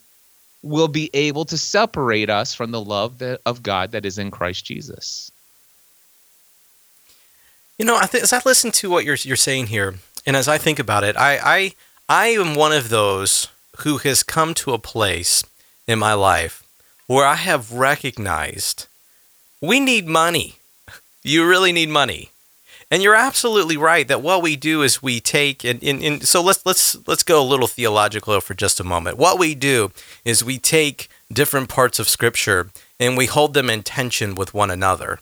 will 0.62 0.88
be 0.88 1.10
able 1.14 1.46
to 1.46 1.58
separate 1.58 2.30
us 2.30 2.54
from 2.54 2.72
the 2.72 2.82
love 2.82 3.20
that, 3.20 3.42
of 3.46 3.64
God 3.64 3.92
that 3.92 4.06
is 4.06 4.18
in 4.18 4.32
Christ 4.32 4.66
Jesus. 4.66 5.32
You 7.78 7.86
know, 7.86 8.00
th- 8.02 8.24
as 8.24 8.34
I 8.34 8.42
listen 8.44 8.72
to 8.72 8.90
what 8.90 9.06
you're 9.06 9.18
you're 9.22 9.36
saying 9.36 9.68
here, 9.68 9.96
and 10.26 10.36
as 10.36 10.48
I 10.48 10.58
think 10.58 10.80
about 10.80 11.04
it, 11.04 11.16
I 11.16 11.38
I 11.44 11.74
I 12.10 12.28
am 12.28 12.56
one 12.56 12.74
of 12.74 12.90
those 12.90 13.48
who 13.80 13.98
has 13.98 14.24
come 14.24 14.54
to 14.56 14.74
a 14.74 14.80
place 14.80 15.44
in 15.88 16.00
my 16.00 16.14
life 16.14 16.64
where 17.06 17.26
I 17.26 17.36
have 17.36 17.72
recognized 17.72 18.88
we 19.62 19.80
need 19.80 20.08
money. 20.08 20.58
You 21.24 21.48
really 21.48 21.72
need 21.72 21.90
money. 21.90 22.30
And 22.90 23.04
you're 23.04 23.16
absolutely 23.16 23.76
right 23.76 24.08
that 24.08 24.22
what 24.22 24.42
we 24.42 24.56
do 24.56 24.82
is 24.82 25.04
we 25.04 25.20
take 25.20 25.66
and, 25.66 25.84
and, 25.84 26.02
and, 26.02 26.24
so 26.24 26.42
let's 26.42 26.66
let's 26.66 26.96
let's 27.08 27.24
go 27.24 27.42
a 27.42 27.44
little 27.44 27.68
theological 27.68 28.40
for 28.40 28.54
just 28.54 28.80
a 28.80 28.84
moment. 28.84 29.18
What 29.18 29.38
we 29.38 29.56
do 29.56 29.92
is 30.24 30.44
we 30.44 30.58
take 30.58 31.10
different 31.32 31.68
parts 31.70 32.00
of 32.00 32.08
scripture 32.08 32.70
and 33.00 33.18
we 33.18 33.26
hold 33.26 33.54
them 33.54 33.70
in 33.70 33.84
tension 33.84 34.36
with 34.36 34.54
one 34.54 34.72
another. 34.72 35.20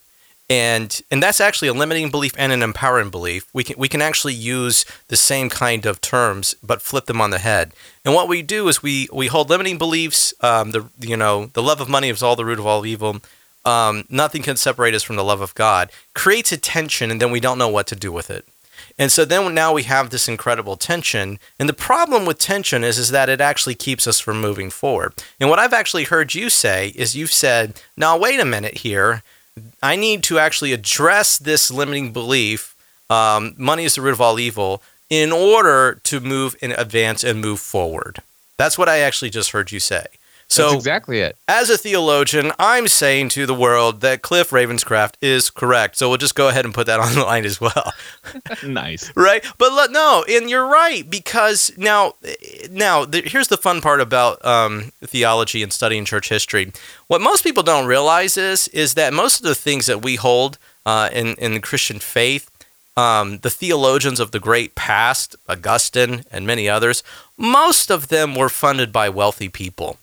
And 0.48 1.02
and 1.10 1.24
that's 1.24 1.42
actually 1.42 1.70
a 1.70 1.74
limiting 1.74 2.12
belief 2.12 2.34
and 2.38 2.52
an 2.52 2.62
empowering 2.62 3.10
belief. 3.10 3.48
We 3.52 3.64
can 3.64 3.80
we 3.80 3.90
can 3.90 4.02
actually 4.02 4.36
use 4.36 4.86
the 5.08 5.18
same 5.18 5.50
kind 5.50 5.86
of 5.88 6.02
terms 6.02 6.56
but 6.62 6.84
flip 6.84 7.08
them 7.08 7.20
on 7.20 7.32
the 7.32 7.40
head. 7.40 7.74
And 8.04 8.14
what 8.14 8.28
we 8.28 8.44
do 8.44 8.68
is 8.68 8.84
we 8.84 9.10
we 9.12 9.28
hold 9.28 9.50
limiting 9.50 9.80
beliefs. 9.80 10.34
Um, 10.42 10.72
the 10.72 10.88
you 11.00 11.18
know 11.18 11.48
the 11.54 11.64
love 11.64 11.82
of 11.82 11.90
money 11.90 12.10
is 12.10 12.22
all 12.22 12.36
the 12.36 12.46
root 12.46 12.60
of 12.60 12.68
all 12.68 12.86
evil 12.86 13.22
um, 13.66 14.06
nothing 14.10 14.44
can 14.44 14.58
separate 14.58 14.94
us 14.94 15.04
from 15.04 15.16
the 15.16 15.24
love 15.24 15.42
of 15.42 15.56
God, 15.56 15.92
creates 16.14 16.52
a 16.52 16.58
tension, 16.58 17.10
and 17.12 17.20
then 17.20 17.32
we 17.32 17.40
don't 17.40 17.58
know 17.58 17.68
what 17.68 17.88
to 17.88 17.96
do 17.96 18.12
with 18.12 18.30
it. 18.30 18.46
And 18.98 19.12
so 19.12 19.26
then 19.26 19.54
now 19.54 19.74
we 19.74 19.84
have 19.84 20.10
this 20.10 20.28
incredible 20.28 20.78
tension. 20.78 21.40
And 21.60 21.68
the 21.68 21.74
problem 21.74 22.26
with 22.26 22.40
tension 22.40 22.84
is, 22.84 22.98
is 22.98 23.10
that 23.10 23.30
it 23.30 23.42
actually 23.42 23.76
keeps 23.76 24.08
us 24.08 24.20
from 24.20 24.40
moving 24.40 24.70
forward. 24.70 25.14
And 25.40 25.50
what 25.50 25.60
I've 25.60 25.74
actually 25.74 26.06
heard 26.06 26.34
you 26.34 26.50
say 26.50 26.94
is 26.96 27.16
you've 27.16 27.34
said, 27.34 27.82
now, 27.98 28.18
wait 28.18 28.40
a 28.40 28.46
minute 28.46 28.80
here. 28.80 29.24
I 29.82 29.96
need 29.96 30.24
to 30.24 30.40
actually 30.40 30.74
address 30.74 31.38
this 31.38 31.72
limiting 31.72 32.12
belief 32.12 32.76
um, 33.10 33.54
money 33.58 33.86
is 33.86 33.96
the 33.96 34.02
root 34.02 34.14
of 34.14 34.22
all 34.22 34.40
evil 34.40 34.82
in 35.10 35.32
order 35.32 36.00
to 36.04 36.20
move 36.20 36.56
and 36.62 36.74
advance 36.74 37.24
and 37.24 37.40
move 37.40 37.60
forward. 37.60 38.22
That's 38.58 38.78
what 38.78 38.90
I 38.90 39.00
actually 39.00 39.30
just 39.30 39.52
heard 39.52 39.72
you 39.72 39.80
say. 39.80 40.06
So 40.48 40.64
That's 40.64 40.76
exactly 40.76 41.20
it. 41.20 41.38
As 41.48 41.70
a 41.70 41.78
theologian, 41.78 42.52
I'm 42.60 42.88
saying 42.88 43.30
to 43.30 43.46
the 43.46 43.54
world 43.54 44.02
that 44.02 44.22
Cliff 44.22 44.52
Ravenscraft 44.52 45.16
is 45.22 45.50
correct. 45.50 45.98
So 45.98 46.10
we'll 46.10 46.18
just 46.18 46.36
go 46.36 46.50
ahead 46.50 46.66
and 46.66 46.74
put 46.74 46.88
that 46.88 47.00
on 47.06 47.16
the 47.16 47.24
line 47.24 47.46
as 47.46 47.60
well. 47.60 47.94
nice. 48.64 49.12
Right? 49.16 49.46
But 49.58 49.74
let, 49.74 49.92
no, 49.92 50.24
and 50.30 50.50
you're 50.50 50.68
right 50.68 51.10
because 51.10 51.72
now 51.78 52.14
now 52.70 53.06
the, 53.06 53.22
here's 53.22 53.48
the 53.48 53.58
fun 53.58 53.82
part 53.82 54.02
about 54.02 54.44
um, 54.46 54.92
theology 55.02 55.64
and 55.64 55.74
studying 55.74 56.06
church 56.06 56.30
history. 56.30 56.72
What 57.08 57.22
most 57.22 57.44
people 57.44 57.64
don't 57.64 57.88
realize 57.88 58.38
is 58.38 58.68
is 58.70 58.94
that 58.94 59.14
most 59.14 59.40
of 59.40 59.48
the 59.48 59.56
things 59.56 59.88
that 59.88 60.04
we 60.04 60.16
hold 60.16 60.58
uh, 60.86 61.10
in 61.12 61.36
in 61.36 61.54
the 61.54 61.60
Christian 61.60 62.00
faith 62.00 62.50
um, 62.98 63.40
the 63.40 63.50
theologians 63.50 64.22
of 64.22 64.32
the 64.32 64.40
great 64.40 64.74
past, 64.74 65.36
Augustine 65.50 66.24
and 66.32 66.48
many 66.48 66.70
others, 66.70 67.04
most 67.38 67.92
of 67.92 68.08
them 68.08 68.36
were 68.36 68.48
funded 68.48 68.94
by 68.94 69.10
wealthy 69.10 69.50
people 69.50 69.98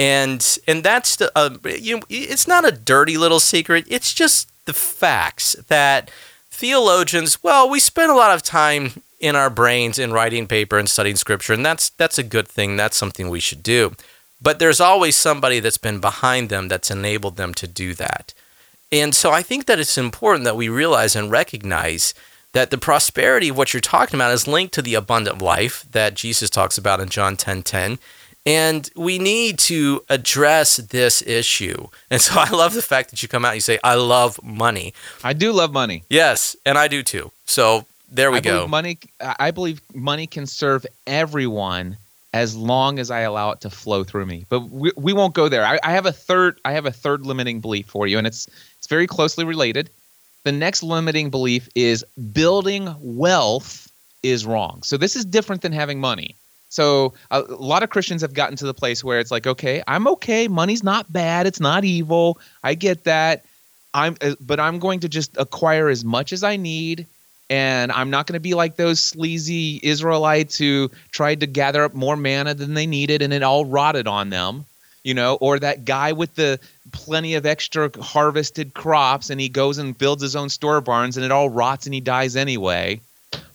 and 0.00 0.58
and 0.66 0.82
that's 0.82 1.16
the 1.16 1.30
uh, 1.36 1.50
you 1.78 1.98
know, 1.98 2.02
it's 2.08 2.48
not 2.48 2.66
a 2.66 2.72
dirty 2.72 3.18
little 3.18 3.38
secret. 3.38 3.84
It's 3.86 4.14
just 4.14 4.50
the 4.64 4.72
facts 4.72 5.54
that 5.68 6.10
theologians. 6.50 7.42
Well, 7.42 7.68
we 7.68 7.80
spend 7.80 8.10
a 8.10 8.14
lot 8.14 8.34
of 8.34 8.42
time 8.42 9.02
in 9.20 9.36
our 9.36 9.50
brains 9.50 9.98
in 9.98 10.14
writing 10.14 10.46
paper 10.46 10.78
and 10.78 10.88
studying 10.88 11.16
scripture, 11.16 11.52
and 11.52 11.66
that's 11.66 11.90
that's 11.90 12.18
a 12.18 12.22
good 12.22 12.48
thing. 12.48 12.76
That's 12.76 12.96
something 12.96 13.28
we 13.28 13.40
should 13.40 13.62
do. 13.62 13.92
But 14.40 14.58
there's 14.58 14.80
always 14.80 15.16
somebody 15.16 15.60
that's 15.60 15.76
been 15.76 16.00
behind 16.00 16.48
them 16.48 16.68
that's 16.68 16.90
enabled 16.90 17.36
them 17.36 17.52
to 17.52 17.66
do 17.66 17.92
that. 17.94 18.32
And 18.90 19.14
so 19.14 19.32
I 19.32 19.42
think 19.42 19.66
that 19.66 19.78
it's 19.78 19.98
important 19.98 20.44
that 20.46 20.56
we 20.56 20.70
realize 20.70 21.14
and 21.14 21.30
recognize 21.30 22.14
that 22.54 22.70
the 22.70 22.78
prosperity 22.78 23.50
of 23.50 23.58
what 23.58 23.74
you're 23.74 23.82
talking 23.82 24.16
about 24.16 24.32
is 24.32 24.48
linked 24.48 24.72
to 24.74 24.82
the 24.82 24.94
abundant 24.94 25.42
life 25.42 25.84
that 25.92 26.14
Jesus 26.14 26.48
talks 26.48 26.78
about 26.78 27.00
in 27.00 27.10
John 27.10 27.36
10:10. 27.36 27.64
10, 27.64 27.64
10 27.64 27.98
and 28.50 28.90
we 28.96 29.20
need 29.20 29.60
to 29.60 30.02
address 30.08 30.78
this 30.78 31.22
issue. 31.22 31.86
And 32.10 32.20
so 32.20 32.34
I 32.36 32.50
love 32.50 32.74
the 32.74 32.82
fact 32.82 33.10
that 33.10 33.22
you 33.22 33.28
come 33.28 33.44
out 33.44 33.50
and 33.50 33.56
you 33.58 33.60
say, 33.60 33.78
I 33.84 33.94
love 33.94 34.42
money. 34.42 34.92
I 35.22 35.34
do 35.34 35.52
love 35.52 35.72
money. 35.72 36.02
Yes, 36.10 36.56
and 36.66 36.76
I 36.76 36.88
do 36.88 37.02
too. 37.02 37.30
So 37.44 37.86
there 38.10 38.30
we 38.32 38.38
I 38.38 38.40
go. 38.40 38.66
Money 38.66 38.98
I 39.20 39.52
believe 39.52 39.80
money 39.94 40.26
can 40.26 40.46
serve 40.46 40.84
everyone 41.06 41.96
as 42.32 42.56
long 42.56 42.98
as 42.98 43.10
I 43.10 43.20
allow 43.20 43.50
it 43.52 43.60
to 43.60 43.70
flow 43.70 44.02
through 44.04 44.26
me. 44.26 44.46
But 44.48 44.60
we, 44.70 44.90
we 44.96 45.12
won't 45.12 45.34
go 45.34 45.48
there. 45.48 45.64
I, 45.64 45.78
I 45.84 45.92
have 45.92 46.06
a 46.06 46.12
third 46.12 46.60
I 46.64 46.72
have 46.72 46.86
a 46.86 46.92
third 46.92 47.24
limiting 47.24 47.60
belief 47.60 47.86
for 47.86 48.08
you, 48.08 48.18
and 48.18 48.26
it's 48.26 48.48
it's 48.78 48.88
very 48.88 49.06
closely 49.06 49.44
related. 49.44 49.90
The 50.42 50.52
next 50.52 50.82
limiting 50.82 51.30
belief 51.30 51.68
is 51.76 52.04
building 52.32 52.94
wealth 53.00 53.88
is 54.22 54.44
wrong. 54.44 54.82
So 54.82 54.96
this 54.96 55.14
is 55.14 55.24
different 55.24 55.62
than 55.62 55.72
having 55.72 56.00
money. 56.00 56.34
So 56.70 57.14
a, 57.32 57.40
a, 57.40 57.56
lot 57.56 57.82
of 57.82 57.90
Christians 57.90 58.22
have 58.22 58.32
gotten 58.32 58.56
to 58.56 58.64
the 58.64 58.72
place 58.72 59.04
where 59.04 59.18
it's 59.18 59.32
like, 59.32 59.46
okay, 59.46 59.82
I'm 59.86 60.06
okay. 60.06 60.48
Money's 60.48 60.84
not 60.84 61.12
bad. 61.12 61.46
It's 61.46 61.60
not 61.60 61.84
evil. 61.84 62.38
I 62.62 62.74
get 62.74 63.04
that. 63.04 63.44
I'm, 63.92 64.16
uh, 64.20 64.36
but 64.40 64.60
I'm 64.60 64.78
going 64.78 65.00
to 65.00 65.08
just 65.08 65.36
acquire 65.36 65.88
as 65.88 66.04
much 66.04 66.32
as 66.32 66.44
I 66.44 66.56
need, 66.56 67.06
and 67.50 67.90
I'm 67.90 68.10
not 68.10 68.28
going 68.28 68.34
to 68.34 68.40
be 68.40 68.54
like 68.54 68.76
those 68.76 69.00
sleazy 69.00 69.80
Israelites 69.82 70.56
who 70.56 70.92
tried 71.10 71.40
to 71.40 71.48
gather 71.48 71.82
up 71.82 71.92
more 71.92 72.16
manna 72.16 72.54
than 72.54 72.74
they 72.74 72.86
needed, 72.86 73.20
and 73.20 73.32
it 73.32 73.42
all 73.42 73.64
rotted 73.64 74.06
on 74.06 74.30
them. 74.30 74.64
You 75.02 75.14
know, 75.14 75.36
or 75.36 75.58
that 75.58 75.86
guy 75.86 76.12
with 76.12 76.34
the 76.34 76.60
plenty 76.92 77.34
of 77.34 77.46
extra 77.46 77.90
harvested 78.00 78.74
crops, 78.74 79.30
and 79.30 79.40
he 79.40 79.48
goes 79.48 79.78
and 79.78 79.96
builds 79.96 80.22
his 80.22 80.36
own 80.36 80.50
store 80.50 80.82
barns, 80.82 81.16
and 81.16 81.24
it 81.24 81.32
all 81.32 81.48
rots, 81.48 81.86
and 81.86 81.94
he 81.94 82.00
dies 82.00 82.36
anyway 82.36 83.00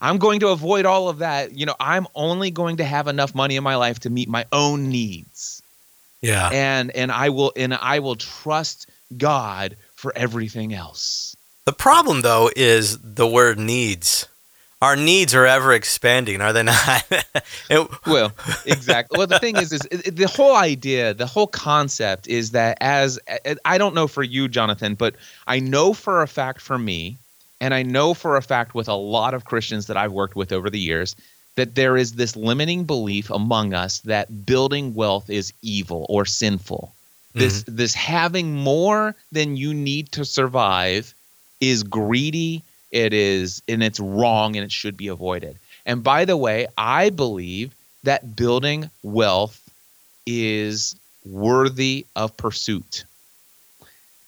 I'm 0.01 0.17
going 0.17 0.39
to 0.41 0.49
avoid 0.49 0.85
all 0.85 1.09
of 1.09 1.19
that. 1.19 1.57
You 1.57 1.65
know, 1.65 1.75
I'm 1.79 2.07
only 2.15 2.51
going 2.51 2.77
to 2.77 2.83
have 2.83 3.07
enough 3.07 3.33
money 3.33 3.55
in 3.55 3.63
my 3.63 3.75
life 3.75 3.99
to 4.01 4.09
meet 4.09 4.29
my 4.29 4.45
own 4.51 4.89
needs. 4.89 5.61
Yeah. 6.21 6.49
And 6.51 6.91
and 6.95 7.11
I 7.11 7.29
will 7.29 7.53
and 7.55 7.73
I 7.73 7.99
will 7.99 8.15
trust 8.15 8.87
God 9.17 9.77
for 9.95 10.13
everything 10.15 10.73
else. 10.73 11.35
The 11.65 11.73
problem 11.73 12.21
though 12.21 12.49
is 12.55 12.97
the 12.99 13.27
word 13.27 13.59
needs. 13.59 14.27
Our 14.81 14.95
needs 14.95 15.33
are 15.33 15.45
ever 15.45 15.73
expanding, 15.73 16.41
are 16.41 16.53
they 16.53 16.61
not? 16.61 17.05
it, 17.69 17.89
well, 18.05 18.33
exactly. 18.65 19.17
Well, 19.17 19.25
the 19.25 19.39
thing 19.39 19.55
is, 19.55 19.71
is 19.71 19.81
the 20.03 20.27
whole 20.27 20.55
idea, 20.55 21.13
the 21.13 21.25
whole 21.25 21.47
concept 21.47 22.27
is 22.27 22.51
that 22.51 22.77
as 22.81 23.17
I 23.63 23.77
don't 23.77 23.95
know 23.95 24.07
for 24.07 24.21
you, 24.21 24.47
Jonathan, 24.47 24.95
but 24.95 25.15
I 25.47 25.59
know 25.59 25.93
for 25.93 26.21
a 26.21 26.27
fact 26.27 26.61
for 26.61 26.77
me 26.77 27.17
and 27.61 27.73
I 27.73 27.83
know 27.83 28.13
for 28.13 28.35
a 28.35 28.41
fact 28.41 28.75
with 28.75 28.87
a 28.87 28.93
lot 28.93 29.33
of 29.33 29.45
Christians 29.45 29.87
that 29.87 29.97
I've 29.97 30.11
worked 30.11 30.35
with 30.35 30.51
over 30.51 30.69
the 30.69 30.79
years 30.79 31.15
that 31.55 31.75
there 31.75 31.95
is 31.97 32.13
this 32.13 32.35
limiting 32.35 32.83
belief 32.83 33.29
among 33.29 33.73
us 33.73 33.99
that 33.99 34.45
building 34.45 34.93
wealth 34.93 35.29
is 35.29 35.53
evil 35.61 36.05
or 36.09 36.25
sinful. 36.25 36.93
Mm-hmm. 37.29 37.39
This 37.39 37.63
this 37.63 37.93
having 37.93 38.53
more 38.53 39.15
than 39.31 39.57
you 39.57 39.73
need 39.73 40.11
to 40.13 40.25
survive 40.25 41.13
is 41.61 41.83
greedy, 41.83 42.61
it 42.91 43.13
is 43.13 43.61
and 43.67 43.81
it's 43.81 43.99
wrong 43.99 44.55
and 44.55 44.65
it 44.65 44.71
should 44.71 44.97
be 44.97 45.07
avoided. 45.07 45.57
And 45.85 46.03
by 46.03 46.25
the 46.25 46.37
way, 46.37 46.67
I 46.77 47.09
believe 47.09 47.73
that 48.03 48.35
building 48.35 48.89
wealth 49.03 49.61
is 50.25 50.95
worthy 51.25 52.05
of 52.15 52.35
pursuit. 52.37 53.05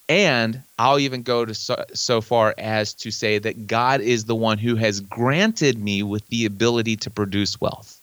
And 0.09 0.61
I'll 0.79 0.99
even 0.99 1.21
go 1.21 1.43
to 1.43 1.53
so, 1.53 1.83
so, 1.93 2.21
far 2.21 2.55
as 2.57 2.93
to 2.93 3.11
say 3.11 3.39
that 3.39 3.67
God 3.67 3.99
is 3.99 4.23
the 4.23 4.35
one 4.35 4.57
who 4.57 4.75
has 4.75 5.01
granted 5.01 5.77
me 5.77 6.01
with 6.01 6.25
the 6.27 6.45
ability 6.45 6.95
to 6.97 7.09
produce 7.09 7.59
wealth. 7.59 7.99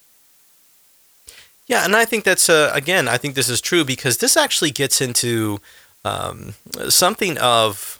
Yeah, 1.66 1.84
and 1.84 1.96
I 1.96 2.04
think 2.04 2.24
that's 2.24 2.50
uh, 2.50 2.70
again, 2.74 3.08
I 3.08 3.16
think 3.16 3.34
this 3.34 3.48
is 3.48 3.60
true 3.60 3.84
because 3.84 4.18
this 4.18 4.36
actually 4.36 4.70
gets 4.70 5.00
into 5.00 5.60
um, 6.04 6.54
something 6.90 7.38
of 7.38 7.98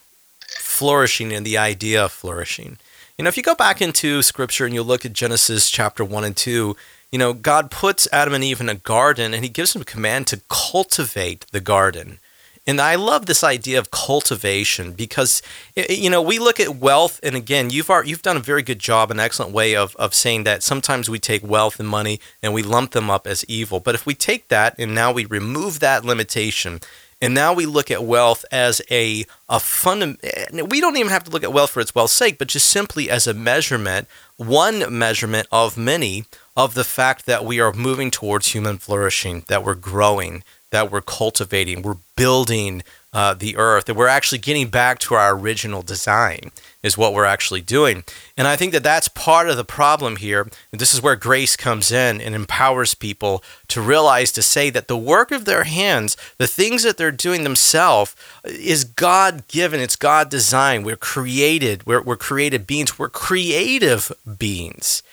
flourishing 0.59 1.33
and 1.33 1.47
the 1.47 1.57
idea 1.57 2.05
of 2.05 2.13
flourishing. 2.13 2.77
You 3.17 3.23
know, 3.23 3.29
if 3.29 3.37
you 3.37 3.43
go 3.43 3.55
back 3.55 3.81
into 3.81 4.23
Scripture 4.23 4.67
and 4.67 4.75
you 4.75 4.83
look 4.83 5.07
at 5.07 5.13
Genesis 5.15 5.71
chapter 5.71 6.05
one 6.05 6.25
and 6.25 6.37
two, 6.37 6.77
you 7.11 7.19
know, 7.19 7.33
God 7.33 7.71
puts 7.71 8.09
Adam 8.13 8.35
and 8.35 8.45
Eve 8.45 8.61
in 8.61 8.69
a 8.69 8.75
garden 8.75 9.33
and 9.33 9.43
He 9.43 9.49
gives 9.49 9.73
them 9.73 9.83
a 9.83 9.87
command 9.87 10.27
to 10.27 10.41
cultivate 10.49 11.47
the 11.53 11.61
garden. 11.61 12.19
And 12.67 12.81
I 12.81 12.95
love 12.95 13.27
this 13.27 13.45
idea 13.45 13.79
of 13.79 13.91
cultivation 13.91 14.93
because 14.93 15.43
you 15.77 16.09
know 16.09 16.23
we 16.23 16.39
look 16.39 16.59
at 16.59 16.77
wealth, 16.77 17.21
and 17.23 17.37
again, 17.37 17.69
you've 17.69 17.91
you've 18.05 18.23
done 18.23 18.39
a 18.39 18.41
very 18.41 18.63
good 18.63 18.79
job, 18.79 19.11
an 19.11 19.21
excellent 19.21 19.53
way 19.53 19.77
of 19.77 19.95
of 19.97 20.15
saying 20.15 20.45
that 20.45 20.63
sometimes 20.63 21.11
we 21.11 21.19
take 21.19 21.43
wealth 21.47 21.79
and 21.79 21.89
money 21.89 22.21
and 22.43 22.55
we 22.55 22.63
lump 22.63 22.93
them 22.93 23.11
up 23.11 23.27
as 23.27 23.45
evil. 23.49 23.81
But 23.81 23.95
if 23.95 24.07
we 24.07 24.15
take 24.15 24.49
that 24.49 24.75
and 24.79 24.95
now 24.95 25.13
we 25.13 25.27
remove 25.27 25.81
that 25.81 26.07
limitation, 26.07 26.81
and 27.21 27.35
now 27.35 27.53
we 27.53 27.67
look 27.67 27.91
at 27.91 28.05
wealth 28.05 28.45
as 28.51 28.81
a 28.91 29.27
a 29.49 29.61
fund. 29.61 30.19
Eh, 30.23 30.63
we 30.63 30.81
don't 30.81 30.97
even 30.97 31.13
have 31.13 31.25
to 31.25 31.31
look 31.31 31.45
at 31.45 31.53
wealth 31.53 31.71
for 31.71 31.81
its 31.81 31.95
wealth's 31.95 32.15
sake, 32.15 32.39
but 32.39 32.49
just 32.49 32.69
simply 32.69 33.11
as 33.11 33.27
a 33.27 33.35
measurement, 33.35 34.09
one 34.37 34.97
measurement 34.97 35.49
of 35.53 35.77
many 35.77 36.25
of 36.57 36.75
the 36.75 36.85
fact 36.85 37.27
that 37.27 37.45
we 37.45 37.61
are 37.61 37.73
moving 37.73 38.11
towards 38.11 38.49
human 38.49 38.79
flourishing, 38.79 39.45
that 39.49 39.65
we're 39.65 39.75
growing, 39.75 40.43
that 40.75 40.91
we're 40.91 41.01
cultivating, 41.01 41.83
we're 41.83 41.99
building 42.17 42.83
uh, 43.13 43.33
the 43.33 43.57
earth, 43.57 43.85
that 43.85 43.95
we're 43.95 44.09
actually 44.09 44.39
getting 44.39 44.67
back 44.67 44.99
to 44.99 45.15
our 45.15 45.39
original 45.39 45.83
design 45.83 46.51
is 46.83 46.99
what 46.99 47.15
we're 47.15 47.25
actually 47.25 47.61
doing. 47.61 48.03
And 48.37 48.49
I 48.49 48.57
think 48.57 48.73
that 48.73 48.83
that's 48.83 49.07
part 49.07 49.49
of 49.49 49.57
the 49.57 49.65
problem 49.65 50.17
here. 50.17 50.49
And 50.73 50.81
this 50.81 50.93
is 50.93 51.01
where 51.01 51.15
grace 51.15 51.55
comes 51.55 51.93
in 51.93 52.21
and 52.21 52.35
empowers 52.35 52.93
people 52.93 53.45
to 53.69 53.81
realize 53.81 54.33
to 54.33 54.43
say 54.43 54.69
that 54.71 54.89
the 54.89 54.99
work 54.99 55.31
of 55.31 55.45
their 55.45 55.63
hands, 55.63 56.17
the 56.39 56.49
things 56.49 56.83
that 56.83 56.97
they're 56.97 57.13
doing 57.13 57.45
themselves, 57.45 58.17
is 58.45 58.83
God 58.83 59.47
given. 59.47 59.79
It's 59.79 59.95
God 59.95 60.29
designed. 60.29 60.85
We're 60.85 60.97
created. 60.97 61.87
We're, 61.87 62.03
we're 62.03 62.17
created 62.17 62.67
beings. 62.67 62.99
We're 62.99 63.11
creative 63.11 64.11
beings. 64.39 65.05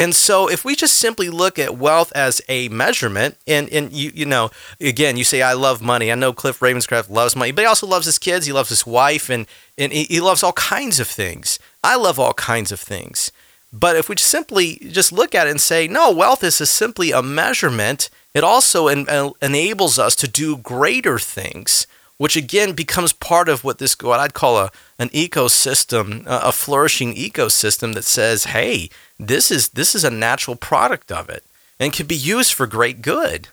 And 0.00 0.14
so 0.14 0.48
if 0.48 0.64
we 0.64 0.74
just 0.74 0.96
simply 0.96 1.28
look 1.28 1.58
at 1.58 1.76
wealth 1.76 2.10
as 2.14 2.40
a 2.48 2.70
measurement, 2.70 3.36
and, 3.46 3.68
and 3.68 3.92
you 3.92 4.10
you 4.14 4.24
know, 4.24 4.50
again, 4.80 5.18
you 5.18 5.24
say 5.24 5.42
I 5.42 5.52
love 5.52 5.82
money. 5.82 6.10
I 6.10 6.14
know 6.14 6.32
Cliff 6.32 6.60
Ravenscraft 6.60 7.10
loves 7.10 7.36
money, 7.36 7.52
but 7.52 7.60
he 7.62 7.66
also 7.66 7.86
loves 7.86 8.06
his 8.06 8.18
kids, 8.18 8.46
he 8.46 8.52
loves 8.52 8.70
his 8.70 8.86
wife, 8.86 9.28
and, 9.28 9.46
and 9.76 9.92
he, 9.92 10.18
loves 10.18 10.42
all 10.42 10.54
kinds 10.54 11.00
of 11.00 11.06
things. 11.06 11.58
I 11.84 11.96
love 11.96 12.18
all 12.18 12.32
kinds 12.32 12.72
of 12.72 12.80
things. 12.80 13.30
But 13.74 13.94
if 13.94 14.08
we 14.08 14.16
simply 14.16 14.76
just 14.90 15.12
look 15.12 15.34
at 15.34 15.46
it 15.46 15.50
and 15.50 15.60
say, 15.60 15.86
no, 15.86 16.10
wealth 16.10 16.42
is 16.42 16.56
simply 16.56 17.12
a 17.12 17.22
measurement, 17.22 18.08
it 18.32 18.42
also 18.42 18.88
en- 18.88 19.32
enables 19.42 19.98
us 19.98 20.16
to 20.16 20.26
do 20.26 20.56
greater 20.56 21.18
things 21.18 21.86
which 22.20 22.36
again 22.36 22.74
becomes 22.74 23.14
part 23.14 23.48
of 23.48 23.64
what 23.64 23.78
this 23.78 23.96
what 23.98 24.20
I'd 24.20 24.34
call 24.34 24.58
a 24.58 24.70
an 24.98 25.08
ecosystem, 25.08 26.24
a 26.26 26.52
flourishing 26.52 27.14
ecosystem 27.14 27.94
that 27.94 28.04
says, 28.04 28.44
"Hey, 28.44 28.90
this 29.18 29.50
is 29.50 29.70
this 29.70 29.94
is 29.94 30.04
a 30.04 30.10
natural 30.10 30.54
product 30.54 31.10
of 31.10 31.30
it 31.30 31.44
and 31.78 31.94
can 31.94 32.06
be 32.06 32.14
used 32.14 32.52
for 32.52 32.66
great 32.66 33.00
good." 33.00 33.48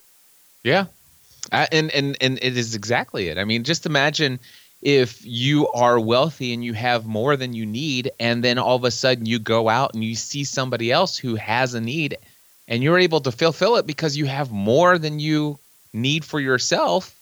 Yeah, 0.65 0.87
uh, 1.53 1.67
and 1.71 1.89
and 1.91 2.17
and 2.19 2.39
it 2.41 2.57
is 2.57 2.75
exactly 2.75 3.29
it. 3.29 3.37
I 3.37 3.45
mean, 3.45 3.63
just 3.63 3.85
imagine 3.85 4.37
if 4.81 5.25
you 5.25 5.69
are 5.69 5.97
wealthy 5.97 6.53
and 6.53 6.61
you 6.61 6.73
have 6.73 7.05
more 7.05 7.37
than 7.37 7.53
you 7.53 7.65
need, 7.65 8.11
and 8.19 8.43
then 8.43 8.57
all 8.59 8.75
of 8.75 8.83
a 8.83 8.91
sudden 8.91 9.25
you 9.25 9.39
go 9.39 9.69
out 9.69 9.93
and 9.93 10.03
you 10.03 10.13
see 10.13 10.43
somebody 10.43 10.91
else 10.91 11.17
who 11.17 11.35
has 11.35 11.73
a 11.73 11.79
need, 11.79 12.17
and 12.67 12.83
you're 12.83 12.99
able 12.99 13.21
to 13.21 13.31
fulfill 13.31 13.77
it 13.77 13.87
because 13.87 14.17
you 14.17 14.25
have 14.25 14.51
more 14.51 14.97
than 14.97 15.19
you 15.19 15.57
need 15.93 16.25
for 16.25 16.41
yourself 16.41 17.16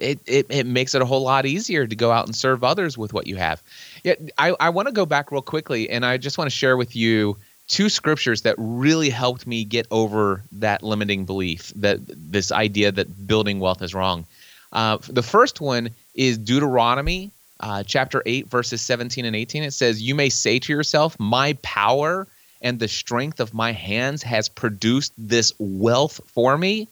it, 0.00 0.20
it, 0.26 0.46
it 0.50 0.66
makes 0.66 0.94
it 0.94 1.02
a 1.02 1.04
whole 1.04 1.22
lot 1.22 1.46
easier 1.46 1.86
to 1.86 1.96
go 1.96 2.10
out 2.10 2.26
and 2.26 2.34
serve 2.34 2.64
others 2.64 2.96
with 2.96 3.12
what 3.12 3.26
you 3.26 3.36
have. 3.36 3.62
Yeah, 4.04 4.14
I, 4.38 4.54
I 4.60 4.70
want 4.70 4.88
to 4.88 4.92
go 4.92 5.06
back 5.06 5.30
real 5.30 5.42
quickly 5.42 5.90
and 5.90 6.04
I 6.04 6.16
just 6.16 6.38
want 6.38 6.50
to 6.50 6.56
share 6.56 6.76
with 6.76 6.96
you 6.96 7.36
two 7.68 7.88
scriptures 7.88 8.42
that 8.42 8.56
really 8.58 9.10
helped 9.10 9.46
me 9.46 9.64
get 9.64 9.86
over 9.90 10.42
that 10.52 10.82
limiting 10.82 11.24
belief 11.24 11.72
that 11.76 12.00
this 12.06 12.50
idea 12.50 12.90
that 12.90 13.26
building 13.26 13.60
wealth 13.60 13.82
is 13.82 13.94
wrong. 13.94 14.26
Uh, 14.72 14.98
the 15.08 15.22
first 15.22 15.60
one 15.60 15.90
is 16.14 16.36
Deuteronomy 16.38 17.30
uh, 17.60 17.82
chapter 17.84 18.22
8, 18.26 18.48
verses 18.48 18.80
17 18.80 19.24
and 19.24 19.36
18. 19.36 19.62
It 19.62 19.72
says, 19.72 20.02
You 20.02 20.14
may 20.14 20.28
say 20.28 20.58
to 20.58 20.72
yourself, 20.72 21.18
My 21.18 21.52
power 21.62 22.26
and 22.62 22.78
the 22.78 22.88
strength 22.88 23.40
of 23.40 23.54
my 23.54 23.72
hands 23.72 24.22
has 24.22 24.48
produced 24.48 25.12
this 25.16 25.52
wealth 25.58 26.20
for 26.26 26.56
me. 26.56 26.88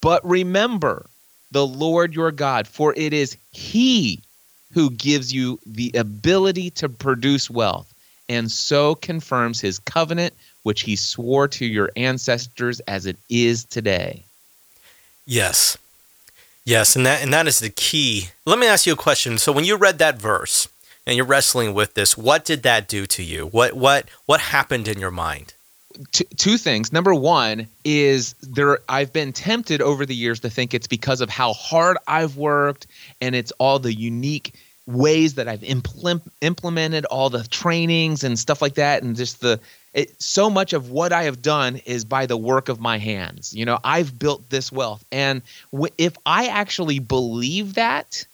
But 0.00 0.28
remember, 0.28 1.06
the 1.50 1.66
Lord 1.66 2.14
your 2.14 2.30
God, 2.30 2.66
for 2.66 2.94
it 2.96 3.12
is 3.12 3.36
He 3.52 4.20
who 4.72 4.90
gives 4.90 5.32
you 5.32 5.58
the 5.66 5.92
ability 5.94 6.70
to 6.70 6.88
produce 6.88 7.50
wealth, 7.50 7.92
and 8.28 8.50
so 8.50 8.94
confirms 8.94 9.60
His 9.60 9.78
covenant, 9.78 10.34
which 10.62 10.82
He 10.82 10.96
swore 10.96 11.48
to 11.48 11.66
your 11.66 11.90
ancestors 11.96 12.80
as 12.80 13.06
it 13.06 13.16
is 13.28 13.64
today. 13.64 14.22
Yes. 15.26 15.78
Yes, 16.64 16.96
and 16.96 17.06
that 17.06 17.22
and 17.22 17.32
that 17.32 17.46
is 17.46 17.60
the 17.60 17.70
key. 17.70 18.28
Let 18.44 18.58
me 18.58 18.66
ask 18.66 18.86
you 18.86 18.92
a 18.92 18.96
question. 18.96 19.38
So 19.38 19.52
when 19.52 19.64
you 19.64 19.76
read 19.76 19.98
that 19.98 20.20
verse 20.20 20.68
and 21.06 21.16
you're 21.16 21.24
wrestling 21.24 21.72
with 21.72 21.94
this, 21.94 22.14
what 22.14 22.44
did 22.44 22.62
that 22.62 22.88
do 22.88 23.06
to 23.06 23.22
you? 23.22 23.46
What 23.46 23.72
what 23.72 24.10
what 24.26 24.40
happened 24.40 24.86
in 24.86 25.00
your 25.00 25.10
mind? 25.10 25.54
Two 26.12 26.58
things. 26.58 26.92
Number 26.92 27.14
one 27.14 27.66
is 27.82 28.34
there. 28.42 28.80
I've 28.88 29.12
been 29.12 29.32
tempted 29.32 29.80
over 29.80 30.04
the 30.04 30.14
years 30.14 30.40
to 30.40 30.50
think 30.50 30.74
it's 30.74 30.86
because 30.86 31.20
of 31.20 31.30
how 31.30 31.54
hard 31.54 31.96
I've 32.06 32.36
worked, 32.36 32.86
and 33.20 33.34
it's 33.34 33.52
all 33.52 33.78
the 33.78 33.94
unique 33.94 34.54
ways 34.86 35.34
that 35.34 35.48
I've 35.48 35.64
implement, 35.64 36.22
implemented 36.40 37.04
all 37.06 37.30
the 37.30 37.42
trainings 37.44 38.22
and 38.22 38.38
stuff 38.38 38.60
like 38.60 38.74
that, 38.74 39.02
and 39.02 39.16
just 39.16 39.40
the 39.40 39.60
it, 39.94 40.20
so 40.20 40.50
much 40.50 40.74
of 40.74 40.90
what 40.90 41.12
I 41.12 41.24
have 41.24 41.40
done 41.40 41.76
is 41.86 42.04
by 42.04 42.26
the 42.26 42.36
work 42.36 42.68
of 42.68 42.78
my 42.78 42.98
hands. 42.98 43.54
You 43.54 43.64
know, 43.64 43.78
I've 43.82 44.18
built 44.18 44.48
this 44.50 44.70
wealth, 44.70 45.04
and 45.10 45.40
w- 45.72 45.92
if 45.96 46.16
I 46.26 46.48
actually 46.48 46.98
believe 46.98 47.74
that, 47.74 48.26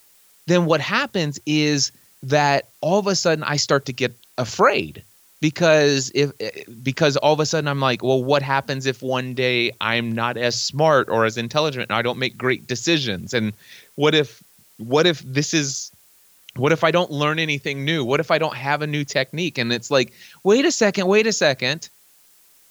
then 0.47 0.67
what 0.67 0.81
happens 0.81 1.41
is 1.47 1.93
that 2.25 2.69
all 2.81 2.99
of 2.99 3.07
a 3.07 3.15
sudden 3.15 3.45
I 3.45 3.57
start 3.57 3.87
to 3.87 3.93
get 3.93 4.13
afraid 4.37 5.05
because 5.41 6.11
if 6.15 6.33
eh, 6.41 6.65
because 6.83 7.17
all 7.17 7.33
of 7.33 7.41
a 7.41 7.47
sudden 7.47 7.69
I'm 7.69 7.81
like, 7.81 8.03
well, 8.03 8.23
what 8.23 8.43
happens 8.43 8.87
if 8.87 9.03
one 9.03 9.35
day 9.35 9.73
I'm 9.81 10.13
not 10.13 10.37
as 10.37 10.61
smart 10.61 11.09
or 11.09 11.25
as 11.25 11.37
intelligent 11.37 11.91
and 11.91 11.97
I 11.97 12.03
don't 12.03 12.19
make 12.19 12.37
great 12.37 12.67
decisions? 12.67 13.35
And 13.35 13.53
what 13.97 14.15
if 14.15 14.43
what 14.79 15.07
if 15.07 15.21
this 15.21 15.55
is 15.55 15.91
what 16.57 16.73
if 16.73 16.85
I 16.85 16.91
don't 16.91 17.11
learn 17.11 17.39
anything 17.39 17.85
new? 17.85 18.05
What 18.05 18.21
if 18.21 18.31
I 18.31 18.39
don't 18.39 18.57
have 18.57 18.83
a 18.83 18.87
new 18.87 19.05
technique? 19.05 19.59
And 19.59 19.73
it's 19.73 19.91
like, 19.91 20.13
wait 20.45 20.65
a 20.65 20.73
second, 20.73 21.07
wait 21.09 21.27
a 21.27 21.33
second. 21.33 21.89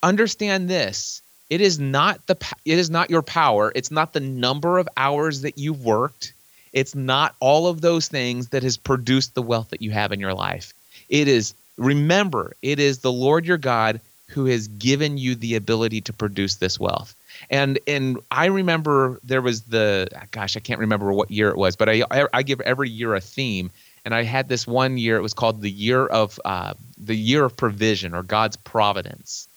Understand 0.02 0.68
this. 0.68 1.22
It 1.50 1.60
is 1.60 1.78
not 1.78 2.26
the 2.26 2.36
it 2.64 2.78
is 2.78 2.90
not 2.90 3.10
your 3.10 3.22
power. 3.22 3.72
It's 3.74 3.90
not 3.90 4.12
the 4.12 4.20
number 4.20 4.78
of 4.78 4.88
hours 4.96 5.42
that 5.42 5.58
you've 5.58 5.84
worked. 5.84 6.32
It's 6.72 6.94
not 6.94 7.36
all 7.38 7.68
of 7.68 7.82
those 7.82 8.08
things 8.08 8.48
that 8.48 8.62
has 8.62 8.76
produced 8.76 9.34
the 9.34 9.42
wealth 9.42 9.70
that 9.70 9.82
you 9.82 9.92
have 9.92 10.10
in 10.10 10.18
your 10.18 10.34
life. 10.34 10.74
It 11.08 11.28
is 11.28 11.54
Remember, 11.76 12.54
it 12.62 12.78
is 12.78 12.98
the 12.98 13.12
Lord 13.12 13.46
your 13.46 13.58
God 13.58 14.00
who 14.28 14.46
has 14.46 14.68
given 14.68 15.18
you 15.18 15.34
the 15.34 15.54
ability 15.54 16.00
to 16.02 16.12
produce 16.12 16.56
this 16.56 16.78
wealth. 16.80 17.14
And 17.50 17.78
and 17.86 18.18
I 18.30 18.46
remember 18.46 19.20
there 19.24 19.42
was 19.42 19.62
the 19.62 20.08
gosh, 20.30 20.56
I 20.56 20.60
can't 20.60 20.80
remember 20.80 21.12
what 21.12 21.30
year 21.30 21.50
it 21.50 21.56
was, 21.56 21.76
but 21.76 21.88
I 21.88 22.04
I 22.32 22.42
give 22.42 22.60
every 22.60 22.90
year 22.90 23.14
a 23.14 23.20
theme. 23.20 23.70
And 24.04 24.14
I 24.14 24.22
had 24.22 24.48
this 24.48 24.66
one 24.66 24.98
year. 24.98 25.16
It 25.16 25.22
was 25.22 25.32
called 25.32 25.62
the 25.62 25.70
year 25.70 26.04
of 26.04 26.38
uh, 26.44 26.74
the 26.98 27.14
year 27.14 27.44
of 27.44 27.56
provision 27.56 28.14
or 28.14 28.22
God's 28.22 28.56
providence. 28.56 29.48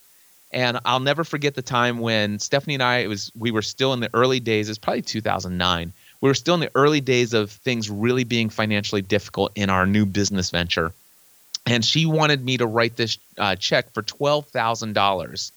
And 0.52 0.78
I'll 0.86 1.00
never 1.00 1.24
forget 1.24 1.54
the 1.54 1.60
time 1.60 1.98
when 1.98 2.38
Stephanie 2.38 2.74
and 2.74 2.82
I 2.82 2.98
it 2.98 3.08
was 3.08 3.30
we 3.38 3.50
were 3.50 3.62
still 3.62 3.92
in 3.92 4.00
the 4.00 4.10
early 4.14 4.40
days. 4.40 4.68
It's 4.68 4.78
probably 4.78 5.02
2009. 5.02 5.92
We 6.20 6.28
were 6.28 6.34
still 6.34 6.54
in 6.54 6.60
the 6.60 6.70
early 6.74 7.00
days 7.00 7.34
of 7.34 7.50
things 7.50 7.90
really 7.90 8.24
being 8.24 8.48
financially 8.48 9.02
difficult 9.02 9.52
in 9.54 9.70
our 9.70 9.86
new 9.86 10.06
business 10.06 10.50
venture 10.50 10.92
and 11.66 11.84
she 11.84 12.06
wanted 12.06 12.44
me 12.44 12.56
to 12.56 12.66
write 12.66 12.96
this 12.96 13.18
uh, 13.36 13.56
check 13.56 13.92
for 13.92 14.02
twelve 14.02 14.46
thousand 14.48 14.90
um, 14.90 14.94
dollars. 14.94 15.52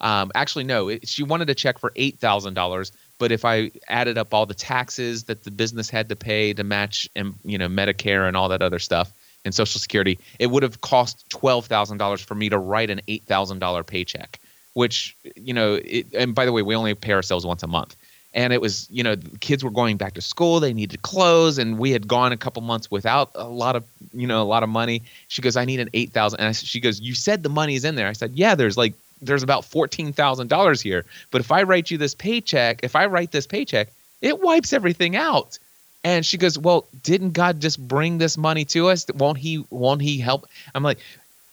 Actually, 0.00 0.64
no, 0.64 0.88
it, 0.88 1.08
she 1.08 1.22
wanted 1.22 1.48
a 1.50 1.54
check 1.54 1.78
for 1.78 1.92
eight 1.96 2.18
thousand 2.18 2.54
dollars. 2.54 2.92
But 3.18 3.30
if 3.30 3.44
I 3.44 3.70
added 3.88 4.18
up 4.18 4.34
all 4.34 4.46
the 4.46 4.54
taxes 4.54 5.24
that 5.24 5.44
the 5.44 5.50
business 5.50 5.88
had 5.88 6.08
to 6.08 6.16
pay 6.16 6.52
to 6.54 6.64
match, 6.64 7.08
and 7.14 7.34
you 7.44 7.58
know, 7.58 7.68
Medicare 7.68 8.26
and 8.26 8.36
all 8.36 8.48
that 8.48 8.62
other 8.62 8.80
stuff 8.80 9.12
and 9.44 9.54
Social 9.54 9.80
Security, 9.80 10.18
it 10.38 10.48
would 10.48 10.62
have 10.62 10.80
cost 10.80 11.28
twelve 11.30 11.66
thousand 11.66 11.98
dollars 11.98 12.20
for 12.20 12.34
me 12.34 12.48
to 12.48 12.58
write 12.58 12.90
an 12.90 13.00
eight 13.08 13.24
thousand 13.24 13.60
dollar 13.60 13.84
paycheck. 13.84 14.40
Which 14.74 15.16
you 15.36 15.52
know, 15.52 15.74
it, 15.84 16.14
and 16.14 16.34
by 16.34 16.46
the 16.46 16.52
way, 16.52 16.62
we 16.62 16.74
only 16.74 16.94
pay 16.94 17.12
ourselves 17.12 17.44
once 17.44 17.62
a 17.62 17.66
month 17.66 17.94
and 18.34 18.52
it 18.52 18.60
was 18.60 18.88
you 18.90 19.02
know 19.02 19.16
kids 19.40 19.62
were 19.62 19.70
going 19.70 19.96
back 19.96 20.14
to 20.14 20.20
school 20.20 20.60
they 20.60 20.72
needed 20.72 21.02
clothes 21.02 21.58
and 21.58 21.78
we 21.78 21.90
had 21.90 22.08
gone 22.08 22.32
a 22.32 22.36
couple 22.36 22.62
months 22.62 22.90
without 22.90 23.30
a 23.34 23.48
lot 23.48 23.76
of 23.76 23.84
you 24.12 24.26
know 24.26 24.42
a 24.42 24.44
lot 24.44 24.62
of 24.62 24.68
money. 24.68 25.02
She 25.28 25.42
goes 25.42 25.56
i 25.56 25.64
need 25.64 25.80
an 25.80 25.90
8000 25.92 26.38
and 26.38 26.48
I, 26.48 26.52
she 26.52 26.80
goes 26.80 27.00
you 27.00 27.14
said 27.14 27.42
the 27.42 27.48
money's 27.48 27.84
in 27.84 27.94
there. 27.94 28.08
I 28.08 28.12
said 28.12 28.32
yeah 28.34 28.54
there's 28.54 28.76
like 28.76 28.94
there's 29.20 29.42
about 29.42 29.62
$14000 29.62 30.82
here 30.82 31.04
but 31.30 31.40
if 31.40 31.52
i 31.52 31.62
write 31.62 31.90
you 31.90 31.98
this 31.98 32.14
paycheck 32.14 32.80
if 32.82 32.96
i 32.96 33.06
write 33.06 33.32
this 33.32 33.46
paycheck 33.46 33.88
it 34.20 34.40
wipes 34.40 34.72
everything 34.72 35.16
out. 35.16 35.58
And 36.04 36.26
she 36.26 36.36
goes 36.36 36.58
well 36.58 36.86
didn't 37.02 37.30
god 37.30 37.60
just 37.60 37.86
bring 37.86 38.18
this 38.18 38.36
money 38.36 38.64
to 38.66 38.88
us? 38.88 39.06
Won't 39.14 39.38
he 39.38 39.64
won't 39.70 40.02
he 40.02 40.18
help? 40.18 40.48
I'm 40.74 40.82
like 40.82 40.98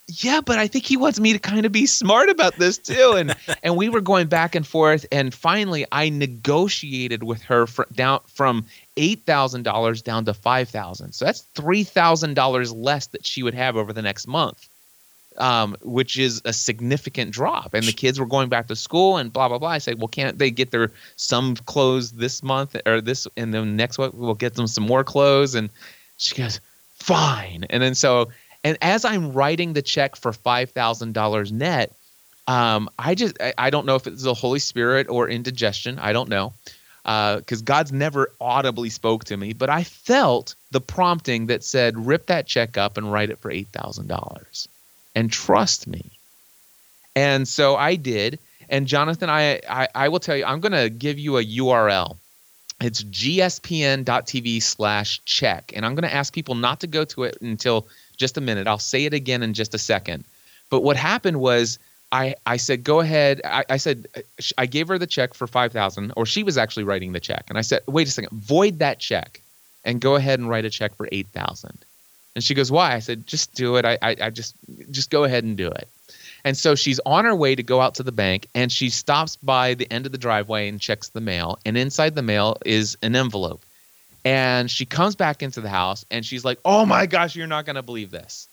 yeah, 0.10 0.42
but 0.42 0.58
I 0.58 0.68
think 0.68 0.86
he 0.86 0.98
wants 0.98 1.20
me 1.20 1.34
to 1.34 1.40
kind 1.40 1.66
of 1.66 1.72
be 1.72 1.86
smart 1.86 2.30
about 2.30 2.56
this 2.56 2.78
too. 2.78 3.14
And 3.16 3.36
and 3.64 3.78
we 3.78 3.90
were 3.90 4.02
going 4.02 4.28
back 4.28 4.56
and 4.56 4.66
forth, 4.66 5.06
and 5.12 5.34
finally 5.34 5.86
I 5.92 6.10
negotiated 6.10 7.24
with 7.24 7.42
her 7.44 7.68
for, 7.68 7.88
down 7.94 8.22
from 8.28 8.66
eight 8.98 9.26
thousand 9.26 9.64
dollars 9.64 10.02
down 10.02 10.26
to 10.26 10.34
five 10.34 10.70
thousand. 10.70 11.14
So 11.14 11.26
that's 11.26 11.42
three 11.54 11.84
thousand 11.84 12.34
dollars 12.34 12.74
less 12.74 13.08
that 13.08 13.26
she 13.26 13.44
would 13.44 13.54
have 13.54 13.78
over 13.78 13.94
the 13.94 14.02
next 14.02 14.28
month, 14.28 14.68
um, 15.38 15.78
which 15.82 16.18
is 16.18 16.42
a 16.44 16.54
significant 16.54 17.32
drop. 17.32 17.76
And 17.76 17.86
the 17.86 17.94
kids 17.94 18.20
were 18.20 18.26
going 18.26 18.50
back 18.50 18.68
to 18.68 18.76
school, 18.76 19.18
and 19.18 19.32
blah 19.32 19.48
blah 19.48 19.60
blah. 19.60 19.70
I 19.70 19.78
said, 19.78 20.00
well, 20.00 20.08
can't 20.08 20.40
they 20.40 20.50
get 20.50 20.72
their 20.72 20.92
some 21.18 21.56
clothes 21.56 22.14
this 22.14 22.42
month 22.42 22.76
or 22.88 23.00
this, 23.00 23.28
and 23.38 23.54
then 23.54 23.76
next 23.76 24.00
week 24.00 24.12
we'll 24.14 24.34
get 24.34 24.56
them 24.56 24.68
some 24.68 24.86
more 24.86 25.04
clothes? 25.04 25.54
And 25.54 25.70
she 26.18 26.36
goes, 26.36 26.60
fine. 26.96 27.66
And 27.70 27.82
then 27.84 27.96
so 27.96 28.30
and 28.64 28.78
as 28.82 29.06
I'm 29.06 29.34
writing 29.34 29.74
the 29.74 29.82
check 29.82 30.16
for 30.16 30.32
$5,000 30.32 31.52
net, 31.52 31.96
Um, 32.48 32.90
I 32.98 33.14
just 33.14 33.38
I, 33.58 33.70
don't 33.70 33.86
know 33.86 33.96
if 33.96 34.08
it's 34.08 34.24
the 34.24 34.34
Holy 34.34 34.58
Spirit 34.60 35.08
or 35.08 35.30
indigestion. 35.30 36.00
I 36.00 36.14
don't 36.14 36.30
know 36.30 36.54
because 37.04 37.62
uh, 37.62 37.66
God's 37.66 37.92
never 37.92 38.32
audibly 38.42 38.90
spoke 38.90 39.26
to 39.26 39.38
me, 39.38 39.54
but 39.54 39.70
I 39.70 39.84
felt 39.84 40.56
the 40.72 40.82
prompting 40.82 41.46
that 41.48 41.64
said, 41.64 42.08
"Rip 42.08 42.26
that 42.26 42.48
check 42.48 42.76
up 42.76 42.98
and 42.98 43.12
write 43.12 43.30
it 43.30 43.38
for 43.38 43.52
eight 43.52 43.68
thousand 43.68 44.08
dollars, 44.08 44.68
and 45.14 45.32
trust 45.32 45.86
me." 45.86 46.10
And 47.16 47.48
so 47.48 47.76
I 47.76 47.96
did. 47.96 48.40
And 48.68 48.88
Jonathan, 48.88 49.30
I 49.30 49.62
I, 49.70 49.88
I 49.94 50.10
will 50.10 50.20
tell 50.20 50.36
you, 50.36 50.46
I'm 50.46 50.60
going 50.60 50.72
to 50.74 50.90
give 50.90 51.20
you 51.20 51.38
a 51.38 51.46
URL. 51.46 52.18
It's 52.82 53.04
gspn.tv 53.04 54.62
slash 54.64 55.22
check. 55.26 55.72
And 55.76 55.86
I'm 55.86 55.96
going 55.96 56.10
to 56.10 56.14
ask 56.14 56.34
people 56.34 56.56
not 56.56 56.80
to 56.80 56.88
go 56.88 57.06
to 57.06 57.24
it 57.26 57.38
until 57.42 57.88
just 58.20 58.38
a 58.38 58.42
minute. 58.42 58.68
I'll 58.68 58.78
say 58.78 59.06
it 59.06 59.14
again 59.14 59.42
in 59.42 59.54
just 59.54 59.74
a 59.74 59.80
second. 59.80 60.26
But 60.70 60.82
what 60.82 60.96
happened 60.96 61.40
was 61.40 61.80
I, 62.12 62.36
I 62.46 62.58
said, 62.58 62.84
go 62.84 63.00
ahead. 63.00 63.42
I, 63.44 63.64
I 63.70 63.78
said, 63.78 64.08
I 64.58 64.66
gave 64.66 64.88
her 64.90 64.98
the 64.98 65.08
check 65.08 65.34
for 65.34 65.48
5000 65.48 66.14
or 66.16 66.26
she 66.26 66.44
was 66.44 66.58
actually 66.58 66.84
writing 66.84 67.14
the 67.14 67.20
check. 67.20 67.46
And 67.50 67.58
I 67.58 67.62
said, 67.62 67.82
wait 67.88 68.08
a 68.08 68.12
second, 68.12 68.32
void 68.32 68.80
that 68.80 69.00
check 69.00 69.42
and 69.86 70.02
go 70.02 70.16
ahead 70.16 70.40
and 70.40 70.50
write 70.50 70.66
a 70.66 70.70
check 70.70 70.96
for 70.96 71.08
8000 71.12 71.72
And 72.36 72.44
she 72.44 72.54
goes, 72.54 72.72
why? 72.72 72.94
I 72.94 73.00
said, 73.00 73.26
just 73.26 73.54
do 73.56 73.78
it. 73.78 73.86
I, 73.86 73.98
I, 74.02 74.16
I 74.22 74.30
just, 74.30 74.56
just 74.92 75.10
go 75.10 75.24
ahead 75.24 75.44
and 75.44 75.56
do 75.56 75.68
it. 75.68 75.88
And 76.46 76.58
so 76.58 76.74
she's 76.76 77.00
on 77.06 77.26
her 77.26 77.36
way 77.36 77.56
to 77.56 77.64
go 77.64 77.82
out 77.82 77.96
to 77.96 78.04
the 78.04 78.12
bank 78.12 78.48
and 78.56 78.72
she 78.72 78.90
stops 78.90 79.36
by 79.38 79.74
the 79.74 79.92
end 79.92 80.06
of 80.06 80.12
the 80.12 80.18
driveway 80.18 80.68
and 80.68 80.80
checks 80.80 81.10
the 81.10 81.22
mail. 81.22 81.60
And 81.66 81.78
inside 81.78 82.16
the 82.16 82.22
mail 82.22 82.58
is 82.66 82.98
an 83.02 83.16
envelope. 83.16 83.62
And 84.30 84.70
she 84.70 84.86
comes 84.86 85.16
back 85.16 85.42
into 85.42 85.60
the 85.60 85.70
house 85.70 86.06
and 86.12 86.24
she's 86.24 86.46
like, 86.46 86.60
oh 86.64 86.86
my 86.86 87.08
gosh, 87.08 87.36
you're 87.36 87.48
not 87.48 87.66
going 87.66 87.78
to 87.78 87.82
believe 87.82 88.12
this. 88.12 88.48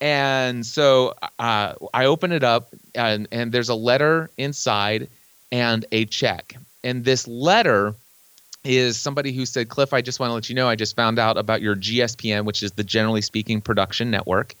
And 0.00 0.66
so 0.66 1.14
uh, 1.38 1.74
I 1.94 2.06
open 2.06 2.32
it 2.32 2.42
up, 2.42 2.74
and, 2.96 3.28
and 3.30 3.52
there's 3.52 3.68
a 3.68 3.76
letter 3.76 4.28
inside 4.36 5.08
and 5.52 5.86
a 5.92 6.06
check. 6.06 6.56
And 6.82 7.04
this 7.04 7.28
letter 7.28 7.94
is 8.64 8.98
somebody 8.98 9.32
who 9.32 9.46
said, 9.46 9.68
Cliff, 9.68 9.92
I 9.92 10.02
just 10.02 10.18
want 10.18 10.30
to 10.30 10.34
let 10.34 10.48
you 10.48 10.56
know 10.56 10.68
I 10.68 10.74
just 10.74 10.96
found 10.96 11.20
out 11.20 11.38
about 11.38 11.62
your 11.62 11.76
GSPN, 11.76 12.44
which 12.44 12.64
is 12.64 12.72
the 12.72 12.82
Generally 12.82 13.22
Speaking 13.22 13.60
Production 13.60 14.10
Network. 14.10 14.56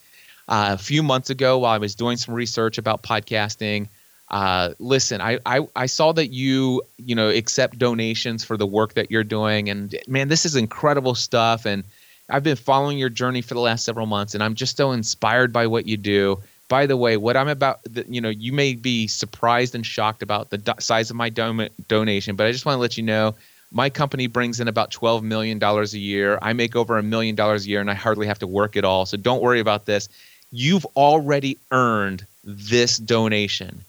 Uh, 0.46 0.70
a 0.74 0.78
few 0.78 1.02
months 1.02 1.30
ago, 1.30 1.58
while 1.58 1.72
I 1.72 1.78
was 1.78 1.96
doing 1.96 2.16
some 2.16 2.32
research 2.32 2.78
about 2.78 3.02
podcasting, 3.02 3.88
uh, 4.34 4.74
listen, 4.80 5.20
I, 5.20 5.38
I, 5.46 5.60
I 5.76 5.86
saw 5.86 6.10
that 6.10 6.32
you 6.32 6.82
you 6.96 7.14
know 7.14 7.28
accept 7.28 7.78
donations 7.78 8.42
for 8.42 8.56
the 8.56 8.66
work 8.66 8.94
that 8.94 9.08
you're 9.08 9.22
doing, 9.22 9.70
and 9.70 9.94
man, 10.08 10.26
this 10.26 10.44
is 10.44 10.56
incredible 10.56 11.14
stuff. 11.14 11.64
And 11.64 11.84
I've 12.28 12.42
been 12.42 12.56
following 12.56 12.98
your 12.98 13.10
journey 13.10 13.42
for 13.42 13.54
the 13.54 13.60
last 13.60 13.84
several 13.84 14.06
months, 14.06 14.34
and 14.34 14.42
I'm 14.42 14.56
just 14.56 14.76
so 14.76 14.90
inspired 14.90 15.52
by 15.52 15.68
what 15.68 15.86
you 15.86 15.96
do. 15.96 16.42
By 16.68 16.86
the 16.86 16.96
way, 16.96 17.16
what 17.16 17.36
I'm 17.36 17.46
about, 17.46 17.78
you 18.08 18.20
know, 18.20 18.28
you 18.28 18.52
may 18.52 18.74
be 18.74 19.06
surprised 19.06 19.76
and 19.76 19.86
shocked 19.86 20.20
about 20.20 20.50
the 20.50 20.58
do- 20.58 20.72
size 20.80 21.10
of 21.10 21.16
my 21.16 21.28
do- 21.28 21.68
donation, 21.86 22.34
but 22.34 22.48
I 22.48 22.50
just 22.50 22.66
want 22.66 22.74
to 22.74 22.80
let 22.80 22.96
you 22.96 23.04
know 23.04 23.36
my 23.70 23.88
company 23.88 24.26
brings 24.26 24.58
in 24.58 24.66
about 24.66 24.90
$12 24.90 25.22
million 25.22 25.62
a 25.62 25.84
year. 25.96 26.40
I 26.42 26.54
make 26.54 26.74
over 26.74 26.98
a 26.98 27.04
million 27.04 27.36
dollars 27.36 27.66
a 27.66 27.68
year, 27.68 27.80
and 27.80 27.90
I 27.90 27.94
hardly 27.94 28.26
have 28.26 28.40
to 28.40 28.48
work 28.48 28.76
at 28.76 28.84
all. 28.84 29.06
So 29.06 29.16
don't 29.16 29.42
worry 29.42 29.60
about 29.60 29.86
this. 29.86 30.08
You've 30.50 30.86
already 30.96 31.56
earned 31.70 32.26
this 32.42 32.96
donation. 32.96 33.84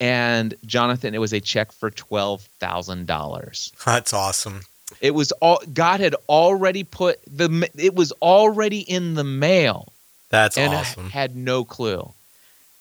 And 0.00 0.54
Jonathan, 0.66 1.14
it 1.14 1.18
was 1.18 1.32
a 1.32 1.40
check 1.40 1.72
for 1.72 1.90
$12,000. 1.90 3.84
That's 3.84 4.12
awesome. 4.12 4.60
It 5.00 5.12
was 5.14 5.32
all 5.32 5.60
God 5.72 6.00
had 6.00 6.14
already 6.28 6.84
put 6.84 7.18
the 7.26 7.68
it 7.76 7.94
was 7.96 8.12
already 8.22 8.80
in 8.80 9.14
the 9.14 9.24
mail. 9.24 9.92
That's 10.30 10.56
and 10.56 10.72
awesome. 10.72 11.10
had 11.10 11.34
no 11.36 11.64
clue. 11.64 12.12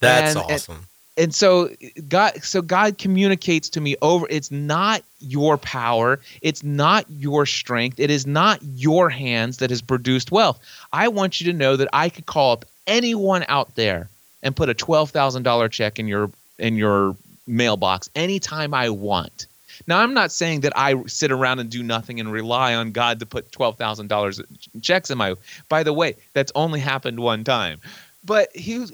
That's 0.02 0.36
And- 0.36 0.46
awesome. 0.52 0.76
And, 0.76 0.86
and 1.18 1.34
so 1.36 1.70
God 2.08 2.44
so 2.44 2.62
God 2.62 2.98
communicates 3.00 3.70
to 3.70 3.82
me 3.82 3.96
over 4.04 4.28
it's 4.30 4.52
not 4.52 5.02
your 5.20 5.58
power, 5.58 6.20
it's 6.42 6.64
not 6.64 7.06
your 7.10 7.46
strength, 7.48 8.00
it 8.00 8.12
is 8.12 8.28
not 8.28 8.60
your 8.62 9.10
hands 9.10 9.58
that 9.58 9.70
has 9.72 9.82
produced 9.82 10.32
wealth. 10.32 10.60
I 10.94 11.08
want 11.08 11.42
you 11.42 11.52
to 11.52 11.58
know 11.58 11.76
that 11.78 11.88
I 11.94 12.10
could 12.10 12.26
call 12.28 12.52
up 12.54 12.66
anyone 12.86 13.46
out 13.48 13.74
there 13.76 14.10
and 14.44 14.56
put 14.56 14.70
a 14.70 14.76
$12,000 14.76 15.72
check 15.72 15.98
in 15.98 16.08
your 16.08 16.30
in 16.58 16.76
your 16.76 17.16
mailbox 17.48 18.10
anytime 18.16 18.74
I 18.74 18.90
want. 18.90 19.48
Now, 19.88 20.00
I'm 20.00 20.14
not 20.14 20.32
saying 20.32 20.62
that 20.62 20.74
I 20.76 21.04
sit 21.06 21.32
around 21.32 21.60
and 21.60 21.70
do 21.70 21.84
nothing 21.84 22.20
and 22.20 22.32
rely 22.32 22.76
on 22.76 22.92
God 22.92 23.20
to 23.20 23.26
put 23.26 23.52
twelve 23.52 23.78
thousand 23.78 24.08
dollars 24.08 24.42
checks 24.82 25.10
in 25.12 25.18
my. 25.18 25.36
By 25.70 25.84
the 25.84 25.94
way, 25.94 26.16
that's 26.34 26.52
only 26.56 26.80
happened 26.80 27.20
one 27.20 27.44
time, 27.44 27.82
but 28.24 28.56
he, 28.56 28.86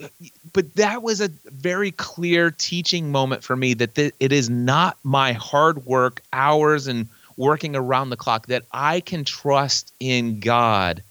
but 0.53 0.76
that 0.76 1.03
was 1.03 1.22
a 1.22 1.30
very 1.45 1.91
clear 1.91 2.51
teaching 2.51 3.12
moment 3.12 3.43
for 3.43 3.55
me 3.55 3.74
that 3.76 3.95
th- 3.95 4.14
it 4.20 4.32
is 4.32 4.49
not 4.49 4.97
my 5.03 5.34
hard 5.34 5.86
work, 5.86 6.22
hours, 6.34 6.88
and 6.88 7.07
working 7.38 7.76
around 7.76 8.09
the 8.09 8.18
clock 8.18 8.47
that 8.47 8.64
I 8.72 8.99
can 8.99 9.24
trust 9.24 9.93
in 9.99 10.39
God 10.39 11.03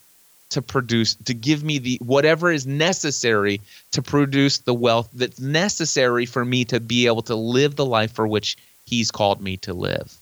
to 0.51 0.63
produce 0.63 1.15
to 1.15 1.35
give 1.35 1.63
me 1.63 1.79
the 1.79 1.99
whatever 2.03 2.51
is 2.51 2.67
necessary 2.67 3.61
to 3.93 4.03
produce 4.03 4.59
the 4.59 4.75
wealth 4.75 5.09
that's 5.15 5.41
necessary 5.41 6.27
for 6.27 6.45
me 6.45 6.65
to 6.65 6.81
be 6.81 7.07
able 7.07 7.23
to 7.23 7.35
live 7.35 7.77
the 7.77 7.87
life 7.87 8.13
for 8.13 8.27
which 8.27 8.57
he's 8.85 9.11
called 9.11 9.41
me 9.41 9.57
to 9.59 9.75
live. 9.75 10.17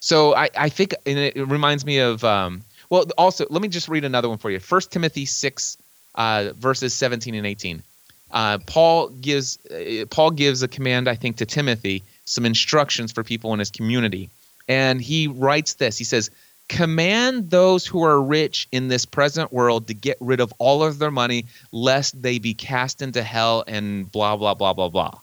So 0.00 0.34
i, 0.34 0.48
I 0.56 0.68
think 0.68 0.94
and 1.06 1.18
it 1.18 1.48
reminds 1.48 1.84
me 1.84 1.98
of 1.98 2.24
um, 2.24 2.62
well 2.90 3.04
also 3.16 3.46
let 3.50 3.62
me 3.62 3.68
just 3.68 3.88
read 3.88 4.04
another 4.04 4.28
one 4.28 4.38
for 4.38 4.50
you. 4.50 4.58
First 4.58 4.90
timothy 4.90 5.26
6 5.26 5.76
uh, 6.14 6.50
verses 6.56 6.94
17 6.94 7.34
and 7.34 7.46
18 7.46 7.82
uh, 8.30 8.58
paul 8.66 9.08
gives 9.08 9.58
uh, 9.66 10.04
paul 10.10 10.30
gives 10.30 10.62
a 10.62 10.68
command 10.68 11.08
i 11.08 11.14
think 11.14 11.36
to 11.36 11.46
timothy 11.46 12.02
some 12.28 12.44
instructions 12.44 13.12
for 13.12 13.24
people 13.24 13.52
in 13.52 13.58
his 13.58 13.70
community. 13.70 14.30
And 14.68 15.00
he 15.00 15.28
writes 15.28 15.74
this. 15.74 15.96
He 15.96 16.04
says 16.04 16.30
command 16.68 17.50
those 17.50 17.86
who 17.86 18.04
are 18.04 18.20
rich 18.20 18.68
in 18.70 18.88
this 18.88 19.04
present 19.04 19.52
world 19.52 19.86
to 19.88 19.94
get 19.94 20.16
rid 20.20 20.40
of 20.40 20.52
all 20.58 20.82
of 20.82 20.98
their 20.98 21.10
money 21.10 21.46
lest 21.72 22.20
they 22.20 22.38
be 22.38 22.54
cast 22.54 23.02
into 23.02 23.22
hell 23.22 23.64
and 23.66 24.10
blah 24.12 24.36
blah 24.36 24.54
blah 24.54 24.72
blah 24.72 24.88
blah. 24.88 25.18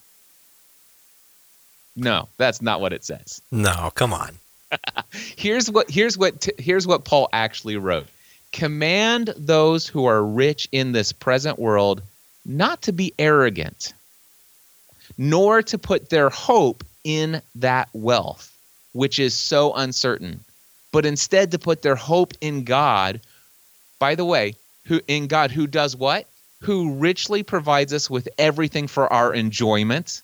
No 1.96 2.28
that's 2.38 2.62
not 2.62 2.82
what 2.82 2.94
it 2.94 3.06
says. 3.06 3.42
No, 3.52 3.92
come 3.94 4.14
on. 4.14 4.38
here's 5.12 5.70
what 5.70 5.90
here's 5.90 6.18
what 6.18 6.42
t- 6.42 6.54
here's 6.58 6.88
what 6.88 7.06
paul 7.06 7.30
actually 7.32 7.78
wrote. 7.78 8.08
Command 8.52 9.34
those 9.38 9.88
who 9.88 10.06
are 10.06 10.24
rich 10.24 10.68
in 10.72 10.92
this 10.92 11.12
present 11.12 11.60
world 11.60 12.02
not 12.46 12.84
to 12.84 12.92
be 12.92 13.14
arrogant 13.20 13.94
nor 15.18 15.62
to 15.62 15.78
put 15.78 16.10
their 16.10 16.30
hope 16.30 16.84
in 17.04 17.42
that 17.56 17.90
wealth 17.94 18.52
which 18.94 19.20
is 19.20 19.34
so 19.34 19.74
uncertain 19.74 20.45
but 20.96 21.06
instead 21.06 21.52
to 21.52 21.60
put 21.60 21.82
their 21.82 21.98
hope 21.98 22.34
in 22.40 22.64
God. 22.64 23.20
By 24.00 24.16
the 24.16 24.24
way, 24.24 24.56
who 24.86 25.02
in 25.10 25.28
God 25.28 25.52
who 25.52 25.68
does 25.68 25.94
what? 25.94 26.26
Who 26.62 26.94
richly 26.94 27.44
provides 27.44 27.92
us 27.92 28.10
with 28.10 28.30
everything 28.38 28.88
for 28.88 29.12
our 29.12 29.34
enjoyment. 29.34 30.22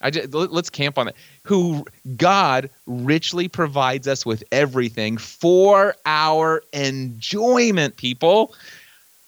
I 0.00 0.10
just, 0.10 0.32
let- 0.32 0.52
let's 0.52 0.70
camp 0.70 0.96
on 0.96 1.08
it. 1.08 1.16
Who 1.42 1.84
God 2.16 2.70
richly 2.86 3.48
provides 3.48 4.06
us 4.06 4.24
with 4.24 4.44
everything 4.52 5.16
for 5.16 5.96
our 6.06 6.62
enjoyment, 6.72 7.96
people. 7.96 8.54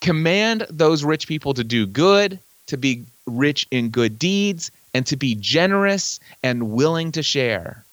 Command 0.00 0.64
those 0.70 1.02
rich 1.02 1.26
people 1.26 1.54
to 1.54 1.64
do 1.64 1.86
good, 1.86 2.38
to 2.68 2.76
be 2.76 3.04
rich 3.26 3.66
in 3.72 3.88
good 3.88 4.16
deeds, 4.16 4.70
and 4.94 5.04
to 5.06 5.16
be 5.16 5.34
generous 5.34 6.20
and 6.44 6.70
willing 6.70 7.10
to 7.10 7.22
share. 7.24 7.85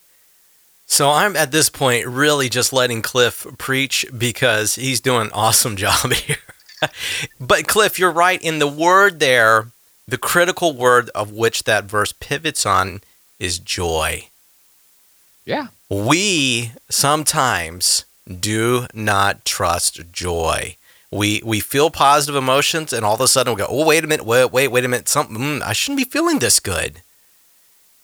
So 0.86 1.10
I'm 1.10 1.36
at 1.36 1.52
this 1.52 1.70
point 1.70 2.06
really 2.08 2.50
just 2.50 2.74
letting 2.74 3.02
Cliff 3.02 3.48
preach 3.58 4.06
because 4.16 4.76
he's 4.76 5.00
doing 5.00 5.22
an 5.28 5.32
awesome 5.34 5.76
job 5.86 6.14
here. 6.14 6.38
but 7.40 7.68
Cliff, 7.68 7.98
you're 7.98 8.12
right. 8.12 8.42
In 8.42 8.60
the 8.60 8.68
word 8.68 9.20
there, 9.20 9.68
the 10.08 10.18
critical 10.18 10.74
word 10.76 11.10
of 11.16 11.32
which 11.32 11.64
that 11.64 11.86
verse 11.86 12.12
pivots 12.12 12.66
on 12.66 13.02
is 13.40 13.60
joy. 13.60 14.28
Yeah. 15.46 15.68
We 15.90 16.72
sometimes 16.90 18.06
do 18.28 18.88
not 18.94 19.46
trust 19.46 20.12
joy. 20.12 20.78
We 21.12 21.44
we 21.46 21.60
feel 21.60 21.92
positive 21.92 22.36
emotions, 22.36 22.92
and 22.92 23.06
all 23.06 23.14
of 23.14 23.22
a 23.22 23.28
sudden 23.28 23.54
we 23.54 23.60
go, 23.60 23.68
"Oh, 23.70 23.86
wait 23.86 24.04
a 24.04 24.08
minute, 24.08 24.26
wait, 24.26 24.52
wait, 24.52 24.70
wait 24.70 24.84
a 24.84 24.88
minute, 24.88 25.08
something. 25.08 25.38
mm, 25.38 25.62
I 25.62 25.72
shouldn't 25.74 26.00
be 26.00 26.06
feeling 26.06 26.40
this 26.40 26.60
good." 26.60 27.03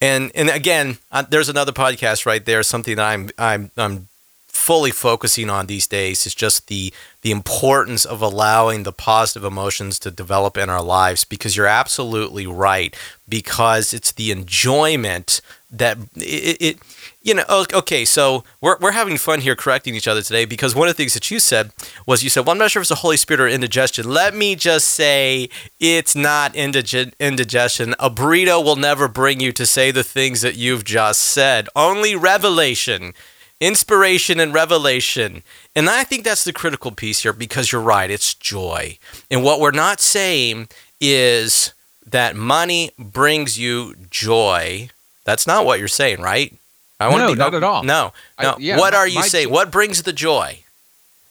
And 0.02 0.32
and 0.34 0.50
again, 0.50 0.98
uh, 1.12 1.24
there's 1.24 1.50
another 1.50 1.72
podcast 1.72 2.26
right 2.26 2.46
there. 2.46 2.64
Something 2.64 2.96
that 2.96 3.06
I'm 3.06 3.30
I'm 3.38 3.72
I'm 3.78 4.08
fully 4.48 4.92
focusing 4.92 5.50
on 5.50 5.68
these 5.68 5.88
days 5.88 6.26
is 6.26 6.36
just 6.36 6.68
the 6.68 6.94
the 7.22 7.32
importance 7.32 8.06
of 8.06 8.22
allowing 8.22 8.84
the 8.84 8.92
positive 8.92 9.44
emotions 9.44 9.98
to 10.00 10.12
develop 10.12 10.58
in 10.58 10.70
our 10.70 10.82
lives 10.84 11.24
because 11.24 11.56
you're 11.56 11.66
absolutely 11.66 12.46
right 12.46 12.96
because 13.28 13.94
it's 13.94 14.12
the 14.12 14.32
enjoyment 14.32 15.42
that 15.72 15.98
it, 16.16 16.58
it 16.60 16.80
you 17.22 17.34
know 17.34 17.44
okay 17.50 18.04
so 18.04 18.44
we're, 18.60 18.78
we're 18.80 18.92
having 18.92 19.18
fun 19.18 19.42
here 19.42 19.56
correcting 19.56 19.94
each 19.94 20.08
other 20.08 20.22
today 20.22 20.46
because 20.46 20.74
one 20.74 20.88
of 20.88 20.96
the 20.96 20.98
things 20.98 21.14
that 21.14 21.30
you 21.30 21.40
said 21.40 21.72
was 22.08 22.24
you 22.24 22.30
said 22.30 22.46
well 22.46 22.54
i'm 22.54 22.58
not 22.58 22.72
sure 22.72 22.80
if 22.80 22.86
it's 22.86 22.90
the 22.90 22.96
holy 22.96 23.18
spirit 23.18 23.40
or 23.40 23.48
indigestion. 23.48 24.10
Let 24.10 24.34
me 24.36 24.56
just 24.56 24.88
say 24.88 25.50
it's 25.80 26.16
not 26.16 26.54
indige- 26.54 27.14
indigestion. 27.20 27.94
A 28.00 28.10
burrito 28.10 28.64
will 28.64 28.76
never 28.76 29.08
bring 29.08 29.40
you 29.40 29.52
to 29.54 29.66
say 29.66 29.92
the 29.92 30.04
things 30.04 30.42
that 30.42 30.56
you've 30.56 30.84
just 30.84 31.22
said. 31.22 31.68
Only 31.76 32.16
revelation 32.16 33.14
inspiration 33.62 34.40
and 34.40 34.54
revelation. 34.54 35.44
And 35.76 35.90
i 35.90 36.06
think 36.06 36.24
that's 36.24 36.46
the 36.46 36.54
critical 36.54 36.92
piece 36.92 37.24
here 37.24 37.34
because 37.34 37.72
you're 37.72 37.82
right 37.82 38.10
it's 38.10 38.34
joy. 38.34 38.98
And 39.30 39.44
what 39.44 39.60
we're 39.60 39.72
not 39.72 40.00
saying 40.00 40.70
is 41.02 41.74
that 42.06 42.36
money 42.36 42.92
brings 42.98 43.60
you 43.60 43.96
joy 44.10 44.90
that's 45.30 45.48
not 45.48 45.66
what 45.66 45.80
you're 45.80 45.88
saying, 45.88 46.22
right? 46.22 46.54
I 47.00 47.08
want 47.08 47.20
no, 47.20 47.28
to 47.28 47.34
be 47.34 47.40
not 47.40 47.54
at 47.54 47.64
all. 47.64 47.84
No, 47.84 48.12
no. 48.42 48.52
I, 48.52 48.56
yeah, 48.60 48.78
what 48.78 48.94
are 48.94 49.08
you 49.08 49.24
saying? 49.24 49.48
Joy, 49.48 49.54
what 49.54 49.72
brings 49.72 50.04
the 50.04 50.12
joy? 50.12 50.64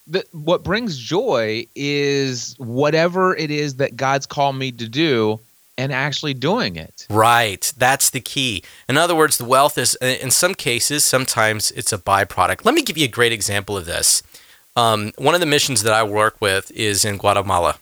The, 0.07 0.25
what 0.31 0.63
brings 0.63 0.97
joy 0.97 1.67
is 1.75 2.55
whatever 2.57 3.35
it 3.35 3.51
is 3.51 3.75
that 3.75 3.95
God's 3.95 4.25
called 4.25 4.55
me 4.55 4.71
to 4.71 4.87
do 4.87 5.39
and 5.77 5.93
actually 5.93 6.33
doing 6.33 6.75
it. 6.75 7.05
Right. 7.09 7.71
That's 7.77 8.09
the 8.09 8.19
key. 8.19 8.63
In 8.87 8.97
other 8.97 9.15
words, 9.15 9.37
the 9.37 9.45
wealth 9.45 9.77
is, 9.77 9.95
in 10.01 10.31
some 10.31 10.55
cases, 10.55 11.05
sometimes 11.05 11.71
it's 11.71 11.93
a 11.93 11.97
byproduct. 11.97 12.65
Let 12.65 12.73
me 12.73 12.81
give 12.81 12.97
you 12.97 13.05
a 13.05 13.09
great 13.09 13.31
example 13.31 13.77
of 13.77 13.85
this. 13.85 14.23
Um, 14.75 15.13
one 15.17 15.35
of 15.35 15.39
the 15.39 15.45
missions 15.45 15.83
that 15.83 15.93
I 15.93 16.03
work 16.03 16.37
with 16.41 16.71
is 16.71 17.05
in 17.05 17.17
Guatemala. 17.17 17.77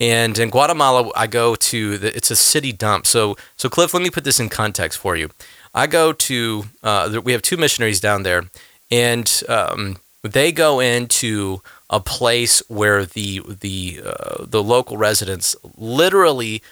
And 0.00 0.38
in 0.38 0.50
Guatemala, 0.50 1.10
I 1.14 1.26
go 1.26 1.54
to 1.54 1.98
the, 1.98 2.16
it's 2.16 2.30
a 2.30 2.36
city 2.36 2.72
dump. 2.72 3.06
So, 3.06 3.36
so 3.56 3.68
Cliff, 3.68 3.94
let 3.94 4.02
me 4.02 4.10
put 4.10 4.24
this 4.24 4.40
in 4.40 4.48
context 4.48 4.98
for 4.98 5.16
you. 5.16 5.30
I 5.74 5.86
go 5.86 6.12
to, 6.12 6.64
uh, 6.82 7.20
we 7.24 7.32
have 7.32 7.42
two 7.42 7.56
missionaries 7.56 8.00
down 8.00 8.22
there, 8.22 8.44
and 8.90 9.42
um, 9.48 9.96
they 10.22 10.52
go 10.52 10.80
into 10.80 11.62
a 11.90 12.00
place 12.00 12.62
where 12.68 13.04
the 13.04 13.40
the 13.60 14.00
uh, 14.04 14.44
the 14.46 14.62
local 14.62 14.96
residents 14.96 15.54
literally 15.76 16.62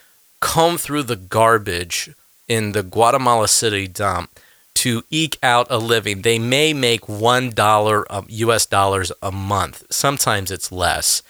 comb 0.41 0.79
through 0.79 1.05
the 1.05 1.17
garbage 1.17 2.11
in 2.49 2.73
the 2.73 2.83
Guatemala 2.83 3.49
City 3.49 3.87
dump 3.87 4.31
to 4.75 5.05
eke 5.11 5.39
out 5.43 5.67
a 5.71 5.79
living. 5.79 6.23
They 6.23 6.39
may 6.39 6.73
make 6.73 7.09
one 7.09 7.51
dollar 7.51 8.05
U.S. 8.29 8.67
dollars 8.67 9.13
a 9.23 9.31
month. 9.31 9.85
Sometimes 9.91 10.51
it's 10.51 10.73
less, 10.73 11.23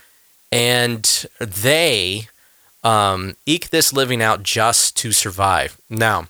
and 0.52 1.26
they 1.40 2.28
um, 2.84 3.36
eke 3.46 3.70
this 3.70 3.92
living 3.92 4.22
out 4.22 4.42
just 4.42 4.96
to 4.98 5.10
survive. 5.10 5.78
Now, 5.88 6.28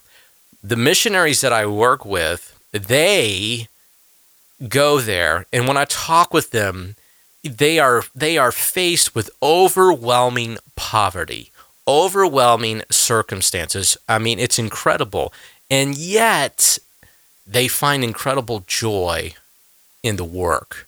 the 0.63 0.77
missionaries 0.77 1.41
that 1.41 1.53
I 1.53 1.67
work 1.67 2.05
with, 2.05 2.57
they 2.71 3.69
go 4.69 5.01
there, 5.01 5.47
and 5.53 5.67
when 5.67 5.77
I 5.77 5.87
talk 5.87 6.33
with 6.33 6.53
them, 6.53 6.95
they 7.43 7.81
are 7.81 8.05
they 8.15 8.39
are 8.39 8.53
faced 8.53 9.15
with 9.17 9.29
overwhelming 9.43 10.59
poverty, 10.77 11.51
overwhelming 11.89 12.83
circumstances. 12.91 13.97
I 14.09 14.21
mean, 14.21 14.39
it's 14.39 14.61
incredible, 14.61 15.33
and 15.69 15.97
yet 15.97 16.79
they 17.45 17.67
find 17.67 18.05
incredible 18.05 18.63
joy 18.69 19.35
in 20.05 20.15
the 20.15 20.25
work. 20.25 20.87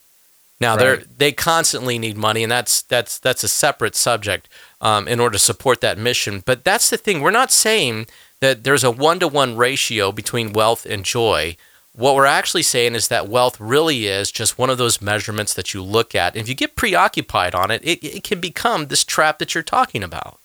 Now 0.60 0.76
right. 0.76 1.00
they 1.00 1.06
they 1.16 1.32
constantly 1.32 1.98
need 1.98 2.16
money, 2.16 2.42
and 2.42 2.52
that's 2.52 2.82
that's 2.82 3.18
that's 3.18 3.44
a 3.44 3.48
separate 3.48 3.96
subject 3.96 4.48
um, 4.80 5.08
in 5.08 5.20
order 5.20 5.34
to 5.34 5.38
support 5.38 5.80
that 5.80 5.98
mission. 5.98 6.42
But 6.44 6.64
that's 6.64 6.90
the 6.90 6.96
thing. 6.96 7.20
We're 7.20 7.30
not 7.30 7.50
saying 7.50 8.06
that 8.40 8.64
there's 8.64 8.84
a 8.84 8.90
one 8.90 9.18
to 9.20 9.28
one 9.28 9.56
ratio 9.56 10.12
between 10.12 10.52
wealth 10.52 10.86
and 10.86 11.04
joy. 11.04 11.56
What 11.96 12.16
we're 12.16 12.26
actually 12.26 12.64
saying 12.64 12.94
is 12.94 13.08
that 13.08 13.28
wealth 13.28 13.60
really 13.60 14.06
is 14.06 14.32
just 14.32 14.58
one 14.58 14.68
of 14.68 14.78
those 14.78 15.00
measurements 15.00 15.54
that 15.54 15.72
you 15.72 15.82
look 15.82 16.14
at. 16.14 16.34
And 16.34 16.42
if 16.42 16.48
you 16.48 16.54
get 16.54 16.74
preoccupied 16.74 17.54
on 17.54 17.70
it, 17.70 17.82
it, 17.84 18.04
it 18.04 18.24
can 18.24 18.40
become 18.40 18.86
this 18.86 19.04
trap 19.04 19.38
that 19.38 19.54
you're 19.54 19.62
talking 19.62 20.02
about. 20.02 20.40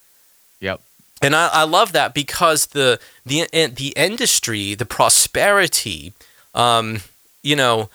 Yep. 0.59 0.79
And 1.21 1.35
I, 1.35 1.49
I 1.51 1.63
love 1.63 1.91
that 1.91 2.13
because 2.13 2.67
the 2.67 2.99
the 3.25 3.47
the 3.51 3.93
industry, 3.95 4.73
the 4.75 4.85
prosperity, 4.85 6.13
um, 6.53 7.01
you 7.43 7.55
know, 7.55 7.89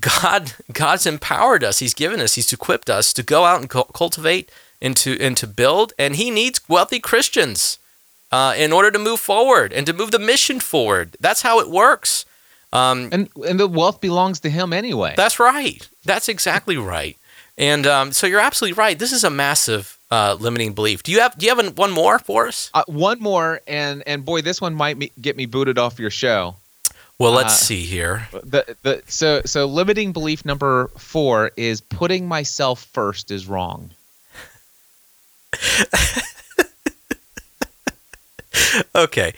God 0.00 0.52
God's 0.72 1.06
empowered 1.06 1.64
us. 1.64 1.78
He's 1.78 1.94
given 1.94 2.20
us. 2.20 2.34
He's 2.34 2.52
equipped 2.52 2.90
us 2.90 3.12
to 3.14 3.22
go 3.22 3.44
out 3.44 3.60
and 3.60 3.70
cultivate 3.70 4.50
and 4.82 4.96
to 4.98 5.18
and 5.20 5.36
to 5.36 5.46
build. 5.46 5.92
And 5.98 6.16
He 6.16 6.30
needs 6.30 6.60
wealthy 6.68 7.00
Christians 7.00 7.78
uh, 8.30 8.54
in 8.56 8.72
order 8.72 8.90
to 8.90 8.98
move 8.98 9.20
forward 9.20 9.72
and 9.72 9.86
to 9.86 9.92
move 9.92 10.10
the 10.10 10.18
mission 10.18 10.60
forward. 10.60 11.16
That's 11.20 11.42
how 11.42 11.60
it 11.60 11.70
works. 11.70 12.24
Um, 12.72 13.08
and 13.12 13.28
and 13.46 13.58
the 13.58 13.66
wealth 13.66 14.00
belongs 14.00 14.40
to 14.40 14.50
him 14.50 14.72
anyway. 14.72 15.14
That's 15.16 15.40
right. 15.40 15.88
That's 16.04 16.28
exactly 16.28 16.76
right. 16.94 17.16
And 17.56 17.86
um, 17.86 18.12
so 18.12 18.26
you're 18.26 18.40
absolutely 18.40 18.74
right. 18.74 18.98
This 18.98 19.12
is 19.12 19.24
a 19.24 19.30
massive 19.30 19.98
uh, 20.10 20.36
limiting 20.38 20.74
belief. 20.74 21.02
Do 21.02 21.12
you 21.12 21.20
have 21.20 21.36
Do 21.38 21.46
you 21.46 21.54
have 21.54 21.78
one 21.78 21.90
more 21.90 22.18
for 22.18 22.46
us? 22.46 22.70
Uh, 22.74 22.84
one 22.86 23.20
more, 23.20 23.60
and 23.66 24.02
and 24.06 24.24
boy, 24.24 24.42
this 24.42 24.60
one 24.60 24.74
might 24.74 24.98
me, 24.98 25.12
get 25.20 25.36
me 25.36 25.46
booted 25.46 25.78
off 25.78 25.98
your 25.98 26.10
show. 26.10 26.56
Well, 27.18 27.32
let's 27.32 27.54
uh, 27.54 27.64
see 27.64 27.82
here. 27.82 28.28
The, 28.30 28.76
the, 28.82 29.02
so 29.08 29.42
so 29.44 29.66
limiting 29.66 30.12
belief 30.12 30.44
number 30.44 30.86
four 30.96 31.50
is 31.56 31.80
putting 31.80 32.28
myself 32.28 32.84
first 32.92 33.32
is 33.32 33.48
wrong. 33.48 33.90
okay, 38.94 39.32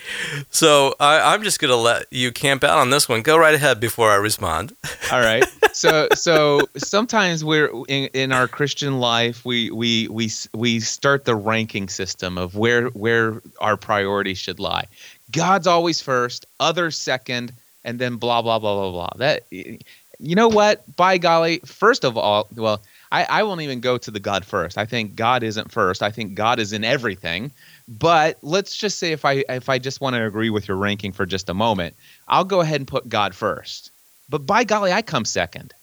so 0.51 0.95
I, 1.01 1.35
am 1.35 1.43
just 1.43 1.59
gonna 1.59 1.77
let 1.77 2.05
you 2.11 2.33
camp 2.33 2.65
out 2.65 2.79
on 2.79 2.91
this 2.91 3.09
one. 3.09 3.23
Go 3.23 3.39
right 3.39 3.55
ahead 3.55 3.81
before 3.81 4.11
I 4.11 4.17
respond. 4.17 4.75
All 5.11 5.21
right. 5.21 5.45
So 5.73 6.09
so 6.15 6.63
sometimes 6.77 7.45
we're 7.45 7.71
in, 7.87 8.11
in 8.13 8.33
our 8.33 8.49
Christian 8.49 8.99
life 8.99 9.45
we 9.45 9.71
we 9.71 10.09
we 10.09 10.29
we 10.53 10.81
start 10.81 11.25
the 11.25 11.37
ranking 11.37 11.89
system 11.89 12.39
of 12.39 12.57
where 12.57 12.89
where 12.89 13.41
our 13.61 13.77
priorities 13.77 14.37
should 14.37 14.59
lie. 14.59 14.87
God's 15.31 15.69
always 15.69 16.01
first, 16.01 16.45
others 16.59 16.99
second, 16.99 17.53
and 17.85 17.99
then 17.99 18.17
blah 18.17 18.43
blah 18.43 18.59
blah 18.59 18.75
blah 18.75 18.91
blah. 18.91 19.11
That 19.17 19.45
you 19.51 20.35
know 20.35 20.49
what? 20.49 20.85
By 20.97 21.19
golly, 21.19 21.61
first 21.65 22.05
of 22.05 22.17
all, 22.17 22.49
well, 22.55 22.83
I, 23.11 23.25
I 23.25 23.43
won't 23.43 23.63
even 23.63 23.81
go 23.81 23.99
to 23.99 24.11
the 24.11 24.21
God 24.21 24.45
first. 24.45 24.79
I 24.79 24.85
think 24.85 25.17
God 25.17 25.43
isn't 25.43 25.73
first. 25.73 26.03
I 26.03 26.11
think 26.11 26.35
God 26.35 26.59
is 26.61 26.73
in 26.73 26.85
everything. 26.85 27.51
But 27.89 28.39
let's 28.43 28.77
just 28.77 28.99
say 28.99 29.13
if 29.13 29.25
I 29.25 29.45
if 29.49 29.69
I 29.69 29.79
just 29.79 30.01
want 30.01 30.15
to 30.15 30.25
agree 30.25 30.51
with 30.51 30.69
your 30.69 30.77
ranking 30.77 31.13
for 31.13 31.27
just 31.27 31.49
a 31.49 31.55
moment, 31.55 31.97
I'll 32.29 32.45
go 32.45 32.61
ahead 32.61 32.81
and 32.81 32.87
put 32.89 33.09
God 33.09 33.35
first. 33.35 33.91
But 34.29 34.47
by 34.47 34.65
golly, 34.65 34.93
I 34.93 35.03
come 35.03 35.25
second. 35.25 35.75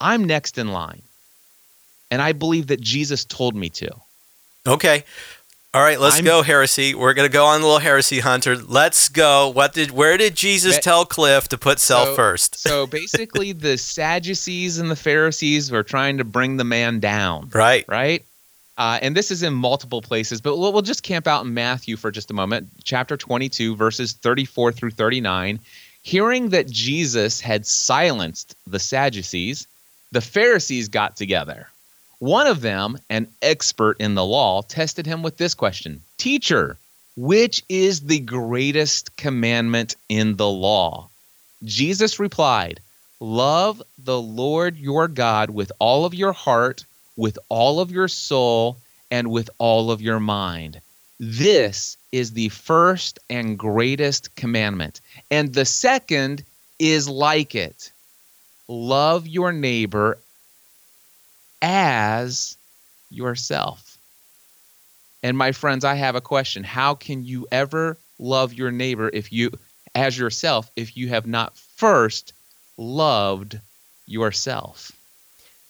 I'm 0.00 0.24
next 0.24 0.58
in 0.58 0.72
line. 0.72 1.02
And 2.10 2.20
I 2.20 2.32
believe 2.32 2.68
that 2.68 2.80
Jesus 2.80 3.24
told 3.24 3.54
me 3.54 3.68
to. 3.70 3.90
Okay. 4.66 5.04
All 5.74 5.82
right, 5.82 5.98
let's 5.98 6.18
I'm, 6.18 6.24
go 6.24 6.42
heresy. 6.42 6.94
We're 6.94 7.14
going 7.14 7.28
to 7.28 7.32
go 7.32 7.46
on 7.46 7.60
a 7.60 7.64
little 7.64 7.80
heresy 7.80 8.20
hunter. 8.20 8.56
Let's 8.56 9.08
go. 9.08 9.48
What 9.48 9.72
did 9.72 9.90
where 9.90 10.16
did 10.16 10.36
Jesus 10.36 10.78
tell 10.78 11.04
Cliff 11.04 11.48
to 11.48 11.58
put 11.58 11.80
self 11.80 12.10
so, 12.10 12.14
first? 12.14 12.54
so 12.54 12.86
basically 13.00 13.50
the 13.50 13.76
Sadducees 13.76 14.78
and 14.78 14.88
the 14.88 14.94
Pharisees 14.94 15.72
were 15.72 15.82
trying 15.82 16.18
to 16.18 16.24
bring 16.24 16.58
the 16.58 16.64
man 16.64 17.00
down. 17.00 17.50
Right. 17.52 17.84
Right? 17.88 18.24
Uh, 18.78 19.00
and 19.02 19.16
this 19.16 19.32
is 19.32 19.42
in 19.42 19.52
multiple 19.52 20.00
places, 20.00 20.40
but 20.40 20.56
we'll, 20.56 20.72
we'll 20.72 20.82
just 20.82 21.02
camp 21.02 21.26
out 21.26 21.44
in 21.44 21.52
Matthew 21.52 21.96
for 21.96 22.12
just 22.12 22.30
a 22.30 22.34
moment. 22.34 22.68
Chapter 22.84 23.16
22, 23.16 23.74
verses 23.74 24.12
34 24.12 24.70
through 24.70 24.90
39. 24.92 25.58
Hearing 26.02 26.50
that 26.50 26.70
Jesus 26.70 27.40
had 27.40 27.66
silenced 27.66 28.54
the 28.64 28.78
Sadducees, 28.78 29.66
the 30.12 30.20
Pharisees 30.20 30.88
got 30.88 31.16
together. 31.16 31.66
One 32.24 32.46
of 32.46 32.62
them, 32.62 32.96
an 33.10 33.28
expert 33.42 33.98
in 34.00 34.14
the 34.14 34.24
law, 34.24 34.62
tested 34.62 35.04
him 35.04 35.22
with 35.22 35.36
this 35.36 35.52
question 35.52 36.00
Teacher, 36.16 36.78
which 37.16 37.62
is 37.68 38.00
the 38.00 38.20
greatest 38.20 39.14
commandment 39.18 39.96
in 40.08 40.36
the 40.36 40.48
law? 40.48 41.10
Jesus 41.64 42.18
replied, 42.18 42.80
Love 43.20 43.82
the 43.98 44.18
Lord 44.18 44.78
your 44.78 45.06
God 45.06 45.50
with 45.50 45.70
all 45.78 46.06
of 46.06 46.14
your 46.14 46.32
heart 46.32 46.86
with 47.14 47.38
all 47.50 47.78
of 47.78 47.90
your 47.90 48.08
soul 48.08 48.78
and 49.10 49.30
with 49.30 49.50
all 49.58 49.90
of 49.90 50.00
your 50.00 50.18
mind. 50.18 50.80
This 51.20 51.98
is 52.10 52.32
the 52.32 52.48
first 52.48 53.18
and 53.28 53.58
greatest 53.58 54.34
commandment. 54.34 55.02
And 55.30 55.52
the 55.52 55.66
second 55.66 56.42
is 56.78 57.06
like 57.06 57.54
it 57.54 57.92
love 58.66 59.26
your 59.26 59.52
neighbor 59.52 60.16
as 61.62 62.56
yourself. 63.10 63.96
And 65.22 65.38
my 65.38 65.52
friends, 65.52 65.84
I 65.84 65.94
have 65.94 66.16
a 66.16 66.20
question. 66.20 66.64
How 66.64 66.94
can 66.94 67.24
you 67.24 67.46
ever 67.50 67.96
love 68.18 68.52
your 68.52 68.70
neighbor 68.70 69.10
if 69.12 69.32
you 69.32 69.50
as 69.94 70.18
yourself 70.18 70.70
if 70.76 70.96
you 70.96 71.08
have 71.08 71.26
not 71.26 71.56
first 71.56 72.32
loved 72.76 73.58
yourself? 74.06 74.92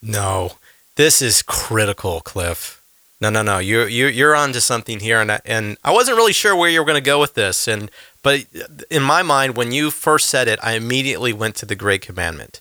No. 0.03 0.53
This 0.97 1.23
is 1.23 1.43
critical, 1.43 2.21
Cliff. 2.21 2.81
No, 3.21 3.31
no, 3.31 3.43
no. 3.43 3.59
You're 3.59 3.89
you're 3.89 4.11
you're 4.11 4.37
onto 4.37 4.61
something 4.61 5.01
here, 5.01 5.21
and 5.21 5.33
I, 5.33 5.41
and 5.45 5.79
I 5.83 5.93
wasn't 5.93 6.17
really 6.17 6.33
sure 6.33 6.55
where 6.55 6.69
you 6.69 6.81
were 6.81 6.85
going 6.85 7.03
to 7.03 7.11
go 7.11 7.21
with 7.21 7.35
this, 7.35 7.67
and 7.69 7.91
But 8.25 8.47
in 8.91 9.03
my 9.03 9.23
mind, 9.23 9.57
when 9.57 9.71
you 9.71 9.91
first 9.91 10.31
said 10.31 10.49
it, 10.49 10.59
I 10.63 10.73
immediately 10.73 11.33
went 11.33 11.57
to 11.57 11.67
the 11.67 11.77
Great 11.77 12.01
Commandment. 12.01 12.61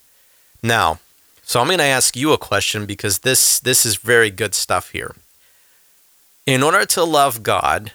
Now, 0.62 1.00
so 1.44 1.60
I'm 1.60 1.68
going 1.68 1.78
to 1.80 1.84
ask 1.84 2.16
you 2.16 2.32
a 2.32 2.38
question 2.38 2.86
because 2.86 3.20
this 3.20 3.60
this 3.60 3.86
is 3.86 3.98
very 3.98 4.32
good 4.32 4.56
stuff 4.56 4.90
here. 4.92 5.16
In 6.46 6.64
order 6.64 6.86
to 6.86 7.04
love 7.04 7.44
God, 7.44 7.92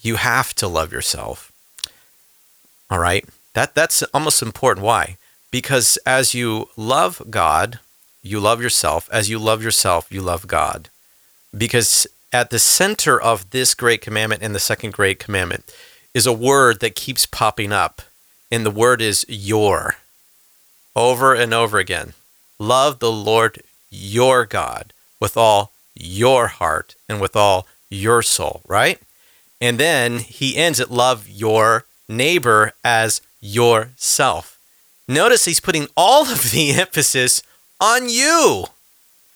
you 0.00 0.16
have 0.16 0.54
to 0.56 0.68
love 0.68 0.92
yourself. 0.92 1.50
All 2.90 2.98
right? 2.98 3.24
That 3.54 3.74
that's 3.74 4.02
almost 4.14 4.42
important 4.42 4.84
why? 4.84 5.16
Because 5.50 5.98
as 6.06 6.34
you 6.34 6.68
love 6.76 7.22
God, 7.30 7.78
you 8.22 8.38
love 8.38 8.62
yourself. 8.62 9.08
As 9.12 9.28
you 9.28 9.38
love 9.38 9.62
yourself, 9.62 10.10
you 10.10 10.20
love 10.22 10.46
God. 10.46 10.88
Because 11.56 12.06
at 12.32 12.50
the 12.50 12.58
center 12.58 13.20
of 13.20 13.50
this 13.50 13.74
great 13.74 14.00
commandment 14.00 14.42
and 14.42 14.54
the 14.54 14.60
second 14.60 14.92
great 14.92 15.18
commandment 15.18 15.74
is 16.14 16.26
a 16.26 16.32
word 16.32 16.80
that 16.80 16.94
keeps 16.94 17.26
popping 17.26 17.72
up. 17.72 18.02
And 18.50 18.64
the 18.66 18.70
word 18.70 19.00
is 19.00 19.24
your. 19.28 19.96
Over 20.94 21.34
and 21.34 21.54
over 21.54 21.78
again. 21.78 22.12
Love 22.58 22.98
the 22.98 23.12
Lord 23.12 23.62
your 23.90 24.46
God 24.46 24.92
with 25.20 25.36
all 25.36 25.72
your 25.94 26.48
heart 26.48 26.94
and 27.08 27.20
with 27.20 27.36
all 27.36 27.66
your 27.88 28.22
soul, 28.22 28.62
right? 28.66 28.98
And 29.60 29.78
then 29.78 30.18
he 30.18 30.56
ends 30.56 30.80
it 30.80 30.90
love 30.90 31.28
your 31.28 31.84
neighbor 32.08 32.72
as 32.84 33.20
yourself. 33.40 34.58
Notice 35.08 35.44
he's 35.44 35.60
putting 35.60 35.88
all 35.96 36.22
of 36.22 36.50
the 36.50 36.70
emphasis 36.72 37.42
on 37.80 38.08
you. 38.08 38.66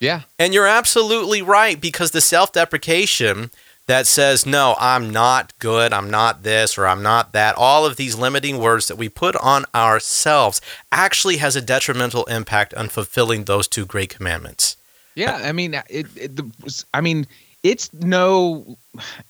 Yeah. 0.00 0.22
And 0.38 0.52
you're 0.52 0.66
absolutely 0.66 1.42
right 1.42 1.80
because 1.80 2.11
the 2.11 2.20
self 2.20 2.52
deprecation 2.52 3.50
that 3.87 4.07
says, 4.07 4.45
no, 4.45 4.74
I'm 4.80 5.11
not 5.11 5.57
good, 5.59 5.93
I'm 5.93 6.11
not 6.11 6.43
this, 6.43 6.76
or 6.76 6.87
I'm 6.87 7.03
not 7.03 7.32
that, 7.32 7.55
all 7.57 7.87
of 7.87 7.97
these 7.97 8.16
limiting 8.16 8.59
words 8.59 8.89
that 8.89 8.97
we 8.97 9.09
put 9.09 9.37
on 9.37 9.64
ourselves 9.74 10.61
actually 10.91 11.37
has 11.37 11.55
a 11.55 11.62
detrimental 11.62 12.24
impact 12.24 12.74
on 12.74 12.89
fulfilling 12.89 13.45
those 13.45 13.68
two 13.68 13.87
great 13.87 14.11
commandments. 14.11 14.76
Yeah. 15.14 15.37
I 15.37 15.53
mean, 15.53 15.74
it, 15.89 16.07
it 16.16 16.37
the, 16.37 16.84
I 16.93 17.01
mean, 17.01 17.26
it's 17.62 17.93
no 17.93 18.76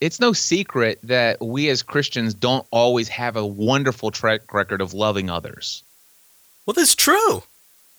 it's 0.01 0.21
no 0.21 0.33
secret 0.33 0.99
that 1.03 1.41
we 1.41 1.71
as 1.71 1.83
Christians 1.83 2.35
don't 2.35 2.67
always 2.71 3.09
have 3.09 3.37
a 3.37 3.47
wonderful 3.47 4.11
track 4.11 4.53
record 4.53 4.81
of 4.81 4.93
loving 4.93 5.31
others. 5.31 5.83
Well, 6.67 6.75
that's 6.75 6.95
true. 6.95 7.45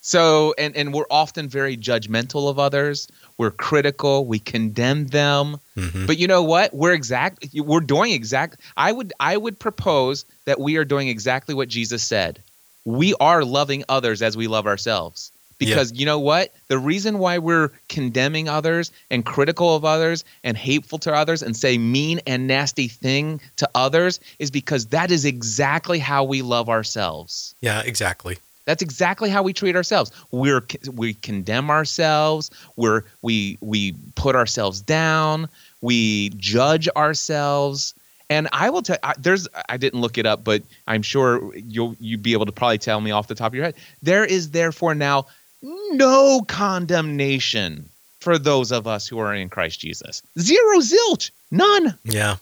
So, 0.02 0.54
and, 0.58 0.76
and 0.76 0.94
we're 0.94 1.06
often 1.10 1.50
very 1.50 1.76
judgmental 1.76 2.50
of 2.50 2.60
others. 2.60 3.08
We're 3.38 3.52
critical. 3.52 4.26
We 4.26 4.40
condemn 4.40 5.08
them. 5.08 5.58
Mm-hmm. 5.76 6.06
But 6.06 6.18
you 6.18 6.28
know 6.28 6.44
what? 6.44 6.74
We're 6.74 6.94
exact. 6.94 7.48
We're 7.54 7.82
doing 7.82 8.12
exact. 8.12 8.62
I 8.78 8.92
would 8.92 9.14
I 9.20 9.38
would 9.38 9.60
propose 9.60 10.26
that 10.46 10.60
we 10.60 10.78
are 10.78 10.86
doing 10.86 11.08
exactly 11.08 11.54
what 11.54 11.68
Jesus 11.68 12.04
said. 12.04 12.42
We 12.86 13.16
are 13.20 13.44
loving 13.44 13.84
others 13.90 14.22
as 14.22 14.38
we 14.38 14.48
love 14.48 14.66
ourselves. 14.66 15.32
Because 15.60 15.92
yeah. 15.92 16.00
you 16.00 16.06
know 16.06 16.20
what? 16.20 16.54
The 16.68 16.78
reason 16.78 17.18
why 17.18 17.40
we're 17.40 17.72
condemning 17.90 18.48
others 18.48 18.92
and 19.10 19.26
critical 19.26 19.76
of 19.76 19.84
others 19.84 20.24
and 20.44 20.56
hateful 20.56 21.00
to 21.00 21.14
others 21.14 21.42
and 21.42 21.58
say 21.58 21.78
mean 21.80 22.22
and 22.28 22.46
nasty 22.46 22.88
thing 22.88 23.42
to 23.56 23.68
others 23.74 24.20
is 24.38 24.52
because 24.52 24.88
that 24.88 25.10
is 25.10 25.26
exactly 25.26 25.98
how 25.98 26.24
we 26.24 26.44
love 26.44 26.70
ourselves. 26.70 27.56
Yeah, 27.60 27.82
exactly. 27.84 28.38
That's 28.68 28.84
exactly 28.84 29.30
how 29.30 29.42
we 29.44 29.54
treat 29.54 29.78
ourselves. 29.78 30.12
We're 30.32 30.62
we 30.94 31.14
condemn 31.14 31.72
ourselves. 31.72 32.52
We're 32.76 33.04
we 33.22 33.58
we 33.62 33.96
put 34.16 34.36
ourselves 34.36 34.82
down. 34.82 35.48
We 35.82 36.30
judge 36.32 36.90
ourselves. 36.90 37.96
And 38.30 38.50
I 38.52 38.70
will 38.70 38.82
tell. 38.82 38.98
There's. 39.18 39.48
I 39.70 39.78
didn't 39.78 40.02
look 40.02 40.18
it 40.18 40.26
up, 40.26 40.44
but 40.44 40.62
I'm 40.86 41.02
sure 41.02 41.56
you'll 41.56 41.96
you'd 42.02 42.22
be 42.22 42.34
able 42.34 42.46
to 42.46 42.52
probably 42.52 42.78
tell 42.78 43.00
me 43.00 43.12
off 43.12 43.30
the 43.30 43.36
top 43.36 43.52
of 43.52 43.56
your 43.56 43.64
head. 43.64 43.76
There 44.04 44.26
is 44.26 44.52
therefore 44.52 44.94
now 44.94 45.28
no 45.62 46.42
condemnation 46.46 47.88
for 48.20 48.38
those 48.38 48.74
of 48.74 48.86
us 48.86 49.08
who 49.08 49.18
are 49.20 49.34
in 49.34 49.48
Christ 49.48 49.80
Jesus. 49.80 50.22
Zero 50.38 50.80
zilch. 50.80 51.32
None. 51.52 51.98
Yeah. 52.04 52.36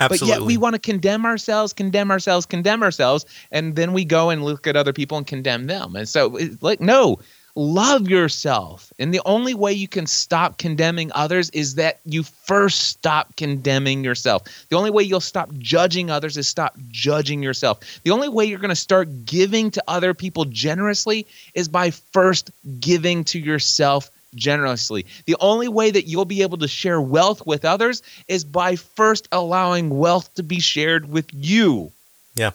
Absolutely. 0.00 0.28
But 0.28 0.40
yet 0.40 0.46
we 0.46 0.56
want 0.56 0.74
to 0.74 0.78
condemn 0.78 1.26
ourselves, 1.26 1.72
condemn 1.72 2.10
ourselves, 2.10 2.46
condemn 2.46 2.82
ourselves, 2.82 3.26
and 3.50 3.74
then 3.74 3.92
we 3.92 4.04
go 4.04 4.30
and 4.30 4.44
look 4.44 4.66
at 4.66 4.76
other 4.76 4.92
people 4.92 5.18
and 5.18 5.26
condemn 5.26 5.66
them. 5.66 5.96
And 5.96 6.08
so, 6.08 6.38
like, 6.60 6.80
no, 6.80 7.18
love 7.58 8.08
yourself. 8.08 8.92
And 9.00 9.12
the 9.12 9.20
only 9.26 9.54
way 9.54 9.72
you 9.72 9.88
can 9.88 10.06
stop 10.06 10.58
condemning 10.58 11.10
others 11.14 11.50
is 11.50 11.74
that 11.74 11.98
you 12.04 12.22
first 12.22 12.82
stop 12.88 13.34
condemning 13.36 14.04
yourself. 14.04 14.44
The 14.68 14.76
only 14.76 14.90
way 14.90 15.02
you'll 15.02 15.20
stop 15.20 15.52
judging 15.58 16.10
others 16.10 16.36
is 16.36 16.46
stop 16.46 16.76
judging 16.88 17.42
yourself. 17.42 17.80
The 18.04 18.12
only 18.12 18.28
way 18.28 18.44
you're 18.44 18.60
going 18.60 18.68
to 18.68 18.76
start 18.76 19.24
giving 19.24 19.72
to 19.72 19.82
other 19.88 20.14
people 20.14 20.44
generously 20.44 21.26
is 21.54 21.68
by 21.68 21.90
first 21.90 22.52
giving 22.78 23.24
to 23.24 23.40
yourself 23.40 24.10
generously. 24.34 25.06
The 25.26 25.36
only 25.40 25.68
way 25.68 25.90
that 25.90 26.06
you'll 26.06 26.24
be 26.24 26.42
able 26.42 26.58
to 26.58 26.68
share 26.68 27.00
wealth 27.00 27.46
with 27.46 27.64
others 27.64 28.02
is 28.28 28.44
by 28.44 28.76
first 28.76 29.28
allowing 29.32 29.98
wealth 29.98 30.32
to 30.34 30.42
be 30.42 30.60
shared 30.60 31.08
with 31.08 31.26
you. 31.32 31.92
Yeah, 32.34 32.52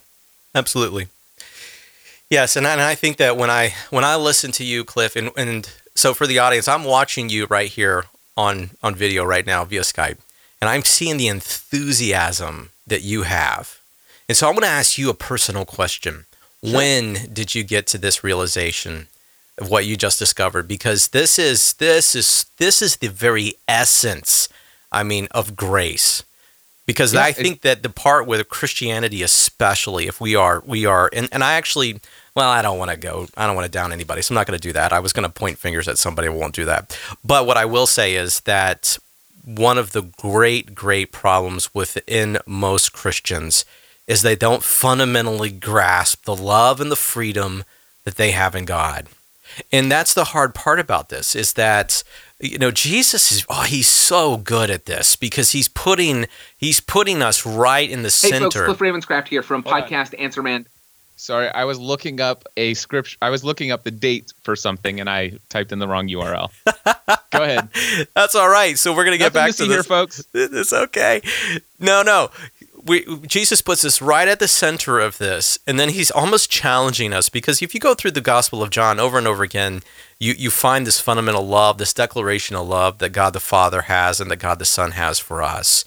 absolutely. 0.56 1.08
Yes, 2.30 2.56
and 2.56 2.66
I, 2.66 2.74
and 2.74 2.82
I 2.82 2.96
think 2.96 3.18
that 3.18 3.38
when 3.38 3.50
I 3.50 3.74
when 3.90 4.04
I 4.04 4.16
listen 4.16 4.52
to 4.54 4.64
you, 4.64 4.84
Cliff, 4.84 5.16
and, 5.16 5.30
and 5.38 5.70
so 5.94 6.14
for 6.14 6.26
the 6.26 6.40
audience, 6.40 6.68
I'm 6.68 6.84
watching 6.84 7.30
you 7.30 7.46
right 7.46 7.70
here 7.70 8.06
on 8.36 8.72
on 8.82 8.96
video 8.96 9.24
right 9.24 9.46
now 9.46 9.64
via 9.66 9.82
Skype, 9.82 10.18
and 10.60 10.70
I'm 10.70 10.84
seeing 10.84 11.18
the 11.18 11.28
enthusiasm 11.28 12.72
that 12.88 13.02
you 13.02 13.24
have. 13.24 13.80
And 14.28 14.38
so 14.38 14.48
I'm 14.48 14.54
going 14.54 14.64
to 14.64 14.68
ask 14.68 14.98
you 14.98 15.10
a 15.10 15.14
personal 15.14 15.66
question. 15.66 16.26
Sure. 16.64 16.78
When 16.78 17.32
did 17.32 17.54
you 17.54 17.64
get 17.64 17.88
to 17.88 17.98
this 17.98 18.24
realization 18.24 19.08
of 19.58 19.70
what 19.70 19.86
you 19.86 19.96
just 19.96 20.20
discovered 20.20 20.68
because 20.68 21.10
this 21.10 21.38
is 21.38 21.74
this 21.74 22.16
is 22.16 22.46
this 22.58 22.82
is 22.82 22.98
the 22.98 23.08
very 23.08 23.54
essence 23.68 24.50
i 24.92 25.04
mean 25.04 25.28
of 25.32 25.56
grace. 25.56 26.24
Because 26.86 27.14
yeah, 27.14 27.24
i 27.24 27.32
think 27.32 27.62
that 27.62 27.84
the 27.84 27.90
part 27.90 28.28
with 28.28 28.50
christianity 28.50 29.22
especially 29.24 30.08
if 30.08 30.20
we 30.20 30.36
are 30.36 30.62
we 30.66 30.86
are 30.86 31.10
and, 31.14 31.30
and 31.32 31.44
i 31.44 31.54
actually 31.54 32.00
well 32.36 32.50
i 32.50 32.62
don't 32.62 32.78
want 32.78 32.92
to 32.92 32.98
go 32.98 33.28
i 33.38 33.46
don't 33.46 33.56
want 33.56 33.66
to 33.66 33.72
down 33.72 33.94
anybody 33.94 34.22
so 34.22 34.34
i'm 34.34 34.36
not 34.36 34.48
going 34.48 34.60
to 34.60 34.68
do 34.68 34.74
that. 34.74 34.92
I 34.92 35.00
was 35.00 35.14
going 35.14 35.24
to 35.24 35.32
point 35.32 35.58
fingers 35.58 35.88
at 35.88 35.98
somebody 35.98 36.28
i 36.28 36.32
won't 36.32 36.56
do 36.56 36.66
that. 36.66 37.00
But 37.24 37.46
what 37.48 37.58
i 37.58 37.66
will 37.66 37.88
say 37.88 38.16
is 38.16 38.42
that 38.42 38.98
one 39.46 39.78
of 39.78 39.92
the 39.92 40.02
great 40.02 40.74
great 40.74 41.12
problems 41.12 41.74
within 41.74 42.38
most 42.46 42.94
christians 42.94 43.66
is 44.08 44.22
they 44.22 44.36
don't 44.36 44.64
fundamentally 44.64 45.52
grasp 45.52 46.26
the 46.26 46.36
love 46.36 46.82
and 46.82 46.92
the 46.92 46.96
freedom 46.96 47.64
that 48.04 48.16
they 48.16 48.32
have 48.32 48.56
in 48.56 48.66
god 48.66 49.08
and 49.72 49.92
that's 49.92 50.14
the 50.14 50.26
hard 50.26 50.54
part 50.56 50.80
about 50.80 51.10
this 51.10 51.36
is 51.36 51.54
that 51.54 52.04
you 52.40 52.58
know 52.58 52.72
Jesus 52.72 53.32
is 53.32 53.46
oh 53.50 53.64
he's 53.64 53.88
so 53.90 54.38
good 54.38 54.70
at 54.70 54.86
this 54.86 55.16
because 55.16 55.52
he's 55.52 55.68
putting 55.68 56.26
he's 56.58 56.80
putting 56.80 57.22
us 57.22 57.46
right 57.46 57.90
in 57.90 58.00
the 58.04 58.08
hey 58.08 58.30
center. 58.30 58.38
Hey 58.46 58.50
folks, 58.50 58.56
Cliff 58.66 58.80
Ravenscraft 58.80 59.28
here 59.28 59.44
from 59.44 59.64
Hold 59.64 59.76
Podcast 59.76 60.14
on. 60.14 60.20
Answer 60.20 60.44
Man. 60.44 60.66
Sorry, 61.16 61.48
I 61.48 61.64
was 61.64 61.80
looking 61.80 62.20
up 62.20 62.44
a 62.58 62.74
script. 62.74 63.18
I 63.22 63.30
was 63.30 63.44
looking 63.46 63.72
up 63.72 63.84
the 63.84 63.92
date 63.92 64.34
for 64.44 64.58
something, 64.58 65.00
and 65.00 65.10
I 65.10 65.34
typed 65.48 65.72
in 65.72 65.80
the 65.80 65.88
wrong 65.88 66.10
URL. 66.10 66.52
Go 67.32 67.44
ahead. 67.44 67.70
That's 68.16 68.36
all 68.36 68.50
right. 68.50 68.78
So 68.78 68.94
we're 68.94 69.06
gonna 69.06 69.18
get 69.18 69.34
Nothing 69.34 69.48
back 69.48 69.52
to, 69.52 69.58
to 69.58 69.64
this. 69.64 69.76
here, 69.76 69.84
folks. 69.84 70.24
It's 70.34 70.74
okay. 70.74 71.22
No, 71.80 72.02
no 72.02 72.30
we, 72.86 73.06
Jesus 73.28 73.62
puts 73.62 73.86
us 73.86 74.02
right 74.02 74.28
at 74.28 74.40
the 74.40 74.48
center 74.48 75.00
of 75.00 75.18
this, 75.18 75.58
and 75.66 75.80
then 75.80 75.90
he's 75.90 76.12
almost 76.12 76.50
challenging 76.50 77.14
us 77.14 77.30
because 77.30 77.62
if 77.62 77.74
you 77.74 77.80
go 77.80 77.94
through 77.94 78.12
the 78.12 78.22
Gospel 78.22 78.62
of 78.62 78.70
John 78.70 79.00
over 79.00 79.18
and 79.18 79.28
over 79.28 79.44
again, 79.44 79.82
you, 80.20 80.34
you 80.38 80.52
find 80.52 80.86
this 80.86 81.00
fundamental 81.00 81.46
love, 81.46 81.78
this 81.78 81.94
declaration 81.94 82.56
of 82.56 82.68
love 82.68 83.00
that 83.00 83.10
God 83.10 83.34
the 83.34 83.40
Father 83.40 83.84
has 83.84 84.20
and 84.20 84.30
that 84.32 84.38
God 84.38 84.60
the 84.60 84.66
Son 84.66 84.92
has 84.92 85.20
for 85.20 85.42
us. 85.42 85.86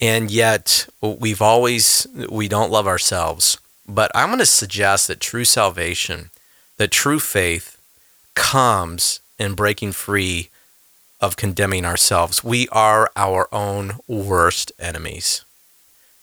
And 0.00 0.30
yet, 0.30 0.88
we've 1.00 1.40
always, 1.40 2.06
we 2.28 2.48
don't 2.48 2.72
love 2.72 2.86
ourselves. 2.86 3.58
But 3.88 4.10
I'm 4.14 4.28
going 4.28 4.40
to 4.40 4.46
suggest 4.46 5.08
that 5.08 5.20
true 5.20 5.44
salvation, 5.44 6.30
that 6.76 6.90
true 6.90 7.20
faith 7.20 7.80
comes 8.34 9.20
in 9.38 9.54
breaking 9.54 9.92
free 9.92 10.50
of 11.20 11.36
condemning 11.36 11.86
ourselves. 11.86 12.44
We 12.44 12.68
are 12.68 13.10
our 13.16 13.48
own 13.54 13.94
worst 14.06 14.72
enemies 14.78 15.45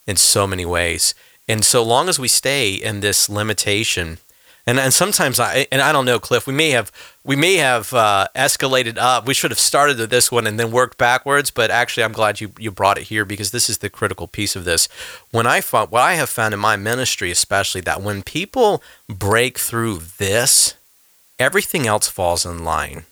in 0.06 0.16
so 0.16 0.46
many 0.46 0.64
ways. 0.64 1.14
And 1.48 1.64
so 1.64 1.82
long 1.82 2.08
as 2.08 2.18
we 2.18 2.28
stay 2.28 2.74
in 2.74 3.00
this 3.00 3.28
limitation, 3.28 4.18
and 4.66 4.80
and 4.80 4.94
sometimes 4.94 5.38
I 5.38 5.66
and 5.70 5.82
I 5.82 5.92
don't 5.92 6.06
know, 6.06 6.18
Cliff, 6.18 6.46
we 6.46 6.54
may 6.54 6.70
have 6.70 6.90
we 7.22 7.36
may 7.36 7.56
have 7.56 7.92
uh, 7.92 8.28
escalated 8.34 8.96
up. 8.96 9.26
We 9.26 9.34
should 9.34 9.50
have 9.50 9.60
started 9.60 9.98
with 9.98 10.08
this 10.08 10.32
one 10.32 10.46
and 10.46 10.58
then 10.58 10.70
worked 10.70 10.96
backwards. 10.96 11.50
But 11.50 11.70
actually, 11.70 12.04
I'm 12.04 12.12
glad 12.12 12.40
you 12.40 12.52
you 12.58 12.70
brought 12.70 12.96
it 12.96 13.04
here 13.04 13.26
because 13.26 13.50
this 13.50 13.68
is 13.68 13.78
the 13.78 13.90
critical 13.90 14.26
piece 14.26 14.56
of 14.56 14.64
this. 14.64 14.88
When 15.30 15.46
I 15.46 15.60
found 15.60 15.90
what 15.90 16.00
I 16.00 16.14
have 16.14 16.30
found 16.30 16.54
in 16.54 16.60
my 16.60 16.76
ministry, 16.76 17.30
especially 17.30 17.82
that 17.82 18.00
when 18.00 18.22
people 18.22 18.82
break 19.06 19.58
through 19.58 20.00
this, 20.16 20.74
everything 21.38 21.86
else 21.86 22.08
falls 22.08 22.46
in 22.46 22.64
line. 22.64 23.04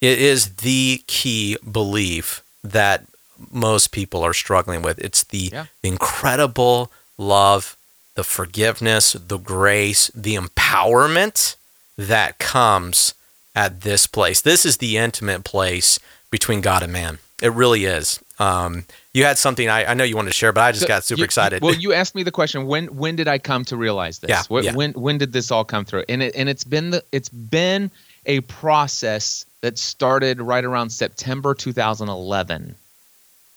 It 0.00 0.20
is 0.20 0.56
the 0.56 1.02
key 1.06 1.56
belief 1.68 2.42
that 2.62 3.06
most 3.50 3.92
people 3.92 4.22
are 4.22 4.34
struggling 4.34 4.82
with. 4.82 4.98
It's 4.98 5.24
the 5.24 5.50
Yeah. 5.52 5.66
incredible 5.82 6.90
love, 7.18 7.76
the 8.14 8.24
forgiveness, 8.24 9.12
the 9.18 9.38
grace, 9.38 10.10
the 10.14 10.34
empowerment 10.36 11.56
that 11.96 12.38
comes 12.38 13.14
at 13.54 13.82
this 13.82 14.06
place. 14.06 14.40
This 14.40 14.64
is 14.64 14.78
the 14.78 14.96
intimate 14.96 15.44
place 15.44 15.98
between 16.30 16.60
God 16.60 16.82
and 16.82 16.92
man. 16.92 17.18
It 17.42 17.52
really 17.52 17.84
is. 17.84 18.20
Um, 18.38 18.84
you 19.12 19.24
had 19.24 19.36
something 19.36 19.68
I, 19.68 19.84
I 19.90 19.94
know 19.94 20.04
you 20.04 20.16
wanted 20.16 20.30
to 20.30 20.34
share, 20.36 20.52
but 20.52 20.62
I 20.62 20.70
just 20.72 20.82
So 20.82 20.88
got 20.88 21.04
super 21.04 21.18
you- 21.20 21.24
excited. 21.24 21.62
Well, 21.62 21.74
you 21.74 21.92
asked 21.92 22.14
me 22.14 22.22
the 22.22 22.30
question 22.30 22.66
when 22.66 22.86
when 22.96 23.16
did 23.16 23.28
I 23.28 23.38
come 23.38 23.64
to 23.66 23.76
realize 23.76 24.20
this? 24.20 24.30
Yeah, 24.30 24.42
Wh- 24.50 24.64
yeah. 24.64 24.74
When 24.74 24.92
when 24.92 25.18
did 25.18 25.32
this 25.32 25.50
all 25.50 25.64
come 25.64 25.84
through? 25.84 26.04
And 26.08 26.22
it 26.22 26.34
and 26.36 26.48
it's 26.48 26.64
been 26.64 26.90
the 26.90 27.04
it's 27.12 27.28
been 27.28 27.90
a 28.26 28.40
process 28.42 29.44
that 29.60 29.76
started 29.78 30.40
right 30.40 30.64
around 30.64 30.90
September 30.90 31.54
2011. 31.54 32.74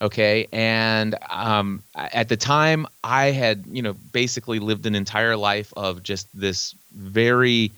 Okay, 0.01 0.47
and 0.51 1.15
um, 1.29 1.81
at 1.95 2.27
the 2.27 2.35
time, 2.35 2.85
I 3.03 3.27
had 3.27 3.65
you 3.71 3.81
know 3.81 3.93
basically 3.93 4.59
lived 4.59 4.85
an 4.85 4.95
entire 4.95 5.37
life 5.37 5.73
of 5.77 6.03
just 6.03 6.27
this 6.37 6.75
very 6.93 7.71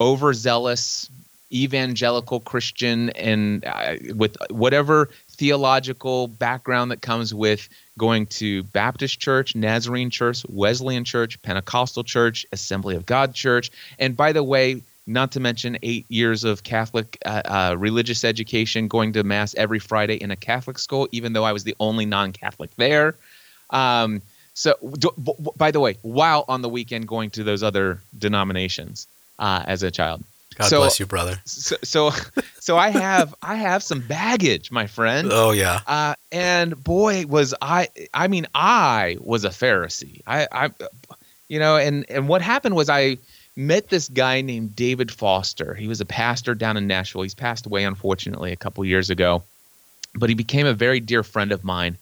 overzealous 0.00 1.08
evangelical 1.52 2.40
Christian 2.40 3.10
and 3.10 3.64
uh, 3.64 3.96
with 4.14 4.36
whatever 4.50 5.10
theological 5.30 6.28
background 6.28 6.90
that 6.90 7.02
comes 7.02 7.34
with 7.34 7.68
going 7.98 8.26
to 8.26 8.62
Baptist 8.64 9.20
church, 9.20 9.54
Nazarene 9.54 10.10
church, 10.10 10.44
Wesleyan 10.48 11.04
church, 11.04 11.40
Pentecostal 11.42 12.04
church, 12.04 12.46
Assembly 12.52 12.96
of 12.96 13.06
God 13.06 13.34
church, 13.34 13.70
and 13.98 14.16
by 14.16 14.32
the 14.32 14.42
way, 14.42 14.82
not 15.10 15.32
to 15.32 15.40
mention 15.40 15.76
eight 15.82 16.06
years 16.08 16.44
of 16.44 16.62
Catholic 16.62 17.18
uh, 17.26 17.42
uh, 17.44 17.76
religious 17.76 18.24
education, 18.24 18.88
going 18.88 19.12
to 19.12 19.24
mass 19.24 19.54
every 19.56 19.78
Friday 19.78 20.16
in 20.16 20.30
a 20.30 20.36
Catholic 20.36 20.78
school, 20.78 21.08
even 21.12 21.32
though 21.32 21.44
I 21.44 21.52
was 21.52 21.64
the 21.64 21.74
only 21.80 22.06
non-Catholic 22.06 22.74
there. 22.76 23.16
Um, 23.70 24.22
so, 24.54 24.74
d- 24.98 25.08
b- 25.22 25.32
b- 25.42 25.50
by 25.56 25.70
the 25.70 25.80
way, 25.80 25.96
while 26.02 26.44
on 26.48 26.62
the 26.62 26.68
weekend 26.68 27.08
going 27.08 27.30
to 27.30 27.44
those 27.44 27.62
other 27.62 28.00
denominations 28.18 29.06
uh, 29.38 29.64
as 29.66 29.82
a 29.82 29.90
child. 29.90 30.22
God 30.56 30.68
so, 30.68 30.78
bless 30.78 31.00
you, 31.00 31.06
brother. 31.06 31.40
So, 31.44 31.76
so, 31.82 32.10
so 32.60 32.76
I 32.76 32.90
have 32.90 33.34
I 33.42 33.56
have 33.56 33.82
some 33.82 34.00
baggage, 34.00 34.70
my 34.70 34.86
friend. 34.86 35.28
Oh 35.32 35.52
yeah. 35.52 35.80
Uh, 35.86 36.14
and 36.30 36.82
boy, 36.82 37.24
was 37.26 37.54
I! 37.62 37.88
I 38.12 38.28
mean, 38.28 38.46
I 38.54 39.16
was 39.20 39.44
a 39.44 39.50
Pharisee. 39.50 40.22
I, 40.26 40.46
I, 40.52 40.70
you 41.48 41.58
know, 41.58 41.76
and 41.76 42.04
and 42.10 42.28
what 42.28 42.42
happened 42.42 42.74
was 42.74 42.88
I 42.88 43.18
met 43.56 43.88
this 43.88 44.08
guy 44.08 44.40
named 44.40 44.76
David 44.76 45.10
Foster. 45.10 45.74
He 45.74 45.88
was 45.88 46.00
a 46.00 46.06
pastor 46.06 46.54
down 46.54 46.76
in 46.76 46.86
Nashville. 46.86 47.22
He's 47.22 47.34
passed 47.34 47.66
away, 47.66 47.84
unfortunately, 47.84 48.52
a 48.52 48.56
couple 48.56 48.84
years 48.84 49.10
ago, 49.10 49.42
but 50.14 50.28
he 50.28 50.34
became 50.34 50.66
a 50.66 50.74
very 50.74 51.00
dear 51.00 51.22
friend 51.22 51.52
of 51.52 51.64
mine. 51.64 51.96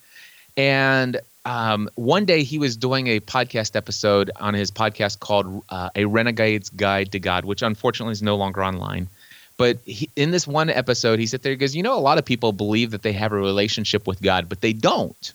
And 0.57 1.21
um, 1.45 1.89
one 1.95 2.25
day 2.25 2.43
he 2.43 2.59
was 2.59 2.77
doing 2.77 3.07
a 3.07 3.21
podcast 3.21 3.77
episode 3.77 4.31
on 4.39 4.55
his 4.55 4.71
podcast 4.71 5.21
called 5.21 5.63
uh, 5.71 5.91
"A 5.97 6.05
Renegade's 6.05 6.69
Guide 6.71 7.13
to 7.13 7.19
God," 7.19 7.45
which 7.45 7.63
unfortunately 7.63 8.13
is 8.13 8.23
no 8.23 8.37
longer 8.37 8.63
online. 8.63 9.09
But 9.57 9.79
he, 9.87 10.09
in 10.15 10.31
this 10.31 10.47
one 10.47 10.71
episode, 10.71 11.19
he 11.19 11.27
sat 11.27 11.43
there. 11.43 11.53
He 11.53 11.57
goes, 11.57 11.75
"You 11.75 11.83
know, 11.83 11.99
a 11.99 12.01
lot 12.01 12.19
of 12.19 12.25
people 12.25 12.53
believe 12.53 12.91
that 12.91 13.03
they 13.03 13.13
have 13.13 13.33
a 13.33 13.37
relationship 13.37 14.07
with 14.07 14.21
God, 14.21 14.49
but 14.49 14.61
they 14.61 14.73
don't. 14.73 15.33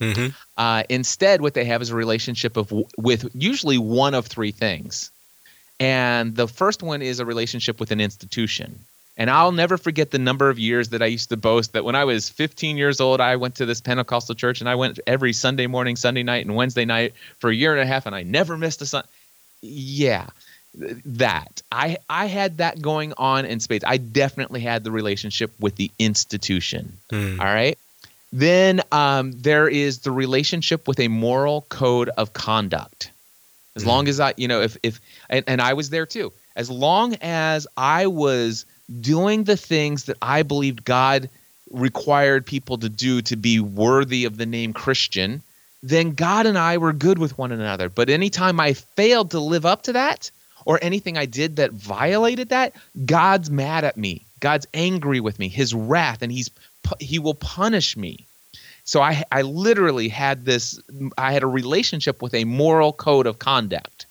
hmm 0.00 0.28
Uh, 0.56 0.84
instead, 0.88 1.40
what 1.40 1.54
they 1.54 1.64
have 1.64 1.82
is 1.82 1.90
a 1.90 1.96
relationship 1.96 2.56
of 2.56 2.72
with 2.96 3.28
usually 3.34 3.78
one 3.78 4.14
of 4.14 4.26
three 4.26 4.52
things, 4.52 5.10
and 5.84 6.34
the 6.34 6.48
first 6.48 6.82
one 6.82 7.02
is 7.02 7.20
a 7.20 7.26
relationship 7.26 7.78
with 7.78 7.90
an 7.90 8.00
institution. 8.00 8.80
And 9.16 9.30
I'll 9.30 9.52
never 9.52 9.76
forget 9.76 10.10
the 10.10 10.18
number 10.18 10.50
of 10.50 10.58
years 10.58 10.88
that 10.88 11.02
I 11.02 11.06
used 11.06 11.28
to 11.28 11.36
boast 11.36 11.74
that 11.74 11.84
when 11.84 11.94
I 11.94 12.04
was 12.04 12.28
15 12.30 12.76
years 12.76 13.00
old, 13.00 13.20
I 13.20 13.36
went 13.36 13.56
to 13.56 13.66
this 13.66 13.80
Pentecostal 13.80 14.34
church 14.34 14.60
and 14.60 14.68
I 14.68 14.74
went 14.74 14.98
every 15.06 15.32
Sunday 15.32 15.68
morning, 15.68 15.94
Sunday 15.94 16.22
night, 16.22 16.46
and 16.46 16.56
Wednesday 16.56 16.84
night 16.84 17.12
for 17.38 17.50
a 17.50 17.54
year 17.54 17.72
and 17.72 17.80
a 17.80 17.86
half, 17.86 18.06
and 18.06 18.14
I 18.14 18.22
never 18.22 18.56
missed 18.56 18.82
a 18.82 18.86
Sunday. 18.86 19.08
Yeah, 19.60 20.26
that 20.74 21.62
I 21.70 21.98
I 22.08 22.26
had 22.26 22.58
that 22.58 22.82
going 22.82 23.12
on 23.16 23.44
in 23.44 23.60
space. 23.60 23.82
I 23.86 23.98
definitely 23.98 24.60
had 24.60 24.84
the 24.84 24.90
relationship 24.90 25.52
with 25.60 25.76
the 25.76 25.90
institution. 25.98 26.98
Mm. 27.12 27.38
All 27.38 27.46
right. 27.46 27.78
Then 28.32 28.80
um, 28.90 29.30
there 29.32 29.68
is 29.68 30.00
the 30.00 30.10
relationship 30.10 30.88
with 30.88 30.98
a 30.98 31.06
moral 31.06 31.66
code 31.68 32.08
of 32.08 32.32
conduct. 32.32 33.12
As 33.76 33.82
Mhm. 33.82 33.86
long 33.86 34.08
as 34.08 34.20
I, 34.20 34.34
you 34.36 34.48
know, 34.48 34.60
if 34.60 34.76
if 34.82 35.00
and, 35.28 35.44
and 35.48 35.60
I 35.60 35.74
was 35.74 35.90
there 35.90 36.06
too. 36.06 36.32
As 36.56 36.70
long 36.70 37.14
as 37.20 37.66
I 37.76 38.06
was 38.06 38.66
doing 39.00 39.44
the 39.44 39.56
things 39.56 40.04
that 40.04 40.16
I 40.22 40.42
believed 40.42 40.84
God 40.84 41.28
required 41.70 42.46
people 42.46 42.78
to 42.78 42.88
do 42.88 43.22
to 43.22 43.36
be 43.36 43.58
worthy 43.58 44.24
of 44.24 44.36
the 44.36 44.46
name 44.46 44.72
Christian, 44.72 45.42
then 45.82 46.12
God 46.12 46.46
and 46.46 46.56
I 46.56 46.76
were 46.78 46.92
good 46.92 47.18
with 47.18 47.36
one 47.36 47.50
another. 47.52 47.88
But 47.88 48.10
anytime 48.10 48.60
I 48.60 48.74
failed 48.74 49.32
to 49.32 49.40
live 49.40 49.66
up 49.66 49.82
to 49.82 49.94
that, 49.94 50.30
or 50.66 50.78
anything 50.80 51.18
I 51.18 51.26
did 51.26 51.56
that 51.56 51.72
violated 51.72 52.50
that, 52.50 52.72
God's 53.04 53.50
mad 53.50 53.84
at 53.84 53.96
me. 53.96 54.24
God's 54.40 54.66
angry 54.72 55.20
with 55.20 55.38
me. 55.38 55.48
His 55.48 55.74
wrath, 55.74 56.22
and 56.22 56.30
he's 56.32 56.50
he 57.00 57.18
will 57.18 57.34
punish 57.34 57.96
me. 57.96 58.26
So 58.84 59.00
I 59.00 59.24
I 59.32 59.42
literally 59.42 60.08
had 60.08 60.44
this. 60.44 60.80
I 61.16 61.32
had 61.32 61.42
a 61.42 61.46
relationship 61.48 62.22
with 62.22 62.34
a 62.34 62.44
moral 62.44 62.92
code 62.92 63.26
of 63.26 63.38
conduct. 63.38 64.06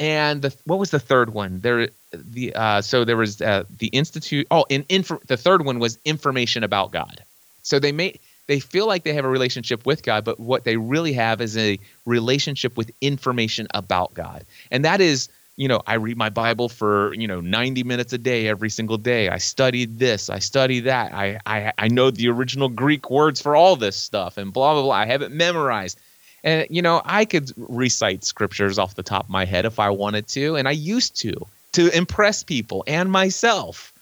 And 0.00 0.42
the 0.42 0.54
what 0.64 0.78
was 0.78 0.90
the 0.90 1.00
third 1.00 1.32
one? 1.32 1.60
There 1.60 1.88
the 2.12 2.54
uh, 2.54 2.82
so 2.82 3.04
there 3.04 3.16
was 3.16 3.40
uh, 3.40 3.64
the 3.78 3.86
institute. 3.88 4.46
Oh, 4.50 4.66
in 4.68 4.84
info, 4.88 5.20
the 5.26 5.36
third 5.36 5.64
one 5.64 5.78
was 5.78 5.98
information 6.04 6.64
about 6.64 6.92
God. 6.92 7.22
So 7.62 7.78
they 7.78 7.92
may 7.92 8.18
they 8.46 8.60
feel 8.60 8.86
like 8.86 9.04
they 9.04 9.14
have 9.14 9.24
a 9.24 9.28
relationship 9.28 9.86
with 9.86 10.02
God, 10.02 10.24
but 10.24 10.38
what 10.38 10.64
they 10.64 10.76
really 10.76 11.14
have 11.14 11.40
is 11.40 11.56
a 11.56 11.78
relationship 12.04 12.76
with 12.76 12.90
information 13.00 13.68
about 13.72 14.12
God, 14.14 14.44
and 14.70 14.84
that 14.84 15.00
is 15.00 15.28
you 15.56 15.68
know 15.68 15.80
I 15.86 15.94
read 15.94 16.16
my 16.16 16.30
Bible 16.30 16.68
for 16.68 17.14
you 17.14 17.26
know 17.26 17.40
90 17.40 17.84
minutes 17.84 18.12
a 18.12 18.18
day 18.18 18.48
every 18.48 18.70
single 18.70 18.98
day. 18.98 19.28
I 19.28 19.38
studied 19.38 19.98
this, 19.98 20.30
I 20.30 20.38
study 20.38 20.80
that. 20.80 21.12
I 21.12 21.38
I, 21.46 21.72
I 21.78 21.88
know 21.88 22.10
the 22.10 22.28
original 22.28 22.68
Greek 22.68 23.10
words 23.10 23.40
for 23.40 23.54
all 23.56 23.76
this 23.76 23.96
stuff, 23.96 24.36
and 24.36 24.52
blah 24.52 24.74
blah 24.74 24.82
blah. 24.82 24.94
I 24.94 25.06
have 25.06 25.22
it 25.22 25.32
memorized. 25.32 25.98
And 26.42 26.66
you 26.70 26.82
know, 26.82 27.00
I 27.04 27.24
could 27.24 27.52
recite 27.56 28.24
scriptures 28.24 28.78
off 28.78 28.94
the 28.94 29.02
top 29.02 29.24
of 29.24 29.30
my 29.30 29.44
head 29.44 29.64
if 29.64 29.78
I 29.78 29.90
wanted 29.90 30.28
to, 30.28 30.56
and 30.56 30.68
I 30.68 30.72
used 30.72 31.16
to 31.20 31.34
to 31.72 31.96
impress 31.96 32.42
people 32.42 32.84
and 32.86 33.10
myself. 33.10 33.92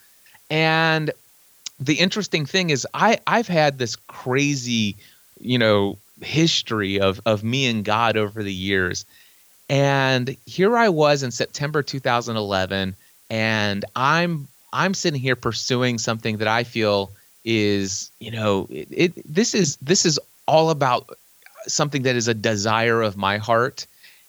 And 0.51 1.11
the 1.81 1.95
interesting 1.95 2.47
thing 2.47 2.71
is 2.71 2.87
I 2.95 3.19
I've 3.27 3.49
had 3.49 3.79
this 3.79 3.97
crazy, 3.97 4.97
you 5.41 5.59
know, 5.59 5.99
history 6.21 7.01
of 7.01 7.21
of 7.27 7.45
me 7.45 7.67
and 7.67 7.85
God 7.85 8.17
over 8.17 8.43
the 8.43 8.53
years. 8.53 9.05
And 9.69 10.37
here 10.47 10.77
I 10.77 10.89
was 10.89 11.23
in 11.23 11.31
September 11.31 11.83
2011 11.83 12.95
and 13.31 13.85
I'm 13.97 14.49
I'm 14.73 14.95
sitting 14.95 15.21
here 15.21 15.37
pursuing 15.37 15.99
something 15.99 16.39
that 16.39 16.49
I 16.49 16.65
feel 16.65 17.11
is, 17.45 18.11
you 18.19 18.31
know, 18.31 18.67
it, 18.71 18.89
it 18.91 19.35
this 19.35 19.55
is 19.55 19.77
this 19.77 20.05
is 20.05 20.19
all 20.47 20.71
about 20.71 21.11
something 21.67 22.03
that 22.03 22.17
is 22.17 22.29
a 22.29 22.35
desire 22.35 23.03
of 23.03 23.17
my 23.17 23.39
heart 23.39 23.87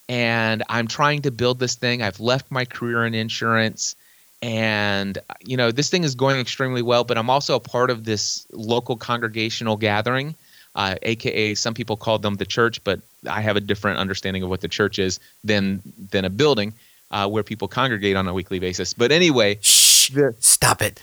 and 0.08 0.64
I'm 0.70 0.88
trying 0.88 1.24
to 1.24 1.32
build 1.32 1.60
this 1.60 1.76
thing. 1.76 2.02
I've 2.02 2.20
left 2.20 2.52
my 2.52 2.66
career 2.66 3.06
in 3.06 3.14
insurance 3.14 3.96
and 4.44 5.20
you 5.40 5.56
know 5.56 5.72
this 5.72 5.90
thing 5.90 6.04
is 6.04 6.16
going 6.16 6.38
extremely 6.38 6.82
well 6.82 7.06
but 7.06 7.18
i'm 7.18 7.30
also 7.30 7.56
a 7.56 7.62
part 7.62 7.90
of 7.90 8.04
this 8.04 8.46
local 8.52 8.98
congregational 8.98 9.78
gathering 9.78 10.36
uh, 10.76 10.96
aka 11.04 11.54
some 11.56 11.74
people 11.74 11.98
call 11.98 12.18
them 12.20 12.36
the 12.36 12.46
church 12.46 12.84
but 12.84 13.00
i 13.30 13.42
have 13.42 13.56
a 13.56 13.62
different 13.62 14.00
understanding 14.00 14.44
of 14.44 14.50
what 14.50 14.62
the 14.62 14.68
church 14.68 15.00
is 15.00 15.20
than 15.44 15.82
than 16.12 16.26
a 16.26 16.30
building 16.30 16.74
uh, 17.12 17.28
where 17.28 17.44
people 17.44 17.68
congregate 17.68 18.16
on 18.16 18.28
a 18.28 18.34
weekly 18.34 18.60
basis 18.60 18.94
but 18.94 19.12
anyway 19.12 19.58
Shh. 19.62 20.12
Stop 20.40 20.82
it. 20.82 21.02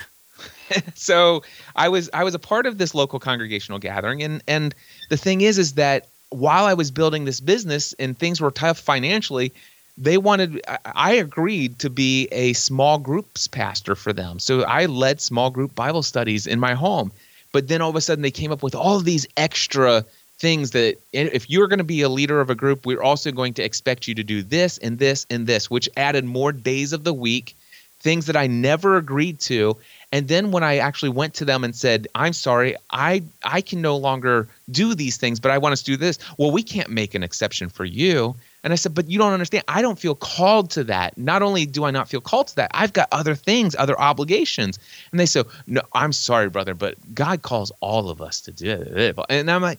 so 0.95 1.43
I 1.75 1.89
was 1.89 2.11
I 2.13 2.25
was 2.25 2.35
a 2.35 2.39
part 2.39 2.67
of 2.67 2.79
this 2.79 2.95
local 2.95 3.19
congregational 3.19 3.79
gathering, 3.79 4.23
and 4.23 4.43
and 4.47 4.75
the 5.09 5.17
thing 5.17 5.41
is 5.41 5.59
is 5.59 5.75
that 5.75 6.07
while 6.31 6.65
I 6.65 6.75
was 6.75 6.91
building 6.91 7.25
this 7.25 7.41
business 7.41 7.93
and 7.95 8.17
things 8.17 8.41
were 8.41 8.51
tough 8.51 8.79
financially, 8.79 9.53
they 9.97 10.19
wanted 10.19 10.61
I 10.85 11.13
agreed 11.15 11.79
to 11.81 11.91
be 11.91 12.29
a 12.31 12.53
small 12.53 12.99
groups 12.99 13.49
pastor 13.49 13.95
for 13.95 14.13
them. 14.13 14.39
So 14.39 14.63
I 14.63 14.87
led 14.87 15.21
small 15.21 15.51
group 15.51 15.75
Bible 15.75 16.03
studies 16.03 16.47
in 16.47 16.61
my 16.61 16.75
home. 16.75 17.13
But 17.53 17.69
then 17.69 17.83
all 17.83 17.91
of 17.91 17.97
a 17.97 18.01
sudden 18.01 18.23
they 18.23 18.31
came 18.31 18.53
up 18.53 18.63
with 18.63 18.75
all 18.75 19.01
these 19.01 19.27
extra 19.37 20.05
things 20.39 20.71
that 20.71 20.97
if 21.13 21.51
you're 21.51 21.69
going 21.69 21.79
to 21.79 21.85
be 21.85 22.01
a 22.01 22.09
leader 22.09 22.41
of 22.41 22.49
a 22.49 22.55
group, 22.55 22.87
we're 22.87 23.03
also 23.03 23.31
going 23.31 23.55
to 23.55 23.63
expect 23.63 24.09
you 24.09 24.15
to 24.15 24.23
do 24.23 24.43
this 24.43 24.79
and 24.79 24.99
this 24.99 25.27
and 25.31 25.47
this, 25.47 25.71
which 25.71 25.89
added 25.97 26.25
more 26.25 26.53
days 26.53 26.93
of 26.93 27.05
the 27.05 27.13
week, 27.13 27.55
things 28.01 28.25
that 28.27 28.37
I 28.37 28.47
never 28.47 28.97
agreed 28.97 29.39
to. 29.41 29.77
And 30.13 30.29
then 30.29 30.51
when 30.51 30.65
I 30.65 30.79
actually 30.79 31.11
went 31.11 31.35
to 31.35 31.45
them 31.45 31.63
and 31.63 31.77
said, 31.77 32.09
"I'm 32.15 32.33
sorry, 32.33 32.75
I 32.91 33.23
I 33.45 33.61
can 33.61 33.83
no 33.83 33.97
longer 33.97 34.49
do 34.71 34.95
these 34.95 35.19
things, 35.19 35.39
but 35.39 35.51
I 35.51 35.59
want 35.59 35.75
us 35.75 35.83
to 35.83 35.93
do 35.93 35.97
this." 35.97 36.19
Well, 36.39 36.51
we 36.51 36.63
can't 36.63 36.91
make 36.91 37.15
an 37.15 37.23
exception 37.23 37.69
for 37.69 37.85
you. 37.85 38.35
And 38.63 38.73
I 38.73 38.77
said, 38.77 38.95
But 38.95 39.11
you 39.11 39.19
don't 39.19 39.33
understand. 39.33 39.65
I 39.69 39.83
don't 39.83 39.99
feel 39.99 40.15
called 40.15 40.71
to 40.73 40.85
that. 40.85 41.17
Not 41.17 41.43
only 41.43 41.67
do 41.67 41.85
I 41.85 41.91
not 41.91 42.09
feel 42.09 42.21
called 42.21 42.49
to 42.49 42.57
that, 42.57 42.71
I've 42.75 42.93
got 42.93 43.09
other 43.13 43.35
things, 43.35 43.75
other 43.79 43.99
obligations. 43.99 44.79
And 45.11 45.21
they 45.21 45.27
said, 45.27 45.47
No, 45.67 45.83
I'm 45.93 46.13
sorry, 46.13 46.49
brother, 46.49 46.75
but 46.75 46.97
God 47.15 47.43
calls 47.43 47.73
all 47.81 48.11
of 48.11 48.21
us 48.21 48.41
to 48.43 48.53
do 48.53 48.71
it. 48.71 49.19
And 49.29 49.51
I'm 49.51 49.63
like, 49.63 49.79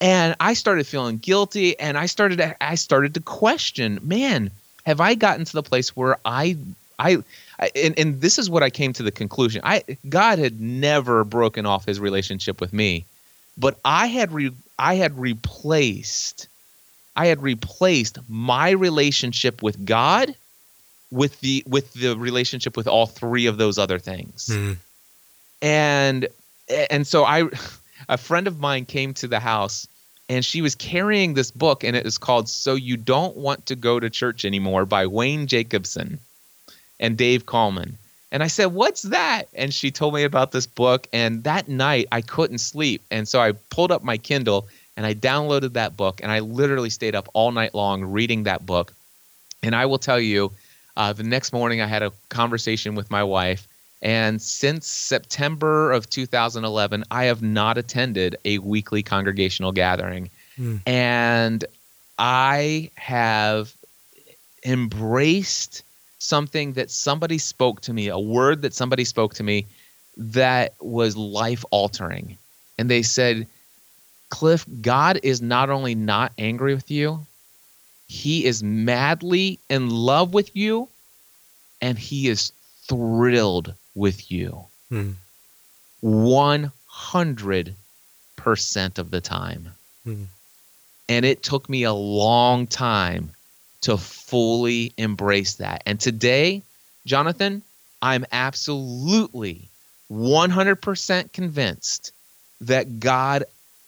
and 0.00 0.34
I 0.40 0.54
started 0.54 0.86
feeling 0.86 1.18
guilty 1.18 1.78
and 1.78 1.98
I 1.98 2.06
started 2.06 2.38
to, 2.38 2.56
I 2.62 2.74
started 2.76 3.14
to 3.14 3.20
question, 3.20 3.98
man, 4.02 4.50
have 4.86 5.00
I 5.00 5.14
gotten 5.14 5.44
to 5.44 5.52
the 5.52 5.62
place 5.62 5.94
where 5.94 6.16
I 6.24 6.56
I, 6.98 7.18
I 7.58 7.70
and, 7.74 7.98
and 7.98 8.20
this 8.20 8.38
is 8.38 8.50
what 8.50 8.62
I 8.62 8.70
came 8.70 8.92
to 8.94 9.02
the 9.02 9.10
conclusion. 9.10 9.62
I 9.64 9.84
God 10.08 10.38
had 10.38 10.60
never 10.60 11.24
broken 11.24 11.66
off 11.66 11.86
his 11.86 11.98
relationship 11.98 12.60
with 12.60 12.72
me, 12.72 13.04
but 13.56 13.78
I 13.84 14.06
had 14.06 14.32
re, 14.32 14.50
I 14.78 14.94
had 14.94 15.18
replaced 15.18 16.48
I 17.16 17.26
had 17.26 17.42
replaced 17.42 18.18
my 18.28 18.70
relationship 18.70 19.62
with 19.62 19.84
God 19.84 20.34
with 21.10 21.40
the 21.40 21.62
with 21.66 21.92
the 21.94 22.16
relationship 22.16 22.76
with 22.76 22.86
all 22.86 23.06
three 23.06 23.46
of 23.46 23.58
those 23.58 23.78
other 23.78 23.98
things. 23.98 24.48
Mm. 24.50 24.76
And 25.62 26.28
and 26.90 27.06
so 27.06 27.24
I 27.24 27.48
a 28.08 28.16
friend 28.16 28.46
of 28.46 28.58
mine 28.58 28.84
came 28.84 29.14
to 29.14 29.28
the 29.28 29.40
house 29.40 29.86
and 30.28 30.44
she 30.44 30.62
was 30.62 30.74
carrying 30.74 31.34
this 31.34 31.50
book 31.50 31.82
and 31.84 31.96
it 31.96 32.06
is 32.06 32.16
called 32.16 32.48
So 32.48 32.74
You 32.74 32.96
Don't 32.96 33.36
Want 33.36 33.66
to 33.66 33.76
Go 33.76 33.98
to 33.98 34.08
Church 34.08 34.44
Anymore 34.44 34.86
by 34.86 35.06
Wayne 35.06 35.46
Jacobsen 35.46 36.20
and 37.00 37.16
Dave 37.16 37.46
Coleman. 37.46 37.98
And 38.32 38.42
I 38.42 38.46
said, 38.46 38.66
What's 38.66 39.02
that? 39.02 39.48
And 39.54 39.74
she 39.74 39.90
told 39.90 40.14
me 40.14 40.22
about 40.22 40.52
this 40.52 40.66
book. 40.66 41.08
And 41.12 41.42
that 41.44 41.68
night 41.68 42.06
I 42.12 42.20
couldn't 42.20 42.58
sleep. 42.58 43.02
And 43.10 43.26
so 43.26 43.40
I 43.40 43.52
pulled 43.52 43.90
up 43.90 44.04
my 44.04 44.18
Kindle 44.18 44.68
and 45.00 45.06
I 45.06 45.14
downloaded 45.14 45.72
that 45.72 45.96
book. 45.96 46.20
And 46.22 46.30
I 46.30 46.40
literally 46.40 46.90
stayed 46.90 47.14
up 47.14 47.30
all 47.32 47.52
night 47.52 47.74
long 47.74 48.04
reading 48.04 48.42
that 48.42 48.66
book. 48.66 48.92
And 49.62 49.74
I 49.74 49.86
will 49.86 49.96
tell 49.96 50.20
you, 50.20 50.52
uh, 50.94 51.14
the 51.14 51.22
next 51.22 51.54
morning 51.54 51.80
I 51.80 51.86
had 51.86 52.02
a 52.02 52.12
conversation 52.28 52.94
with 52.94 53.10
my 53.10 53.24
wife. 53.24 53.66
And 54.02 54.42
since 54.42 54.86
September 54.86 55.90
of 55.90 56.10
2011, 56.10 57.04
I 57.10 57.24
have 57.24 57.40
not 57.40 57.78
attended 57.78 58.36
a 58.44 58.58
weekly 58.58 59.02
congregational 59.02 59.72
gathering. 59.72 60.28
Mm. 60.58 60.86
And 60.86 61.64
I 62.18 62.90
have 62.96 63.74
embraced 64.66 65.82
something 66.18 66.74
that 66.74 66.90
somebody 66.90 67.38
spoke 67.38 67.80
to 67.82 67.94
me, 67.94 68.08
a 68.08 68.18
word 68.18 68.60
that 68.60 68.74
somebody 68.74 69.04
spoke 69.06 69.32
to 69.36 69.42
me 69.42 69.64
that 70.18 70.74
was 70.78 71.16
life 71.16 71.64
altering. 71.70 72.36
And 72.78 72.90
they 72.90 73.00
said, 73.00 73.46
Cliff, 74.30 74.64
God 74.80 75.20
is 75.22 75.42
not 75.42 75.68
only 75.70 75.94
not 75.94 76.32
angry 76.38 76.74
with 76.74 76.90
you, 76.90 77.26
he 78.06 78.46
is 78.46 78.62
madly 78.62 79.60
in 79.68 79.90
love 79.90 80.32
with 80.34 80.56
you, 80.56 80.88
and 81.80 81.98
he 81.98 82.28
is 82.28 82.52
thrilled 82.88 83.74
with 83.94 84.32
you. 84.32 84.64
Mm. 84.90 85.14
100% 86.02 87.74
of 88.98 89.10
the 89.10 89.20
time. 89.20 89.68
Mm. 90.06 90.26
And 91.08 91.24
it 91.24 91.42
took 91.42 91.68
me 91.68 91.82
a 91.84 91.92
long 91.92 92.66
time 92.66 93.30
to 93.82 93.96
fully 93.96 94.92
embrace 94.96 95.54
that. 95.56 95.82
And 95.86 96.00
today, 96.00 96.62
Jonathan, 97.06 97.62
I'm 98.02 98.24
absolutely 98.32 99.68
100% 100.10 101.32
convinced 101.32 102.12
that 102.62 103.00
God 103.00 103.44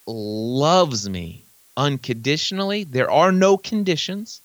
loves 0.07 1.09
me 1.09 1.45
unconditionally. 1.77 2.85
There 2.85 3.11
are 3.11 3.33
no 3.33 3.57
conditions. 3.57 4.41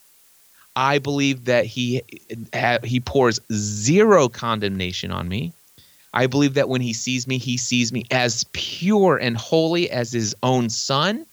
I 0.75 0.99
believe 0.99 1.45
that 1.45 1.65
he 1.65 2.01
he 2.83 2.99
pours 2.99 3.39
zero 3.51 4.29
condemnation 4.29 5.11
on 5.11 5.27
me. 5.27 5.53
I 6.13 6.27
believe 6.27 6.53
that 6.53 6.69
when 6.69 6.81
he 6.81 6.93
sees 6.93 7.27
me, 7.27 7.37
he 7.37 7.57
sees 7.57 7.91
me 7.91 8.05
as 8.11 8.43
pure 8.53 9.17
and 9.17 9.37
holy 9.37 9.89
as 9.89 10.11
his 10.11 10.35
own 10.43 10.69
son. 10.69 11.25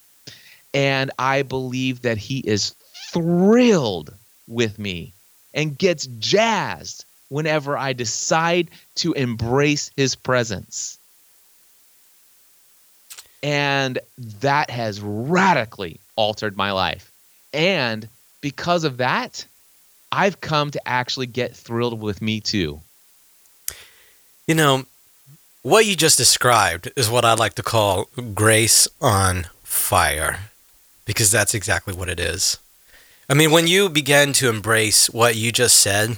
And 0.73 1.11
I 1.19 1.43
believe 1.43 2.03
that 2.03 2.19
he 2.19 2.41
is 2.41 2.75
thrilled 3.13 4.13
with 4.49 4.79
me 4.79 5.13
and 5.53 5.79
gets 5.79 6.07
jazzed 6.19 7.05
whenever 7.29 7.79
I 7.79 7.93
decide 7.93 8.71
to 8.97 9.13
embrace 9.13 9.91
his 9.97 10.15
presence. 10.15 10.99
And 13.45 13.99
that 14.41 14.71
has 14.71 15.03
radically 15.03 16.01
altered 16.17 16.57
my 16.57 16.73
life. 16.73 17.13
And 17.53 18.09
because 18.41 18.85
of 18.85 18.97
that, 18.97 19.45
I've 20.11 20.41
come 20.41 20.71
to 20.71 20.89
actually 20.89 21.27
get 21.27 21.55
thrilled 21.55 22.01
with 22.01 22.23
me 22.23 22.41
too. 22.41 22.81
You 24.47 24.55
know, 24.55 24.87
what 25.63 25.85
you 25.85 25.95
just 25.95 26.17
described 26.17 26.91
is 26.97 27.11
what 27.11 27.27
I'd 27.27 27.39
like 27.39 27.55
to 27.55 27.63
call 27.63 28.09
grace 28.33 28.89
on 29.03 29.47
fire, 29.63 30.51
because 31.05 31.31
that's 31.31 31.55
exactly 31.55 31.95
what 31.95 32.09
it 32.09 32.19
is. 32.19 32.59
I 33.29 33.35
mean, 33.35 33.51
when 33.51 33.67
you 33.67 33.91
begin 33.91 34.33
to 34.35 34.49
embrace 34.49 35.11
what 35.11 35.37
you 35.37 35.53
just 35.53 35.79
said, 35.81 36.17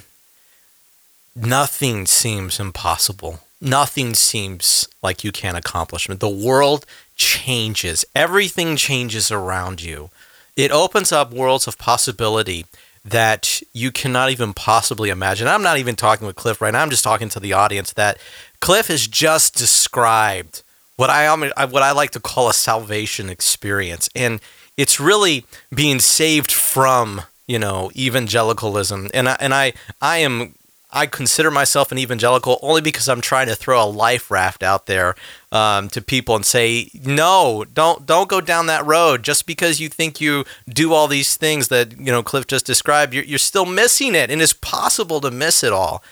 nothing 1.35 2.05
seems 2.05 2.59
impossible. 2.59 3.41
Nothing 3.59 4.13
seems 4.13 4.87
like 5.01 5.23
you 5.23 5.31
can't 5.31 5.57
accomplish 5.57 6.09
it. 6.09 6.19
The 6.19 6.29
world 6.29 6.85
changes, 7.17 8.05
everything 8.15 8.77
changes 8.77 9.31
around 9.31 9.81
you. 9.81 10.09
It 10.55 10.71
opens 10.71 11.11
up 11.11 11.33
worlds 11.33 11.67
of 11.67 11.77
possibility 11.77 12.65
that 13.03 13.61
you 13.73 13.91
cannot 13.91 14.31
even 14.31 14.53
possibly 14.53 15.09
imagine. 15.09 15.47
I'm 15.47 15.63
not 15.63 15.77
even 15.77 15.95
talking 15.95 16.27
with 16.27 16.35
Cliff 16.35 16.61
right 16.61 16.73
now. 16.73 16.81
I'm 16.81 16.89
just 16.89 17.03
talking 17.03 17.29
to 17.29 17.39
the 17.39 17.53
audience 17.53 17.93
that 17.93 18.17
Cliff 18.59 18.87
has 18.87 19.07
just 19.07 19.55
described 19.55 20.63
what 20.97 21.09
I 21.09 21.33
what 21.67 21.83
I 21.83 21.91
like 21.91 22.11
to 22.11 22.19
call 22.19 22.49
a 22.49 22.53
salvation 22.53 23.29
experience, 23.29 24.09
and 24.15 24.41
it's 24.75 24.99
really 24.99 25.45
being 25.73 25.99
saved 25.99 26.51
from 26.51 27.21
you 27.47 27.59
know 27.59 27.91
evangelicalism. 27.95 29.09
And 29.13 29.29
I, 29.29 29.37
and 29.39 29.53
I 29.53 29.73
I 30.01 30.17
am 30.17 30.55
I 30.89 31.05
consider 31.05 31.51
myself 31.51 31.91
an 31.91 31.97
evangelical 31.97 32.59
only 32.61 32.79
because 32.79 33.09
I'm 33.09 33.19
trying 33.19 33.47
to 33.47 33.55
throw 33.55 33.83
a 33.83 33.85
life 33.85 34.31
raft 34.31 34.63
out 34.63 34.85
there 34.85 35.15
um, 35.51 35.89
to 35.89 36.01
people 36.01 36.35
and 36.35 36.45
say, 36.45 36.89
no, 37.03 37.65
don't 37.73 38.05
don't 38.05 38.29
go 38.29 38.39
down 38.39 38.67
that 38.67 38.85
road. 38.85 39.23
Just 39.23 39.45
because 39.45 39.81
you 39.81 39.89
think 39.89 40.21
you 40.21 40.45
do 40.67 40.93
all 40.93 41.09
these 41.09 41.35
things 41.35 41.67
that 41.67 41.99
you 41.99 42.05
know 42.05 42.23
Cliff 42.23 42.47
just 42.47 42.65
described, 42.65 43.13
you're, 43.13 43.25
you're 43.25 43.37
still 43.37 43.65
missing 43.65 44.15
it, 44.15 44.31
and 44.31 44.41
it's 44.41 44.53
possible 44.53 45.19
to 45.21 45.29
miss 45.29 45.61
it 45.61 45.73
all. 45.73 46.03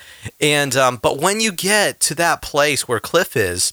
And 0.41 0.75
um, 0.75 0.97
but 1.01 1.19
when 1.19 1.39
you 1.39 1.53
get 1.53 2.01
to 2.01 2.15
that 2.15 2.41
place 2.41 2.85
where 2.85 2.99
Cliff 2.99 3.37
is, 3.37 3.71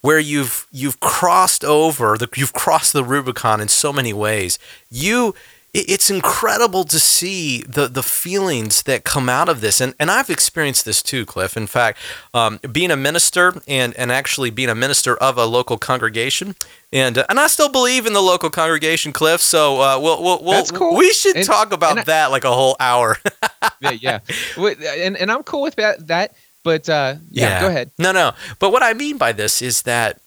where 0.00 0.18
you've 0.18 0.66
you've 0.72 0.98
crossed 0.98 1.64
over, 1.64 2.18
the, 2.18 2.28
you've 2.34 2.52
crossed 2.52 2.92
the 2.92 3.04
Rubicon 3.04 3.60
in 3.60 3.68
so 3.68 3.92
many 3.92 4.12
ways, 4.12 4.58
you 4.90 5.34
it's 5.76 6.08
incredible 6.08 6.84
to 6.84 7.00
see 7.00 7.62
the 7.62 7.88
the 7.88 8.02
feelings 8.02 8.84
that 8.84 9.02
come 9.04 9.28
out 9.28 9.48
of 9.48 9.60
this 9.60 9.80
and 9.80 9.92
and 9.98 10.10
I've 10.10 10.30
experienced 10.30 10.84
this 10.84 11.02
too 11.02 11.26
Cliff 11.26 11.56
in 11.56 11.66
fact 11.66 11.98
um, 12.32 12.60
being 12.70 12.90
a 12.92 12.96
minister 12.96 13.60
and 13.66 13.92
and 13.96 14.12
actually 14.12 14.50
being 14.50 14.68
a 14.68 14.74
minister 14.74 15.16
of 15.16 15.36
a 15.36 15.44
local 15.46 15.76
congregation 15.76 16.54
and 16.92 17.18
uh, 17.18 17.26
and 17.28 17.40
I 17.40 17.48
still 17.48 17.68
believe 17.68 18.06
in 18.06 18.12
the 18.12 18.22
local 18.22 18.50
congregation 18.50 19.12
Cliff 19.12 19.40
so 19.40 19.80
uh, 19.80 19.98
we'll, 20.00 20.22
we'll, 20.22 20.42
we'll 20.44 20.64
cool. 20.66 20.96
we 20.96 21.12
should 21.12 21.36
And- 21.36 21.44
talk 21.46 21.72
about 21.72 21.98
I- 21.98 22.04
that 22.04 22.30
like 22.30 22.44
a 22.44 22.52
whole 22.52 22.76
hour 22.78 23.18
yeah, 23.80 23.90
yeah. 23.90 24.18
And 24.56 25.16
and 25.16 25.30
I'm 25.32 25.42
cool 25.42 25.62
with 25.62 25.74
that. 25.76 26.06
That, 26.06 26.34
but 26.62 26.88
uh, 26.88 27.16
yeah, 27.30 27.60
go 27.60 27.66
ahead. 27.68 27.90
No, 27.98 28.12
no. 28.12 28.32
But 28.58 28.70
what 28.70 28.82
I 28.82 28.92
mean 28.94 29.18
by 29.18 29.32
this 29.32 29.60
is 29.60 29.82
that 29.82 30.20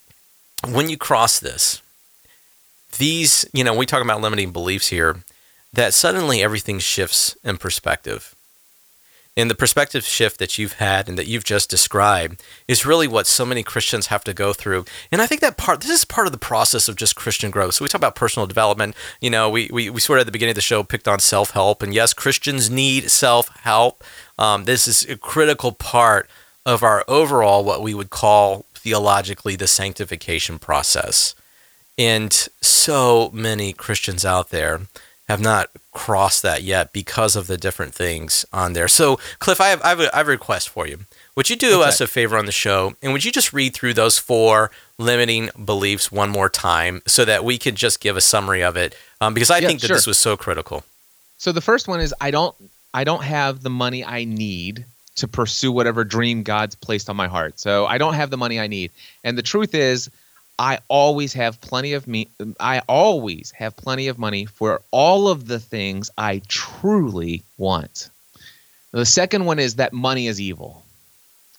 when 0.70 0.90
you 0.90 0.98
cross 0.98 1.40
this, 1.40 1.82
these, 2.98 3.46
you 3.54 3.64
know, 3.64 3.74
we 3.76 3.86
talk 3.86 4.02
about 4.04 4.22
limiting 4.22 4.52
beliefs 4.52 4.88
here, 4.88 5.18
that 5.78 5.94
suddenly 5.94 6.42
everything 6.42 6.80
shifts 6.80 7.38
in 7.44 7.56
perspective. 7.58 8.34
And 9.38 9.48
the 9.48 9.54
perspective 9.54 10.04
shift 10.04 10.40
that 10.40 10.58
you've 10.58 10.74
had 10.74 11.08
and 11.08 11.20
that 11.20 11.28
you've 11.28 11.44
just 11.44 11.70
described 11.70 12.42
is 12.68 12.84
really 12.84 13.08
what 13.08 13.28
so 13.28 13.46
many 13.46 13.62
Christians 13.62 14.08
have 14.08 14.24
to 14.24 14.34
go 14.34 14.54
through. 14.54 14.86
And 15.12 15.22
I 15.22 15.28
think 15.28 15.42
that 15.42 15.56
part, 15.56 15.82
this 15.82 15.92
is 15.92 16.04
part 16.04 16.26
of 16.26 16.34
the 16.34 16.40
process 16.40 16.90
of 16.90 16.96
just 16.96 17.16
Christian 17.16 17.52
growth. 17.52 17.76
So 17.76 17.86
we 17.86 17.90
talk 17.90 18.00
about 18.00 18.16
personal 18.16 18.48
development. 18.48 18.96
You 19.22 19.30
know, 19.30 19.52
we, 19.52 19.70
we, 19.72 19.92
we 19.92 20.00
sort 20.00 20.18
of 20.18 20.22
at 20.22 20.26
the 20.26 20.32
beginning 20.32 20.54
of 20.54 20.56
the 20.56 20.62
show 20.62 20.82
picked 20.82 21.08
on 21.08 21.20
self 21.20 21.52
help. 21.52 21.84
And 21.84 21.94
yes, 21.94 22.12
Christians 22.12 22.72
need 22.72 23.12
self 23.12 23.56
help. 23.58 24.04
Um, 24.40 24.64
this 24.64 24.88
is 24.88 25.04
a 25.08 25.16
critical 25.16 25.72
part 25.72 26.28
of 26.66 26.82
our 26.82 27.06
overall, 27.08 27.64
what 27.64 27.84
we 27.84 27.94
would 27.94 28.10
call 28.10 28.66
theologically, 28.74 29.56
the 29.56 29.68
sanctification 29.68 30.58
process. 30.58 31.36
And 32.00 32.34
so 32.62 33.30
many 33.32 33.74
Christians 33.74 34.26
out 34.26 34.50
there 34.50 34.82
have 35.28 35.42
not 35.42 35.70
crossed 35.92 36.42
that 36.44 36.64
yet 36.64 36.94
because 36.94 37.36
of 37.36 37.48
the 37.48 37.58
different 37.58 37.94
things 37.94 38.46
on 38.54 38.74
there. 38.74 38.88
So, 38.88 39.20
Cliff, 39.40 39.60
I 39.60 39.68
have, 39.70 39.82
I 39.82 39.90
have, 39.90 40.00
a, 40.00 40.16
I 40.16 40.18
have 40.20 40.28
a 40.28 40.32
request 40.32 40.70
for 40.70 40.88
you. 40.88 41.00
Would 41.36 41.50
you 41.50 41.56
do 41.56 41.80
Okay. 41.82 41.90
us 41.90 42.00
a 42.02 42.08
favor 42.08 42.38
on 42.38 42.46
the 42.46 42.52
show 42.52 42.96
and 43.02 43.14
would 43.14 43.26
you 43.26 43.32
just 43.32 43.52
read 43.54 43.74
through 43.74 43.94
those 43.94 44.18
four 44.18 44.72
limiting 44.98 45.50
beliefs 45.64 46.12
one 46.12 46.30
more 46.30 46.50
time 46.50 47.02
so 47.06 47.26
that 47.26 47.44
we 47.44 47.58
could 47.58 47.76
just 47.76 48.00
give 48.00 48.16
a 48.16 48.22
summary 48.22 48.64
of 48.64 48.78
it? 48.78 48.96
Um, 49.22 49.34
because 49.34 49.52
I 49.52 49.60
Yeah, 49.60 49.68
think 49.68 49.82
that 49.82 49.88
sure. 49.88 49.98
this 49.98 50.08
was 50.08 50.18
so 50.18 50.38
critical. 50.38 50.84
So 51.38 51.52
the 51.52 51.62
first 51.62 51.88
one 51.88 52.00
is 52.00 52.14
I 52.22 52.32
don't 52.32 52.56
I 52.94 53.04
don't 53.04 53.24
have 53.24 53.62
the 53.62 53.70
money 53.70 54.04
I 54.04 54.24
need 54.24 54.86
to 55.18 55.28
pursue 55.28 55.72
whatever 55.72 56.04
dream 56.04 56.42
God's 56.44 56.76
placed 56.76 57.10
on 57.10 57.16
my 57.16 57.28
heart. 57.28 57.60
So 57.60 57.86
I 57.86 57.98
don't 57.98 58.14
have 58.14 58.30
the 58.30 58.38
money 58.38 58.60
I 58.60 58.68
need. 58.68 58.92
And 59.24 59.38
the 59.38 59.44
truth 59.44 59.76
is 59.76 60.10
I 60.60 60.80
always 60.88 61.34
have 61.34 61.62
plenty 61.62 61.94
of 61.94 62.08
me 62.08 62.30
I 62.60 62.82
always 62.88 63.52
have 63.52 63.78
plenty 63.78 64.08
of 64.08 64.18
money 64.18 64.46
for 64.46 64.82
all 64.92 65.28
of 65.28 65.48
the 65.48 65.60
things 65.60 66.10
I 66.18 66.42
truly 66.48 67.44
want. 67.58 68.10
The 68.92 69.06
second 69.06 69.46
one 69.46 69.60
is 69.60 69.76
that 69.76 69.94
money 69.94 70.28
is 70.28 70.42
evil. 70.42 70.84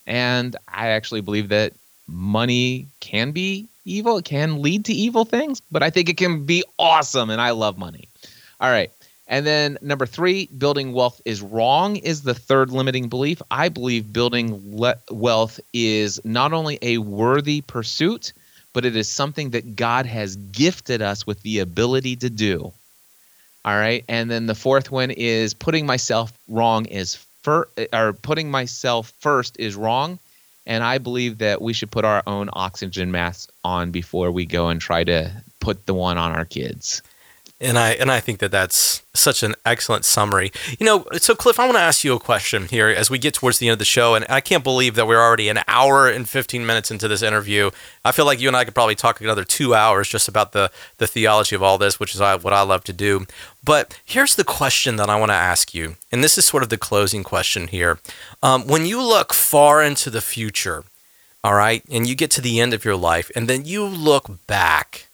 And 0.06 0.56
I 0.66 0.88
actually 0.88 1.20
believe 1.20 1.50
that 1.50 1.74
money 2.06 2.86
can 3.00 3.32
be 3.32 3.68
evil, 3.84 4.18
it 4.18 4.24
can 4.24 4.62
lead 4.62 4.86
to 4.86 4.92
evil 4.92 5.24
things, 5.24 5.60
but 5.70 5.82
I 5.82 5.90
think 5.90 6.08
it 6.08 6.16
can 6.16 6.44
be 6.44 6.64
awesome 6.78 7.30
and 7.30 7.40
I 7.40 7.50
love 7.50 7.78
money. 7.78 8.08
All 8.60 8.70
right. 8.70 8.90
And 9.28 9.46
then 9.46 9.76
number 9.82 10.06
three, 10.06 10.46
building 10.46 10.94
wealth 10.94 11.20
is 11.26 11.42
wrong 11.42 11.96
is 11.96 12.22
the 12.22 12.34
third 12.34 12.70
limiting 12.70 13.08
belief. 13.10 13.42
I 13.50 13.68
believe 13.68 14.10
building 14.10 14.78
le- 14.78 14.96
wealth 15.10 15.60
is 15.74 16.18
not 16.24 16.54
only 16.54 16.78
a 16.80 16.96
worthy 16.98 17.60
pursuit, 17.60 18.32
but 18.72 18.84
it 18.84 18.96
is 18.96 19.08
something 19.08 19.50
that 19.50 19.76
God 19.76 20.06
has 20.06 20.36
gifted 20.36 21.02
us 21.02 21.26
with 21.26 21.42
the 21.42 21.60
ability 21.60 22.16
to 22.16 22.30
do. 22.30 22.72
All 23.64 23.76
right. 23.76 24.04
And 24.08 24.30
then 24.30 24.46
the 24.46 24.54
fourth 24.54 24.90
one 24.90 25.10
is 25.10 25.54
putting 25.54 25.84
myself 25.86 26.32
wrong 26.48 26.86
is 26.86 27.16
fir- 27.42 27.68
or 27.92 28.12
putting 28.12 28.50
myself 28.50 29.12
first 29.20 29.56
is 29.58 29.76
wrong. 29.76 30.18
And 30.66 30.84
I 30.84 30.98
believe 30.98 31.38
that 31.38 31.62
we 31.62 31.72
should 31.72 31.90
put 31.90 32.04
our 32.04 32.22
own 32.26 32.50
oxygen 32.52 33.10
mask 33.10 33.50
on 33.64 33.90
before 33.90 34.30
we 34.30 34.46
go 34.46 34.68
and 34.68 34.80
try 34.80 35.02
to 35.04 35.32
put 35.60 35.86
the 35.86 35.94
one 35.94 36.18
on 36.18 36.32
our 36.32 36.44
kids. 36.44 37.02
And 37.60 37.76
I 37.76 37.90
and 37.94 38.08
I 38.08 38.20
think 38.20 38.38
that 38.38 38.52
that's 38.52 39.02
such 39.14 39.42
an 39.42 39.56
excellent 39.66 40.04
summary. 40.04 40.52
You 40.78 40.86
know, 40.86 41.04
so 41.14 41.34
Cliff, 41.34 41.58
I 41.58 41.64
want 41.64 41.76
to 41.76 41.82
ask 41.82 42.04
you 42.04 42.14
a 42.14 42.20
question 42.20 42.68
here 42.68 42.86
as 42.86 43.10
we 43.10 43.18
get 43.18 43.34
towards 43.34 43.58
the 43.58 43.66
end 43.66 43.72
of 43.72 43.78
the 43.80 43.84
show, 43.84 44.14
and 44.14 44.24
I 44.28 44.40
can't 44.40 44.62
believe 44.62 44.94
that 44.94 45.08
we're 45.08 45.20
already 45.20 45.48
an 45.48 45.58
hour 45.66 46.08
and 46.08 46.28
fifteen 46.28 46.64
minutes 46.64 46.92
into 46.92 47.08
this 47.08 47.20
interview. 47.20 47.72
I 48.04 48.12
feel 48.12 48.26
like 48.26 48.40
you 48.40 48.46
and 48.46 48.56
I 48.56 48.64
could 48.64 48.76
probably 48.76 48.94
talk 48.94 49.20
another 49.20 49.42
two 49.42 49.74
hours 49.74 50.08
just 50.08 50.28
about 50.28 50.52
the 50.52 50.70
the 50.98 51.08
theology 51.08 51.56
of 51.56 51.62
all 51.64 51.78
this, 51.78 51.98
which 51.98 52.14
is 52.14 52.20
what 52.20 52.52
I 52.52 52.62
love 52.62 52.84
to 52.84 52.92
do. 52.92 53.26
But 53.64 54.00
here's 54.04 54.36
the 54.36 54.44
question 54.44 54.94
that 54.94 55.10
I 55.10 55.18
want 55.18 55.30
to 55.30 55.34
ask 55.34 55.74
you, 55.74 55.96
and 56.12 56.22
this 56.22 56.38
is 56.38 56.44
sort 56.44 56.62
of 56.62 56.68
the 56.68 56.78
closing 56.78 57.24
question 57.24 57.66
here. 57.66 57.98
Um, 58.40 58.68
when 58.68 58.86
you 58.86 59.02
look 59.02 59.34
far 59.34 59.82
into 59.82 60.10
the 60.10 60.20
future, 60.20 60.84
all 61.42 61.54
right, 61.54 61.82
and 61.90 62.08
you 62.08 62.14
get 62.14 62.30
to 62.32 62.40
the 62.40 62.60
end 62.60 62.72
of 62.72 62.84
your 62.84 62.96
life, 62.96 63.32
and 63.34 63.48
then 63.48 63.64
you 63.64 63.84
look 63.84 64.46
back 64.46 65.08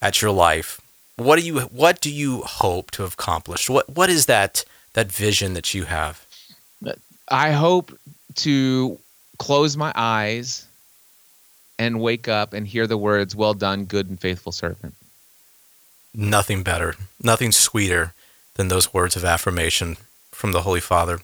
at 0.00 0.22
your 0.22 0.30
life 0.30 0.80
what 1.16 1.38
do 1.38 1.46
you 1.46 1.60
what 1.60 2.00
do 2.00 2.10
you 2.10 2.42
hope 2.42 2.90
to 2.92 3.02
have 3.02 3.14
accomplished? 3.14 3.70
What 3.70 3.88
what 3.88 4.10
is 4.10 4.26
that 4.26 4.64
that 4.94 5.10
vision 5.10 5.54
that 5.54 5.74
you 5.74 5.84
have? 5.84 6.24
I 7.28 7.52
hope 7.52 7.96
to 8.36 8.98
close 9.38 9.76
my 9.76 9.92
eyes 9.94 10.66
and 11.78 12.00
wake 12.00 12.28
up 12.28 12.52
and 12.52 12.66
hear 12.66 12.86
the 12.86 12.98
words, 12.98 13.34
Well 13.34 13.54
done, 13.54 13.84
good 13.84 14.08
and 14.08 14.20
faithful 14.20 14.52
servant. 14.52 14.94
Nothing 16.14 16.62
better, 16.62 16.94
nothing 17.22 17.50
sweeter 17.50 18.12
than 18.54 18.68
those 18.68 18.94
words 18.94 19.16
of 19.16 19.24
affirmation 19.24 19.96
from 20.30 20.52
the 20.52 20.62
Holy 20.62 20.80
Father. 20.80 21.20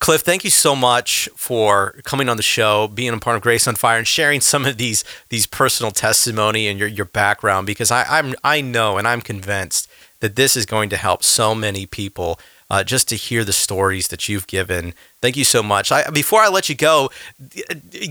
Cliff, 0.00 0.22
thank 0.22 0.44
you 0.44 0.50
so 0.50 0.74
much 0.74 1.28
for 1.36 1.94
coming 2.04 2.30
on 2.30 2.38
the 2.38 2.42
show, 2.42 2.88
being 2.88 3.12
a 3.12 3.18
part 3.18 3.36
of 3.36 3.42
Grace 3.42 3.68
on 3.68 3.76
Fire, 3.76 3.98
and 3.98 4.08
sharing 4.08 4.40
some 4.40 4.64
of 4.64 4.78
these 4.78 5.04
these 5.28 5.46
personal 5.46 5.92
testimony 5.92 6.68
and 6.68 6.78
your, 6.78 6.88
your 6.88 7.04
background. 7.04 7.66
Because 7.66 7.90
I, 7.90 8.04
I'm 8.04 8.34
I 8.42 8.62
know 8.62 8.96
and 8.96 9.06
I'm 9.06 9.20
convinced 9.20 9.90
that 10.20 10.36
this 10.36 10.56
is 10.56 10.64
going 10.64 10.88
to 10.88 10.96
help 10.96 11.22
so 11.22 11.54
many 11.54 11.86
people. 11.86 12.40
Uh, 12.72 12.84
just 12.84 13.08
to 13.08 13.16
hear 13.16 13.44
the 13.44 13.52
stories 13.52 14.06
that 14.08 14.28
you've 14.28 14.46
given, 14.46 14.94
thank 15.20 15.36
you 15.36 15.42
so 15.42 15.60
much. 15.60 15.90
I, 15.90 16.08
before 16.10 16.40
I 16.40 16.48
let 16.48 16.68
you 16.68 16.76
go, 16.76 17.10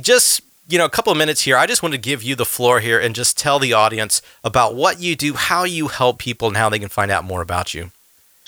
just 0.02 0.42
you 0.68 0.78
know, 0.78 0.84
a 0.84 0.90
couple 0.90 1.14
of 1.14 1.18
minutes 1.18 1.42
here. 1.42 1.56
I 1.56 1.66
just 1.66 1.82
want 1.82 1.94
to 1.94 1.98
give 1.98 2.22
you 2.22 2.36
the 2.36 2.46
floor 2.46 2.82
here 2.82 3.00
and 3.00 3.16
just 3.16 3.38
tell 3.38 3.58
the 3.58 3.72
audience 3.72 4.22
about 4.44 4.76
what 4.76 5.00
you 5.00 5.16
do, 5.16 5.34
how 5.34 5.64
you 5.64 5.88
help 5.88 6.20
people, 6.20 6.50
and 6.50 6.58
how 6.58 6.68
they 6.68 6.78
can 6.78 6.90
find 6.90 7.10
out 7.10 7.24
more 7.24 7.42
about 7.42 7.74
you. 7.74 7.92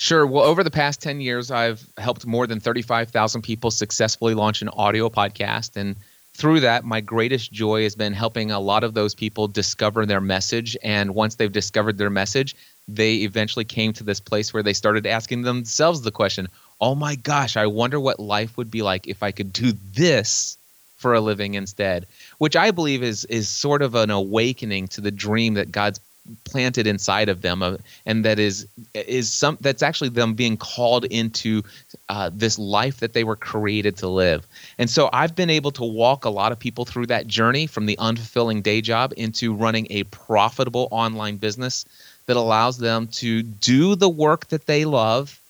Sure. 0.02 0.26
Well, 0.26 0.42
over 0.42 0.64
the 0.64 0.70
past 0.72 1.00
10 1.00 1.20
years, 1.20 1.52
I've 1.52 1.88
helped 1.96 2.26
more 2.26 2.48
than 2.48 2.58
35,000 2.58 3.40
people 3.42 3.70
successfully 3.70 4.34
launch 4.34 4.60
an 4.60 4.68
audio 4.70 5.08
podcast. 5.08 5.76
And 5.76 5.94
through 6.34 6.58
that, 6.58 6.82
my 6.82 7.00
greatest 7.00 7.52
joy 7.52 7.84
has 7.84 7.94
been 7.94 8.12
helping 8.12 8.50
a 8.50 8.58
lot 8.58 8.82
of 8.82 8.94
those 8.94 9.14
people 9.14 9.46
discover 9.46 10.04
their 10.04 10.20
message. 10.20 10.76
And 10.82 11.14
once 11.14 11.36
they've 11.36 11.52
discovered 11.52 11.98
their 11.98 12.10
message, 12.10 12.56
they 12.88 13.18
eventually 13.18 13.64
came 13.64 13.92
to 13.92 14.02
this 14.02 14.18
place 14.18 14.52
where 14.52 14.64
they 14.64 14.72
started 14.72 15.06
asking 15.06 15.42
themselves 15.42 16.02
the 16.02 16.10
question 16.10 16.48
oh 16.80 16.96
my 16.96 17.14
gosh, 17.14 17.56
I 17.56 17.66
wonder 17.66 18.00
what 18.00 18.18
life 18.18 18.56
would 18.56 18.72
be 18.72 18.82
like 18.82 19.06
if 19.06 19.22
I 19.22 19.30
could 19.30 19.52
do 19.52 19.70
this 19.94 20.58
for 20.96 21.14
a 21.14 21.20
living 21.20 21.54
instead 21.54 22.06
which 22.38 22.54
i 22.54 22.70
believe 22.70 23.02
is 23.02 23.24
is 23.24 23.48
sort 23.48 23.82
of 23.82 23.96
an 23.96 24.08
awakening 24.08 24.86
to 24.86 25.00
the 25.00 25.10
dream 25.10 25.54
that 25.54 25.72
god's 25.72 25.98
planted 26.44 26.86
inside 26.86 27.28
of 27.28 27.42
them 27.42 27.62
uh, 27.62 27.76
and 28.06 28.24
that 28.24 28.38
is 28.38 28.66
is 28.94 29.30
some 29.30 29.58
that's 29.60 29.82
actually 29.82 30.08
them 30.08 30.34
being 30.34 30.56
called 30.56 31.04
into 31.06 31.62
uh, 32.08 32.30
this 32.32 32.58
life 32.58 32.98
that 33.00 33.12
they 33.12 33.24
were 33.24 33.36
created 33.36 33.96
to 33.96 34.08
live. 34.08 34.46
And 34.78 34.88
so 34.88 35.10
i've 35.12 35.34
been 35.34 35.50
able 35.50 35.72
to 35.72 35.84
walk 35.84 36.24
a 36.24 36.30
lot 36.30 36.52
of 36.52 36.58
people 36.58 36.84
through 36.84 37.06
that 37.06 37.26
journey 37.26 37.66
from 37.66 37.86
the 37.86 37.96
unfulfilling 37.96 38.62
day 38.62 38.80
job 38.80 39.12
into 39.16 39.52
running 39.52 39.86
a 39.90 40.04
profitable 40.04 40.88
online 40.90 41.36
business 41.36 41.84
that 42.26 42.36
allows 42.36 42.78
them 42.78 43.08
to 43.08 43.42
do 43.42 43.96
the 43.96 44.08
work 44.08 44.46
that 44.48 44.66
they 44.66 44.84
love 44.84 45.40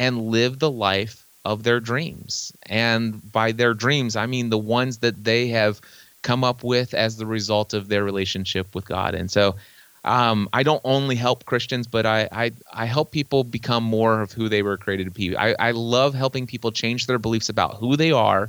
and 0.00 0.26
live 0.28 0.58
the 0.58 0.70
life 0.70 1.24
of 1.44 1.62
their 1.62 1.78
dreams. 1.78 2.52
And 2.66 3.30
by 3.30 3.52
their 3.52 3.74
dreams 3.74 4.16
i 4.16 4.26
mean 4.26 4.50
the 4.50 4.58
ones 4.58 4.98
that 4.98 5.22
they 5.22 5.48
have 5.48 5.80
come 6.22 6.42
up 6.42 6.64
with 6.64 6.92
as 6.94 7.16
the 7.16 7.26
result 7.26 7.72
of 7.74 7.86
their 7.86 8.02
relationship 8.02 8.74
with 8.74 8.86
god. 8.86 9.14
And 9.14 9.30
so 9.30 9.54
um, 10.06 10.48
I 10.52 10.62
don't 10.62 10.80
only 10.84 11.16
help 11.16 11.44
Christians, 11.44 11.88
but 11.88 12.06
I, 12.06 12.28
I, 12.30 12.52
I 12.72 12.86
help 12.86 13.10
people 13.10 13.42
become 13.42 13.82
more 13.82 14.22
of 14.22 14.32
who 14.32 14.48
they 14.48 14.62
were 14.62 14.76
created 14.76 15.04
to 15.04 15.10
be. 15.10 15.36
I, 15.36 15.54
I 15.58 15.70
love 15.72 16.14
helping 16.14 16.46
people 16.46 16.70
change 16.70 17.06
their 17.06 17.18
beliefs 17.18 17.48
about 17.48 17.74
who 17.74 17.96
they 17.96 18.12
are 18.12 18.48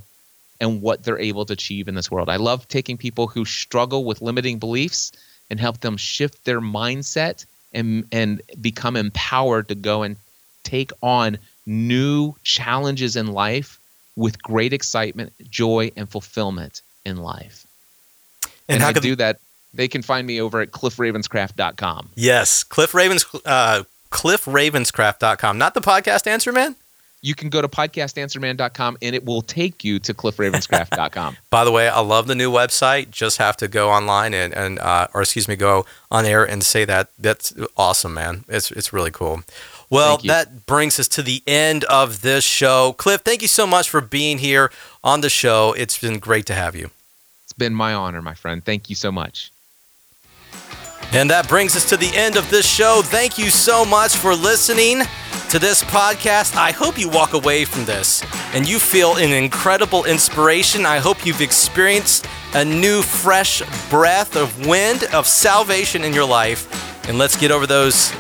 and 0.62 0.82
what 0.84 1.04
they're 1.04 1.20
able 1.20 1.46
to 1.46 1.54
achieve 1.54 1.88
in 1.88 1.96
this 1.96 2.12
world. 2.12 2.30
I 2.30 2.36
love 2.36 2.68
taking 2.68 2.96
people 2.96 3.28
who 3.28 3.44
struggle 3.44 4.06
with 4.06 4.22
limiting 4.22 4.60
beliefs 4.60 5.12
and 5.50 5.60
help 5.60 5.80
them 5.82 5.98
shift 5.98 6.46
their 6.46 6.62
mindset 6.62 7.46
and 7.74 8.06
and 8.12 8.42
become 8.62 8.96
empowered 8.96 9.68
to 9.70 9.76
go 9.76 10.04
and 10.04 10.16
take 10.64 10.92
on 11.02 11.38
new 11.66 12.36
challenges 12.44 13.16
in 13.16 13.28
life 13.28 13.80
with 14.16 14.42
great 14.42 14.74
excitement, 14.74 15.34
joy, 15.50 15.92
and 15.96 16.10
fulfillment 16.10 16.82
in 17.06 17.18
life. 17.18 17.66
And, 18.70 18.76
and 18.76 18.82
how 18.82 18.90
I 18.90 18.94
do 18.94 19.16
that 19.16 19.40
they 19.74 19.88
can 19.88 20.02
find 20.02 20.26
me 20.26 20.42
over 20.42 20.62
at 20.62 20.72
cliffravenscraft.com. 20.72 22.10
Yes, 22.16 22.64
Cliff 22.64 22.94
Ravens, 22.94 23.26
uh, 23.46 23.84
cliffravenscraft.com, 24.12 25.58
not 25.58 25.74
the 25.74 25.82
podcast 25.82 26.28
answer 26.28 26.52
man. 26.52 26.76
You 27.22 27.34
can 27.34 27.50
go 27.50 27.62
to 27.62 27.68
podcastanswerman.com 27.68 29.00
and 29.02 29.16
it 29.16 29.26
will 29.26 29.42
take 29.42 29.84
you 29.84 29.98
to 30.00 30.14
cliffravenscraft.com. 30.14 31.38
By 31.50 31.66
the 31.66 31.72
way, 31.72 31.90
I 31.90 32.00
love 32.00 32.28
the 32.28 32.36
new 32.36 32.52
website. 32.52 33.10
Just 33.10 33.38
have 33.38 33.58
to 33.58 33.68
go 33.68 33.90
online 33.90 34.36
and, 34.36 34.54
and 34.54 34.78
uh, 34.80 35.08
or 35.14 35.22
excuse 35.22 35.48
me, 35.48 35.56
go 35.56 35.86
on 36.12 36.26
air 36.26 36.48
and 36.48 36.64
say 36.64 36.86
that. 36.86 37.10
That's 37.18 37.54
awesome, 37.76 38.14
man. 38.14 38.46
It's, 38.48 38.72
it's 38.72 38.94
really 38.94 39.12
cool. 39.12 39.42
Well, 39.90 40.18
that 40.26 40.66
brings 40.66 41.00
us 41.00 41.08
to 41.10 41.22
the 41.22 41.42
end 41.48 41.86
of 41.86 42.22
this 42.22 42.44
show. 42.44 42.94
Cliff, 42.98 43.22
thank 43.22 43.42
you 43.42 43.48
so 43.48 43.66
much 43.66 43.90
for 43.90 44.02
being 44.02 44.38
here 44.38 44.72
on 45.04 45.22
the 45.22 45.30
show. 45.30 45.74
It's 45.74 45.98
been 46.00 46.20
great 46.20 46.46
to 46.48 46.54
have 46.54 46.76
you. 46.76 46.92
It's 47.44 47.54
been 47.54 47.74
my 47.74 47.94
honor, 47.94 48.22
my 48.22 48.34
friend. 48.34 48.64
Thank 48.64 48.90
you 48.90 48.96
so 48.96 49.12
much. 49.12 49.52
And 51.14 51.30
that 51.30 51.48
brings 51.48 51.76
us 51.76 51.88
to 51.90 51.98
the 51.98 52.12
end 52.16 52.36
of 52.36 52.50
this 52.50 52.68
show. 52.68 53.02
Thank 53.04 53.38
you 53.38 53.50
so 53.50 53.86
much 53.86 54.16
for 54.16 54.36
listening 54.36 55.02
to 55.50 55.60
this 55.60 55.84
podcast. 55.84 56.56
I 56.56 56.72
hope 56.72 56.98
you 56.98 57.10
walk 57.10 57.34
away 57.34 57.64
from 57.64 57.86
this 57.86 58.24
and 58.54 58.68
you 58.68 58.80
feel 58.80 59.16
an 59.16 59.32
incredible 59.32 60.04
inspiration. 60.04 60.86
I 60.86 60.98
hope 60.98 61.26
you've 61.26 61.42
experienced 61.42 62.28
a 62.54 62.66
new, 62.66 63.02
fresh 63.02 63.62
breath 63.90 64.36
of 64.36 64.68
wind 64.68 65.06
of 65.14 65.26
salvation 65.26 66.04
in 66.04 66.14
your 66.14 66.28
life. 66.28 67.08
And 67.08 67.18
let's 67.18 67.38
get 67.38 67.52
over 67.52 67.66
those 67.66 68.12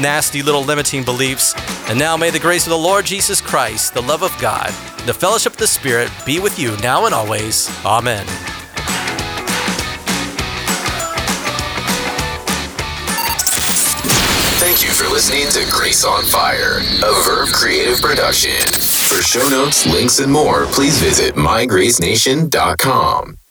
nasty 0.00 0.42
little 0.42 0.64
limiting 0.64 1.04
beliefs. 1.04 1.54
And 1.88 1.98
now 1.98 2.16
may 2.16 2.30
the 2.30 2.38
grace 2.38 2.66
of 2.66 2.70
the 2.70 2.78
Lord 2.78 3.04
Jesus 3.04 3.40
Christ, 3.40 3.94
the 3.94 4.02
love 4.02 4.22
of 4.22 4.36
God, 4.40 4.68
the 5.06 5.14
fellowship 5.14 5.52
of 5.52 5.58
the 5.58 5.66
Spirit 5.66 6.10
be 6.26 6.40
with 6.40 6.58
you 6.58 6.76
now 6.78 7.06
and 7.06 7.14
always. 7.14 7.68
Amen. 7.84 8.26
For 15.02 15.10
listening 15.10 15.48
to 15.48 15.64
Grace 15.72 16.04
on 16.04 16.22
Fire, 16.24 16.78
a 16.78 17.24
Verve 17.24 17.52
Creative 17.52 18.00
production. 18.00 18.52
For 19.08 19.20
show 19.22 19.48
notes, 19.48 19.86
links, 19.86 20.18
and 20.20 20.30
more, 20.30 20.66
please 20.66 20.98
visit 20.98 21.34
mygracenation.com. 21.34 23.41